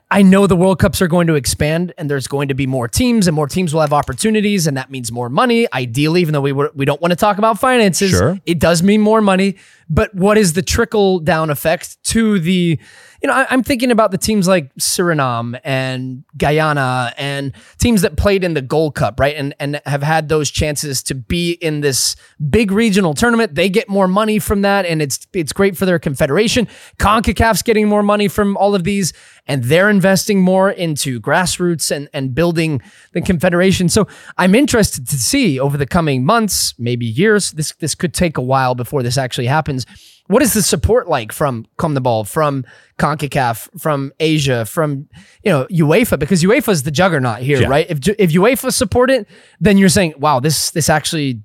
I 0.09 0.23
know 0.23 0.47
the 0.47 0.55
World 0.55 0.79
Cups 0.79 1.01
are 1.01 1.07
going 1.07 1.27
to 1.27 1.35
expand 1.35 1.93
and 1.97 2.09
there's 2.09 2.27
going 2.27 2.47
to 2.47 2.53
be 2.55 2.65
more 2.65 2.87
teams 2.87 3.27
and 3.27 3.35
more 3.35 3.47
teams 3.47 3.73
will 3.73 3.81
have 3.81 3.93
opportunities 3.93 4.65
and 4.65 4.75
that 4.77 4.89
means 4.89 5.11
more 5.11 5.29
money. 5.29 5.67
Ideally, 5.73 6.21
even 6.21 6.33
though 6.33 6.41
we 6.41 6.51
were, 6.51 6.71
we 6.73 6.85
don't 6.85 7.01
want 7.01 7.11
to 7.11 7.15
talk 7.15 7.37
about 7.37 7.59
finances, 7.59 8.09
Sure. 8.11 8.39
it 8.45 8.59
does 8.59 8.81
mean 8.81 9.01
more 9.01 9.21
money. 9.21 9.57
But 9.87 10.13
what 10.15 10.37
is 10.39 10.53
the 10.53 10.63
trickle 10.63 11.19
down 11.19 11.51
effect 11.51 12.03
to 12.05 12.39
the, 12.39 12.79
you 13.21 13.27
know, 13.27 13.33
I, 13.33 13.45
I'm 13.51 13.61
thinking 13.61 13.91
about 13.91 14.09
the 14.09 14.17
teams 14.17 14.47
like 14.47 14.73
Suriname 14.77 15.59
and 15.63 16.23
Guyana 16.37 17.13
and 17.17 17.53
teams 17.77 18.01
that 18.01 18.17
played 18.17 18.43
in 18.43 18.55
the 18.55 18.63
Gold 18.63 18.95
Cup, 18.95 19.19
right? 19.19 19.35
And 19.35 19.53
and 19.59 19.79
have 19.85 20.01
had 20.01 20.27
those 20.27 20.49
chances 20.49 21.03
to 21.03 21.13
be 21.15 21.51
in 21.51 21.81
this 21.81 22.15
big 22.49 22.71
regional 22.71 23.13
tournament. 23.13 23.53
They 23.53 23.69
get 23.69 23.87
more 23.87 24.07
money 24.07 24.39
from 24.39 24.63
that, 24.63 24.87
and 24.87 25.03
it's 25.03 25.27
it's 25.33 25.53
great 25.53 25.77
for 25.77 25.85
their 25.85 25.99
confederation. 25.99 26.67
CONCACAF's 26.97 27.61
getting 27.61 27.87
more 27.87 28.01
money 28.03 28.27
from 28.27 28.57
all 28.57 28.73
of 28.73 28.83
these, 28.85 29.13
and 29.47 29.63
they're 29.65 29.89
investing 29.89 30.41
more 30.41 30.71
into 30.71 31.19
grassroots 31.19 31.91
and 31.95 32.09
and 32.13 32.33
building 32.33 32.81
the 33.13 33.21
confederation. 33.21 33.89
So 33.89 34.07
I'm 34.37 34.55
interested 34.55 35.07
to 35.09 35.17
see 35.17 35.59
over 35.59 35.77
the 35.77 35.85
coming 35.85 36.25
months, 36.25 36.73
maybe 36.79 37.05
years. 37.05 37.51
This 37.51 37.73
this 37.79 37.95
could 37.95 38.13
take 38.13 38.37
a 38.37 38.41
while 38.41 38.75
before 38.75 39.03
this 39.03 39.17
actually 39.17 39.47
happens. 39.47 39.85
What 40.27 40.41
is 40.41 40.53
the 40.53 40.63
support 40.63 41.07
like 41.07 41.31
from 41.31 41.67
CONMEBOL, 41.77 42.27
from 42.27 42.65
CONCACAF, 42.97 43.79
from 43.79 44.11
Asia, 44.19 44.65
from 44.65 45.07
you 45.43 45.51
know 45.51 45.67
UEFA? 45.69 46.17
Because 46.17 46.41
UEFA 46.43 46.69
is 46.69 46.81
the 46.83 46.91
juggernaut 46.91 47.39
here, 47.41 47.61
Yeah. 47.61 47.67
right? 47.67 47.85
If 47.89 47.99
if 48.17 48.31
UEFA 48.31 48.73
support 48.73 49.11
it, 49.11 49.27
then 49.61 49.77
you're 49.77 49.89
saying, 49.89 50.15
wow, 50.17 50.39
this 50.39 50.71
this 50.71 50.89
actually 50.89 51.41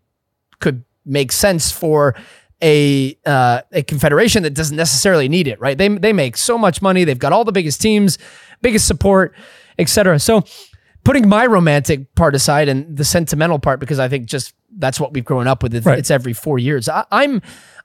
could 0.60 0.84
make 1.04 1.32
sense 1.32 1.70
for 1.70 2.14
a 2.62 3.16
uh, 3.26 3.62
a 3.72 3.82
confederation 3.82 4.42
that 4.42 4.54
doesn't 4.54 4.76
necessarily 4.76 5.28
need 5.28 5.48
it, 5.48 5.60
right? 5.60 5.76
They 5.78 5.88
they 5.88 6.12
make 6.12 6.36
so 6.36 6.58
much 6.58 6.82
money. 6.82 7.04
They've 7.04 7.18
got 7.18 7.32
all 7.32 7.44
the 7.44 7.52
biggest 7.52 7.80
teams, 7.80 8.18
biggest 8.62 8.86
support, 8.86 9.34
etc. 9.78 10.18
So 10.18 10.42
putting 11.04 11.28
my 11.28 11.46
romantic 11.46 12.14
part 12.14 12.34
aside 12.34 12.68
and 12.68 12.96
the 12.96 13.04
sentimental 13.04 13.58
part, 13.58 13.80
because 13.80 13.98
I 13.98 14.08
think 14.08 14.26
just 14.26 14.54
that's 14.78 15.00
what 15.00 15.12
we've 15.12 15.24
grown 15.24 15.46
up 15.48 15.62
with. 15.62 15.74
It's, 15.74 15.86
Right. 15.86 15.98
it's 15.98 16.10
every 16.10 16.32
four 16.32 16.58
years. 16.58 16.88
I, 16.88 17.04
I'm 17.10 17.40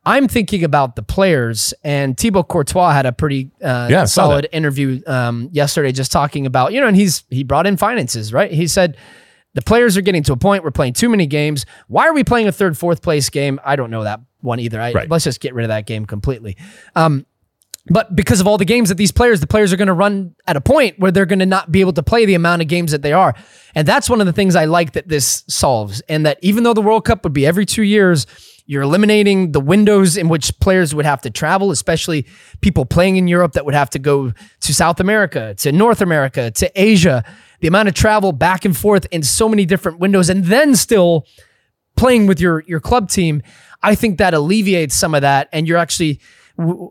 I'm 0.07 0.28
thinking 0.28 0.63
about 0.63 0.95
the 0.95 1.01
players, 1.03 1.73
and 1.84 2.15
Thibaut 2.15 2.47
Courtois 2.47 2.91
had 2.91 3.05
a 3.07 3.11
pretty 3.11 3.49
uh, 3.63 3.88
Yeah, 3.89 4.05
solid 4.05 4.47
interview 4.51 5.01
um, 5.07 5.49
yesterday, 5.51 5.91
just 5.91 6.11
talking 6.11 6.45
about 6.45 6.73
you 6.73 6.82
know, 6.82 6.88
and 6.88 6.95
he's 6.95 7.23
he 7.30 7.43
brought 7.43 7.65
in 7.65 7.78
finances, 7.78 8.34
right? 8.34 8.51
He 8.51 8.67
said. 8.67 8.97
The 9.56 9.62
players 9.62 9.97
are 9.97 10.01
getting 10.01 10.22
to 10.24 10.34
a 10.34 10.38
point 10.38 10.64
we're 10.64 10.72
playing 10.72 10.93
too 10.93 11.10
many 11.10 11.26
games. 11.26 11.66
Why 11.88 12.08
are 12.08 12.14
we 12.14 12.24
playing 12.24 12.47
a 12.47 12.51
third, 12.51 12.78
fourth 12.78 13.01
place 13.01 13.30
game? 13.30 13.60
I 13.66 13.76
don't 13.76 13.89
know 13.89 14.03
that 14.03 14.22
one 14.41 14.60
either. 14.60 14.80
I, 14.80 14.93
Right. 14.93 15.10
Let's 15.10 15.24
just 15.24 15.39
get 15.39 15.53
rid 15.53 15.64
of 15.64 15.70
that 15.70 15.86
game 15.86 16.06
completely. 16.06 16.58
Um, 16.95 17.26
but 17.88 18.16
because 18.16 18.41
of 18.41 18.47
all 18.47 18.58
the 18.58 18.66
games 18.66 18.89
that 18.89 18.95
these 18.95 19.12
players, 19.12 19.39
the 19.39 19.47
players 19.47 19.72
are 19.72 19.78
going 19.78 19.88
to 19.88 19.93
run 19.93 20.36
at 20.47 20.56
a 20.56 20.62
point 20.62 20.99
where 20.99 21.12
they're 21.12 21.28
going 21.28 21.39
to 21.39 21.45
not 21.45 21.72
be 21.72 21.82
able 21.82 21.93
to 21.93 22.03
play 22.03 22.26
the 22.26 22.34
amount 22.34 22.62
of 22.62 22.68
games 22.68 22.91
that 22.91 23.01
they 23.01 23.14
are. 23.14 23.36
And 23.76 23.88
that's 23.88 24.10
one 24.10 24.22
of 24.22 24.28
the 24.28 24.34
things 24.34 24.56
I 24.56 24.66
like 24.66 24.93
that 24.93 25.08
this 25.08 25.43
solves. 25.47 26.01
And 26.10 26.26
that 26.26 26.39
even 26.41 26.64
though 26.64 26.74
the 26.74 26.82
World 26.82 27.06
Cup 27.06 27.24
would 27.24 27.34
be 27.34 27.45
every 27.45 27.66
two 27.66 27.84
years, 27.84 28.26
you're 28.66 28.82
eliminating 28.82 29.51
the 29.51 29.60
windows 29.60 30.18
in 30.18 30.28
which 30.28 30.60
players 30.60 30.95
would 30.95 31.06
have 31.06 31.22
to 31.22 31.30
travel, 31.30 31.70
especially 31.70 32.26
people 32.62 32.86
playing 32.86 33.18
in 33.18 33.28
Europe 33.28 33.53
that 33.53 33.66
would 33.66 33.76
have 33.76 33.91
to 33.91 33.99
go 33.99 34.34
to 34.62 34.74
South 34.74 34.99
America, 34.99 35.53
to 35.60 35.72
North 35.72 36.01
America, 36.01 36.49
to 36.49 36.72
Asia. 36.74 37.24
The 37.66 37.70
amount 37.70 37.88
of 37.88 37.95
travel 37.95 38.32
back 38.32 38.63
and 38.63 38.78
forth 38.78 39.07
in 39.09 39.24
so 39.24 39.49
many 39.49 39.66
different 39.66 39.97
windows, 39.97 40.30
and 40.30 40.45
then 40.45 40.76
still 40.76 41.26
playing 41.97 42.28
with 42.28 42.39
your 42.39 42.63
your 42.68 42.80
club 42.80 43.09
team. 43.09 43.41
I 43.82 43.95
think 43.95 44.20
that 44.20 44.36
alleviates 44.36 44.93
some 44.93 45.16
of 45.16 45.24
that, 45.24 45.49
and 45.52 45.68
you're 45.68 45.80
actually. 45.80 46.19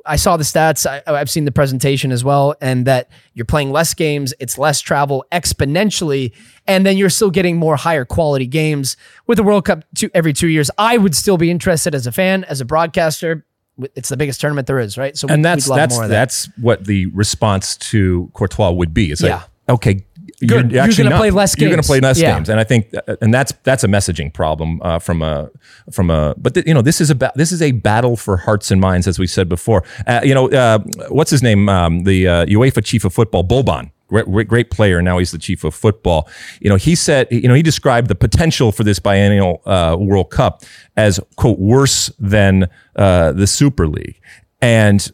I 0.04 0.16
saw 0.16 0.36
the 0.36 0.42
stats. 0.42 0.84
I, 0.84 1.00
oh, 1.06 1.14
I've 1.14 1.30
seen 1.30 1.44
the 1.44 1.52
presentation 1.52 2.10
as 2.10 2.24
well, 2.24 2.56
and 2.60 2.88
that 2.88 3.08
you're 3.34 3.46
playing 3.46 3.70
less 3.70 3.94
games. 3.94 4.34
It's 4.40 4.58
less 4.58 4.80
travel 4.80 5.24
exponentially, 5.30 6.32
and 6.66 6.84
then 6.84 6.96
you're 6.96 7.08
still 7.08 7.30
getting 7.30 7.56
more 7.56 7.76
higher 7.76 8.04
quality 8.04 8.48
games 8.48 8.96
with 9.28 9.36
the 9.36 9.44
World 9.44 9.64
Cup 9.64 9.84
two, 9.94 10.10
every 10.12 10.32
two 10.32 10.48
years. 10.48 10.72
I 10.76 10.98
would 10.98 11.14
still 11.14 11.36
be 11.36 11.52
interested 11.52 11.94
as 11.94 12.08
a 12.08 12.12
fan, 12.12 12.42
as 12.42 12.60
a 12.60 12.64
broadcaster. 12.64 13.46
It's 13.94 14.08
the 14.08 14.16
biggest 14.16 14.40
tournament 14.40 14.66
there 14.66 14.80
is, 14.80 14.98
right? 14.98 15.16
So 15.16 15.28
and 15.28 15.36
we'd- 15.38 15.42
that's 15.44 15.68
that's 15.68 15.98
that. 16.00 16.08
that's 16.08 16.48
what 16.60 16.84
the 16.84 17.06
response 17.06 17.76
to 17.92 18.28
Courtois 18.34 18.72
would 18.72 18.92
be. 18.92 19.12
It's 19.12 19.22
Yeah. 19.22 19.36
like, 19.36 19.44
okay, 19.68 20.04
Good. 20.40 20.72
You're 20.72 20.82
actually 20.82 21.04
gonna 21.04 21.10
not- 21.16 21.20
play 21.20 21.30
less 21.30 21.54
games. 21.54 21.62
You're 21.62 21.70
going 21.70 21.82
to 21.82 21.86
play 21.86 22.00
less 22.00 22.18
Yeah. 22.20 22.34
games, 22.34 22.48
and 22.48 22.58
I 22.60 22.64
think, 22.64 22.92
and 23.20 23.32
that's 23.32 23.52
that's 23.62 23.84
a 23.84 23.88
messaging 23.88 24.32
problem 24.32 24.80
uh, 24.82 24.98
from 24.98 25.22
a 25.22 25.48
from 25.92 26.10
a. 26.10 26.34
But 26.36 26.54
th- 26.54 26.66
you 26.66 26.74
know, 26.74 26.82
this 26.82 27.00
is 27.00 27.10
a 27.10 27.14
ba- 27.14 27.32
this 27.36 27.52
is 27.52 27.62
a 27.62 27.70
battle 27.72 28.16
for 28.16 28.36
hearts 28.36 28.70
and 28.70 28.80
minds, 28.80 29.06
as 29.06 29.18
we 29.18 29.26
said 29.26 29.48
before. 29.48 29.84
Uh, 30.06 30.20
you 30.24 30.34
know, 30.34 30.48
uh, 30.50 30.78
what's 31.08 31.30
his 31.30 31.42
name? 31.42 31.68
Um, 31.68 32.04
the 32.04 32.26
uh, 32.28 32.46
UEFA 32.46 32.84
chief 32.84 33.04
of 33.04 33.12
football, 33.14 33.44
Boban. 33.44 33.90
Great, 34.08 34.26
great- 34.26 34.48
great 34.48 34.70
player. 34.70 35.00
Now 35.00 35.18
he's 35.18 35.30
the 35.30 35.38
chief 35.38 35.64
of 35.64 35.74
football. 35.74 36.28
You 36.60 36.68
know, 36.68 36.76
he 36.76 36.94
said, 36.94 37.26
you 37.30 37.48
know, 37.48 37.54
he 37.54 37.62
described 37.62 38.08
the 38.08 38.14
potential 38.14 38.70
for 38.70 38.84
this 38.84 38.98
biennial 38.98 39.62
uh, 39.64 39.96
World 39.98 40.30
Cup 40.30 40.62
as 40.96 41.18
quote 41.36 41.58
worse 41.58 42.12
than 42.18 42.68
uh, 42.96 43.32
the 43.32 43.46
Super 43.46 43.86
League, 43.88 44.20
and 44.60 45.10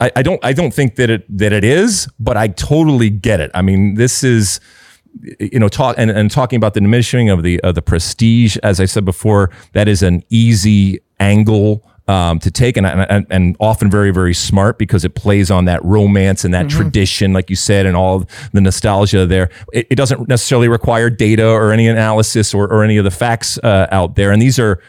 I, 0.00 0.10
I 0.16 0.22
don't 0.22 0.42
I 0.44 0.52
don't 0.52 0.72
think 0.72 0.96
that 0.96 1.10
it 1.10 1.38
that 1.38 1.52
it 1.52 1.64
is, 1.64 2.08
but 2.18 2.36
I 2.36 2.48
totally 2.48 3.10
get 3.10 3.40
it. 3.40 3.50
I 3.54 3.62
mean, 3.62 3.94
this 3.94 4.24
is 4.24 4.60
you 5.38 5.58
know 5.58 5.68
talk 5.68 5.96
and, 5.98 6.10
and 6.10 6.30
talking 6.30 6.56
about 6.56 6.74
the 6.74 6.80
diminishing 6.80 7.30
of 7.30 7.42
the 7.42 7.60
of 7.62 7.74
the 7.74 7.82
prestige 7.82 8.56
as 8.62 8.78
i 8.78 8.84
said 8.84 9.04
before 9.04 9.50
that 9.72 9.88
is 9.88 10.04
an 10.04 10.22
easy 10.30 11.00
angle 11.18 11.84
um, 12.10 12.38
to 12.40 12.50
take 12.50 12.76
and, 12.76 12.86
and 12.86 13.26
and 13.30 13.56
often 13.60 13.90
very 13.90 14.10
very 14.10 14.34
smart 14.34 14.78
because 14.78 15.04
it 15.04 15.14
plays 15.14 15.50
on 15.50 15.64
that 15.66 15.84
romance 15.84 16.44
and 16.44 16.52
that 16.54 16.68
tradition 16.68 17.32
like 17.32 17.50
you 17.50 17.56
said 17.56 17.86
and 17.86 17.96
all 17.96 18.26
the 18.52 18.60
nostalgia 18.60 19.26
there. 19.26 19.48
It, 19.72 19.86
it 19.90 19.94
doesn't 19.94 20.28
necessarily 20.28 20.68
require 20.68 21.08
data 21.08 21.48
or 21.48 21.72
any 21.72 21.86
analysis 21.86 22.52
or, 22.52 22.66
or 22.72 22.82
any 22.82 22.96
of 22.96 23.04
the 23.04 23.10
facts 23.12 23.58
uh, 23.58 23.86
out 23.92 24.16
there. 24.16 24.32
And 24.32 24.42
these 24.42 24.58
are 24.58 24.82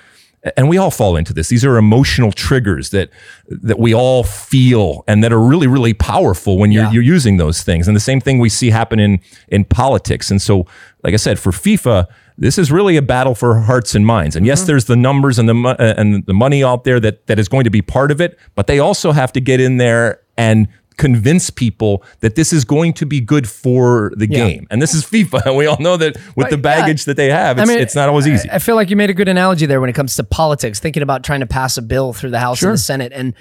and 0.58 0.68
we 0.70 0.78
all 0.78 0.90
fall 0.92 1.16
into 1.18 1.34
this. 1.34 1.50
These 1.50 1.64
are 1.64 1.78
emotional 1.78 2.32
triggers 2.32 2.90
that 2.90 3.10
that 3.48 3.78
we 3.80 3.94
all 3.94 4.24
feel 4.24 5.04
and 5.08 5.24
that 5.24 5.32
are 5.32 5.40
really 5.42 5.68
really 5.68 5.94
powerful 5.94 6.58
when 6.58 6.72
you're 6.72 6.84
Yeah. 6.86 6.92
you're 6.92 7.04
using 7.04 7.38
those 7.38 7.62
things. 7.62 7.88
And 7.88 7.96
the 7.96 8.02
same 8.02 8.20
thing 8.22 8.40
we 8.40 8.50
see 8.50 8.70
happen 8.72 9.00
in 9.00 9.20
in 9.50 9.66
politics. 9.66 10.32
And 10.32 10.42
so, 10.42 10.66
like 11.04 11.14
I 11.14 11.18
said, 11.18 11.38
for 11.40 11.52
FIFA, 11.52 12.06
this 12.38 12.58
is 12.58 12.72
really 12.72 12.98
a 12.98 13.02
battle 13.04 13.36
for 13.36 13.60
hearts 13.60 13.94
and 13.94 14.06
minds. 14.06 14.36
And 14.36 14.46
yes, 14.48 14.64
there's 14.64 14.86
the 14.86 14.96
numbers 14.96 15.38
and 15.38 15.48
the 15.48 15.56
uh, 15.56 15.94
and 15.98 16.26
the 16.26 16.34
money 16.34 16.64
out 16.64 16.84
there 16.86 17.00
that 17.00 17.28
that 17.28 17.38
is 17.38 17.48
going 17.48 17.66
to 17.66 17.70
be 17.72 17.82
part 17.84 18.10
of 18.12 18.20
it, 18.20 18.38
but 18.56 18.66
they 18.68 18.80
also 18.80 19.12
have 19.12 19.32
to 19.34 19.40
get 19.42 19.60
in 19.60 19.78
there 19.78 20.22
and 20.38 20.68
convince 20.98 21.50
people 21.50 22.04
that 22.20 22.36
this 22.36 22.54
is 22.54 22.64
going 22.66 22.94
to 22.94 23.06
be 23.06 23.20
good 23.22 23.48
for 23.50 24.12
the 24.16 24.28
game. 24.28 24.68
And 24.70 24.82
this 24.82 24.94
is 24.94 25.04
FIFA. 25.06 25.46
And 25.48 25.56
we 25.62 25.66
all 25.66 25.78
know 25.80 25.98
that 25.98 26.16
with 26.36 26.50
the 26.50 26.58
Right, 26.58 26.78
yeah. 26.78 26.82
baggage 26.82 27.06
that 27.06 27.18
they 27.18 27.30
have, 27.30 27.58
it's, 27.60 27.70
it's 27.72 27.96
not 27.96 28.10
always 28.10 28.28
easy. 28.28 28.50
I, 28.50 28.56
I 28.56 28.60
feel 28.60 28.76
like 28.76 28.90
you 28.90 28.96
made 28.96 29.10
a 29.10 29.14
good 29.14 29.28
analogy 29.28 29.66
there 29.66 29.82
when 29.82 29.90
it 29.90 29.94
comes 29.94 30.16
to 30.18 30.24
politics, 30.24 30.80
thinking 30.80 31.02
about 31.04 31.24
trying 31.24 31.40
to 31.40 31.48
pass 31.48 31.78
a 31.78 31.82
bill 31.82 32.14
through 32.14 32.32
the 32.32 32.40
House 32.40 32.62
and 32.62 32.74
the 32.74 32.78
Senate. 32.78 33.12
And 33.14 33.34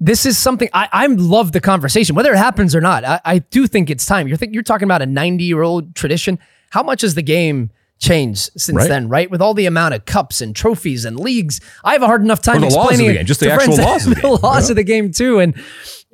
this 0.00 0.26
is 0.26 0.36
something 0.36 0.68
I, 0.72 0.88
I 0.92 1.06
love 1.06 1.52
the 1.52 1.60
conversation, 1.60 2.16
whether 2.16 2.32
it 2.32 2.36
happens 2.38 2.74
or 2.74 2.80
not. 2.80 3.04
I, 3.04 3.20
I 3.24 3.38
do 3.38 3.66
think 3.66 3.90
it's 3.90 4.04
time. 4.06 4.26
You're 4.26 4.36
think, 4.36 4.52
you're 4.54 4.62
talking 4.64 4.86
about 4.86 5.02
a 5.02 5.06
90 5.06 5.44
year 5.44 5.62
old 5.62 5.94
tradition. 5.94 6.38
How 6.70 6.82
much 6.82 7.02
has 7.02 7.14
the 7.14 7.22
game 7.22 7.70
changed 8.00 8.50
since 8.56 8.76
Right. 8.76 8.88
then, 8.88 9.08
right? 9.08 9.30
With 9.30 9.40
all 9.40 9.54
the 9.54 9.66
amount 9.66 9.94
of 9.94 10.04
cups 10.04 10.40
and 10.40 10.54
trophies 10.54 11.04
and 11.04 11.18
leagues, 11.18 11.60
I 11.84 11.92
have 11.92 12.02
a 12.02 12.06
hard 12.06 12.22
enough 12.22 12.42
time 12.42 12.60
the 12.60 12.66
laws 12.66 12.74
of 12.74 12.82
explaining 12.82 13.06
the 13.06 13.14
game, 13.18 13.26
just 13.26 13.38
the 13.40 13.46
to 13.46 13.52
actual 13.52 13.76
laws 13.76 14.06
of 14.06 14.14
the 14.16 14.20
game. 14.20 14.30
laws 14.42 14.66
Yeah. 14.68 14.72
of 14.72 14.76
the 14.76 14.82
game 14.84 15.12
too. 15.12 15.38
And 15.38 15.54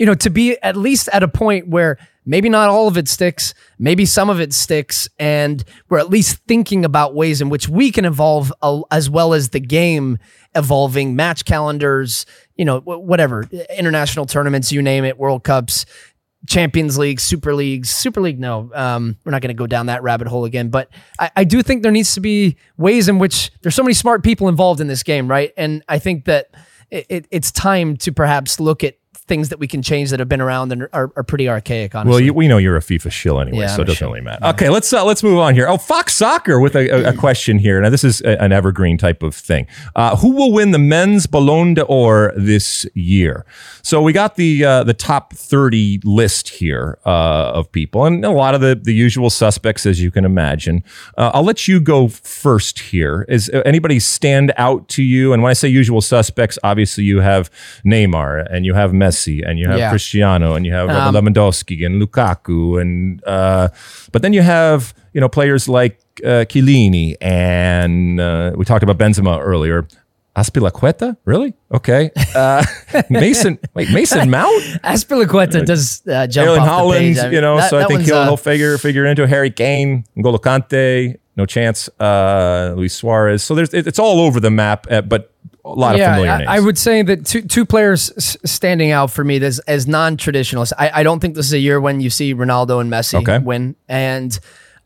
you 0.00 0.06
know, 0.06 0.14
to 0.14 0.30
be 0.30 0.56
at 0.62 0.76
least 0.76 1.10
at 1.12 1.22
a 1.22 1.28
point 1.28 1.68
where 1.68 1.98
maybe 2.24 2.48
not 2.48 2.70
all 2.70 2.88
of 2.88 2.96
it 2.96 3.06
sticks, 3.06 3.52
maybe 3.78 4.06
some 4.06 4.30
of 4.30 4.40
it 4.40 4.54
sticks, 4.54 5.06
and 5.18 5.62
we're 5.90 5.98
at 5.98 6.08
least 6.08 6.38
thinking 6.48 6.86
about 6.86 7.14
ways 7.14 7.42
in 7.42 7.50
which 7.50 7.68
we 7.68 7.92
can 7.92 8.06
evolve 8.06 8.50
as 8.90 9.10
well 9.10 9.34
as 9.34 9.50
the 9.50 9.60
game 9.60 10.16
evolving, 10.54 11.14
match 11.14 11.44
calendars, 11.44 12.24
you 12.56 12.64
know, 12.64 12.80
wh- 12.80 13.04
whatever, 13.04 13.44
international 13.76 14.24
tournaments, 14.24 14.72
you 14.72 14.80
name 14.80 15.04
it, 15.04 15.18
World 15.18 15.44
Cups. 15.44 15.84
Champions 16.48 16.96
League, 16.96 17.20
Super 17.20 17.54
Leagues, 17.54 17.90
Super 17.90 18.22
League. 18.22 18.40
No, 18.40 18.70
um, 18.74 19.18
we're 19.24 19.32
not 19.32 19.42
going 19.42 19.54
to 19.54 19.58
go 19.58 19.66
down 19.66 19.86
that 19.86 20.02
rabbit 20.02 20.26
hole 20.26 20.46
again. 20.46 20.70
But 20.70 20.88
I, 21.18 21.30
I 21.36 21.44
do 21.44 21.60
think 21.60 21.82
there 21.82 21.92
needs 21.92 22.14
to 22.14 22.20
be 22.20 22.56
ways 22.78 23.10
in 23.10 23.18
which 23.18 23.52
there's 23.60 23.74
so 23.74 23.82
many 23.82 23.92
smart 23.92 24.24
people 24.24 24.48
involved 24.48 24.80
in 24.80 24.86
this 24.86 25.02
game, 25.02 25.28
right? 25.28 25.52
And 25.58 25.84
I 25.86 25.98
think 25.98 26.24
that 26.24 26.46
it, 26.90 27.28
it's 27.30 27.52
time 27.52 27.98
to 27.98 28.12
perhaps 28.12 28.58
look 28.58 28.82
at 28.82 28.96
things 29.30 29.48
that 29.48 29.60
we 29.60 29.68
can 29.68 29.80
change 29.80 30.10
that 30.10 30.18
have 30.18 30.28
been 30.28 30.40
around 30.40 30.72
and 30.72 30.82
are, 30.92 31.12
are 31.14 31.22
pretty 31.22 31.48
archaic. 31.48 31.94
Honestly, 31.94 32.10
Well, 32.10 32.20
you, 32.20 32.34
we 32.34 32.48
know 32.48 32.58
you're 32.58 32.76
a 32.76 32.80
FIFA 32.80 33.12
shill 33.12 33.40
anyway, 33.40 33.58
Yeah, 33.60 33.68
so 33.68 33.76
I'm 33.76 33.80
it 33.82 33.86
doesn't 33.86 34.06
really 34.06 34.20
matter. 34.20 34.44
Okay, 34.46 34.68
let's 34.68 34.92
uh, 34.92 35.04
let's 35.04 35.22
move 35.22 35.38
on 35.38 35.54
here. 35.54 35.68
Oh, 35.68 35.78
Fox 35.78 36.14
Soccer 36.14 36.58
with 36.58 36.74
a, 36.74 36.88
a, 36.90 37.10
a 37.10 37.12
question 37.26 37.60
here. 37.60 37.80
Now, 37.80 37.90
this 37.90 38.02
is 38.02 38.20
a- 38.22 38.42
an 38.42 38.50
evergreen 38.50 38.98
type 38.98 39.22
of 39.22 39.34
thing. 39.36 39.68
Uh, 39.94 40.16
who 40.16 40.32
will 40.32 40.52
win 40.52 40.72
the 40.72 40.78
men's 40.80 41.26
Ballon 41.28 41.74
d'Or 41.74 42.32
this 42.36 42.84
year? 42.94 43.46
So 43.82 44.02
we 44.02 44.12
got 44.12 44.34
the 44.34 44.64
uh, 44.64 44.84
the 44.84 44.94
top 44.94 45.32
30 45.32 46.00
list 46.04 46.48
here 46.48 46.98
uh, 47.06 47.52
of 47.54 47.70
people, 47.70 48.04
and 48.06 48.24
a 48.24 48.30
lot 48.32 48.56
of 48.56 48.60
the 48.60 48.74
the 48.74 48.92
usual 48.92 49.30
suspects, 49.30 49.86
as 49.86 50.02
you 50.02 50.10
can 50.10 50.24
imagine. 50.24 50.82
Uh, 51.16 51.30
I'll 51.34 51.44
let 51.44 51.68
you 51.68 51.78
go 51.80 52.08
first 52.08 52.78
here. 52.80 53.24
Is 53.28 53.48
uh, 53.54 53.62
anybody 53.64 54.00
stand 54.00 54.52
out 54.56 54.88
to 54.88 55.02
you? 55.04 55.32
And 55.32 55.40
when 55.42 55.50
I 55.50 55.54
say 55.54 55.68
usual 55.68 56.00
suspects, 56.00 56.58
obviously 56.64 57.04
you 57.04 57.20
have 57.20 57.48
Neymar 57.84 58.46
and 58.50 58.66
you 58.66 58.74
have 58.74 58.90
Messi 58.90 59.19
and 59.28 59.58
you 59.58 59.68
have 59.68 59.78
Yeah. 59.78 59.90
Cristiano 59.90 60.54
and 60.54 60.64
you 60.66 60.72
have 60.72 60.88
Um, 60.90 61.14
Lewandowski 61.14 61.84
and 61.86 62.00
Lukaku 62.02 62.80
and 62.80 63.22
uh, 63.26 63.68
but 64.12 64.22
then 64.22 64.32
you 64.32 64.42
have 64.42 64.94
you 65.14 65.20
know 65.20 65.28
players 65.28 65.68
like 65.68 65.98
uh, 66.24 66.44
Chiellini 66.50 67.14
and 67.20 68.20
uh, 68.20 68.52
we 68.56 68.64
talked 68.64 68.82
about 68.82 68.98
Benzema 68.98 69.38
earlier. 69.40 69.86
Azpilicueta, 70.36 71.16
really? 71.24 71.54
Okay. 71.74 72.10
Uh, 72.36 72.64
Mason, 73.10 73.58
wait, 73.74 73.90
Mason 73.90 74.30
Mount, 74.30 74.62
Azpilicueta 74.84 75.66
does 75.66 76.02
uh, 76.06 76.26
jump 76.28 76.48
Erling 76.48 76.60
off 76.60 76.66
the 76.66 76.72
Haaland, 76.72 76.98
page. 76.98 77.18
I 77.18 77.22
mean, 77.24 77.32
you 77.32 77.40
know. 77.40 77.56
that- 77.56 77.68
so 77.70 77.78
I 77.78 77.84
think 77.84 78.02
he'll, 78.02 78.14
uh, 78.16 78.24
he'll 78.26 78.36
figure 78.36 78.78
figure 78.78 79.04
into 79.06 79.26
Harry 79.26 79.50
Kane, 79.50 80.04
N'Golo 80.16 80.38
Kante, 80.38 81.16
no 81.36 81.46
chance. 81.46 81.88
Uh, 81.98 82.74
Luis 82.76 82.94
Suarez. 82.94 83.42
So 83.42 83.54
there's 83.56 83.74
it, 83.74 83.86
it's 83.88 83.98
all 83.98 84.20
over 84.20 84.38
the 84.40 84.50
map, 84.50 84.86
uh, 84.90 85.00
but 85.02 85.29
a 85.64 85.68
lot 85.70 85.94
of 85.94 86.00
familiar 86.00 86.30
I, 86.30 86.38
names. 86.38 86.48
I 86.50 86.60
would 86.60 86.78
say 86.78 87.02
that 87.02 87.26
two 87.26 87.42
two 87.42 87.64
players 87.66 88.10
s- 88.16 88.36
standing 88.44 88.90
out 88.90 89.10
for 89.10 89.24
me 89.24 89.36
as, 89.42 89.58
as 89.60 89.86
non 89.86 90.16
traditionalists. 90.16 90.72
I, 90.78 90.90
I 91.00 91.02
don't 91.02 91.20
think 91.20 91.34
this 91.34 91.46
is 91.46 91.52
a 91.52 91.58
year 91.58 91.80
when 91.80 92.00
you 92.00 92.10
see 92.10 92.34
Ronaldo 92.34 92.80
and 92.80 92.90
Messi 92.90 93.14
Okay. 93.20 93.38
win, 93.38 93.76
and 93.88 94.38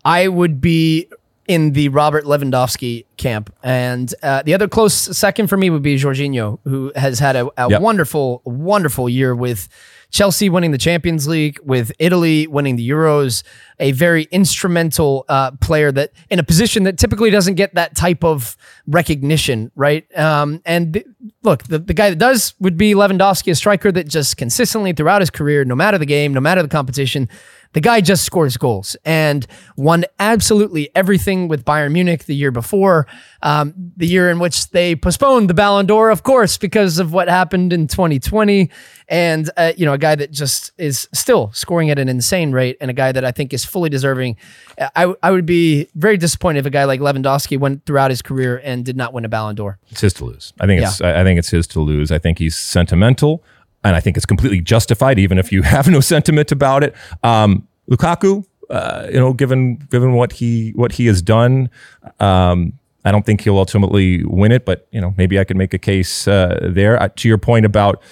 I 0.04 0.28
would 0.28 0.60
be 0.60 1.08
in 1.46 1.72
the 1.72 1.88
Robert 1.90 2.24
Lewandowski 2.24 3.04
camp. 3.18 3.54
And 3.62 4.12
uh, 4.22 4.42
the 4.42 4.54
other 4.54 4.66
close 4.66 4.94
second 4.94 5.48
for 5.48 5.58
me 5.58 5.68
would 5.68 5.82
be 5.82 5.96
Jorginho, 5.96 6.58
who 6.64 6.90
has 6.96 7.18
had 7.18 7.36
a, 7.36 7.48
a 7.58 7.68
Yep. 7.70 7.82
wonderful, 7.82 8.40
wonderful 8.46 9.08
year 9.10 9.34
with 9.34 9.68
Chelsea 10.14 10.48
winning 10.48 10.70
the 10.70 10.78
Champions 10.78 11.26
League, 11.26 11.58
with 11.64 11.90
Italy 11.98 12.46
winning 12.46 12.76
the 12.76 12.88
Euros, 12.88 13.42
a 13.80 13.90
very 13.90 14.28
instrumental 14.30 15.24
uh, 15.28 15.50
player 15.60 15.90
that 15.90 16.12
in 16.30 16.38
a 16.38 16.44
position 16.44 16.84
that 16.84 16.98
typically 16.98 17.30
doesn't 17.30 17.54
get 17.56 17.74
that 17.74 17.96
type 17.96 18.22
of 18.22 18.56
recognition, 18.86 19.72
right? 19.74 20.06
Um, 20.16 20.62
and 20.64 20.94
th- 20.94 21.06
look, 21.42 21.64
the, 21.64 21.80
the 21.80 21.94
guy 21.94 22.10
that 22.10 22.20
does 22.20 22.54
would 22.60 22.76
be 22.76 22.94
Lewandowski, 22.94 23.50
a 23.50 23.56
striker 23.56 23.90
that 23.90 24.06
just 24.06 24.36
consistently 24.36 24.92
throughout 24.92 25.20
his 25.20 25.30
career, 25.30 25.64
no 25.64 25.74
matter 25.74 25.98
the 25.98 26.06
game, 26.06 26.32
no 26.32 26.40
matter 26.40 26.62
the 26.62 26.68
competition, 26.68 27.28
the 27.74 27.80
guy 27.80 28.00
just 28.00 28.24
scores 28.24 28.56
goals 28.56 28.96
and 29.04 29.46
won 29.76 30.04
absolutely 30.18 30.90
everything 30.94 31.48
with 31.48 31.64
Bayern 31.64 31.92
Munich 31.92 32.24
the 32.24 32.34
year 32.34 32.50
before, 32.50 33.06
um, 33.42 33.74
the 33.96 34.06
year 34.06 34.30
in 34.30 34.38
which 34.38 34.70
they 34.70 34.96
postponed 34.96 35.50
the 35.50 35.54
Ballon 35.54 35.84
d'Or, 35.86 36.10
of 36.10 36.22
course, 36.22 36.56
because 36.56 36.98
of 36.98 37.12
what 37.12 37.28
happened 37.28 37.72
in 37.72 37.86
2020. 37.86 38.70
And, 39.08 39.50
uh, 39.56 39.72
you 39.76 39.84
know, 39.84 39.92
a 39.92 39.98
guy 39.98 40.14
that 40.14 40.30
just 40.30 40.72
is 40.78 41.08
still 41.12 41.52
scoring 41.52 41.90
at 41.90 41.98
an 41.98 42.08
insane 42.08 42.52
rate 42.52 42.76
and 42.80 42.90
a 42.90 42.94
guy 42.94 43.12
that 43.12 43.24
I 43.24 43.32
think 43.32 43.52
is 43.52 43.64
fully 43.64 43.90
deserving. 43.90 44.36
I, 44.78 45.12
I 45.22 45.30
would 45.30 45.44
be 45.44 45.88
very 45.94 46.16
disappointed 46.16 46.60
if 46.60 46.66
a 46.66 46.70
guy 46.70 46.84
like 46.84 47.00
Lewandowski 47.00 47.58
went 47.58 47.84
throughout 47.84 48.10
his 48.10 48.22
career 48.22 48.60
and 48.64 48.84
did 48.84 48.96
not 48.96 49.12
win 49.12 49.24
a 49.24 49.28
Ballon 49.28 49.56
d'Or. 49.56 49.78
It's 49.90 50.00
his 50.00 50.14
to 50.14 50.24
lose. 50.24 50.52
I 50.60 50.66
think 50.66 50.82
it's 50.82 51.00
I 51.00 51.20
I 51.20 51.24
think 51.24 51.38
it's 51.38 51.50
his 51.50 51.66
to 51.68 51.80
lose. 51.80 52.10
I 52.10 52.18
think 52.18 52.38
he's 52.38 52.56
sentimental, 52.56 53.42
and 53.84 53.94
I 53.94 54.00
think 54.00 54.16
it's 54.16 54.26
completely 54.26 54.60
justified, 54.60 55.18
even 55.18 55.38
if 55.38 55.52
you 55.52 55.62
have 55.74 55.88
no 55.88 56.00
sentiment 56.00 56.50
about 56.50 56.82
it. 56.82 56.94
Um, 57.22 57.68
Lukaku, 57.88 58.44
uh, 58.70 59.08
you 59.12 59.20
know, 59.20 59.32
given 59.32 59.76
given 59.90 60.14
what 60.14 60.32
he 60.32 60.70
what 60.70 60.92
he 60.92 61.06
has 61.06 61.22
done, 61.22 61.70
um, 62.18 62.72
I 63.04 63.12
don't 63.12 63.26
think 63.26 63.42
he'll 63.42 63.58
ultimately 63.58 64.24
win 64.24 64.50
it. 64.50 64.64
But 64.64 64.88
you 64.90 65.00
know, 65.00 65.14
maybe 65.16 65.38
I 65.38 65.44
could 65.44 65.56
make 65.56 65.74
a 65.74 65.78
case 65.78 66.26
uh, 66.26 66.68
there. 66.72 67.00
Uh, 67.00 67.08
to 67.16 67.28
your 67.28 67.38
point 67.38 67.66
about 67.66 68.02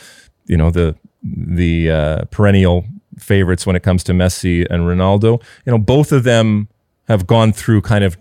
you 0.47 0.57
know 0.57 0.71
the 0.71 0.95
the 1.23 1.91
uh, 1.91 2.25
perennial 2.27 2.85
favorites 3.19 3.67
when 3.67 3.77
it 3.77 3.83
comes 3.83 4.05
to 4.05 4.13
Messi 4.13 4.67
and 4.69 4.83
Ronaldo, 4.83 5.43
you 5.65 5.73
know, 5.73 5.79
both 5.79 6.13
of 6.13 6.25
them 6.25 6.69
have 7.09 7.27
gone 7.27 7.53
through 7.53 7.81
kind 7.83 8.05
of 8.05 8.17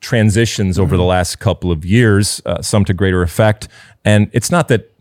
transitions 0.00 0.78
over 0.78 0.96
the 0.96 1.04
last 1.04 1.38
couple 1.38 1.70
of 1.70 1.84
years, 1.84 2.42
uh, 2.44 2.60
some 2.60 2.84
to 2.84 2.92
greater 2.92 3.22
effect. 3.22 3.68
And 4.04 4.28
it's 4.32 4.50
not 4.50 4.68
that 4.68 4.91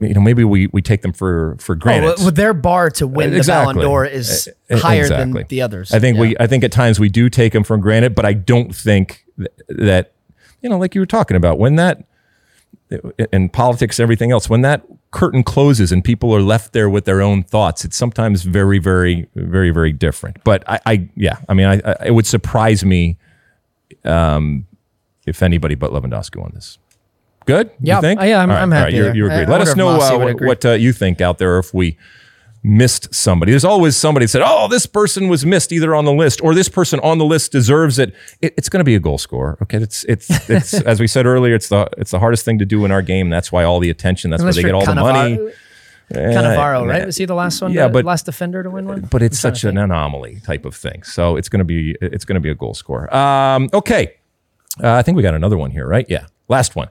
you 0.00 0.14
know 0.14 0.20
maybe 0.20 0.44
we 0.44 0.68
we 0.68 0.80
take 0.82 1.02
them 1.02 1.12
for 1.12 1.56
for 1.58 1.74
Oh, 1.74 1.78
granted. 1.78 2.14
well, 2.18 2.30
their 2.30 2.54
bar 2.54 2.90
to 2.90 3.06
win 3.06 3.34
Exactly. 3.34 3.72
the 3.72 3.78
Ballon 3.80 3.86
d'Or 3.88 4.04
is 4.04 4.48
higher 4.70 5.00
exactly. 5.02 5.32
than 5.42 5.46
the 5.48 5.62
others. 5.62 5.92
I 5.92 5.98
think 5.98 6.16
Yeah. 6.16 6.20
we 6.22 6.36
I 6.40 6.46
think 6.46 6.62
at 6.64 6.72
times 6.72 7.00
we 7.00 7.08
do 7.08 7.28
take 7.28 7.52
them 7.52 7.64
for 7.64 7.76
granted, 7.78 8.14
but 8.14 8.24
I 8.24 8.32
don't 8.32 8.74
think 8.74 9.24
th- 9.36 9.48
that 9.68 10.12
you 10.60 10.68
know 10.70 10.78
like 10.78 10.94
you 10.94 11.00
were 11.00 11.06
talking 11.06 11.36
about 11.36 11.58
when 11.58 11.76
that 11.76 12.04
in 13.32 13.48
politics 13.48 13.98
and 13.98 14.02
everything 14.04 14.30
else 14.30 14.50
when 14.50 14.60
that 14.60 14.82
curtain 15.12 15.42
closes 15.42 15.92
and 15.92 16.04
people 16.04 16.34
are 16.34 16.42
left 16.42 16.72
there 16.74 16.88
with 16.90 17.04
their 17.06 17.22
own 17.22 17.42
thoughts 17.42 17.84
it's 17.86 17.96
sometimes 17.96 18.42
very 18.42 18.78
very 18.78 19.26
very 19.34 19.70
very 19.70 19.92
different 19.92 20.36
but 20.44 20.62
i, 20.68 20.78
I 20.84 21.08
yeah 21.16 21.38
i 21.48 21.54
mean 21.54 21.66
I, 21.66 21.80
I 21.84 22.06
it 22.06 22.10
would 22.10 22.26
surprise 22.26 22.84
me 22.84 23.16
um 24.04 24.66
if 25.26 25.42
anybody 25.42 25.74
but 25.74 25.90
lewandowski 25.90 26.36
won 26.38 26.52
this 26.54 26.78
good 27.46 27.70
Yeah, 27.80 27.96
you 27.96 28.00
think 28.00 28.20
yeah, 28.20 28.38
I'm- 28.40 28.50
right, 28.50 28.62
I'm 28.62 28.70
right, 28.72 28.78
happy 28.78 28.94
you're, 28.96 29.14
you're 29.14 29.30
I- 29.30 29.34
agreed 29.34 29.48
I 29.48 29.58
let 29.58 29.60
us 29.68 29.76
know 29.76 29.88
uh, 29.88 30.18
what, 30.18 30.40
what 30.40 30.64
uh, 30.64 30.72
you 30.72 30.92
think 30.92 31.20
out 31.20 31.38
there 31.38 31.58
if 31.58 31.72
we 31.74 31.96
missed 32.64 33.12
somebody. 33.12 33.50
There's 33.50 33.64
always 33.64 33.96
somebody 33.96 34.24
that 34.26 34.28
said, 34.30 34.42
"Oh, 34.44 34.68
this 34.68 34.86
person 34.86 35.28
was 35.28 35.44
missed 35.44 35.72
either 35.72 35.94
on 35.96 36.04
the 36.04 36.12
list 36.12 36.40
or 36.44 36.54
this 36.54 36.68
person 36.68 37.00
on 37.00 37.18
the 37.18 37.24
list 37.24 37.50
deserves 37.50 37.98
it." 37.98 38.14
it 38.40 38.54
it's 38.56 38.68
going 38.68 38.78
to 38.80 38.84
be 38.84 38.94
a 38.94 39.00
goal 39.00 39.18
scorer. 39.18 39.58
Okay, 39.62 39.78
it's 39.78 40.04
it's 40.04 40.28
it's 40.48 40.74
as 40.92 41.00
we 41.00 41.06
said 41.08 41.26
earlier, 41.26 41.54
it's 41.56 41.68
the 41.68 41.88
it's 41.98 42.12
the 42.12 42.20
hardest 42.20 42.44
thing 42.44 42.58
to 42.60 42.64
do 42.64 42.84
in 42.84 42.92
our 42.92 43.02
game. 43.02 43.30
That's 43.30 43.50
why 43.50 43.64
all 43.64 43.80
the 43.80 43.90
attention. 43.90 44.30
That's 44.30 44.42
Unless 44.42 44.56
where 44.56 44.62
they 44.62 44.68
get 44.68 44.74
all 44.74 44.86
the 44.86 44.94
money. 44.94 45.36
Cannavaro- 45.38 45.52
Cannavaro, 46.12 46.82
Uh, 46.82 46.86
right? 46.86 47.06
Was 47.06 47.16
he 47.16 47.24
the 47.24 47.34
last 47.34 47.62
one? 47.62 47.72
Yeah, 47.72 47.86
to- 47.86 47.92
but- 47.92 48.04
last 48.04 48.26
defender 48.26 48.62
to 48.62 48.70
win 48.70 48.86
one. 48.86 49.00
But 49.10 49.22
it's 49.22 49.42
I'm 49.44 49.54
such 49.54 49.64
an 49.64 49.78
anomaly 49.78 50.40
type 50.44 50.64
of 50.64 50.76
thing. 50.76 51.02
So 51.04 51.36
it's 51.36 51.48
going 51.48 51.58
to 51.60 51.64
be 51.64 51.96
it's 52.00 52.24
going 52.24 52.34
to 52.34 52.40
be 52.40 52.50
a 52.50 52.54
goal 52.54 52.74
scorer. 52.74 53.12
Um, 53.14 53.70
okay, 53.72 54.14
uh, 54.82 54.92
I 54.92 55.02
think 55.02 55.16
we 55.16 55.22
got 55.22 55.34
another 55.34 55.56
one 55.56 55.70
here, 55.72 55.86
right? 55.86 56.06
Yeah, 56.08 56.26
last 56.48 56.76
one. 56.76 56.88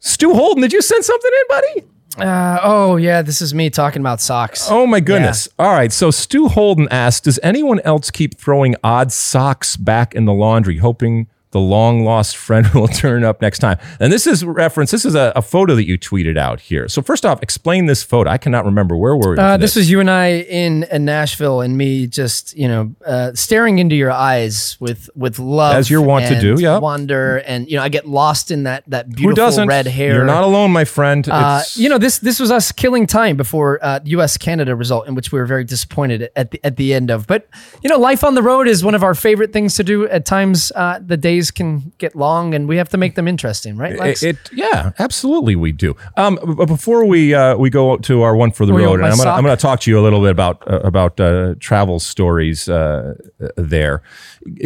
Stu 0.00 0.34
Holden, 0.34 0.62
did 0.62 0.72
you 0.72 0.82
send 0.82 1.04
something 1.04 1.30
in, 1.32 1.46
buddy? 1.48 1.84
Uh, 2.18 2.58
oh 2.62 2.96
yeah, 2.96 3.22
this 3.22 3.40
is 3.40 3.54
me 3.54 3.70
talking 3.70 4.00
about 4.00 4.20
socks. 4.20 4.66
Oh 4.68 4.86
my 4.86 4.98
goodness. 5.00 5.48
All 5.58 5.70
right. 5.72 5.92
So 5.92 6.10
Stu 6.10 6.48
Holden 6.48 6.88
asked, 6.90 7.24
does 7.24 7.38
anyone 7.42 7.80
else 7.80 8.10
keep 8.10 8.36
throwing 8.36 8.74
odd 8.82 9.12
socks 9.12 9.76
back 9.76 10.14
in 10.14 10.24
the 10.24 10.32
laundry, 10.32 10.78
hoping 10.78 11.28
the 11.52 11.60
long 11.60 12.04
lost 12.04 12.36
friend 12.36 12.66
will 12.74 12.88
turn 12.88 13.24
up 13.24 13.40
next 13.40 13.58
time? 13.58 13.78
And 13.98 14.12
this 14.12 14.26
is 14.26 14.44
reference, 14.44 14.90
this 14.90 15.04
is 15.04 15.14
a, 15.14 15.32
a 15.36 15.42
photo 15.42 15.74
that 15.74 15.86
you 15.86 15.98
tweeted 15.98 16.38
out 16.38 16.60
here. 16.60 16.88
So 16.88 17.02
first 17.02 17.26
off, 17.26 17.42
explain 17.42 17.86
this 17.86 18.02
photo. 18.02 18.30
I 18.30 18.38
cannot 18.38 18.64
remember 18.64 18.96
where 18.96 19.16
were 19.16 19.32
we. 19.32 19.38
Uh, 19.38 19.54
for 19.54 19.60
this 19.60 19.76
was 19.76 19.90
you 19.90 20.00
and 20.00 20.10
I 20.10 20.40
in, 20.40 20.84
in 20.84 21.04
Nashville, 21.04 21.60
and 21.60 21.76
me 21.76 22.06
just 22.06 22.56
you 22.56 22.68
know 22.68 22.94
uh, 23.04 23.32
staring 23.34 23.78
into 23.78 23.96
your 23.96 24.10
eyes 24.10 24.76
with 24.80 25.10
with 25.14 25.38
love, 25.38 25.74
As 25.74 25.90
you're 25.90 26.02
wont 26.02 26.26
to 26.26 26.40
do, 26.40 26.60
yeah. 26.60 26.78
wonder, 26.78 27.38
and 27.38 27.68
you 27.68 27.76
know 27.76 27.82
I 27.82 27.88
get 27.88 28.06
lost 28.06 28.50
in 28.50 28.64
that 28.64 28.84
that 28.88 29.10
beautiful 29.10 29.66
red 29.66 29.86
hair. 29.86 30.14
You're 30.14 30.24
not 30.24 30.44
alone, 30.44 30.70
my 30.72 30.84
friend. 30.84 31.26
Uh, 31.28 31.62
you 31.74 31.88
know 31.88 31.98
this 31.98 32.18
this 32.18 32.38
was 32.38 32.50
us 32.50 32.72
killing 32.72 33.06
time 33.06 33.36
before 33.36 33.78
uh, 33.82 34.00
U.S. 34.04 34.36
Canada 34.36 34.76
result, 34.76 35.08
in 35.08 35.14
which 35.14 35.32
we 35.32 35.38
were 35.38 35.46
very 35.46 35.64
disappointed 35.64 36.30
at 36.36 36.50
the 36.50 36.60
at 36.64 36.76
the 36.76 36.94
end 36.94 37.10
of. 37.10 37.26
But 37.26 37.48
you 37.82 37.88
know, 37.88 37.98
life 37.98 38.22
on 38.24 38.34
the 38.34 38.42
road 38.42 38.68
is 38.68 38.84
one 38.84 38.94
of 38.94 39.02
our 39.02 39.14
favorite 39.14 39.52
things 39.52 39.76
to 39.76 39.84
do. 39.84 40.08
At 40.08 40.24
times, 40.24 40.72
uh, 40.74 41.00
the 41.04 41.16
days 41.16 41.39
can 41.50 41.92
get 41.98 42.16
long, 42.16 42.54
and 42.54 42.66
we 42.68 42.76
have 42.76 42.88
to 42.88 42.96
make 42.98 43.14
them 43.14 43.28
interesting, 43.28 43.76
right? 43.76 43.96
Lex? 43.96 44.22
It, 44.24 44.36
it- 44.36 44.50
yeah, 44.52 44.90
absolutely, 44.98 45.54
we 45.54 45.70
do. 45.72 45.94
Um, 46.16 46.38
b- 46.58 46.66
before 46.66 47.04
we 47.06 47.32
uh, 47.34 47.56
we 47.56 47.70
go 47.70 47.96
to 47.98 48.22
our 48.22 48.34
one 48.34 48.50
for 48.50 48.66
the 48.66 48.72
Oh, 48.72 48.78
road, 48.78 49.00
and 49.00 49.06
I'm 49.08 49.16
gonna. 49.16 49.30
I'm 49.30 49.44
gonna 49.44 49.56
talk 49.56 49.78
to 49.82 49.90
you 49.90 49.98
a 49.98 50.02
little 50.02 50.20
bit 50.20 50.32
about 50.32 50.68
uh, 50.70 50.80
about 50.80 51.20
uh, 51.20 51.54
travel 51.60 52.00
stories 52.00 52.68
uh, 52.68 53.14
there. 53.56 54.02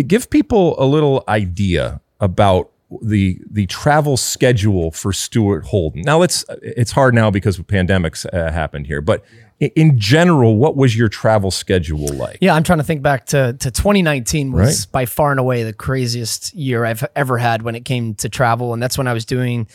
Give 0.07 0.29
people 0.31 0.75
a 0.83 0.87
little 0.87 1.23
idea 1.29 2.01
about 2.21 2.71
the 3.03 3.41
the 3.51 3.67
travel 3.67 4.17
schedule 4.17 4.91
for 4.93 5.13
Stuart 5.13 5.65
Holden. 5.65 6.03
Now 6.03 6.23
it's 6.23 6.45
it's 6.63 6.93
hard 6.93 7.13
now 7.15 7.31
because 7.31 7.59
of 7.59 7.67
pandemics 7.67 8.25
uh, 8.33 8.53
happened 8.53 8.87
here, 8.87 9.01
but 9.01 9.21
i- 9.21 9.44
in 9.77 9.99
general, 9.99 10.57
what 10.57 10.77
was 10.77 10.97
your 10.97 11.09
travel 11.09 11.51
schedule 11.51 12.07
like? 12.15 12.39
Yeah, 12.41 12.55
I'm 12.55 12.63
trying 12.63 12.79
to 12.79 12.85
think 12.85 13.03
back 13.03 13.27
to, 13.27 13.53
to 13.55 13.71
2019 13.71 14.53
was 14.53 14.87
Right. 14.87 14.93
by 14.93 15.07
far 15.07 15.31
and 15.31 15.41
away 15.41 15.63
the 15.63 15.73
craziest 15.73 16.55
year 16.55 16.85
I've 16.85 17.05
ever 17.17 17.39
had 17.39 17.63
when 17.63 17.75
it 17.75 17.85
came 17.85 18.15
to 18.17 18.29
travel. 18.29 18.73
And 18.73 18.83
that's 18.83 18.97
when 18.99 19.07
I 19.09 19.13
was 19.13 19.25
doing 19.25 19.67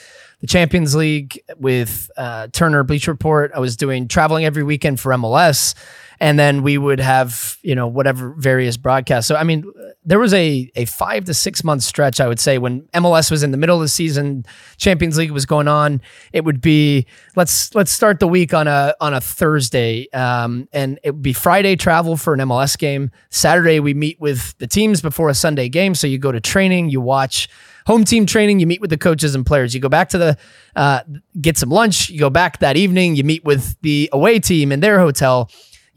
the 0.41 0.47
Champions 0.47 0.95
League 0.95 1.41
with 1.57 2.09
uh, 2.17 2.47
Turner 2.51 2.83
Bleacher 2.83 3.11
Report. 3.11 3.51
I 3.55 3.59
was 3.59 3.75
doing 3.75 4.07
traveling 4.07 4.45
every 4.45 4.63
weekend 4.63 4.99
for 4.99 5.11
MLS. 5.13 5.75
And 6.19 6.37
then 6.37 6.63
we 6.63 6.77
would 6.77 6.99
have, 6.99 7.57
you 7.61 7.75
know, 7.75 7.87
whatever 7.87 8.33
various 8.37 8.77
broadcasts. 8.77 9.27
So, 9.27 9.35
I 9.35 9.43
mean, 9.43 9.71
there 10.03 10.19
was 10.19 10.33
a, 10.33 10.69
a 10.75 10.85
five 10.85 11.25
to 11.25 11.33
six 11.33 11.63
month 11.63 11.83
stretch, 11.83 12.19
I 12.19 12.27
would 12.27 12.39
say, 12.39 12.57
when 12.57 12.81
MLS 12.93 13.31
was 13.31 13.43
in 13.43 13.51
the 13.51 13.57
middle 13.57 13.75
of 13.75 13.81
the 13.81 13.87
season, 13.87 14.45
Champions 14.77 15.17
League 15.17 15.31
was 15.31 15.45
going 15.45 15.67
on. 15.67 16.01
It 16.33 16.43
would 16.43 16.61
be 16.61 17.05
let's 17.35 17.73
let's 17.75 17.91
start 17.91 18.19
the 18.19 18.27
week 18.27 18.53
on 18.53 18.67
a 18.67 18.95
on 18.99 19.13
a 19.13 19.21
Thursday, 19.21 20.09
um, 20.11 20.67
and 20.73 20.99
it 21.03 21.11
would 21.11 21.21
be 21.21 21.33
Friday 21.33 21.75
travel 21.75 22.17
for 22.17 22.33
an 22.33 22.39
MLS 22.41 22.77
game. 22.77 23.11
Saturday 23.29 23.79
we 23.79 23.93
meet 23.93 24.19
with 24.19 24.57
the 24.57 24.67
teams 24.67 25.01
before 25.01 25.29
a 25.29 25.33
Sunday 25.33 25.69
game. 25.69 25.95
So 25.95 26.07
you 26.07 26.17
go 26.17 26.31
to 26.31 26.41
training, 26.41 26.89
you 26.89 27.01
watch 27.01 27.49
home 27.85 28.03
team 28.03 28.25
training, 28.25 28.59
you 28.59 28.67
meet 28.67 28.81
with 28.81 28.91
the 28.91 28.97
coaches 28.97 29.33
and 29.33 29.45
players. 29.45 29.73
You 29.73 29.81
go 29.81 29.89
back 29.89 30.09
to 30.09 30.17
the 30.17 30.37
uh, 30.75 31.01
get 31.41 31.57
some 31.57 31.69
lunch. 31.69 32.09
You 32.09 32.19
go 32.19 32.29
back 32.29 32.59
that 32.59 32.77
evening. 32.77 33.15
You 33.15 33.23
meet 33.23 33.43
with 33.43 33.75
the 33.81 34.09
away 34.13 34.39
team 34.39 34.71
in 34.71 34.79
their 34.79 34.99
hotel. 34.99 35.49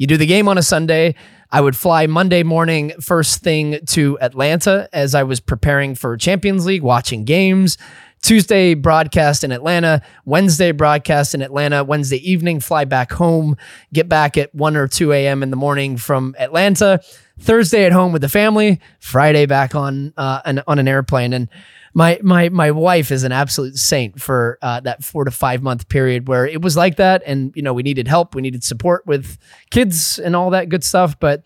You 0.03 0.09
do 0.09 0.17
the 0.17 0.27
game 0.27 0.49
on 0.49 0.59
a 0.59 0.65
Sunday. 0.65 1.15
I 1.53 1.61
would 1.61 1.77
fly 1.77 2.09
Monday 2.09 2.43
morning, 2.43 2.91
first 3.01 3.41
thing 3.45 3.79
to 3.91 4.19
Atlanta 4.21 4.89
as 4.93 5.15
I 5.15 5.23
was 5.23 5.39
preparing 5.39 5.95
for 5.95 6.17
Champions 6.17 6.67
League, 6.67 6.83
watching 6.83 7.25
games. 7.25 7.79
Tuesday 8.21 8.75
broadcast 8.75 9.45
in 9.45 9.53
Atlanta, 9.53 10.03
Wednesday 10.25 10.73
broadcast 10.73 11.37
in 11.37 11.43
Atlanta, 11.43 11.85
Wednesday 11.85 12.17
evening, 12.29 12.59
fly 12.59 12.85
back 12.85 13.13
home, 13.13 13.57
get 13.93 14.09
back 14.09 14.37
at 14.37 14.53
1 14.53 14.77
or 14.77 14.89
2 14.89 15.13
a.m. 15.13 15.41
in 15.41 15.51
the 15.51 15.57
morning 15.57 15.97
from 15.97 16.35
Atlanta, 16.37 17.01
Thursday 17.43 17.85
at 17.85 17.93
home 17.93 18.13
with 18.13 18.23
the 18.23 18.29
family, 18.29 18.81
Friday 19.01 19.47
back 19.47 19.75
on 19.75 20.13
uh, 20.17 20.41
an, 20.45 20.63
on 20.67 20.79
an 20.79 20.87
airplane. 20.89 21.33
And 21.33 21.49
my 21.95 22.19
my 22.23 22.49
my 22.49 22.71
wife 22.71 23.11
is 23.11 23.25
an 23.25 23.33
absolute 23.33 23.77
saint 23.77 24.21
for 24.21 24.59
uh, 24.63 24.81
that 24.81 25.05
four 25.05 25.25
to 25.25 25.31
five 25.31 25.63
month 25.63 25.89
period 25.89 26.29
where 26.29 26.47
it 26.47 26.63
was 26.63 26.77
like 26.77 26.97
that, 26.97 27.23
and 27.27 27.53
you 27.55 27.63
know 27.63 27.75
we 27.75 27.83
needed 27.83 28.09
help, 28.09 28.35
we 28.35 28.43
needed 28.43 28.65
support 28.65 29.07
with 29.07 29.39
kids 29.71 30.19
and 30.19 30.35
all 30.35 30.51
that 30.51 30.69
good 30.69 30.85
stuff, 30.85 31.19
but. 31.19 31.45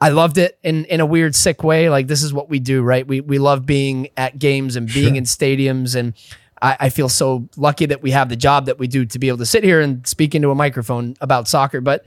I 0.00 0.10
loved 0.10 0.38
it 0.38 0.60
in, 0.62 0.84
in 0.84 1.00
a 1.00 1.06
weird 1.06 1.34
sick 1.34 1.64
way. 1.64 1.90
Like 1.90 2.06
this 2.06 2.22
is 2.22 2.32
what 2.32 2.48
we 2.48 2.60
do, 2.60 2.82
right? 2.82 3.04
We 3.04 3.20
we 3.20 3.40
love 3.40 3.66
being 3.66 4.10
at 4.16 4.38
games 4.38 4.76
and 4.76 4.86
being 4.86 5.16
in 5.16 5.24
stadiums, 5.24 5.96
and 5.96 6.14
I, 6.62 6.76
I 6.78 6.88
feel 6.90 7.08
so 7.08 7.48
lucky 7.56 7.86
that 7.86 8.00
we 8.00 8.12
have 8.12 8.28
the 8.28 8.36
job 8.36 8.66
that 8.66 8.78
we 8.78 8.86
do 8.86 9.04
to 9.06 9.18
be 9.18 9.26
able 9.26 9.38
to 9.38 9.46
sit 9.46 9.64
here 9.64 9.80
and 9.80 10.06
speak 10.06 10.36
into 10.36 10.52
a 10.52 10.54
microphone 10.54 11.16
about 11.20 11.48
soccer. 11.48 11.80
But 11.80 12.04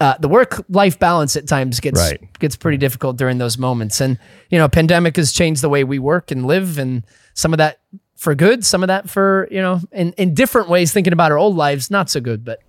uh, 0.00 0.14
the 0.18 0.28
work 0.28 0.64
life 0.68 0.98
balance 0.98 1.36
at 1.36 1.46
times 1.46 1.80
gets 1.80 2.00
Right. 2.00 2.20
gets 2.38 2.56
pretty 2.56 2.78
difficult 2.78 3.16
during 3.16 3.38
those 3.38 3.56
moments. 3.58 4.00
And 4.00 4.18
you 4.50 4.58
know, 4.58 4.68
pandemic 4.68 5.16
has 5.16 5.32
changed 5.32 5.62
the 5.62 5.68
way 5.68 5.84
we 5.84 5.98
work 5.98 6.30
and 6.30 6.46
live, 6.46 6.78
and 6.78 7.04
some 7.34 7.52
of 7.54 7.58
that 7.58 7.80
for 8.16 8.34
good, 8.34 8.64
some 8.64 8.82
of 8.82 8.88
that 8.88 9.08
for 9.08 9.48
you 9.50 9.60
know, 9.60 9.80
in 9.92 10.12
in 10.14 10.34
different 10.34 10.68
ways. 10.68 10.92
Thinking 10.92 11.12
about 11.12 11.30
our 11.32 11.38
old 11.38 11.56
lives, 11.56 11.90
not 11.90 12.10
so 12.10 12.20
good, 12.20 12.44
but. 12.44 12.60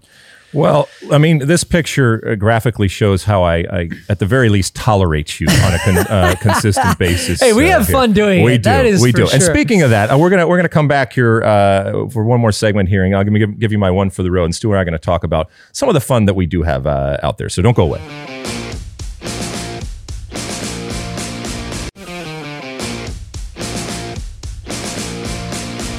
Well, 0.55 0.87
I 1.11 1.17
mean, 1.17 1.39
this 1.39 1.65
picture 1.65 2.25
uh, 2.25 2.35
graphically 2.35 2.87
shows 2.87 3.25
how 3.25 3.43
I, 3.43 3.57
I, 3.57 3.89
at 4.07 4.19
the 4.19 4.25
very 4.25 4.47
least, 4.47 4.73
tolerate 4.73 5.41
you 5.41 5.47
on 5.49 5.73
a 5.73 5.79
con, 5.79 5.97
uh, 5.97 6.35
consistent 6.41 6.97
basis. 6.97 7.41
Hey, 7.41 7.51
we 7.51 7.65
uh, 7.65 7.77
have 7.77 7.87
here. 7.87 7.93
fun 7.93 8.13
doing 8.13 8.43
we 8.45 8.53
it. 8.53 8.57
Do, 8.59 8.69
That 8.69 8.85
is 8.85 9.01
we 9.01 9.11
do. 9.11 9.27
And 9.29 9.43
speaking 9.43 9.81
of 9.81 9.89
that, 9.89 10.11
uh, 10.11 10.17
we're 10.17 10.29
gonna 10.29 10.47
we're 10.47 10.57
gonna 10.57 10.69
come 10.69 10.87
back 10.87 11.11
here 11.11 11.43
uh, 11.43 12.07
for 12.07 12.23
one 12.23 12.39
more 12.39 12.53
segment 12.53 12.87
here, 12.87 13.03
and 13.03 13.13
I'll 13.13 13.25
give, 13.25 13.59
give 13.59 13.71
you 13.73 13.77
my 13.77 13.91
one 13.91 14.09
for 14.09 14.23
the 14.23 14.31
road. 14.31 14.45
And 14.45 14.55
Stu 14.55 14.71
and 14.71 14.77
I 14.77 14.81
are 14.81 14.85
gonna 14.85 14.97
talk 14.97 15.25
about 15.25 15.49
some 15.73 15.89
of 15.89 15.93
the 15.93 16.01
fun 16.01 16.25
that 16.25 16.35
we 16.35 16.45
do 16.45 16.63
have 16.63 16.87
uh, 16.87 17.17
out 17.21 17.37
there. 17.37 17.49
So 17.49 17.61
don't 17.61 17.75
go 17.75 17.83
away. 17.83 18.64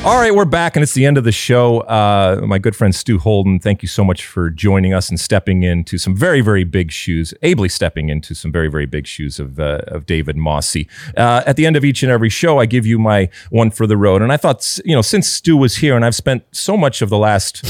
All 0.07 0.19
right, 0.19 0.33
we're 0.33 0.45
back, 0.45 0.77
and 0.77 0.85
it's 0.85 0.95
the 0.95 1.05
end 1.05 1.19
of 1.19 1.25
the 1.25 1.33
show. 1.33 1.81
Uh, 1.81 2.41
my 2.47 2.61
good 2.61 2.77
friend 2.77 2.95
Stu 2.95 3.19
Holden, 3.19 3.59
thank 3.59 3.83
you 3.83 3.89
so 3.89 4.05
much 4.05 4.25
for 4.25 4.51
joining 4.51 4.95
us 4.95 5.09
and 5.09 5.19
stepping 5.19 5.65
into 5.65 5.99
some 5.99 6.15
very, 6.15 6.41
very 6.43 6.63
big 6.63 6.93
shoes, 6.93 7.35
ably 7.43 7.69
stepping 7.69 8.09
into 8.09 8.33
some 8.33 8.53
very, 8.53 8.69
very 8.69 8.87
big 8.87 9.09
shoes 9.09 9.41
of 9.41 9.59
uh, 9.59 9.81
of 9.89 10.07
David 10.07 10.37
Mosse. 10.37 10.77
Uh, 11.17 11.43
at 11.45 11.57
the 11.57 11.67
end 11.67 11.75
of 11.75 11.85
each 11.85 12.05
and 12.05 12.13
every 12.13 12.29
show, 12.29 12.61
I 12.61 12.67
give 12.67 12.87
you 12.87 13.01
my 13.01 13.29
one 13.51 13.73
for 13.73 13.85
the 13.85 13.97
road, 13.97 14.23
and 14.23 14.33
I 14.33 14.37
thought, 14.37 14.79
you 14.85 14.95
know, 14.95 15.03
since 15.03 15.29
Stu 15.29 15.57
was 15.57 15.79
here, 15.79 15.97
and 15.97 16.05
I've 16.05 16.15
spent 16.15 16.45
so 16.53 16.77
much 16.77 17.03
of 17.03 17.09
the 17.09 17.19
last 17.19 17.65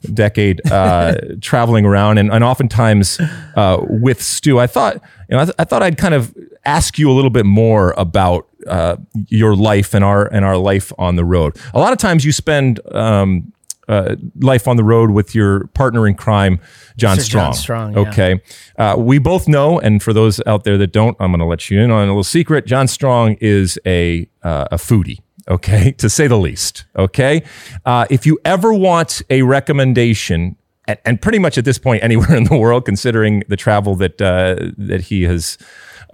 decade 0.14 0.62
uh, 0.72 1.16
traveling 1.42 1.84
around, 1.84 2.16
and, 2.16 2.32
and 2.32 2.42
oftentimes 2.42 3.20
uh, 3.54 3.76
with 3.86 4.22
Stu, 4.22 4.58
I 4.58 4.66
thought, 4.66 4.94
you 5.28 5.36
know, 5.36 5.40
I, 5.40 5.44
th- 5.44 5.56
I 5.58 5.64
thought 5.64 5.82
I'd 5.82 5.98
kind 5.98 6.14
of 6.14 6.34
ask 6.64 6.98
you 6.98 7.10
a 7.10 7.12
little 7.12 7.28
bit 7.28 7.44
more 7.44 7.92
about 7.98 8.48
uh, 8.66 8.96
your 9.28 9.54
life 9.56 9.94
and 9.94 10.04
our 10.04 10.26
and 10.26 10.44
our 10.44 10.56
life 10.56 10.92
on 10.98 11.16
the 11.16 11.24
road. 11.24 11.56
A 11.74 11.78
lot 11.78 11.92
of 11.92 11.98
times 11.98 12.24
you 12.24 12.32
spend 12.32 12.80
um, 12.94 13.52
uh, 13.88 14.16
life 14.40 14.68
on 14.68 14.76
the 14.76 14.84
road 14.84 15.10
with 15.10 15.34
your 15.34 15.66
partner 15.68 16.06
in 16.06 16.14
crime, 16.14 16.60
John 16.96 17.18
Strong. 17.18 17.52
John 17.52 17.54
Strong, 17.54 17.92
yeah. 17.92 17.98
Okay. 17.98 18.40
Uh, 18.78 18.96
we 18.98 19.18
both 19.18 19.48
know, 19.48 19.78
and 19.78 20.02
for 20.02 20.12
those 20.12 20.40
out 20.46 20.64
there 20.64 20.78
that 20.78 20.92
don't, 20.92 21.16
I'm 21.20 21.30
going 21.30 21.40
to 21.40 21.46
let 21.46 21.70
you 21.70 21.80
in 21.80 21.90
on 21.90 22.04
a 22.04 22.06
little 22.06 22.24
secret. 22.24 22.66
John 22.66 22.88
Strong 22.88 23.36
is 23.40 23.78
a 23.86 24.28
uh, 24.42 24.66
a 24.70 24.76
foodie. 24.76 25.18
Okay, 25.48 25.92
to 25.98 26.08
say 26.08 26.26
the 26.26 26.38
least. 26.38 26.84
Okay, 26.96 27.42
uh, 27.84 28.06
if 28.10 28.26
you 28.26 28.38
ever 28.44 28.72
want 28.72 29.22
a 29.30 29.42
recommendation, 29.42 30.56
and, 30.86 30.98
and 31.04 31.20
pretty 31.20 31.38
much 31.38 31.58
at 31.58 31.64
this 31.64 31.78
point 31.78 32.02
anywhere 32.04 32.34
in 32.34 32.44
the 32.44 32.56
world, 32.56 32.84
considering 32.84 33.42
the 33.48 33.56
travel 33.56 33.94
that 33.96 34.20
uh, 34.20 34.70
that 34.78 35.02
he 35.02 35.24
has. 35.24 35.58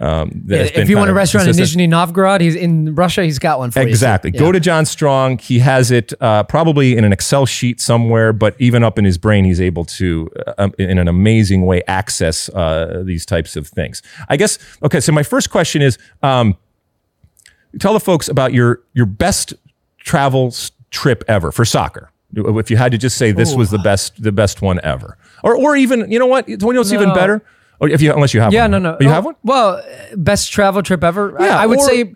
Um, 0.01 0.43
that 0.45 0.59
has 0.59 0.71
been 0.71 0.81
if 0.81 0.89
you 0.89 0.95
want 0.95 1.09
a 1.09 1.13
restaurant 1.13 1.47
in 1.47 1.53
consistent- 1.55 1.81
Nizhny 1.81 1.89
Novgorod, 1.89 2.39
he's 2.39 2.55
in 2.55 2.95
Russia. 2.95 3.23
He's 3.23 3.37
got 3.37 3.59
one 3.59 3.69
for 3.71 3.81
you. 3.81 3.87
Exactly. 3.87 4.31
Yeah. 4.33 4.39
Go 4.39 4.51
to 4.53 4.59
John 4.59 4.85
Strong. 4.85 5.39
He 5.39 5.59
has 5.59 5.91
it 5.91 6.13
uh, 6.21 6.43
probably 6.43 6.95
in 6.95 7.03
an 7.03 7.11
Excel 7.11 7.45
sheet 7.45 7.81
somewhere, 7.81 8.31
but 8.31 8.55
even 8.59 8.81
up 8.81 8.97
in 8.97 9.03
his 9.03 9.17
brain, 9.17 9.43
he's 9.43 9.59
able 9.59 9.83
to, 9.85 10.29
uh, 10.47 10.53
um, 10.57 10.73
in 10.79 10.97
an 10.99 11.09
amazing 11.09 11.65
way, 11.65 11.81
access 11.87 12.47
uh, 12.49 13.03
these 13.05 13.25
types 13.25 13.57
of 13.57 13.67
things. 13.67 14.01
I 14.29 14.37
guess. 14.37 14.57
Okay. 14.83 15.01
So 15.01 15.11
my 15.11 15.23
first 15.23 15.49
question 15.49 15.81
is, 15.81 15.97
um, 16.23 16.55
tell 17.79 17.93
the 17.93 17.99
folks 17.99 18.29
about 18.29 18.53
your 18.53 18.81
your 18.93 19.05
best 19.05 19.53
travel 19.99 20.53
trip 20.91 21.23
ever 21.27 21.51
for 21.51 21.65
soccer. 21.65 22.09
If 22.33 22.69
you 22.71 22.77
had 22.77 22.91
to 22.91 22.97
just 22.97 23.17
say 23.17 23.31
this 23.31 23.53
was 23.55 23.69
the 23.69 23.79
best 23.79 24.21
the 24.21 24.31
best 24.31 24.61
one 24.61 24.79
ever, 24.81 25.17
or 25.43 25.57
or 25.57 25.75
even 25.75 26.09
you 26.11 26.19
know 26.19 26.27
what, 26.27 26.47
you 26.47 26.57
know 26.57 26.67
what's 26.67 26.93
even 26.93 27.13
better. 27.13 27.43
Or 27.79 27.89
if 27.89 28.01
you 28.01 28.13
unless 28.13 28.33
you 28.33 28.41
have 28.41 28.47
one. 28.47 28.53
Yeah, 28.53 28.63
one. 28.63 28.71
no, 28.71 28.79
no. 28.79 28.91
Oh, 28.95 28.97
you 29.03 29.09
Oh, 29.09 29.13
have 29.13 29.25
one. 29.25 29.35
Well, 29.43 29.69
uh, 29.77 30.15
best 30.15 30.51
travel 30.51 30.81
trip 30.83 31.03
ever. 31.03 31.39
I- 31.41 31.45
Yeah, 31.45 31.57
I, 31.59 31.65
would 31.65 31.79
or- 31.79 31.87
say 31.87 32.13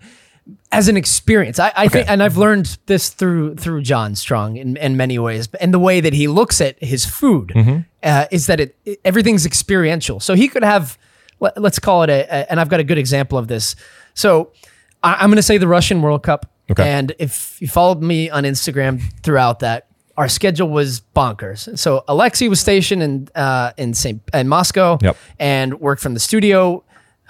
as 0.72 0.88
an 0.90 0.98
experience. 0.98 1.57
I, 1.60 1.72
I 1.76 1.88
think, 1.88 2.10
and 2.10 2.22
I've 2.22 2.35
learned 2.38 2.77
this 2.88 3.10
through 3.10 3.56
through 3.56 3.81
John 3.84 4.15
Strong 4.15 4.57
in, 4.57 4.76
in 4.77 4.98
many 4.98 5.18
ways, 5.19 5.48
and 5.61 5.73
the 5.73 5.80
way 5.80 6.02
that 6.02 6.14
he 6.14 6.27
looks 6.27 6.60
at 6.61 6.81
his 6.84 7.06
food 7.06 7.49
Mm-hmm. 7.56 7.77
uh, 8.03 8.26
is 8.31 8.48
that 8.48 8.60
it, 8.60 8.76
it- 8.85 8.99
everything's 9.06 9.45
experiential. 9.45 10.19
So 10.19 10.34
he 10.35 10.48
could 10.49 10.64
have, 10.64 10.98
let, 11.40 11.57
us 11.57 11.80
call 11.80 12.03
it 12.03 12.10
a, 12.10 12.22
a- 12.23 12.52
and 12.52 12.60
I've 12.60 12.69
got 12.69 12.80
a 12.81 12.84
good 12.84 12.98
example 12.98 13.38
of 13.38 13.48
this. 13.48 13.76
So 14.15 14.52
I, 15.02 15.14
I'm 15.15 15.30
going 15.30 15.38
to 15.38 15.44
say 15.44 15.57
the 15.57 15.68
Russian 15.68 16.02
World 16.02 16.23
Cup, 16.23 16.52
Okay. 16.72 16.90
and 16.90 17.14
if 17.19 17.61
you 17.61 17.68
followed 17.69 18.02
me 18.02 18.30
on 18.30 18.44
Instagram 18.44 19.02
throughout 19.22 19.60
that. 19.60 19.88
Our 20.18 20.30
schedule 20.30 20.69
was 20.69 21.02
bonkers. 21.15 21.77
So 21.80 22.03
Alexi 22.07 22.48
was 22.48 22.60
stationed 22.60 23.02
in 23.02 23.27
uh, 23.35 23.72
in 23.77 23.94
St. 23.94 24.22
in 24.34 24.48
Moscow 24.48 24.98
Yep. 25.02 25.18
and 25.40 25.80
worked 25.80 26.02
from 26.02 26.14
the 26.14 26.19
studio, 26.19 26.84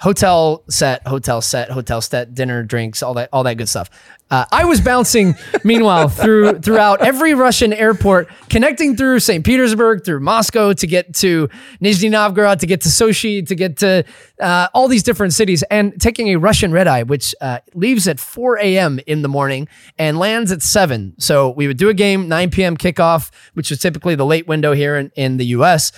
hotel 0.04 0.62
set, 0.68 1.06
hotel 1.06 1.40
set, 1.40 1.70
hotel 1.70 2.02
set, 2.02 2.34
dinner, 2.34 2.62
drinks, 2.62 3.02
all 3.02 3.14
that, 3.14 3.30
all 3.32 3.42
that 3.42 3.54
good 3.54 3.70
stuff. 3.70 3.88
Uh, 4.30 4.44
I 4.52 4.66
was 4.66 4.82
bouncing, 4.82 5.34
meanwhile, 5.64 6.10
through 6.10 6.60
throughout 6.60 7.00
every 7.00 7.32
Russian 7.32 7.72
airport, 7.72 8.28
connecting 8.50 8.96
through 8.96 9.20
St. 9.20 9.42
Petersburg, 9.42 10.04
through 10.04 10.20
Moscow 10.20 10.74
to 10.74 10.86
get 10.86 11.14
to 11.16 11.48
Nizhny 11.80 12.10
Novgorod, 12.10 12.60
to 12.60 12.66
get 12.66 12.82
to 12.82 12.90
Sochi, 12.90 13.46
to 13.48 13.54
get 13.54 13.78
to 13.78 14.04
uh, 14.40 14.68
all 14.74 14.88
these 14.88 15.02
different 15.02 15.32
cities, 15.32 15.62
and 15.70 15.98
taking 15.98 16.28
a 16.28 16.36
Russian 16.36 16.70
red 16.70 16.86
eye, 16.86 17.04
which 17.04 17.34
uh, 17.40 17.60
leaves 17.72 18.06
at 18.06 18.20
4 18.20 18.58
a.m. 18.58 19.00
in 19.06 19.22
the 19.22 19.28
morning 19.28 19.68
and 19.96 20.18
lands 20.18 20.52
at 20.52 20.60
7. 20.60 21.14
So 21.18 21.48
we 21.48 21.66
would 21.66 21.78
do 21.78 21.88
a 21.88 21.94
game, 21.94 22.28
9 22.28 22.50
p.m. 22.50 22.76
kickoff, 22.76 23.30
which 23.54 23.70
was 23.70 23.78
typically 23.78 24.16
the 24.16 24.26
late 24.26 24.46
window 24.46 24.74
here 24.74 24.96
in, 24.96 25.10
in 25.16 25.38
the 25.38 25.46
U.S 25.46 25.92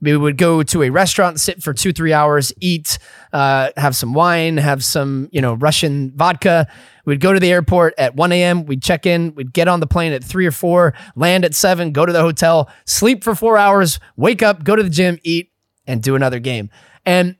we 0.00 0.16
would 0.16 0.36
go 0.36 0.62
to 0.62 0.82
a 0.82 0.90
restaurant, 0.90 1.40
sit 1.40 1.62
for 1.62 1.72
two, 1.72 1.92
three 1.92 2.12
hours, 2.12 2.52
eat, 2.60 2.98
uh, 3.32 3.70
have 3.76 3.96
some 3.96 4.12
wine, 4.12 4.56
have 4.58 4.84
some, 4.84 5.28
you 5.32 5.40
know, 5.40 5.54
Russian 5.54 6.12
vodka. 6.14 6.66
We'd 7.06 7.20
go 7.20 7.32
to 7.32 7.40
the 7.40 7.50
airport 7.50 7.94
at 7.96 8.14
1 8.14 8.32
a.m. 8.32 8.66
We'd 8.66 8.82
check 8.82 9.06
in. 9.06 9.34
We'd 9.34 9.52
get 9.52 9.68
on 9.68 9.80
the 9.80 9.86
plane 9.86 10.12
at 10.12 10.22
three 10.22 10.46
or 10.46 10.52
four, 10.52 10.94
land 11.16 11.44
at 11.44 11.54
seven, 11.54 11.92
go 11.92 12.04
to 12.04 12.12
the 12.12 12.20
hotel, 12.20 12.70
sleep 12.86 13.24
for 13.24 13.34
four 13.34 13.56
hours, 13.56 13.98
wake 14.16 14.42
up, 14.42 14.64
go 14.64 14.76
to 14.76 14.82
the 14.82 14.90
gym, 14.90 15.18
eat, 15.22 15.50
and 15.86 16.02
do 16.02 16.14
another 16.14 16.38
game. 16.38 16.70
And 17.06 17.36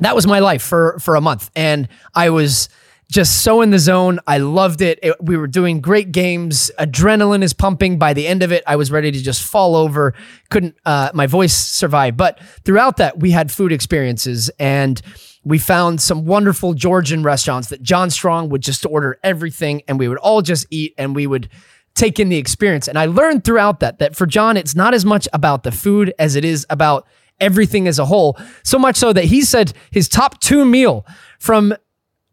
that 0.00 0.14
was 0.14 0.26
my 0.26 0.38
life 0.40 0.62
for 0.62 0.98
for 0.98 1.14
a 1.16 1.20
month 1.20 1.50
and 1.56 1.88
i 2.14 2.30
was 2.30 2.68
just 3.10 3.42
so 3.42 3.62
in 3.62 3.70
the 3.70 3.78
zone 3.78 4.18
i 4.26 4.38
loved 4.38 4.80
it. 4.80 4.98
It- 5.02 5.16
we 5.20 5.36
were 5.36 5.46
doing 5.46 5.80
great 5.80 6.12
games 6.12 6.70
adrenaline 6.78 7.42
is 7.42 7.52
pumping 7.52 7.98
by 7.98 8.12
the 8.12 8.26
end 8.26 8.42
of 8.42 8.52
it 8.52 8.62
i 8.66 8.76
was 8.76 8.90
ready 8.90 9.10
to 9.12 9.22
just 9.22 9.42
fall 9.42 9.76
over 9.76 10.14
couldn't 10.50 10.76
uh, 10.84 11.10
my 11.14 11.26
voice 11.26 11.54
survive 11.54 12.16
but 12.16 12.40
throughout 12.64 12.96
that 12.98 13.18
we 13.18 13.30
had 13.30 13.50
food 13.52 13.72
experiences 13.72 14.50
and 14.58 15.02
we 15.44 15.58
found 15.58 16.00
some 16.00 16.24
wonderful 16.24 16.74
georgian 16.74 17.22
restaurants 17.22 17.68
that 17.68 17.82
john 17.82 18.10
strong 18.10 18.48
would 18.48 18.62
just 18.62 18.84
order 18.86 19.18
everything 19.22 19.82
and 19.88 19.98
we 19.98 20.08
would 20.08 20.18
all 20.18 20.42
just 20.42 20.66
eat 20.70 20.94
and 20.98 21.14
we 21.14 21.26
would 21.26 21.48
take 21.94 22.20
in 22.20 22.28
the 22.28 22.36
experience. 22.36 22.88
And 22.88 22.98
I 22.98 23.06
learned 23.06 23.42
throughout 23.42 23.80
that 23.80 24.00
that 24.00 24.14
for 24.14 24.26
John, 24.26 24.58
it's 24.58 24.74
not 24.74 24.92
as 24.92 25.06
much 25.06 25.26
about 25.32 25.62
the 25.62 25.72
food 25.72 26.12
as 26.18 26.36
it 26.36 26.44
is 26.44 26.66
about 26.68 27.06
everything 27.40 27.88
as 27.88 27.98
a 27.98 28.04
whole. 28.04 28.38
So 28.64 28.78
much 28.78 28.96
so 28.96 29.14
that 29.14 29.24
he 29.24 29.40
said 29.40 29.72
his 29.90 30.06
top 30.06 30.38
two 30.40 30.66
meal 30.66 31.06
from 31.38 31.72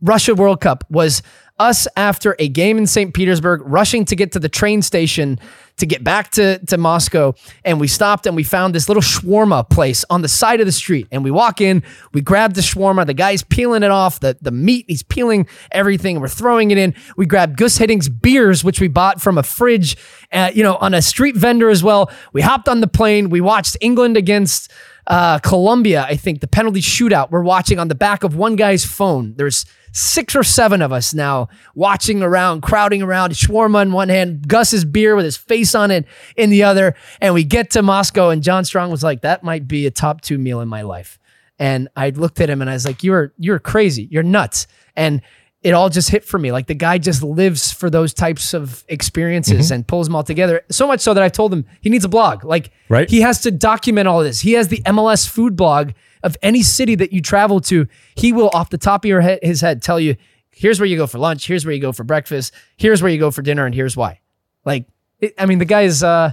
Russia 0.04 0.36
World 0.36 0.62
Cup 0.62 0.84
was 0.90 1.24
us 1.60 1.88
after 1.96 2.36
a 2.40 2.50
game 2.50 2.78
in 2.78 2.86
St. 2.86 3.14
Petersburg, 3.14 3.62
rushing 3.64 4.06
to 4.06 4.16
get 4.16 4.34
to 4.34 4.40
the 4.40 4.50
train 4.50 4.82
station 4.82 5.40
to 5.78 5.86
get 5.86 6.04
back 6.04 6.32
to, 6.32 6.60
to 6.66 6.78
Moscow. 6.78 7.34
And 7.64 7.80
we 7.80 7.88
stopped 7.88 8.26
and 8.26 8.36
we 8.36 8.44
found 8.44 8.76
this 8.76 8.88
little 8.88 9.02
shawarma 9.02 9.70
place 9.70 10.04
on 10.10 10.22
the 10.22 10.28
side 10.28 10.60
of 10.60 10.66
the 10.66 10.72
street. 10.72 11.08
And 11.12 11.24
we 11.24 11.32
walk 11.32 11.62
in, 11.62 11.84
we 12.12 12.22
grab 12.22 12.54
the 12.54 12.62
shawarma. 12.62 13.06
The 13.06 13.14
guy's 13.14 13.44
peeling 13.44 13.82
it 13.84 13.92
off, 13.92 14.20
the, 14.20 14.38
the 14.42 14.52
meat, 14.52 14.86
he's 14.88 15.04
peeling 15.04 15.48
everything. 15.72 16.20
We're 16.20 16.28
throwing 16.28 16.72
it 16.72 16.78
in. 16.78 16.94
We 17.18 17.26
grab 17.26 17.56
Guus 17.56 17.80
Hiddink's 17.80 18.10
beers, 18.10 18.64
which 18.64 18.82
we 18.82 18.88
bought 18.88 19.22
from 19.22 19.38
a 19.38 19.44
fridge, 19.44 19.96
uh, 20.32 20.52
you 20.54 20.64
know, 20.64 20.76
on 20.76 20.94
a 20.94 21.02
street 21.02 21.36
vendor 21.36 21.70
as 21.70 21.84
well. 21.84 22.12
We 22.34 22.42
hopped 22.42 22.68
on 22.68 22.82
the 22.82 22.88
plane. 22.88 23.30
We 23.30 23.42
watched 23.42 23.78
England 23.80 24.18
against 24.18 24.72
uh, 25.08 25.40
Colombia, 25.40 26.06
I 26.08 26.16
think, 26.16 26.42
the 26.42 26.48
penalty 26.48 26.82
shootout 26.82 27.32
we're 27.32 27.44
watching 27.44 27.80
on 27.80 27.88
the 27.88 27.96
back 27.96 28.24
of 28.24 28.36
one 28.36 28.56
guy's 28.56 28.86
phone. 28.86 29.34
There's 29.36 29.66
six 29.92 30.36
or 30.36 30.44
seven 30.44 30.82
of 30.82 30.92
us 30.92 31.14
now 31.14 31.50
watching 31.76 32.24
around, 32.24 32.62
crowding 32.62 33.02
around, 33.02 33.32
shawarma 33.32 33.84
in 33.84 33.92
one 33.92 34.10
hand, 34.10 34.48
Gus's 34.48 34.86
beer 34.86 35.16
with 35.16 35.26
his 35.26 35.38
face 35.38 35.76
on 35.76 35.92
it 35.92 36.06
in 36.36 36.50
the 36.50 36.64
other. 36.64 36.96
And 37.22 37.34
we 37.34 37.44
get 37.44 37.70
to 37.72 37.82
Moscow, 37.82 38.30
and 38.30 38.42
John 38.42 38.66
Strong 38.66 38.92
was 38.92 39.04
like, 39.04 39.22
that 39.22 39.44
might 39.44 39.68
be 39.68 39.86
a 39.86 39.92
top 39.92 40.22
two 40.22 40.38
meal 40.38 40.62
in 40.62 40.68
my 40.68 40.82
life. 40.82 41.20
And 41.60 41.88
I 41.96 42.10
looked 42.10 42.42
at 42.42 42.50
him 42.50 42.62
and 42.62 42.70
I 42.70 42.74
was 42.74 42.86
like, 42.86 43.04
You're 43.04 43.32
you're 43.38 43.60
crazy. 43.60 44.08
You're 44.10 44.24
nuts. 44.24 44.68
And 44.96 45.22
it 45.64 45.74
all 45.74 45.90
just 45.90 46.10
hit 46.10 46.24
for 46.26 46.38
me. 46.38 46.52
Like 46.52 46.68
the 46.68 46.74
guy 46.76 46.98
just 46.98 47.24
lives 47.24 47.72
for 47.72 47.90
those 47.90 48.14
types 48.14 48.54
of 48.54 48.84
experiences 48.90 49.68
Mm-hmm. 49.68 49.74
and 49.74 49.88
pulls 49.88 50.08
them 50.08 50.16
all 50.16 50.24
together. 50.24 50.62
So 50.70 50.88
much 50.88 51.00
so 51.00 51.14
that 51.14 51.24
I've 51.24 51.32
told 51.32 51.54
him 51.54 51.66
he 51.82 51.90
needs 51.90 52.04
a 52.06 52.10
blog. 52.10 52.44
Like 52.44 52.72
Right. 52.90 53.10
he 53.10 53.22
has 53.22 53.42
to 53.42 53.52
document 53.52 54.08
all 54.08 54.20
of 54.20 54.26
this. 54.26 54.42
He 54.42 54.54
has 54.54 54.68
the 54.68 54.82
MLS 54.86 55.28
food 55.28 55.56
blog 55.56 55.92
of 56.22 56.36
any 56.42 56.62
city 56.64 56.96
that 56.96 57.14
you 57.14 57.22
travel 57.22 57.60
to. 57.62 57.88
He 58.16 58.34
will, 58.34 58.50
off 58.54 58.70
the 58.70 58.78
top 58.78 59.04
of 59.06 59.10
your 59.10 59.22
head, 59.22 59.40
his 59.42 59.62
head, 59.62 59.82
tell 59.82 60.00
you, 60.00 60.16
here's 60.52 60.80
where 60.80 60.88
you 60.88 60.98
go 60.98 61.08
for 61.08 61.18
lunch, 61.18 61.48
here's 61.48 61.66
where 61.66 61.74
you 61.74 61.82
go 61.82 61.92
for 61.92 62.04
breakfast, 62.04 62.54
here's 62.78 63.02
where 63.02 63.12
you 63.12 63.20
go 63.20 63.32
for 63.32 63.42
dinner, 63.42 63.66
and 63.66 63.74
here's 63.74 63.98
why. 63.98 64.20
Like, 64.66 64.86
it, 65.20 65.34
I 65.38 65.46
mean, 65.46 65.60
the 65.60 65.66
guy 65.66 65.82
is, 65.82 66.04
uh, 66.04 66.32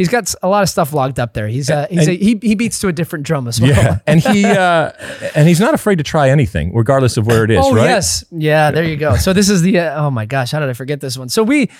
he's 0.00 0.08
got 0.08 0.34
a 0.42 0.48
lot 0.48 0.62
of 0.62 0.70
stuff 0.70 0.94
logged 0.94 1.20
up 1.20 1.34
there. 1.34 1.46
He's, 1.46 1.68
uh, 1.68 1.86
he's 1.90 2.08
a, 2.08 2.16
he, 2.16 2.38
he 2.40 2.54
beats 2.54 2.78
to 2.80 2.88
a 2.88 2.92
different 2.92 3.26
drum 3.26 3.46
as 3.46 3.60
well. 3.60 3.70
Yeah, 3.70 3.98
and 4.06 4.18
he 4.18 4.44
uh, 4.46 4.92
and 5.34 5.46
he's 5.46 5.60
not 5.60 5.74
afraid 5.74 5.98
to 5.98 6.04
try 6.04 6.30
anything, 6.30 6.74
regardless 6.74 7.18
of 7.18 7.26
where 7.26 7.44
it 7.44 7.50
is. 7.50 7.58
Oh 7.62 7.74
right? 7.74 7.84
yes, 7.84 8.24
yeah. 8.30 8.70
There 8.70 8.84
you 8.84 8.96
go. 8.96 9.16
So 9.16 9.34
this 9.34 9.50
is 9.50 9.60
the. 9.60 9.78
Uh, 9.78 10.06
oh 10.06 10.10
my 10.10 10.24
gosh, 10.24 10.52
how 10.52 10.60
did 10.60 10.70
I 10.70 10.72
forget 10.72 11.00
this 11.00 11.18
one? 11.18 11.28
So 11.28 11.42
we 11.42 11.70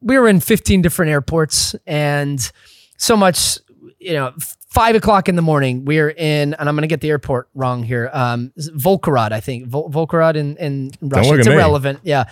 we 0.00 0.18
were 0.18 0.28
in 0.28 0.40
15 0.40 0.82
different 0.82 1.12
airports, 1.12 1.76
and 1.86 2.50
so 2.96 3.16
much. 3.16 3.58
You 3.98 4.12
know, 4.12 4.34
five 4.76 4.94
o'clock 4.94 5.26
in 5.26 5.36
the 5.36 5.42
morning, 5.42 5.86
we're 5.86 6.10
in, 6.10 6.52
and 6.52 6.68
I'm 6.68 6.74
going 6.74 6.82
to 6.82 6.86
get 6.86 7.00
the 7.00 7.08
airport 7.08 7.48
wrong 7.54 7.82
here. 7.82 8.10
Um, 8.12 8.52
Volgograd, 8.58 9.32
I 9.32 9.40
think 9.40 9.66
Vol- 9.66 9.90
Volgograd 9.90 10.36
in 10.36 10.56
in 10.58 10.90
Russia. 11.00 11.38
It's 11.38 11.46
at 11.46 11.50
me. 11.50 11.56
irrelevant. 11.56 12.00
Yeah, 12.02 12.24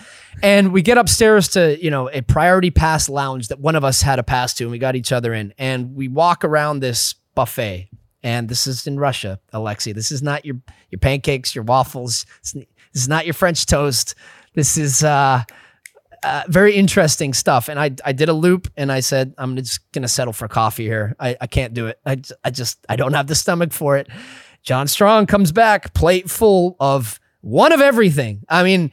and 0.43 0.71
we 0.71 0.83
get 0.83 0.99
upstairs 0.99 1.49
to 1.49 1.83
you 1.83 1.91
know 1.91 2.11
a 2.11 2.21
priority 2.21 2.71
pass 2.71 3.09
lounge 3.09 3.49
that 3.49 3.61
one 3.61 3.77
of 3.77 3.83
us 3.83 4.03
had 4.03 4.19
a 4.19 4.23
pass 4.23 4.53
to, 4.55 4.65
and 4.65 4.71
we 4.71 4.79
got 4.79 4.95
each 4.95 5.11
other 5.11 5.33
in, 5.33 5.55
and 5.57 5.97
we 5.97 6.07
walk 6.09 6.45
around 6.45 6.81
this 6.81 7.15
buffet. 7.35 7.89
And 8.23 8.49
this 8.49 8.67
is 8.67 8.87
in 8.87 8.99
Russia, 8.99 9.39
Alexi. 9.53 9.95
This 9.95 10.13
is 10.13 10.23
not 10.23 10.45
your 10.45 10.57
your 10.91 10.99
pancakes, 10.99 11.55
your 11.55 11.65
waffles. 11.65 12.27
It's, 12.41 12.53
this 12.53 12.67
is 13.03 13.09
not 13.09 13.25
your 13.25 13.35
French 13.35 13.65
toast. 13.65 14.15
This 14.55 14.77
is 14.77 15.03
uh, 15.03 15.43
uh, 16.25 16.43
very 16.49 16.75
interesting 16.75 17.35
stuff. 17.35 17.69
And 17.69 17.79
I, 17.79 17.91
I 18.05 18.13
did 18.13 18.29
a 18.29 18.33
loop 18.33 18.69
and 18.77 18.91
I 18.91 19.01
said, 19.01 19.35
I'm 19.39 19.57
just 19.57 19.91
going 19.93 20.03
to 20.03 20.09
settle 20.09 20.33
for 20.33 20.49
coffee 20.49 20.85
here. 20.85 21.15
I, 21.21 21.37
I 21.41 21.47
can't 21.47 21.75
do 21.75 21.87
it. 21.87 21.99
I, 22.07 22.21
I 22.43 22.51
just, 22.51 22.85
I 22.89 22.97
don't 22.97 23.13
have 23.13 23.27
the 23.27 23.35
stomach 23.35 23.73
for 23.73 23.97
it. 23.97 24.09
John 24.63 24.89
Strong 24.89 25.27
comes 25.27 25.53
back, 25.53 25.93
plate 25.93 26.31
full 26.31 26.77
of 26.81 27.21
one 27.43 27.73
of 27.73 27.81
everything. 27.81 28.43
I 28.49 28.63
mean, 28.63 28.91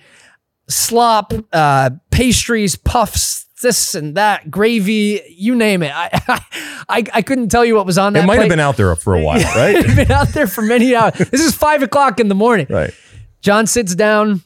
slop, 0.67 1.33
uh, 1.53 1.91
pastries, 2.11 2.75
puffs, 2.75 3.45
this 3.61 3.95
and 3.95 4.15
that, 4.15 4.51
gravy, 4.51 5.21
you 5.29 5.55
name 5.55 5.83
it. 5.83 5.91
I, 5.95 6.09
I, 6.89 7.03
I 7.13 7.21
couldn't 7.21 7.49
tell 7.49 7.63
you 7.63 7.75
what 7.75 7.85
was 7.85 7.97
on 7.97 8.13
that 8.13 8.23
It 8.23 8.27
might 8.27 8.39
have 8.39 8.49
been 8.49 8.59
out 8.59 8.75
there 8.75 8.93
for 8.95 9.15
a 9.15 9.21
while, 9.21 9.37
right? 9.55 9.75
It'd 9.75 9.95
been 9.95 10.11
out 10.11 10.29
there 10.29 10.47
for 10.47 10.61
many 10.61 10.95
hours. 10.95 11.13
This 11.13 11.41
is 11.41 11.55
five 11.55 11.81
o'clock 11.83 12.19
in 12.19 12.27
the 12.27 12.35
morning. 12.35 12.67
right. 12.69 12.93
John 13.41 13.65
sits 13.65 13.95
down, 13.95 14.41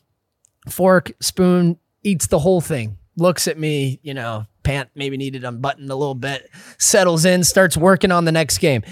fork, 0.70 1.12
spoon, 1.20 1.78
eats 2.06 2.28
the 2.28 2.40
whole 2.40 2.62
thing, 2.62 2.98
looks 3.18 3.48
at 3.48 3.58
me, 3.58 4.00
you 4.04 4.14
know, 4.14 4.46
pant 4.64 4.90
maybe 4.96 5.18
needed 5.18 5.44
unbuttoned 5.44 5.90
a 5.90 5.96
little 5.96 6.16
bit. 6.16 6.50
Settles 6.78 7.26
in, 7.26 7.44
starts 7.44 7.76
working 7.76 8.12
on 8.12 8.26
the 8.26 8.32
next 8.32 8.60
game. 8.60 8.84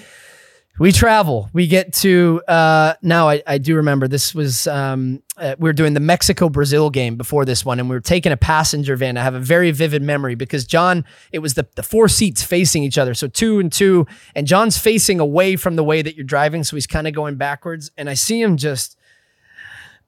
We 0.79 0.91
travel. 0.91 1.51
We 1.53 1.67
get 1.67 1.93
to 1.97 2.41
uh, 2.47 2.95
now. 3.03 3.29
I, 3.29 3.43
I 3.45 3.59
do 3.59 3.75
remember 3.75 4.07
this 4.07 4.33
was 4.33 4.65
um, 4.65 5.21
uh, 5.37 5.53
we 5.59 5.69
were 5.69 5.73
doing 5.73 5.93
the 5.93 5.99
Mexico 5.99 6.49
Brazil 6.49 6.89
game 6.89 7.15
before 7.15 7.45
this 7.45 7.63
one, 7.63 7.79
and 7.79 7.87
we 7.87 7.95
were 7.95 8.01
taking 8.01 8.31
a 8.31 8.37
passenger 8.37 8.95
van. 8.95 9.15
I 9.15 9.21
have 9.21 9.35
a 9.35 9.39
very 9.39 9.69
vivid 9.69 10.01
memory 10.01 10.33
because 10.33 10.65
John, 10.65 11.05
it 11.31 11.39
was 11.39 11.53
the 11.53 11.67
the 11.75 11.83
four 11.83 12.07
seats 12.09 12.41
facing 12.41 12.83
each 12.83 12.97
other, 12.97 13.13
so 13.13 13.27
two 13.27 13.59
and 13.59 13.71
two, 13.71 14.07
and 14.33 14.47
John's 14.47 14.79
facing 14.79 15.19
away 15.19 15.57
from 15.57 15.75
the 15.75 15.83
way 15.83 16.01
that 16.01 16.15
you're 16.15 16.25
driving, 16.25 16.63
so 16.63 16.75
he's 16.75 16.87
kind 16.87 17.07
of 17.07 17.13
going 17.13 17.35
backwards, 17.35 17.91
and 17.95 18.09
I 18.09 18.15
see 18.15 18.41
him 18.41 18.57
just 18.57 18.97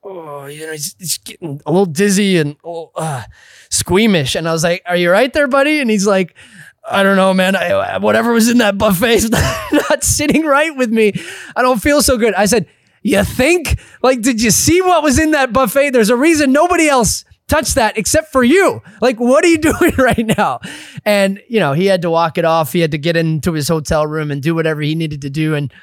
oh, 0.06 0.46
you 0.46 0.66
know, 0.66 0.72
he's, 0.72 0.96
he's 1.00 1.18
getting 1.18 1.62
a 1.66 1.72
little 1.72 1.88
dizzy 1.88 2.38
and 2.38 2.56
oh, 2.64 2.92
uh, 2.96 3.24
squeamish. 3.70 4.36
And 4.36 4.48
I 4.48 4.54
was 4.54 4.64
like, 4.64 4.84
Are 4.86 4.96
you 4.96 5.12
right 5.12 5.34
there, 5.34 5.48
buddy? 5.48 5.80
And 5.80 5.90
he's 5.90 6.08
like, 6.08 6.36
I 6.88 7.02
don't 7.02 7.16
know, 7.16 7.34
man. 7.34 7.56
I, 7.56 7.98
whatever 7.98 8.32
was 8.32 8.48
in 8.48 8.60
that 8.60 8.78
buffet 8.78 9.16
is 9.16 9.32
not 9.90 10.04
sitting 10.04 10.46
right 10.46 10.76
with 10.76 10.92
me. 10.92 11.14
I 11.56 11.64
don't 11.64 11.82
feel 11.82 12.02
so 12.02 12.18
good. 12.18 12.34
I 12.36 12.46
said, 12.46 12.68
You 13.02 13.24
think? 13.24 13.80
Like, 14.02 14.22
did 14.22 14.42
you 14.42 14.52
see 14.52 14.82
what 14.82 15.04
was 15.04 15.20
in 15.20 15.32
that 15.32 15.52
buffet? 15.52 15.90
There's 15.90 16.12
a 16.12 16.16
reason 16.16 16.52
nobody 16.52 16.88
else 16.88 17.26
touched 17.48 17.76
that 17.76 17.98
except 17.98 18.32
for 18.32 18.44
you. 18.44 18.82
Like, 19.02 19.20
what 19.20 19.44
are 19.44 19.48
you 19.48 19.58
doing 19.80 19.94
right 19.98 20.26
now? 20.38 20.60
And, 21.04 21.42
you 21.48 21.60
know, 21.60 21.74
he 21.74 21.88
had 21.88 22.04
to 22.04 22.10
walk 22.10 22.38
it 22.38 22.46
off. 22.46 22.74
He 22.74 22.80
had 22.80 22.92
to 22.92 22.98
get 22.98 23.18
into 23.18 23.54
his 23.54 23.68
hotel 23.68 24.06
room 24.06 24.32
and 24.32 24.42
do 24.42 24.54
whatever 24.54 24.82
he 24.82 24.96
needed 24.96 25.22
to 25.22 25.30
do. 25.30 25.56
And 25.56 25.74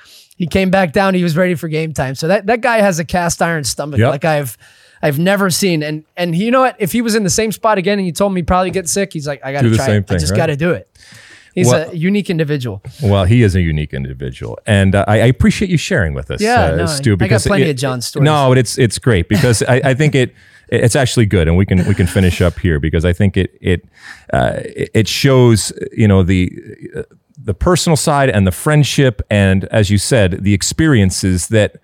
he 0.42 0.46
came 0.48 0.70
back 0.72 0.90
down. 0.92 1.14
He 1.14 1.22
was 1.22 1.36
ready 1.36 1.54
for 1.54 1.68
game 1.68 1.92
time. 1.92 2.16
So 2.16 2.26
that, 2.26 2.46
that 2.46 2.60
guy 2.62 2.78
has 2.78 2.98
a 2.98 3.04
cast 3.04 3.40
iron 3.40 3.62
stomach. 3.62 4.00
Yep. 4.00 4.10
Like 4.10 4.24
I've, 4.24 4.58
I've 5.00 5.16
never 5.20 5.50
seen. 5.50 5.84
And 5.84 6.04
and 6.16 6.34
you 6.36 6.50
know 6.50 6.62
what? 6.62 6.74
If 6.80 6.90
he 6.90 7.00
was 7.00 7.14
in 7.14 7.22
the 7.22 7.30
same 7.30 7.52
spot 7.52 7.78
again 7.78 7.98
and 8.00 8.06
you 8.06 8.12
told 8.12 8.32
me 8.32 8.40
he'd 8.40 8.48
probably 8.48 8.72
get 8.72 8.88
sick, 8.88 9.12
he's 9.12 9.24
like, 9.28 9.40
I 9.44 9.52
got 9.52 9.62
Do 9.62 9.72
try 9.76 9.90
it. 9.90 10.08
thing, 10.08 10.16
I 10.16 10.18
just 10.18 10.32
right? 10.32 10.36
got 10.36 10.46
to 10.46 10.56
do 10.56 10.72
it. 10.72 10.88
He's 11.54 11.68
Well- 11.68 11.90
a 11.90 11.94
unique 11.94 12.28
individual. 12.28 12.82
Well, 13.02 13.24
he 13.24 13.44
is 13.44 13.54
a 13.54 13.60
unique 13.60 13.94
individual, 13.94 14.58
and 14.66 14.94
uh, 14.96 15.04
I, 15.06 15.20
I 15.20 15.26
appreciate 15.26 15.70
you 15.70 15.76
sharing 15.76 16.12
with 16.14 16.30
us, 16.32 16.40
Yeah, 16.40 16.72
uh, 16.72 16.76
no, 16.76 16.86
Stu. 16.86 17.16
I 17.20 17.28
got 17.28 17.42
plenty 17.42 17.66
it- 17.66 17.70
of 17.70 17.76
John's 17.76 18.06
stories. 18.06 18.24
No, 18.24 18.48
but 18.48 18.58
it's 18.58 18.78
it's 18.78 18.98
great 18.98 19.28
because 19.28 19.62
I, 19.62 19.76
I 19.90 19.94
think 19.94 20.14
it 20.16 20.34
it's 20.70 20.96
actually 20.96 21.26
good, 21.26 21.46
and 21.48 21.56
we 21.56 21.66
can 21.66 21.86
we 21.86 21.94
can 21.94 22.06
finish 22.08 22.40
up 22.40 22.58
here 22.58 22.80
because 22.80 23.04
I 23.04 23.12
think 23.12 23.36
it 23.36 23.56
it 23.60 23.84
uh, 24.32 24.60
it 24.64 24.90
it 24.94 25.08
shows 25.08 25.72
you 25.92 26.08
know 26.08 26.22
the. 26.24 26.50
The 27.44 27.54
personal 27.54 27.96
side 27.96 28.30
and 28.30 28.46
the 28.46 28.52
friendship, 28.52 29.22
and 29.30 29.64
as 29.66 29.90
you 29.90 29.98
said, 29.98 30.42
the 30.44 30.54
experiences 30.54 31.48
that 31.48 31.76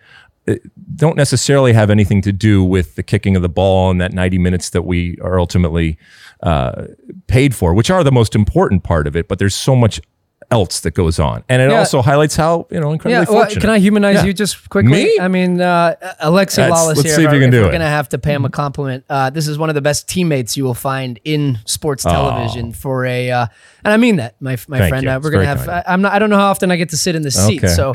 uh, 0.47 0.55
don't 0.94 1.16
necessarily 1.16 1.72
have 1.72 1.90
anything 1.90 2.22
to 2.22 2.32
do 2.32 2.64
with 2.64 2.94
the 2.94 3.02
kicking 3.02 3.36
of 3.36 3.43
the 3.43 3.48
ball 3.48 3.90
and 3.90 4.01
that 4.01 4.12
90 4.12 4.39
minutes 4.39 4.70
that 4.70 4.82
we 4.82 5.18
are 5.20 5.39
ultimately 5.39 5.98
uh, 6.43 6.86
paid 7.26 7.55
for, 7.55 7.74
which 7.74 7.90
are 7.90 8.05
the 8.05 8.12
most 8.12 8.35
important 8.35 8.85
part 8.85 9.06
of 9.06 9.16
it. 9.16 9.28
But 9.28 9.39
there's 9.39 9.55
so 9.55 9.74
much 9.74 10.01
else 10.50 10.80
that 10.80 10.92
goes 10.94 11.18
on, 11.18 11.44
and 11.48 11.60
it 11.60 11.70
Yeah. 11.70 11.78
also 11.80 12.00
highlights 12.00 12.34
how 12.34 12.66
you 12.70 12.80
know 12.80 12.92
incredibly 12.92 13.12
Yeah, 13.26 13.30
well, 13.30 13.42
fortunate. 13.44 13.60
can 13.60 13.68
I 13.70 13.78
humanize 13.78 14.16
Yeah. 14.16 14.24
you 14.24 14.32
just 14.32 14.68
quickly? 14.70 14.90
Me? 14.92 15.18
I 15.20 15.28
mean, 15.28 15.60
uh, 15.60 15.94
Alexi 16.22 16.58
Let's- 16.58 16.70
Lawless 16.70 16.96
let's 16.96 17.02
here. 17.02 17.16
see 17.16 17.24
if 17.24 17.32
you 17.34 17.40
can 17.40 17.50
do 17.50 17.60
we're 17.60 17.66
it. 17.68 17.70
going 17.72 17.80
to 17.82 17.86
have 17.86 18.08
to 18.10 18.18
pay 18.18 18.32
him 18.32 18.44
a 18.46 18.48
compliment. 18.50 19.04
Uh, 19.10 19.28
this 19.28 19.46
is 19.46 19.58
one 19.58 19.68
of 19.68 19.74
the 19.74 19.82
best 19.82 20.08
teammates 20.08 20.56
you 20.56 20.64
will 20.64 20.72
find 20.72 21.20
in 21.24 21.58
sports 21.66 22.02
television 22.02 22.72
for 22.72 23.04
a, 23.04 23.30
uh, 23.30 23.46
and 23.84 23.92
I 23.92 23.98
mean 23.98 24.16
that, 24.16 24.36
my 24.40 24.56
my 24.68 24.78
Thank 24.78 24.88
friend. 24.88 25.04
you. 25.04 25.10
Uh, 25.10 25.20
we're 25.22 25.30
going 25.30 25.42
to 25.42 25.48
have. 25.48 25.58
kind. 25.66 25.82
I, 25.86 25.92
I'm 25.92 26.00
not. 26.00 26.12
I 26.12 26.18
don't 26.18 26.30
know 26.30 26.38
how 26.38 26.46
often 26.50 26.70
I 26.70 26.76
get 26.76 26.88
to 26.90 26.96
sit 26.96 27.14
in 27.14 27.22
the 27.22 27.30
seat. 27.30 27.62
Okay. 27.62 27.72
So, 27.74 27.92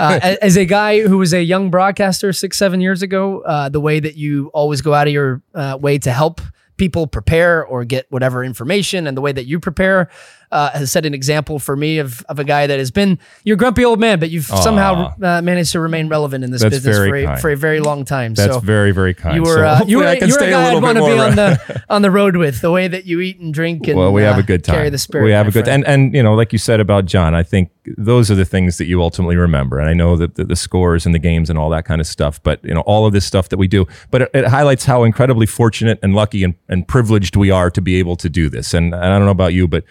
uh, 0.00 0.18
as 0.42 0.56
a 0.56 0.64
guy 0.64 1.00
who 1.00 1.18
was 1.18 1.34
a 1.34 1.42
young 1.42 1.70
broadcaster 1.70 2.32
six, 2.32 2.56
seven 2.56 2.80
years 2.80 3.02
ago, 3.02 3.40
uh, 3.42 3.68
the 3.68 3.80
way 3.80 4.00
that 4.00 4.16
you 4.16 4.50
always 4.54 4.80
go 4.80 4.94
out 4.94 5.06
of 5.08 5.12
your 5.12 5.42
uh, 5.54 5.76
way 5.80 5.98
to 5.98 6.10
help 6.10 6.40
people 6.78 7.06
prepare 7.06 7.64
or 7.64 7.84
get 7.84 8.06
whatever 8.10 8.42
information 8.42 9.06
and 9.06 9.16
the 9.16 9.20
way 9.20 9.30
that 9.30 9.44
you 9.44 9.60
prepare 9.60 10.08
uh, 10.52 10.70
has 10.70 10.92
set 10.92 11.04
an 11.04 11.14
example 11.14 11.58
for 11.58 11.74
me 11.76 11.98
of, 11.98 12.24
of 12.28 12.38
a 12.38 12.44
guy 12.44 12.66
that 12.66 12.78
has 12.78 12.90
been 12.90 13.18
you're 13.44 13.54
a 13.54 13.58
grumpy 13.58 13.84
old 13.84 13.98
man 13.98 14.20
but 14.20 14.30
you've 14.30 14.44
somehow 14.44 15.12
uh, 15.22 15.42
managed 15.42 15.72
to 15.72 15.80
remain 15.80 16.08
relevant 16.08 16.44
in 16.44 16.50
this 16.50 16.62
That's 16.62 16.76
business 16.76 16.96
for 16.96 17.16
a, 17.16 17.36
for 17.38 17.50
a 17.50 17.56
very 17.56 17.80
long 17.80 18.04
time 18.04 18.34
That's 18.34 18.54
so 18.54 18.60
very 18.60 18.92
very 18.92 19.14
kind. 19.14 19.36
you 19.36 19.44
So 19.44 19.56
were 19.56 19.64
uh, 19.64 19.84
you 19.86 19.98
were, 19.98 20.06
I 20.06 20.18
can 20.18 20.28
you 20.28 20.34
were 20.34 20.44
a 20.44 20.50
guy 20.50 20.70
I'd 20.72 20.82
want 20.82 20.98
to 20.98 21.04
be 21.04 21.18
on 21.18 21.34
the 21.34 21.82
on 21.88 22.02
the 22.02 22.10
road 22.10 22.36
with 22.36 22.60
the 22.60 22.70
way 22.70 22.86
that 22.86 23.06
you 23.06 23.20
eat 23.20 23.40
and 23.40 23.52
drink 23.52 23.88
and 23.88 23.98
well, 23.98 24.12
we 24.12 24.22
have 24.22 24.36
uh, 24.36 24.40
a 24.40 24.42
good 24.44 24.62
time. 24.62 24.76
carry 24.76 24.90
the 24.90 24.98
spirit 24.98 25.24
We 25.24 25.32
have 25.32 25.48
a 25.48 25.50
good 25.50 25.64
friend. 25.64 25.84
and 25.84 26.04
and 26.04 26.14
you 26.14 26.22
know, 26.22 26.34
like 26.34 26.52
you 26.52 26.58
said 26.58 26.80
about 26.80 27.06
John, 27.06 27.34
I 27.34 27.42
think 27.42 27.70
those 27.98 28.30
are 28.30 28.34
the 28.36 28.44
things 28.44 28.78
that 28.78 28.84
you 28.84 29.02
ultimately 29.02 29.36
remember. 29.36 29.78
And 29.78 29.88
I 29.88 29.92
know 29.94 30.16
that 30.16 30.36
the, 30.36 30.44
the 30.44 30.56
scores 30.56 31.04
and 31.04 31.14
the 31.14 31.18
games 31.18 31.50
and 31.50 31.58
all 31.58 31.70
that 31.70 31.84
kind 31.84 32.00
of 32.00 32.06
stuff, 32.06 32.42
but 32.42 32.62
you 32.64 32.74
know, 32.74 32.82
all 32.82 33.06
of 33.06 33.12
this 33.12 33.24
stuff 33.24 33.48
that 33.48 33.56
we 33.56 33.66
do, 33.66 33.86
but 34.10 34.22
it, 34.22 34.30
it 34.34 34.46
highlights 34.46 34.84
how 34.84 35.02
incredibly 35.02 35.46
fortunate 35.46 35.98
and 36.02 36.14
lucky 36.14 36.44
and, 36.44 36.54
and 36.68 36.86
privileged 36.86 37.34
we 37.34 37.50
are 37.50 37.70
to 37.70 37.80
be 37.80 37.96
able 37.96 38.14
to 38.16 38.28
do 38.28 38.48
this. 38.48 38.72
And, 38.72 38.94
and 38.94 39.04
I 39.04 39.16
don't 39.18 39.24
know 39.24 39.32
about 39.32 39.52
you, 39.52 39.66
but 39.66 39.84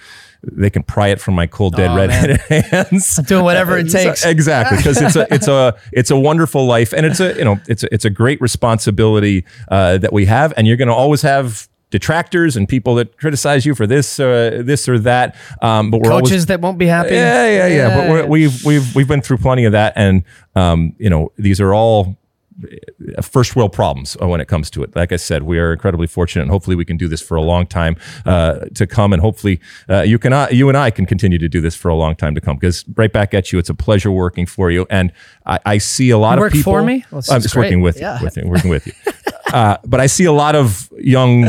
they 0.44 0.70
can 0.70 0.82
pry 0.84 1.10
it 1.10 1.22
from 1.22 1.36
my 1.36 1.46
cold 1.48 1.76
dead 1.76 1.92
Oh, 1.92 1.96
redheaded 1.96 2.40
hands. 2.40 3.18
I'm 3.20 3.26
doing 3.32 3.44
whatever 3.44 3.78
it 3.78 3.90
takes. 3.90 4.26
exactly 4.26 4.78
because 4.78 5.00
it's 5.02 5.16
a 5.16 5.32
it's 5.34 5.48
a 5.48 5.76
it's 5.92 6.10
a 6.12 6.20
wonderful 6.20 6.66
life 6.66 6.94
and 6.94 7.06
it's 7.06 7.20
a 7.20 7.36
you 7.38 7.46
know 7.46 7.60
it's 7.68 7.84
a, 7.84 7.94
it's 7.94 8.06
a 8.06 8.10
great 8.10 8.42
responsibility 8.42 9.46
uh, 9.70 9.98
that 10.00 10.12
we 10.14 10.26
have 10.26 10.54
and 10.58 10.68
you're 10.68 10.78
going 10.78 10.88
to 10.88 10.94
always 10.94 11.22
have 11.22 11.68
detractors 11.92 12.56
and 12.56 12.70
people 12.70 12.96
that 12.96 13.18
criticize 13.18 13.66
you 13.66 13.76
for 13.76 13.86
this 13.86 14.20
uh, 14.20 14.62
this 14.64 14.88
or 14.90 14.98
that 14.98 15.36
um, 15.62 15.92
but 15.92 15.98
we're 16.00 16.10
coaches 16.10 16.32
always 16.32 16.46
that 16.48 16.62
won't 16.62 16.78
be 16.78 16.88
happy 16.88 17.14
yeah 17.14 17.46
yeah 17.48 17.68
yeah, 17.68 17.76
yeah. 17.76 17.98
but 17.98 18.10
we're, 18.10 18.26
we've 18.26 18.66
we've 18.66 18.96
we've 18.96 19.08
been 19.08 19.22
through 19.22 19.38
plenty 19.38 19.66
of 19.66 19.74
that 19.74 19.94
and 19.96 20.24
um, 20.56 20.96
you 20.98 21.10
know 21.10 21.32
these 21.38 21.60
are 21.62 21.74
all 21.74 22.18
first 23.22 23.56
world 23.56 23.74
problems 23.74 24.18
uh, 24.22 24.28
when 24.28 24.42
it 24.42 24.48
comes 24.48 24.70
to 24.72 24.84
it. 24.84 24.96
Like 24.96 25.12
I 25.12 25.16
said, 25.18 25.44
we 25.44 25.60
are 25.60 25.74
incredibly 25.74 26.08
fortunate, 26.08 26.44
and 26.44 26.52
hopefully 26.52 26.76
we 26.76 26.86
can 26.86 26.98
do 26.98 27.08
this 27.08 27.22
for 27.22 27.36
a 27.36 27.42
long 27.42 27.66
time 27.68 27.96
uh, 28.26 28.60
to 28.76 28.88
come. 28.88 29.14
And 29.14 29.22
hopefully 29.22 29.60
uh, 29.90 30.02
you 30.02 30.18
can, 30.20 30.34
uh, 30.34 30.48
you 30.52 30.68
and 30.70 30.78
I 30.78 30.92
can 30.92 31.06
continue 31.06 31.38
to 31.38 31.50
do 31.50 31.62
this 31.62 31.76
for 31.76 31.90
a 31.90 31.96
long 31.96 32.16
time 32.16 32.36
to 32.36 32.42
come. 32.42 32.58
Because 32.58 32.86
right 32.96 33.12
back 33.12 33.34
at 33.34 33.52
you, 33.52 33.60
it's 33.60 33.70
a 33.70 33.76
pleasure 33.76 34.12
working 34.12 34.46
for 34.46 34.72
you, 34.72 34.86
and 34.90 35.12
I, 35.46 35.60
I 35.66 35.78
see 35.80 36.10
a 36.10 36.18
lot 36.18 36.32
You 36.32 36.34
of 36.38 36.40
work 36.42 36.54
people. 36.54 36.74
for 36.74 36.84
me? 36.84 37.06
Well, 37.12 37.24
I'm 37.30 37.42
just 37.42 37.54
great. 37.54 37.66
working 37.66 37.82
with 37.82 38.00
Yeah. 38.00 38.20
you, 38.20 38.26
with 38.26 38.38
you, 38.38 38.48
working 38.48 38.70
with 38.70 38.88
you. 38.88 38.94
uh, 39.54 39.78
but 39.86 40.00
I 40.00 40.06
see 40.08 40.26
a 40.26 40.32
lot 40.32 40.56
of 40.56 40.92
young, 40.98 41.46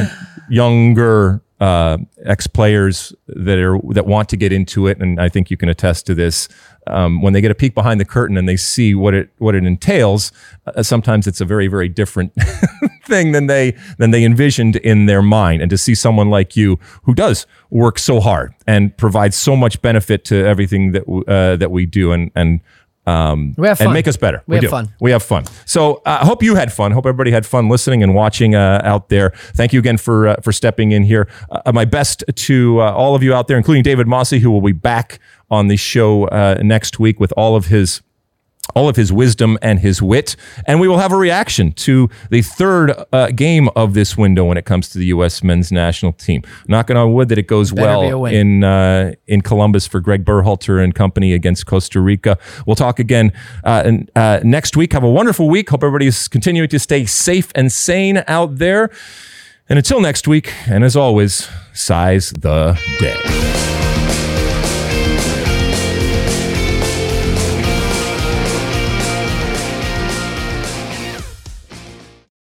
younger 0.48 1.42
uh, 1.62 1.96
ex 2.24 2.48
players 2.48 3.14
that 3.28 3.56
are 3.56 3.78
that 3.90 4.04
want 4.04 4.28
to 4.28 4.36
get 4.36 4.52
into 4.52 4.88
it, 4.88 5.00
and 5.00 5.20
I 5.20 5.28
think 5.28 5.48
you 5.48 5.56
can 5.56 5.68
attest 5.68 6.06
to 6.06 6.14
this. 6.14 6.48
Um, 6.88 7.22
when 7.22 7.32
they 7.32 7.40
get 7.40 7.52
a 7.52 7.54
peek 7.54 7.72
behind 7.72 8.00
the 8.00 8.04
curtain 8.04 8.36
and 8.36 8.48
they 8.48 8.56
see 8.56 8.96
what 8.96 9.14
it 9.14 9.30
what 9.38 9.54
it 9.54 9.64
entails, 9.64 10.32
uh, 10.66 10.82
sometimes 10.82 11.28
it's 11.28 11.40
a 11.40 11.44
very 11.44 11.68
very 11.68 11.88
different 11.88 12.32
thing 13.04 13.30
than 13.30 13.46
they 13.46 13.76
than 13.98 14.10
they 14.10 14.24
envisioned 14.24 14.74
in 14.74 15.06
their 15.06 15.22
mind. 15.22 15.62
And 15.62 15.70
to 15.70 15.78
see 15.78 15.94
someone 15.94 16.30
like 16.30 16.56
you 16.56 16.80
who 17.04 17.14
does 17.14 17.46
work 17.70 17.96
so 18.00 18.18
hard 18.18 18.52
and 18.66 18.96
provides 18.96 19.36
so 19.36 19.54
much 19.54 19.80
benefit 19.82 20.24
to 20.24 20.44
everything 20.44 20.90
that 20.90 21.04
uh, 21.28 21.54
that 21.54 21.70
we 21.70 21.86
do, 21.86 22.10
and 22.10 22.32
and 22.34 22.60
um, 23.06 23.54
We 23.58 23.66
have 23.68 23.80
and 23.80 23.88
fun. 23.88 23.94
make 23.94 24.06
us 24.08 24.16
better. 24.16 24.42
We 24.46 24.56
have 24.56 24.62
do. 24.62 24.68
fun. 24.70 24.88
We 25.00 25.10
have 25.10 25.22
fun. 25.22 25.44
So 25.66 25.96
uh, 26.06 26.18
I 26.22 26.26
hope 26.26 26.42
you 26.42 26.54
had 26.54 26.72
fun. 26.72 26.92
Hope 26.92 27.06
everybody 27.06 27.30
had 27.30 27.44
fun 27.44 27.68
listening 27.68 28.02
and 28.02 28.14
watching 28.14 28.54
uh, 28.54 28.80
out 28.84 29.08
there. 29.08 29.30
Thank 29.54 29.72
you 29.72 29.78
again 29.80 29.96
for 29.98 30.28
uh, 30.28 30.36
for 30.42 30.52
stepping 30.52 30.92
in 30.92 31.02
here. 31.02 31.28
Uh, 31.50 31.72
my 31.72 31.84
best 31.84 32.22
to 32.34 32.80
uh, 32.80 32.92
all 32.92 33.14
of 33.14 33.22
you 33.22 33.34
out 33.34 33.48
there, 33.48 33.56
including 33.56 33.82
David 33.82 34.06
Mosse, 34.06 34.30
who 34.30 34.50
will 34.50 34.60
be 34.62 34.72
back 34.72 35.18
on 35.50 35.68
the 35.68 35.76
show 35.76 36.24
uh, 36.28 36.60
next 36.62 36.98
week 36.98 37.18
with 37.20 37.32
all 37.36 37.56
of 37.56 37.66
his 37.66 38.02
all 38.74 38.88
of 38.88 38.96
his 38.96 39.12
wisdom 39.12 39.58
and 39.62 39.80
his 39.80 40.00
wit. 40.02 40.36
And 40.66 40.80
we 40.80 40.88
will 40.88 40.98
have 40.98 41.12
a 41.12 41.16
reaction 41.16 41.72
to 41.72 42.08
the 42.30 42.42
third 42.42 42.92
uh, 43.12 43.28
game 43.28 43.68
of 43.76 43.94
this 43.94 44.16
window 44.16 44.44
when 44.44 44.56
it 44.56 44.64
comes 44.64 44.88
to 44.90 44.98
the 44.98 45.06
U.S. 45.06 45.42
men's 45.42 45.72
national 45.72 46.12
team. 46.12 46.42
Knocking 46.68 46.96
on 46.96 47.12
wood 47.12 47.28
that 47.28 47.38
it 47.38 47.46
goes 47.46 47.72
Better 47.72 48.16
well 48.16 48.24
in 48.26 48.64
uh, 48.64 49.14
in 49.26 49.42
Columbus 49.42 49.86
for 49.86 50.00
Greg 50.00 50.24
Berhalter 50.24 50.82
and 50.82 50.94
company 50.94 51.32
against 51.32 51.66
Costa 51.66 52.00
Rica. 52.00 52.38
We'll 52.66 52.76
talk 52.76 52.98
again 52.98 53.32
uh, 53.64 53.82
and, 53.84 54.10
uh, 54.14 54.40
next 54.42 54.76
week. 54.76 54.92
Have 54.92 55.04
a 55.04 55.10
wonderful 55.10 55.48
week. 55.48 55.70
Hope 55.70 55.82
everybody's 55.82 56.28
continuing 56.28 56.68
to 56.68 56.78
stay 56.78 57.06
safe 57.06 57.50
and 57.54 57.70
sane 57.70 58.24
out 58.26 58.58
there. 58.58 58.90
And 59.68 59.78
until 59.78 60.00
next 60.00 60.28
week, 60.28 60.52
and 60.66 60.84
as 60.84 60.96
always, 60.96 61.48
size 61.72 62.30
the 62.30 62.78
day. 62.98 63.81